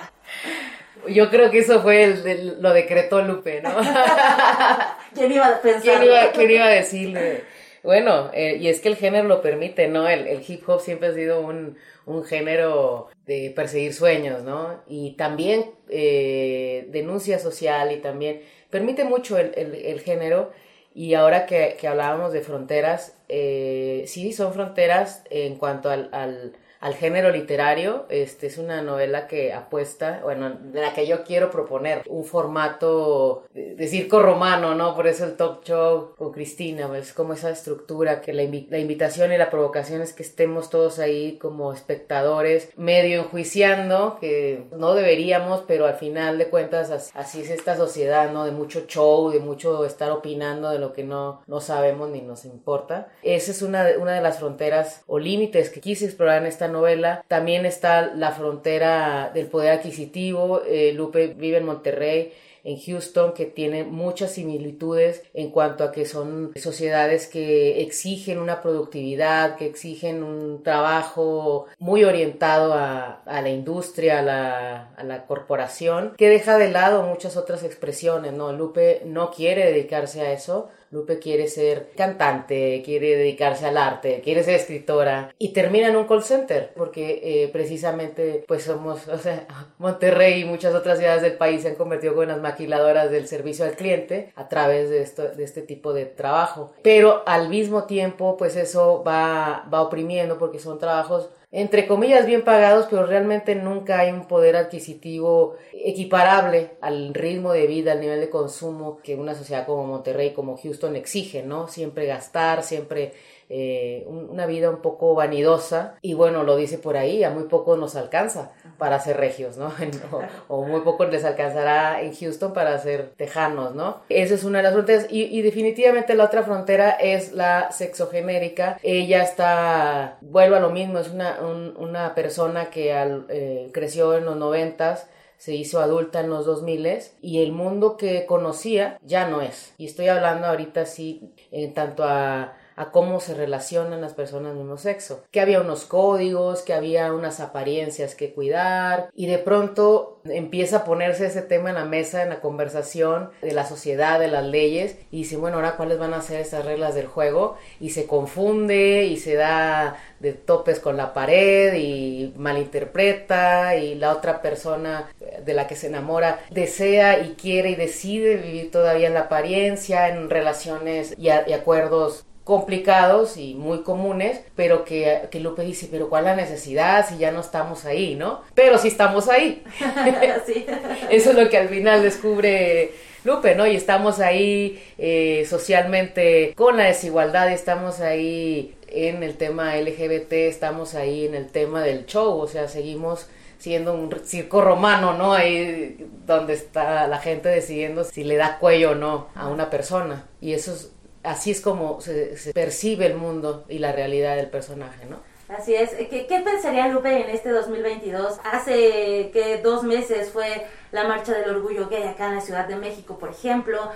Yo 1.07 1.29
creo 1.29 1.51
que 1.51 1.59
eso 1.59 1.83
fue 1.83 2.05
el, 2.05 2.63
lo 2.63 2.73
decretó 2.73 3.21
Lupe, 3.21 3.61
¿no? 3.61 3.71
¿Quién 5.15 5.33
iba 5.33 5.47
a 5.47 5.61
pensar? 5.61 5.83
¿Quién 5.83 6.03
iba, 6.05 6.33
quién 6.33 6.51
iba 6.51 6.65
a 6.65 6.71
decirle? 6.71 7.45
Bueno, 7.87 8.31
eh, 8.35 8.57
y 8.61 8.67
es 8.67 8.81
que 8.81 8.89
el 8.89 8.97
género 8.97 9.29
lo 9.29 9.41
permite, 9.43 9.87
¿no? 9.87 10.09
El, 10.09 10.27
el 10.27 10.43
hip 10.47 10.69
hop 10.69 10.81
siempre 10.81 11.07
ha 11.07 11.15
sido 11.15 11.41
un, 11.41 11.77
un 12.05 12.25
género 12.25 13.09
de 13.27 13.53
perseguir 13.55 13.95
sueños, 13.95 14.43
¿no? 14.43 14.83
Y 14.89 15.13
también 15.13 15.71
eh, 15.89 16.89
denuncia 16.91 17.39
social 17.39 17.93
y 17.93 17.99
también 17.99 18.43
permite 18.71 19.05
mucho 19.05 19.39
el, 19.39 19.55
el, 19.57 20.01
género. 20.01 20.51
Y 20.97 21.15
ahora 21.15 21.47
que, 21.47 21.77
que 21.81 21.87
hablábamos 21.87 22.33
de 22.33 22.41
fronteras, 22.41 23.17
eh, 23.29 24.03
sí, 24.09 24.33
son 24.33 24.53
fronteras 24.53 25.23
en 25.31 25.55
cuanto 25.55 25.89
al, 25.89 26.09
al 26.11 26.55
al 26.81 26.95
género 26.95 27.31
literario. 27.31 28.07
Este 28.09 28.47
es 28.47 28.59
una 28.59 28.83
novela 28.83 29.27
que 29.27 29.53
apuesta, 29.53 30.21
bueno, 30.23 30.51
de 30.51 30.81
la 30.81 30.95
que 30.95 31.07
yo 31.07 31.25
quiero 31.25 31.51
proponer 31.51 32.03
un 32.09 32.25
formato 32.25 33.45
de, 33.55 33.87
circo 33.89 34.21
romano, 34.21 34.75
¿no? 34.75 34.95
Por 34.95 35.07
eso 35.07 35.25
el 35.25 35.37
talk 35.37 35.65
show 35.65 36.15
con 36.17 36.33
Cristina, 36.33 36.91
es 36.99 37.13
como 37.13 37.33
esa 37.33 37.51
estructura 37.51 38.21
que 38.21 38.33
la, 38.33 38.43
la, 38.43 38.79
invitación 38.79 39.33
y 39.33 39.39
la 39.39 39.51
provocación 39.51 40.03
es 40.03 40.13
que 40.13 40.23
estemos 40.23 40.71
todos 40.71 40.99
ahí 40.99 41.39
como 41.39 41.73
espectadores, 41.73 42.71
medio 42.77 43.21
enjuiciando, 43.23 44.19
que 44.21 44.67
no 44.77 44.95
deberíamos, 44.95 45.63
pero 45.67 45.87
al 45.87 45.95
final 45.95 46.39
de 46.39 46.49
cuentas 46.49 47.13
así 47.15 47.41
es 47.41 47.51
esta 47.51 47.77
sociedad, 47.77 48.33
¿no? 48.33 48.45
De 48.45 48.53
mucho 48.53 48.87
show, 48.87 49.31
de 49.31 49.41
mucho 49.41 49.85
estar 49.85 50.11
opinando 50.11 50.71
de 50.71 50.79
lo 50.79 50.93
que 50.93 51.05
no, 51.05 51.43
no 51.47 51.61
sabemos 51.61 52.11
ni 52.11 52.21
nos 52.23 52.45
importa. 52.45 53.09
Esa 53.23 53.51
es 53.51 53.63
una, 53.63 53.87
una 53.99 54.15
de 54.15 54.21
las 54.21 54.39
fronteras 54.39 55.03
o 55.07 55.19
límites 55.19 55.71
que 55.71 55.81
quise 55.81 56.07
explorar 56.07 56.43
en 56.43 56.47
esta 56.47 56.66
novela. 56.69 57.25
También 57.29 57.67
está 57.67 58.15
la 58.15 58.33
frontera 58.33 59.31
del 59.35 59.47
poder 59.47 59.73
adquisitivo. 59.73 60.63
Eh, 60.67 60.93
Lupe 60.93 61.29
vive 61.29 61.59
en 61.59 61.67
Monterrey 61.67 62.33
en 62.67 62.81
Houston 62.81 63.33
que 63.33 63.47
tiene 63.47 63.85
muchas 63.85 64.33
similitudes 64.33 65.23
en 65.35 65.51
cuanto 65.51 65.85
a 65.85 65.93
que 65.93 66.05
son 66.05 66.51
sociedades 66.57 67.29
que 67.29 67.81
exigen 67.81 68.39
una 68.39 68.61
productividad, 68.61 69.57
que 69.57 69.67
exigen 69.67 70.25
un 70.25 70.65
trabajo 70.65 71.67
muy 71.79 72.03
orientado 72.03 72.75
a, 72.75 73.23
la 73.25 73.49
industria, 73.49 74.19
a 74.19 74.23
la, 74.23 74.91
a 74.97 75.05
la, 75.05 75.27
corporación, 75.27 76.15
que 76.19 76.29
deja 76.29 76.59
de 76.59 76.73
lado 76.73 77.05
muchas 77.05 77.37
otras 77.37 77.63
expresiones, 77.63 78.33
¿no? 78.33 78.53
Lupe 78.53 79.03
no 79.05 79.31
quiere 79.31 79.65
dedicarse 79.67 80.23
a 80.23 80.33
eso, 80.33 80.69
Lupe 80.91 81.19
quiere 81.19 81.49
ser 81.49 81.91
cantante, 81.97 82.83
quiere 82.85 83.17
dedicarse 83.17 83.67
al 83.67 83.77
arte, 83.77 84.21
quiere 84.23 84.43
ser 84.43 84.55
escritora 84.55 85.35
y 85.39 85.53
termina 85.53 85.89
en 85.89 85.97
un 85.97 86.07
call 86.07 86.23
center 86.23 86.73
porque 86.77 87.21
eh, 87.23 87.49
precisamente 87.49 88.45
pues 88.47 88.65
somos, 88.65 89.09
o 89.09 89.19
sea, 89.19 89.47
Monterrey 89.79 90.43
y 90.43 90.45
muchas 90.45 90.75
otras 90.75 90.99
ciudades 90.99 91.23
del 91.23 91.37
país 91.37 91.63
se 91.63 91.69
han 91.69 91.75
convertido 91.75 92.23
en 92.23 92.29
las 92.29 92.41
maquiladoras 92.41 93.11
del 93.11 93.27
servicio 93.27 93.65
al 93.65 93.73
cliente 93.73 94.33
a 94.37 94.49
través 94.49 94.91
de, 94.91 95.03
esto, 95.03 95.29
de 95.29 95.45
este 95.45 95.63
tipo 95.63 95.93
de 95.93 96.07
trabajo. 96.07 96.73
Pero 96.83 97.23
al 97.27 97.49
mismo 97.49 97.85
tiempo 97.85 98.37
pues 98.37 98.57
eso 98.57 99.03
va, 99.07 99.69
va 99.73 99.83
oprimiendo 99.83 100.39
porque 100.39 100.59
son 100.59 100.79
trabajos 100.79 101.31
entre 101.59 101.87
comillas, 101.87 102.27
bien 102.27 102.45
pagados, 102.45 102.87
pero 102.91 103.07
realmente 103.07 103.55
nunca 103.55 104.01
hay 104.01 104.13
un 104.13 104.29
poder 104.29 104.57
adquisitivo 104.57 105.57
equiparable 105.73 106.73
al 106.83 107.15
ritmo 107.15 107.55
de 107.55 107.67
vida, 107.67 107.93
al 107.93 108.01
nivel 108.03 108.21
de 108.21 108.29
consumo 108.29 108.99
que 109.03 109.15
una 109.15 109.35
sociedad 109.35 109.65
como 109.65 109.87
Monterrey, 109.87 110.35
como 110.35 110.59
Houston 110.59 110.97
exige, 110.97 111.43
¿no? 111.43 111.67
Siempre 111.67 112.05
gastar, 112.05 112.63
siempre 112.63 113.15
eh, 113.49 114.05
una 114.09 114.47
vida 114.47 114.71
un 114.71 114.83
poco 114.83 115.15
vanidosa 115.15 115.95
y 116.03 116.15
bueno, 116.15 116.43
lo 116.43 116.57
dice 116.57 116.79
por 116.79 116.97
ahí, 116.97 117.23
a 117.23 117.31
muy 117.31 117.45
poco 117.45 117.77
nos 117.77 117.95
alcanza 117.95 118.51
para 118.77 118.99
ser 118.99 119.19
regios, 119.19 119.57
¿no? 119.57 119.73
o, 120.49 120.65
muy 120.65 120.81
poco 120.81 121.05
les 121.05 121.25
alcanzará 121.25 122.03
en 122.03 122.15
Houston 122.15 122.53
para 122.53 122.77
ser 122.79 123.13
tejanos, 123.17 123.75
¿no? 123.75 124.01
Esa 124.09 124.35
es 124.35 124.45
una 124.45 124.59
de 124.59 124.65
las 124.65 124.73
fronteras 124.73 125.07
y, 125.11 125.43
definitivamente 125.43 126.15
la 126.15 126.25
otra 126.25 126.43
frontera 126.43 126.91
es 126.91 127.33
la 127.33 127.71
sexogenérica. 127.71 128.79
Ella 128.83 129.23
está, 129.23 130.19
vuelvo 130.23 130.57
a 130.57 130.61
lo 130.61 130.71
mismo, 130.71 130.99
es 130.99 131.09
una, 131.11 131.39
una 131.79 132.15
persona 132.15 132.67
que 132.67 132.93
al, 132.93 133.27
eh, 133.29 133.71
creció 133.73 134.17
en 134.17 134.25
los 134.25 134.37
noventas 134.37 135.09
se 135.39 135.55
hizo 135.55 135.81
adulta 135.81 136.21
en 136.21 136.31
los 136.31 136.47
2000 136.47 136.99
y 137.21 137.43
el 137.43 137.53
mundo 137.53 137.97
que 137.97 138.27
conocía 138.27 138.99
ya 139.03 139.29
no 139.29 139.43
es. 139.43 139.75
Y 139.79 139.87
estoy 139.87 140.09
hablando 140.09 140.47
ahorita 140.47 140.87
sí 140.87 141.33
en 141.51 141.75
tanto 141.75 142.05
a 142.05 142.55
a 142.77 142.91
cómo 142.91 143.21
se 143.21 143.35
relacionan 143.35 144.01
las 144.01 144.13
personas 144.13 144.53
del 144.53 144.59
mismo 144.59 144.77
sexo, 144.77 145.25
que 145.31 145.41
había 145.41 145.61
unos 145.61 145.85
códigos, 145.85 146.63
que 146.63 146.75
había 146.75 147.13
unas 147.13 147.41
apariencias 147.41 148.15
que 148.15 148.33
cuidar 148.33 149.11
y 149.15 149.27
de 149.27 149.39
pronto 149.39 150.21
empieza 150.25 150.79
a 150.79 150.85
ponerse 150.85 151.27
ese 151.27 151.43
tema 151.43 151.71
en 151.71 151.77
la 151.77 151.85
mesa, 151.85 152.23
en 152.23 152.29
la 152.29 152.41
conversación 152.41 153.31
de 153.41 153.53
la 153.53 153.67
sociedad, 153.67 154.21
de 154.21 154.29
las 154.29 154.45
leyes 154.45 154.97
y 155.11 155.19
dice, 155.19 155.37
bueno, 155.37 155.57
ahora 155.57 155.77
cuáles 155.77 155.99
van 155.99 156.15
a 156.15 156.23
ser 156.23 156.41
esas 156.41 156.65
reglas 156.65 156.95
del 156.95 157.07
juego 157.07 157.57
y 157.81 157.91
se 157.91 158.07
confunde 158.07 159.05
y 159.05 159.17
se 159.17 159.35
da 159.35 159.97
de 160.21 160.33
topes 160.33 160.81
con 160.81 160.97
la 160.97 161.15
pared 161.15 161.75
y 161.75 162.35
malinterpreta 162.37 163.77
y 163.77 163.95
la 163.95 164.13
otra 164.13 164.43
persona 164.43 165.09
de 165.45 165.55
la 165.55 165.67
que 165.67 165.77
se 165.77 165.87
enamora 165.87 166.41
desea 166.51 167.21
y 167.21 167.35
quiere 167.35 167.71
y 167.71 167.75
decide 167.75 168.37
vivir 168.37 168.71
todavía 168.71 169.07
en 169.07 169.15
la 169.15 169.21
apariencia, 169.21 170.09
en 170.09 170.29
relaciones 170.29 171.15
y, 171.17 171.27
y 171.27 171.53
acuerdos 171.53 172.27
complicados 172.47 173.37
y 173.39 173.55
muy 173.55 173.83
comunes, 173.83 174.41
pero 174.55 174.85
que, 174.85 175.23
que, 175.33 175.41
Lupe 175.41 175.63
dice, 175.63 175.89
pero 175.91 176.09
¿cuál 176.09 176.23
es 176.23 176.31
la 176.31 176.37
necesidad 176.37 177.05
si 177.09 177.19
ya 177.19 177.33
no 177.33 177.41
estamos 177.41 177.85
ahí, 177.85 178.15
no? 178.15 178.43
Pero 178.55 178.79
sí 178.79 178.87
estamos 178.87 179.29
ahí. 179.29 179.65
Eso 181.11 181.31
es 181.31 181.37
lo 181.37 181.51
que 181.51 181.59
al 181.59 181.69
final 181.69 182.05
descubre 182.05 182.93
Lupe, 183.25 183.57
¿no? 183.57 183.67
Y 183.67 183.75
estamos 183.75 184.21
ahí 184.21 184.81
eh, 184.97 185.45
socialmente 185.51 186.55
con 186.55 186.77
la 186.77 186.85
desigualdad, 186.85 187.51
estamos 187.51 187.99
ahí 187.99 188.77
en 188.87 189.25
el 189.25 189.37
tema 189.37 189.75
LGBT, 189.75 190.33
estamos 190.35 190.95
ahí 190.95 191.27
en 191.27 191.35
el 191.35 191.49
tema 191.49 191.83
del 191.83 192.07
show, 192.07 192.39
o 192.39 192.47
sea, 192.47 192.69
seguimos 192.69 193.29
siendo 193.59 193.93
un 193.93 194.15
circo 194.25 194.61
romano, 194.61 195.15
¿no? 195.15 195.33
Ahí 195.33 195.97
donde 196.25 196.55
está 196.55 197.09
la 197.09 197.19
gente 197.19 197.49
decidiendo 197.49 198.05
si 198.05 198.23
le 198.23 198.37
da 198.37 198.59
cuello 198.61 198.93
o 198.93 198.95
no 198.95 199.27
a 199.35 199.49
una 199.49 199.69
persona. 199.69 200.29
Y 200.41 200.53
eso 200.53 200.73
es 200.75 200.93
así 201.27 201.51
es 201.51 201.61
como 201.61 202.01
se, 202.01 202.53
percibe 202.55 203.07
el 203.07 203.17
mundo 203.17 203.65
y 203.69 203.79
la 203.79 203.93
realidad 203.93 204.37
del 204.37 204.49
personaje, 204.49 205.07
¿no? 205.07 205.21
Así 205.49 205.75
es. 205.75 205.91
¿Qué, 205.91 206.27
¿Qué, 206.27 206.41
pensaría 206.41 206.89
Lupe 206.89 207.21
en 207.23 207.31
este 207.31 207.51
2022? 207.51 208.41
Hace 208.45 209.31
que 209.33 209.61
dos 209.63 209.85
meses 209.85 210.31
fue 210.31 210.67
la 210.93 211.05
marcha 211.05 211.33
del 211.33 211.55
orgullo 211.55 211.89
gay 211.89 212.05
acá 212.05 212.27
en 212.29 212.37
la 212.37 212.41
Ciudad 212.41 212.67
de 212.67 212.77
México, 212.77 213.19
por 213.19 213.31
ejemplo. 213.31 213.91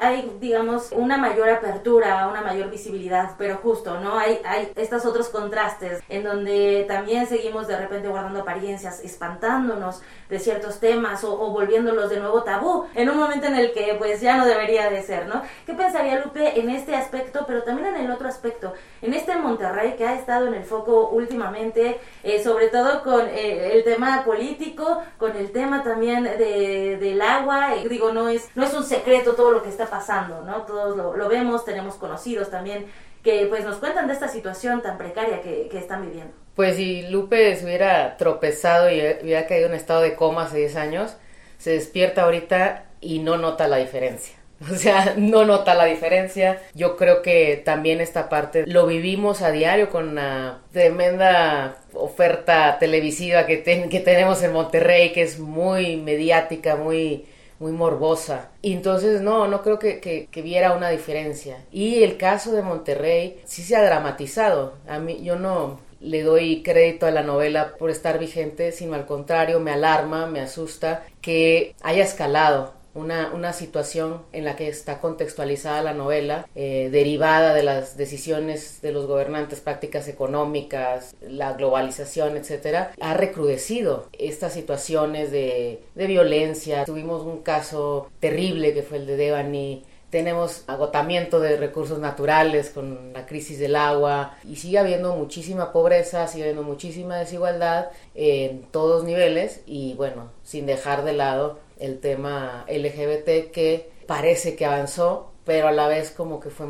Hay, 0.00 0.36
digamos, 0.40 0.90
una 0.92 1.16
mayor 1.16 1.48
apertura, 1.48 2.28
una 2.28 2.42
mayor 2.42 2.70
visibilidad, 2.70 3.32
pero 3.38 3.56
justo, 3.56 4.00
¿no? 4.00 4.18
Hay, 4.18 4.40
hay 4.44 4.72
estos 4.76 5.04
otros 5.06 5.28
contrastes 5.28 6.02
en 6.08 6.24
donde 6.24 6.84
también 6.88 7.26
seguimos 7.26 7.66
de 7.66 7.76
repente 7.76 8.08
guardando 8.08 8.40
apariencias, 8.40 9.00
espantándonos 9.00 10.02
de 10.28 10.38
ciertos 10.38 10.78
temas 10.80 11.24
o, 11.24 11.36
volviéndolos 11.50 12.08
de 12.10 12.20
nuevo 12.20 12.42
tabú 12.42 12.86
en 12.94 13.10
un 13.10 13.18
momento 13.18 13.46
en 13.46 13.56
el 13.56 13.72
que 13.72 13.96
pues 13.98 14.20
ya 14.20 14.36
no 14.36 14.46
debería 14.46 14.88
de 14.88 15.02
ser, 15.02 15.26
¿no? 15.26 15.42
¿Qué 15.66 15.74
pensaría 15.74 16.20
Lupe 16.24 16.58
en 16.58 16.70
este 16.70 16.94
aspecto, 16.94 17.44
pero 17.46 17.62
también 17.62 17.94
en 17.94 18.04
el 18.04 18.10
otro 18.10 18.28
aspecto? 18.28 18.72
En 19.02 19.12
este 19.12 19.36
Monterrey 19.36 19.94
que 19.96 20.06
ha 20.06 20.14
estado 20.14 20.46
en 20.46 20.54
el 20.54 20.64
foco 20.64 21.08
últimamente, 21.08 22.00
eh, 22.22 22.42
sobre 22.42 22.68
todo 22.68 23.02
con 23.02 23.26
eh, 23.26 23.72
el 23.72 23.84
tema 23.84 24.24
político, 24.24 25.02
con 25.18 25.36
el 25.36 25.50
tema 25.50 25.82
también 25.82 26.29
del 26.38 27.22
agua, 27.22 27.76
y 27.76 27.88
digo, 27.88 28.12
no 28.12 28.28
es, 28.28 28.48
no 28.54 28.64
es 28.64 28.74
un 28.74 28.84
secreto 28.84 29.34
todo 29.34 29.52
lo 29.52 29.62
que 29.62 29.68
está 29.68 29.86
pasando, 29.86 30.42
¿no? 30.42 30.62
Todos 30.62 30.96
lo, 30.96 31.28
vemos, 31.28 31.64
tenemos 31.64 31.94
conocidos 31.94 32.50
también 32.50 32.86
que 33.22 33.46
pues 33.48 33.64
nos 33.64 33.76
cuentan 33.76 34.06
de 34.06 34.14
esta 34.14 34.28
situación 34.28 34.80
tan 34.82 34.96
precaria 34.96 35.42
que, 35.42 35.68
que 35.70 35.78
están 35.78 36.02
viviendo. 36.02 36.32
Pues 36.54 36.76
si 36.76 37.02
Lupe 37.08 37.54
se 37.56 37.64
hubiera 37.64 38.16
tropezado 38.16 38.90
y 38.90 39.00
hubiera 39.22 39.46
caído 39.46 39.68
en 39.68 39.74
estado 39.74 40.00
de 40.00 40.14
coma 40.14 40.44
hace 40.44 40.58
10 40.58 40.76
años, 40.76 41.16
se 41.58 41.70
despierta 41.70 42.22
ahorita 42.22 42.86
y 43.00 43.18
no 43.18 43.36
nota 43.36 43.68
la 43.68 43.76
diferencia. 43.76 44.39
O 44.70 44.76
sea, 44.76 45.14
no 45.16 45.44
nota 45.44 45.74
la 45.74 45.86
diferencia. 45.86 46.60
Yo 46.74 46.96
creo 46.96 47.22
que 47.22 47.60
también 47.64 48.00
esta 48.00 48.28
parte 48.28 48.64
lo 48.66 48.86
vivimos 48.86 49.42
a 49.42 49.50
diario 49.50 49.90
con 49.90 50.08
una 50.08 50.62
tremenda 50.72 51.78
oferta 51.94 52.78
televisiva 52.78 53.46
que, 53.46 53.62
que 53.62 54.00
tenemos 54.00 54.42
en 54.42 54.52
Monterrey, 54.52 55.12
que 55.12 55.22
es 55.22 55.38
muy 55.38 55.96
mediática, 55.96 56.76
muy, 56.76 57.24
muy 57.58 57.72
morbosa. 57.72 58.50
Y 58.60 58.74
entonces 58.74 59.22
no, 59.22 59.48
no 59.48 59.62
creo 59.62 59.78
que, 59.78 60.00
que, 60.00 60.42
viera 60.42 60.72
una 60.72 60.90
diferencia. 60.90 61.64
Y 61.72 62.02
el 62.02 62.16
caso 62.16 62.52
de 62.52 62.62
Monterrey 62.62 63.40
sí 63.44 63.62
se 63.62 63.76
ha 63.76 63.84
dramatizado. 63.84 64.74
A 64.86 64.98
mí, 64.98 65.22
yo 65.22 65.36
no 65.36 65.80
le 66.00 66.22
doy 66.22 66.62
crédito 66.62 67.06
a 67.06 67.10
la 67.10 67.22
novela 67.22 67.74
por 67.78 67.90
estar 67.90 68.18
vigente, 68.18 68.72
sino 68.72 68.94
al 68.94 69.06
contrario, 69.06 69.60
me 69.60 69.70
alarma, 69.70 70.26
me 70.26 70.40
asusta 70.40 71.04
que 71.20 71.74
haya 71.82 72.04
escalado 72.04 72.79
una, 72.94 73.30
una, 73.32 73.52
situación 73.52 74.22
en 74.32 74.44
la 74.44 74.56
que 74.56 74.68
está 74.68 75.00
contextualizada 75.00 75.82
la 75.82 75.94
novela, 75.94 76.48
eh, 76.54 76.88
derivada 76.90 77.54
de 77.54 77.62
las 77.62 77.96
decisiones 77.96 78.80
de 78.82 78.92
los 78.92 79.06
gobernantes, 79.06 79.60
prácticas 79.60 80.08
económicas, 80.08 81.14
la 81.20 81.52
globalización, 81.52 82.36
etcétera, 82.36 82.92
ha 83.00 83.14
recrudecido 83.14 84.08
estas 84.18 84.52
situaciones 84.52 85.30
de, 85.30 85.82
de 85.94 86.06
violencia. 86.06 86.84
Tuvimos 86.84 87.22
un 87.22 87.42
caso 87.42 88.10
terrible 88.20 88.74
que 88.74 88.82
fue 88.82 88.98
el 88.98 89.06
de 89.06 89.16
Devani, 89.16 89.84
tenemos 90.10 90.64
agotamiento 90.66 91.38
de 91.40 91.56
recursos 91.56 92.00
naturales 92.00 92.70
con 92.70 93.12
la 93.12 93.26
crisis 93.26 93.58
del 93.60 93.76
agua 93.76 94.36
y 94.44 94.56
sigue 94.56 94.78
habiendo 94.78 95.14
muchísima 95.14 95.72
pobreza, 95.72 96.26
sigue 96.26 96.44
habiendo 96.44 96.64
muchísima 96.64 97.16
desigualdad 97.16 97.90
en 98.16 98.62
todos 98.72 99.04
niveles 99.04 99.60
y 99.66 99.94
bueno, 99.94 100.30
sin 100.42 100.66
dejar 100.66 101.04
de 101.04 101.12
lado 101.12 101.60
el 101.80 101.98
tema 102.00 102.64
LGBT 102.68 103.50
que 103.50 103.90
parece 104.06 104.56
que 104.56 104.66
avanzó, 104.66 105.32
pero 105.44 105.68
a 105.68 105.72
la 105.72 105.88
vez 105.88 106.10
como 106.10 106.40
que 106.40 106.50
fue 106.50 106.66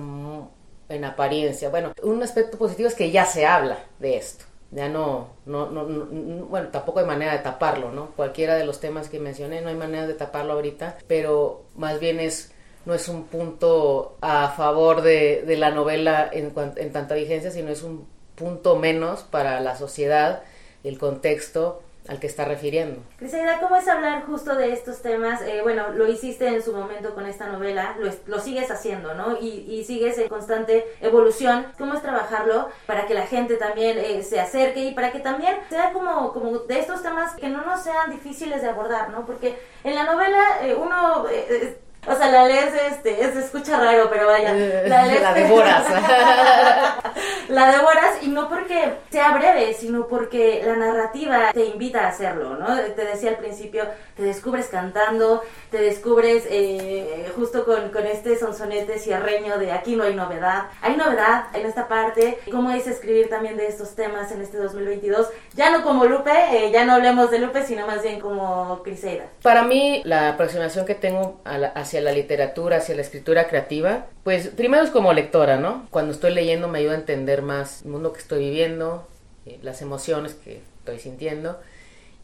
en 0.88 1.04
apariencia. 1.04 1.68
Bueno, 1.70 1.92
un 2.02 2.22
aspecto 2.22 2.58
positivo 2.58 2.88
es 2.88 2.94
que 2.94 3.10
ya 3.10 3.24
se 3.24 3.46
habla 3.46 3.78
de 3.98 4.16
esto. 4.16 4.44
Ya 4.72 4.88
no, 4.88 5.30
no, 5.46 5.68
no, 5.68 5.84
bueno, 6.46 6.68
tampoco 6.68 7.00
hay 7.00 7.06
manera 7.06 7.32
de 7.32 7.40
taparlo, 7.40 7.90
¿no? 7.90 8.12
Cualquiera 8.14 8.54
de 8.54 8.64
los 8.64 8.78
temas 8.78 9.08
que 9.08 9.18
mencioné, 9.18 9.60
no 9.60 9.68
hay 9.68 9.74
manera 9.74 10.06
de 10.06 10.14
taparlo 10.14 10.52
ahorita, 10.52 10.98
pero 11.08 11.64
más 11.74 11.98
bien 11.98 12.20
es, 12.20 12.52
no 12.86 12.94
es 12.94 13.08
un 13.08 13.24
punto 13.24 14.16
a 14.20 14.50
favor 14.50 15.02
de, 15.02 15.42
de 15.42 15.56
la 15.56 15.72
novela 15.72 16.30
en, 16.32 16.52
en 16.76 16.92
tanta 16.92 17.16
vigencia, 17.16 17.50
sino 17.50 17.70
es 17.70 17.82
un 17.82 18.06
punto 18.36 18.76
menos 18.76 19.24
para 19.24 19.58
la 19.60 19.76
sociedad, 19.76 20.44
el 20.84 20.98
contexto 20.98 21.82
al 22.10 22.18
que 22.18 22.26
está 22.26 22.44
refiriendo. 22.44 23.00
Crisaida, 23.18 23.60
¿cómo 23.60 23.76
es 23.76 23.86
hablar 23.86 24.24
justo 24.26 24.56
de 24.56 24.72
estos 24.72 25.00
temas? 25.00 25.42
Eh, 25.42 25.60
bueno, 25.62 25.90
lo 25.90 26.08
hiciste 26.08 26.48
en 26.48 26.60
su 26.60 26.72
momento 26.72 27.14
con 27.14 27.24
esta 27.24 27.46
novela, 27.46 27.94
lo, 28.00 28.10
lo 28.26 28.40
sigues 28.40 28.68
haciendo, 28.72 29.14
¿no? 29.14 29.38
Y, 29.40 29.64
y, 29.68 29.84
sigues 29.84 30.18
en 30.18 30.28
constante 30.28 30.84
evolución. 31.00 31.66
¿Cómo 31.78 31.94
es 31.94 32.02
trabajarlo 32.02 32.68
para 32.86 33.06
que 33.06 33.14
la 33.14 33.28
gente 33.28 33.54
también 33.56 33.96
eh, 33.96 34.24
se 34.24 34.40
acerque 34.40 34.86
y 34.86 34.94
para 34.94 35.12
que 35.12 35.20
también 35.20 35.54
sea 35.68 35.92
como, 35.92 36.32
como 36.32 36.58
de 36.58 36.80
estos 36.80 37.00
temas 37.00 37.36
que 37.36 37.48
no 37.48 37.64
nos 37.64 37.80
sean 37.80 38.10
difíciles 38.10 38.60
de 38.60 38.68
abordar, 38.68 39.10
¿no? 39.10 39.24
Porque 39.24 39.56
en 39.84 39.94
la 39.94 40.02
novela 40.02 40.42
eh, 40.62 40.74
uno 40.74 41.26
o 42.06 42.14
sea, 42.16 42.30
la 42.30 42.46
lees, 42.46 42.72
este, 42.92 43.16
se 43.16 43.38
escucha 43.40 43.78
raro, 43.78 44.08
pero 44.10 44.26
vaya. 44.26 44.54
La, 44.54 45.06
la 45.06 45.34
devoras. 45.34 45.84
la 47.48 47.72
devoras 47.72 48.22
y 48.22 48.28
no 48.28 48.48
porque 48.48 48.94
sea 49.10 49.32
breve, 49.32 49.74
sino 49.74 50.06
porque 50.06 50.62
la 50.64 50.76
narrativa 50.76 51.52
te 51.52 51.66
invita 51.66 52.06
a 52.06 52.08
hacerlo, 52.08 52.56
¿no? 52.56 52.74
Te 52.94 53.04
decía 53.04 53.30
al 53.30 53.36
principio, 53.36 53.84
te 54.16 54.22
descubres 54.22 54.68
cantando, 54.68 55.42
te 55.70 55.78
descubres 55.78 56.44
eh, 56.48 57.30
justo 57.36 57.64
con, 57.66 57.90
con 57.90 58.06
este 58.06 58.38
sonsonete 58.38 58.98
cierreño 58.98 59.58
de 59.58 59.72
aquí 59.72 59.94
no 59.94 60.04
hay 60.04 60.14
novedad. 60.14 60.68
Hay 60.80 60.96
novedad 60.96 61.46
en 61.52 61.66
esta 61.66 61.86
parte. 61.86 62.38
¿Cómo 62.50 62.70
es 62.70 62.86
escribir 62.86 63.28
también 63.28 63.56
de 63.56 63.66
estos 63.66 63.94
temas 63.94 64.32
en 64.32 64.40
este 64.40 64.56
2022? 64.56 65.28
Ya 65.56 65.70
no 65.70 65.82
como 65.82 66.04
Lupe, 66.04 66.30
eh, 66.30 66.70
ya 66.72 66.84
no 66.84 66.94
hablemos 66.94 67.30
de 67.30 67.40
Lupe, 67.40 67.64
sino 67.64 67.86
más 67.86 68.02
bien 68.02 68.20
como 68.20 68.82
Criseida. 68.84 69.26
Para 69.42 69.64
mí, 69.64 70.00
la 70.04 70.30
aproximación 70.30 70.86
que 70.86 70.94
tengo 70.94 71.40
hacia 71.44 72.00
la 72.00 72.12
literatura, 72.12 72.76
hacia 72.76 72.94
la 72.94 73.02
escritura 73.02 73.48
creativa, 73.48 74.06
pues 74.22 74.48
primero 74.48 74.84
es 74.84 74.90
como 74.90 75.12
lectora, 75.12 75.56
¿no? 75.56 75.86
Cuando 75.90 76.12
estoy 76.12 76.34
leyendo 76.34 76.68
me 76.68 76.78
ayuda 76.78 76.92
a 76.92 76.98
entender 76.98 77.42
más 77.42 77.82
el 77.82 77.90
mundo 77.90 78.12
que 78.12 78.20
estoy 78.20 78.44
viviendo, 78.44 79.06
eh, 79.44 79.58
las 79.62 79.82
emociones 79.82 80.34
que 80.34 80.60
estoy 80.78 80.98
sintiendo. 81.00 81.58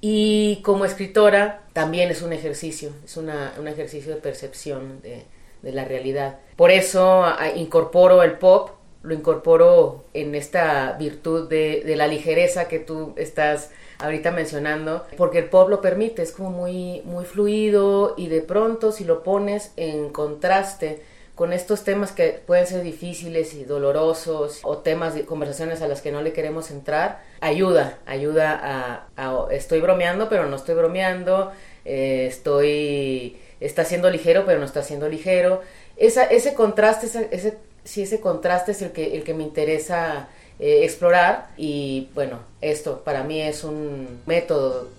Y 0.00 0.60
como 0.62 0.84
escritora 0.84 1.62
también 1.72 2.10
es 2.10 2.22
un 2.22 2.32
ejercicio, 2.32 2.92
es 3.04 3.16
una, 3.16 3.54
un 3.58 3.66
ejercicio 3.66 4.14
de 4.14 4.20
percepción 4.20 5.00
de, 5.02 5.24
de 5.62 5.72
la 5.72 5.84
realidad. 5.84 6.38
Por 6.54 6.70
eso 6.70 7.26
incorporo 7.56 8.22
el 8.22 8.32
pop, 8.32 8.70
lo 9.06 9.14
incorporo 9.14 10.04
en 10.14 10.34
esta 10.34 10.92
virtud 10.98 11.48
de, 11.48 11.82
la 11.96 12.08
ligereza 12.08 12.66
que 12.66 12.80
tú 12.80 13.14
estás 13.16 13.70
ahorita 13.98 14.32
mencionando, 14.32 15.06
porque 15.16 15.38
el 15.38 15.44
pop 15.48 15.68
lo 15.68 15.80
permite, 15.80 16.22
es 16.22 16.32
como 16.32 16.50
muy, 16.50 17.02
muy 17.04 17.24
fluido 17.24 18.14
y 18.16 18.26
de 18.26 18.42
pronto 18.42 18.90
si 18.92 19.04
lo 19.04 19.22
pones 19.22 19.72
en 19.76 20.10
contraste 20.10 21.02
con 21.36 21.52
estos 21.52 21.84
temas 21.84 22.12
que 22.12 22.42
pueden 22.46 22.66
ser 22.66 22.82
difíciles 22.82 23.54
y 23.54 23.64
dolorosos 23.64 24.60
o 24.64 24.78
temas 24.78 25.14
de 25.14 25.24
conversaciones 25.24 25.82
a 25.82 25.88
las 25.88 26.00
que 26.00 26.10
no 26.10 26.22
le 26.22 26.32
queremos 26.32 26.70
entrar, 26.70 27.22
ayuda, 27.40 27.98
ayuda 28.06 29.06
a, 29.16 29.46
estoy 29.52 29.80
bromeando 29.80 30.28
pero 30.28 30.46
no 30.46 30.56
estoy 30.56 30.74
bromeando, 30.74 31.52
eh, 31.84 32.26
estoy, 32.26 33.38
está 33.60 33.84
siendo 33.84 34.10
ligero 34.10 34.44
pero 34.44 34.58
no 34.58 34.64
está 34.64 34.82
siendo 34.82 35.08
ligero. 35.08 35.60
Ese 35.96 36.52
contraste, 36.54 37.06
ese, 37.30 37.56
si 37.86 38.02
ese 38.02 38.20
contraste 38.20 38.72
es 38.72 38.82
el 38.82 38.90
que, 38.92 39.16
el 39.16 39.24
que 39.24 39.32
me 39.32 39.44
interesa 39.44 40.28
eh, 40.58 40.84
explorar 40.84 41.50
y 41.56 42.08
bueno, 42.14 42.40
esto 42.60 43.02
para 43.04 43.22
mí 43.22 43.40
es 43.40 43.64
un 43.64 44.20
método 44.26 44.90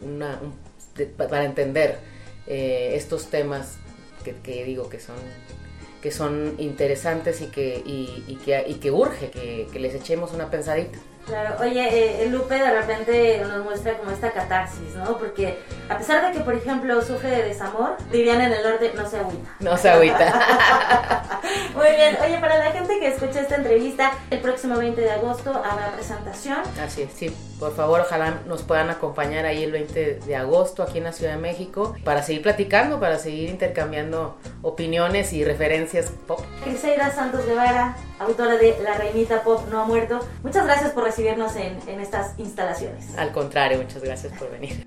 una, 0.00 0.40
para 1.16 1.44
entender 1.44 1.98
eh, 2.46 2.92
estos 2.94 3.26
temas 3.26 3.76
que, 4.24 4.64
digo 4.64 4.88
que 4.88 5.00
son 5.00 5.16
que 6.00 6.10
son 6.10 6.56
interesantes 6.58 7.40
y 7.42 7.46
que, 7.46 7.80
y, 7.86 8.36
que, 8.44 8.64
y 8.66 8.74
que 8.74 8.90
urge 8.90 9.30
que, 9.30 9.68
que 9.72 9.78
les 9.78 9.94
echemos 9.94 10.32
una 10.32 10.50
pensadita. 10.50 10.98
Claro, 11.26 11.56
oye, 11.60 12.24
eh, 12.24 12.28
Lupe 12.28 12.54
de 12.54 12.70
repente 12.70 13.42
nos 13.46 13.64
muestra 13.64 13.96
como 13.96 14.10
esta 14.10 14.32
catarsis, 14.32 14.94
¿no? 14.96 15.16
Porque 15.18 15.58
a 15.88 15.96
pesar 15.96 16.26
de 16.26 16.32
que, 16.36 16.44
por 16.44 16.54
ejemplo, 16.54 17.00
sufre 17.00 17.30
de 17.30 17.42
desamor, 17.44 17.96
dirían 18.10 18.40
en 18.40 18.52
el 18.52 18.62
norte, 18.62 18.92
no 18.94 19.08
se 19.08 19.18
agüita. 19.18 19.50
No 19.60 19.76
se 19.76 19.90
agüita. 19.90 21.40
Muy 21.74 21.90
bien, 21.90 22.18
oye, 22.24 22.38
para 22.38 22.58
la 22.58 22.72
gente 22.72 22.98
que 22.98 23.08
escucha 23.08 23.40
esta 23.40 23.56
entrevista, 23.56 24.12
el 24.30 24.40
próximo 24.40 24.76
20 24.76 25.00
de 25.00 25.10
agosto 25.10 25.50
habrá 25.50 25.92
presentación. 25.92 26.58
Así 26.84 27.02
es, 27.02 27.12
sí. 27.12 27.34
Por 27.58 27.76
favor, 27.76 28.00
ojalá 28.00 28.40
nos 28.46 28.62
puedan 28.62 28.90
acompañar 28.90 29.46
ahí 29.46 29.62
el 29.62 29.70
20 29.70 30.20
de 30.26 30.36
agosto 30.36 30.82
aquí 30.82 30.98
en 30.98 31.04
la 31.04 31.12
Ciudad 31.12 31.34
de 31.34 31.38
México 31.38 31.94
para 32.02 32.24
seguir 32.24 32.42
platicando, 32.42 32.98
para 32.98 33.18
seguir 33.18 33.50
intercambiando 33.50 34.36
opiniones 34.62 35.32
y 35.32 35.44
referencias 35.44 36.10
pop. 36.26 36.40
Criseida 36.64 37.12
Santos 37.12 37.46
Guevara, 37.46 37.96
autora 38.18 38.56
de 38.56 38.76
La 38.82 38.94
Reinita 38.94 39.42
Pop 39.42 39.68
No 39.70 39.80
ha 39.80 39.84
muerto. 39.84 40.18
Muchas 40.42 40.64
gracias 40.64 40.90
por 40.90 41.04
recibirnos 41.12 41.54
en, 41.56 41.78
en 41.86 42.00
estas 42.00 42.38
instalaciones. 42.38 43.16
Al 43.18 43.32
contrario, 43.32 43.78
muchas 43.78 44.02
gracias 44.02 44.32
por 44.38 44.50
venir. 44.50 44.84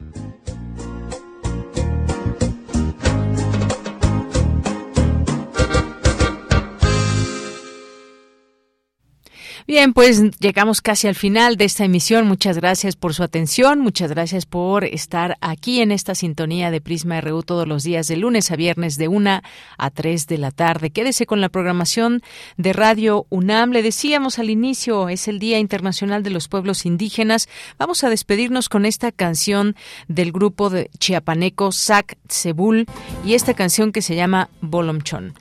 Bien, 9.67 9.93
pues 9.93 10.21
llegamos 10.37 10.79
casi 10.79 11.07
al 11.07 11.15
final 11.15 11.57
de 11.57 11.65
esta 11.65 11.85
emisión. 11.85 12.27
Muchas 12.27 12.57
gracias 12.57 12.95
por 12.95 13.15
su 13.15 13.23
atención, 13.23 13.79
muchas 13.79 14.11
gracias 14.11 14.45
por 14.45 14.83
estar 14.83 15.37
aquí 15.41 15.81
en 15.81 15.91
esta 15.91 16.13
sintonía 16.13 16.69
de 16.69 16.81
Prisma 16.81 17.19
RU 17.19 17.41
todos 17.41 17.67
los 17.67 17.81
días 17.81 18.07
de 18.07 18.15
lunes 18.15 18.51
a 18.51 18.57
viernes 18.57 18.97
de 18.97 19.07
una 19.07 19.41
a 19.79 19.89
3 19.89 20.27
de 20.27 20.37
la 20.37 20.51
tarde. 20.51 20.91
Quédese 20.91 21.25
con 21.25 21.41
la 21.41 21.49
programación 21.49 22.21
de 22.57 22.73
Radio 22.73 23.25
UNAM. 23.31 23.71
Le 23.71 23.81
decíamos 23.81 24.37
al 24.37 24.51
inicio, 24.51 25.09
es 25.09 25.27
el 25.27 25.39
Día 25.39 25.57
Internacional 25.57 26.21
de 26.21 26.29
los 26.29 26.47
Pueblos 26.47 26.85
Indígenas. 26.85 27.49
Vamos 27.79 28.03
a 28.03 28.11
despedirnos 28.11 28.69
con 28.69 28.85
esta 28.85 29.11
canción 29.11 29.75
del 30.07 30.31
grupo 30.31 30.69
de 30.69 30.91
chiapaneco 30.99 31.71
Sac 31.71 32.19
Cebul 32.29 32.85
y 33.25 33.33
esta 33.33 33.55
canción 33.55 33.91
que 33.91 34.03
se 34.03 34.15
llama 34.15 34.51
Bolomchón. 34.61 35.33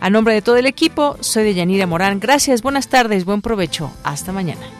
A 0.00 0.10
nombre 0.10 0.34
de 0.34 0.42
todo 0.42 0.58
el 0.58 0.66
equipo, 0.66 1.16
soy 1.20 1.44
de 1.44 1.54
Yanira 1.54 1.86
Morán. 1.86 2.20
Gracias, 2.20 2.60
buenas 2.60 2.88
tardes, 2.88 3.24
buen 3.24 3.40
hasta 4.02 4.32
mañana. 4.32 4.79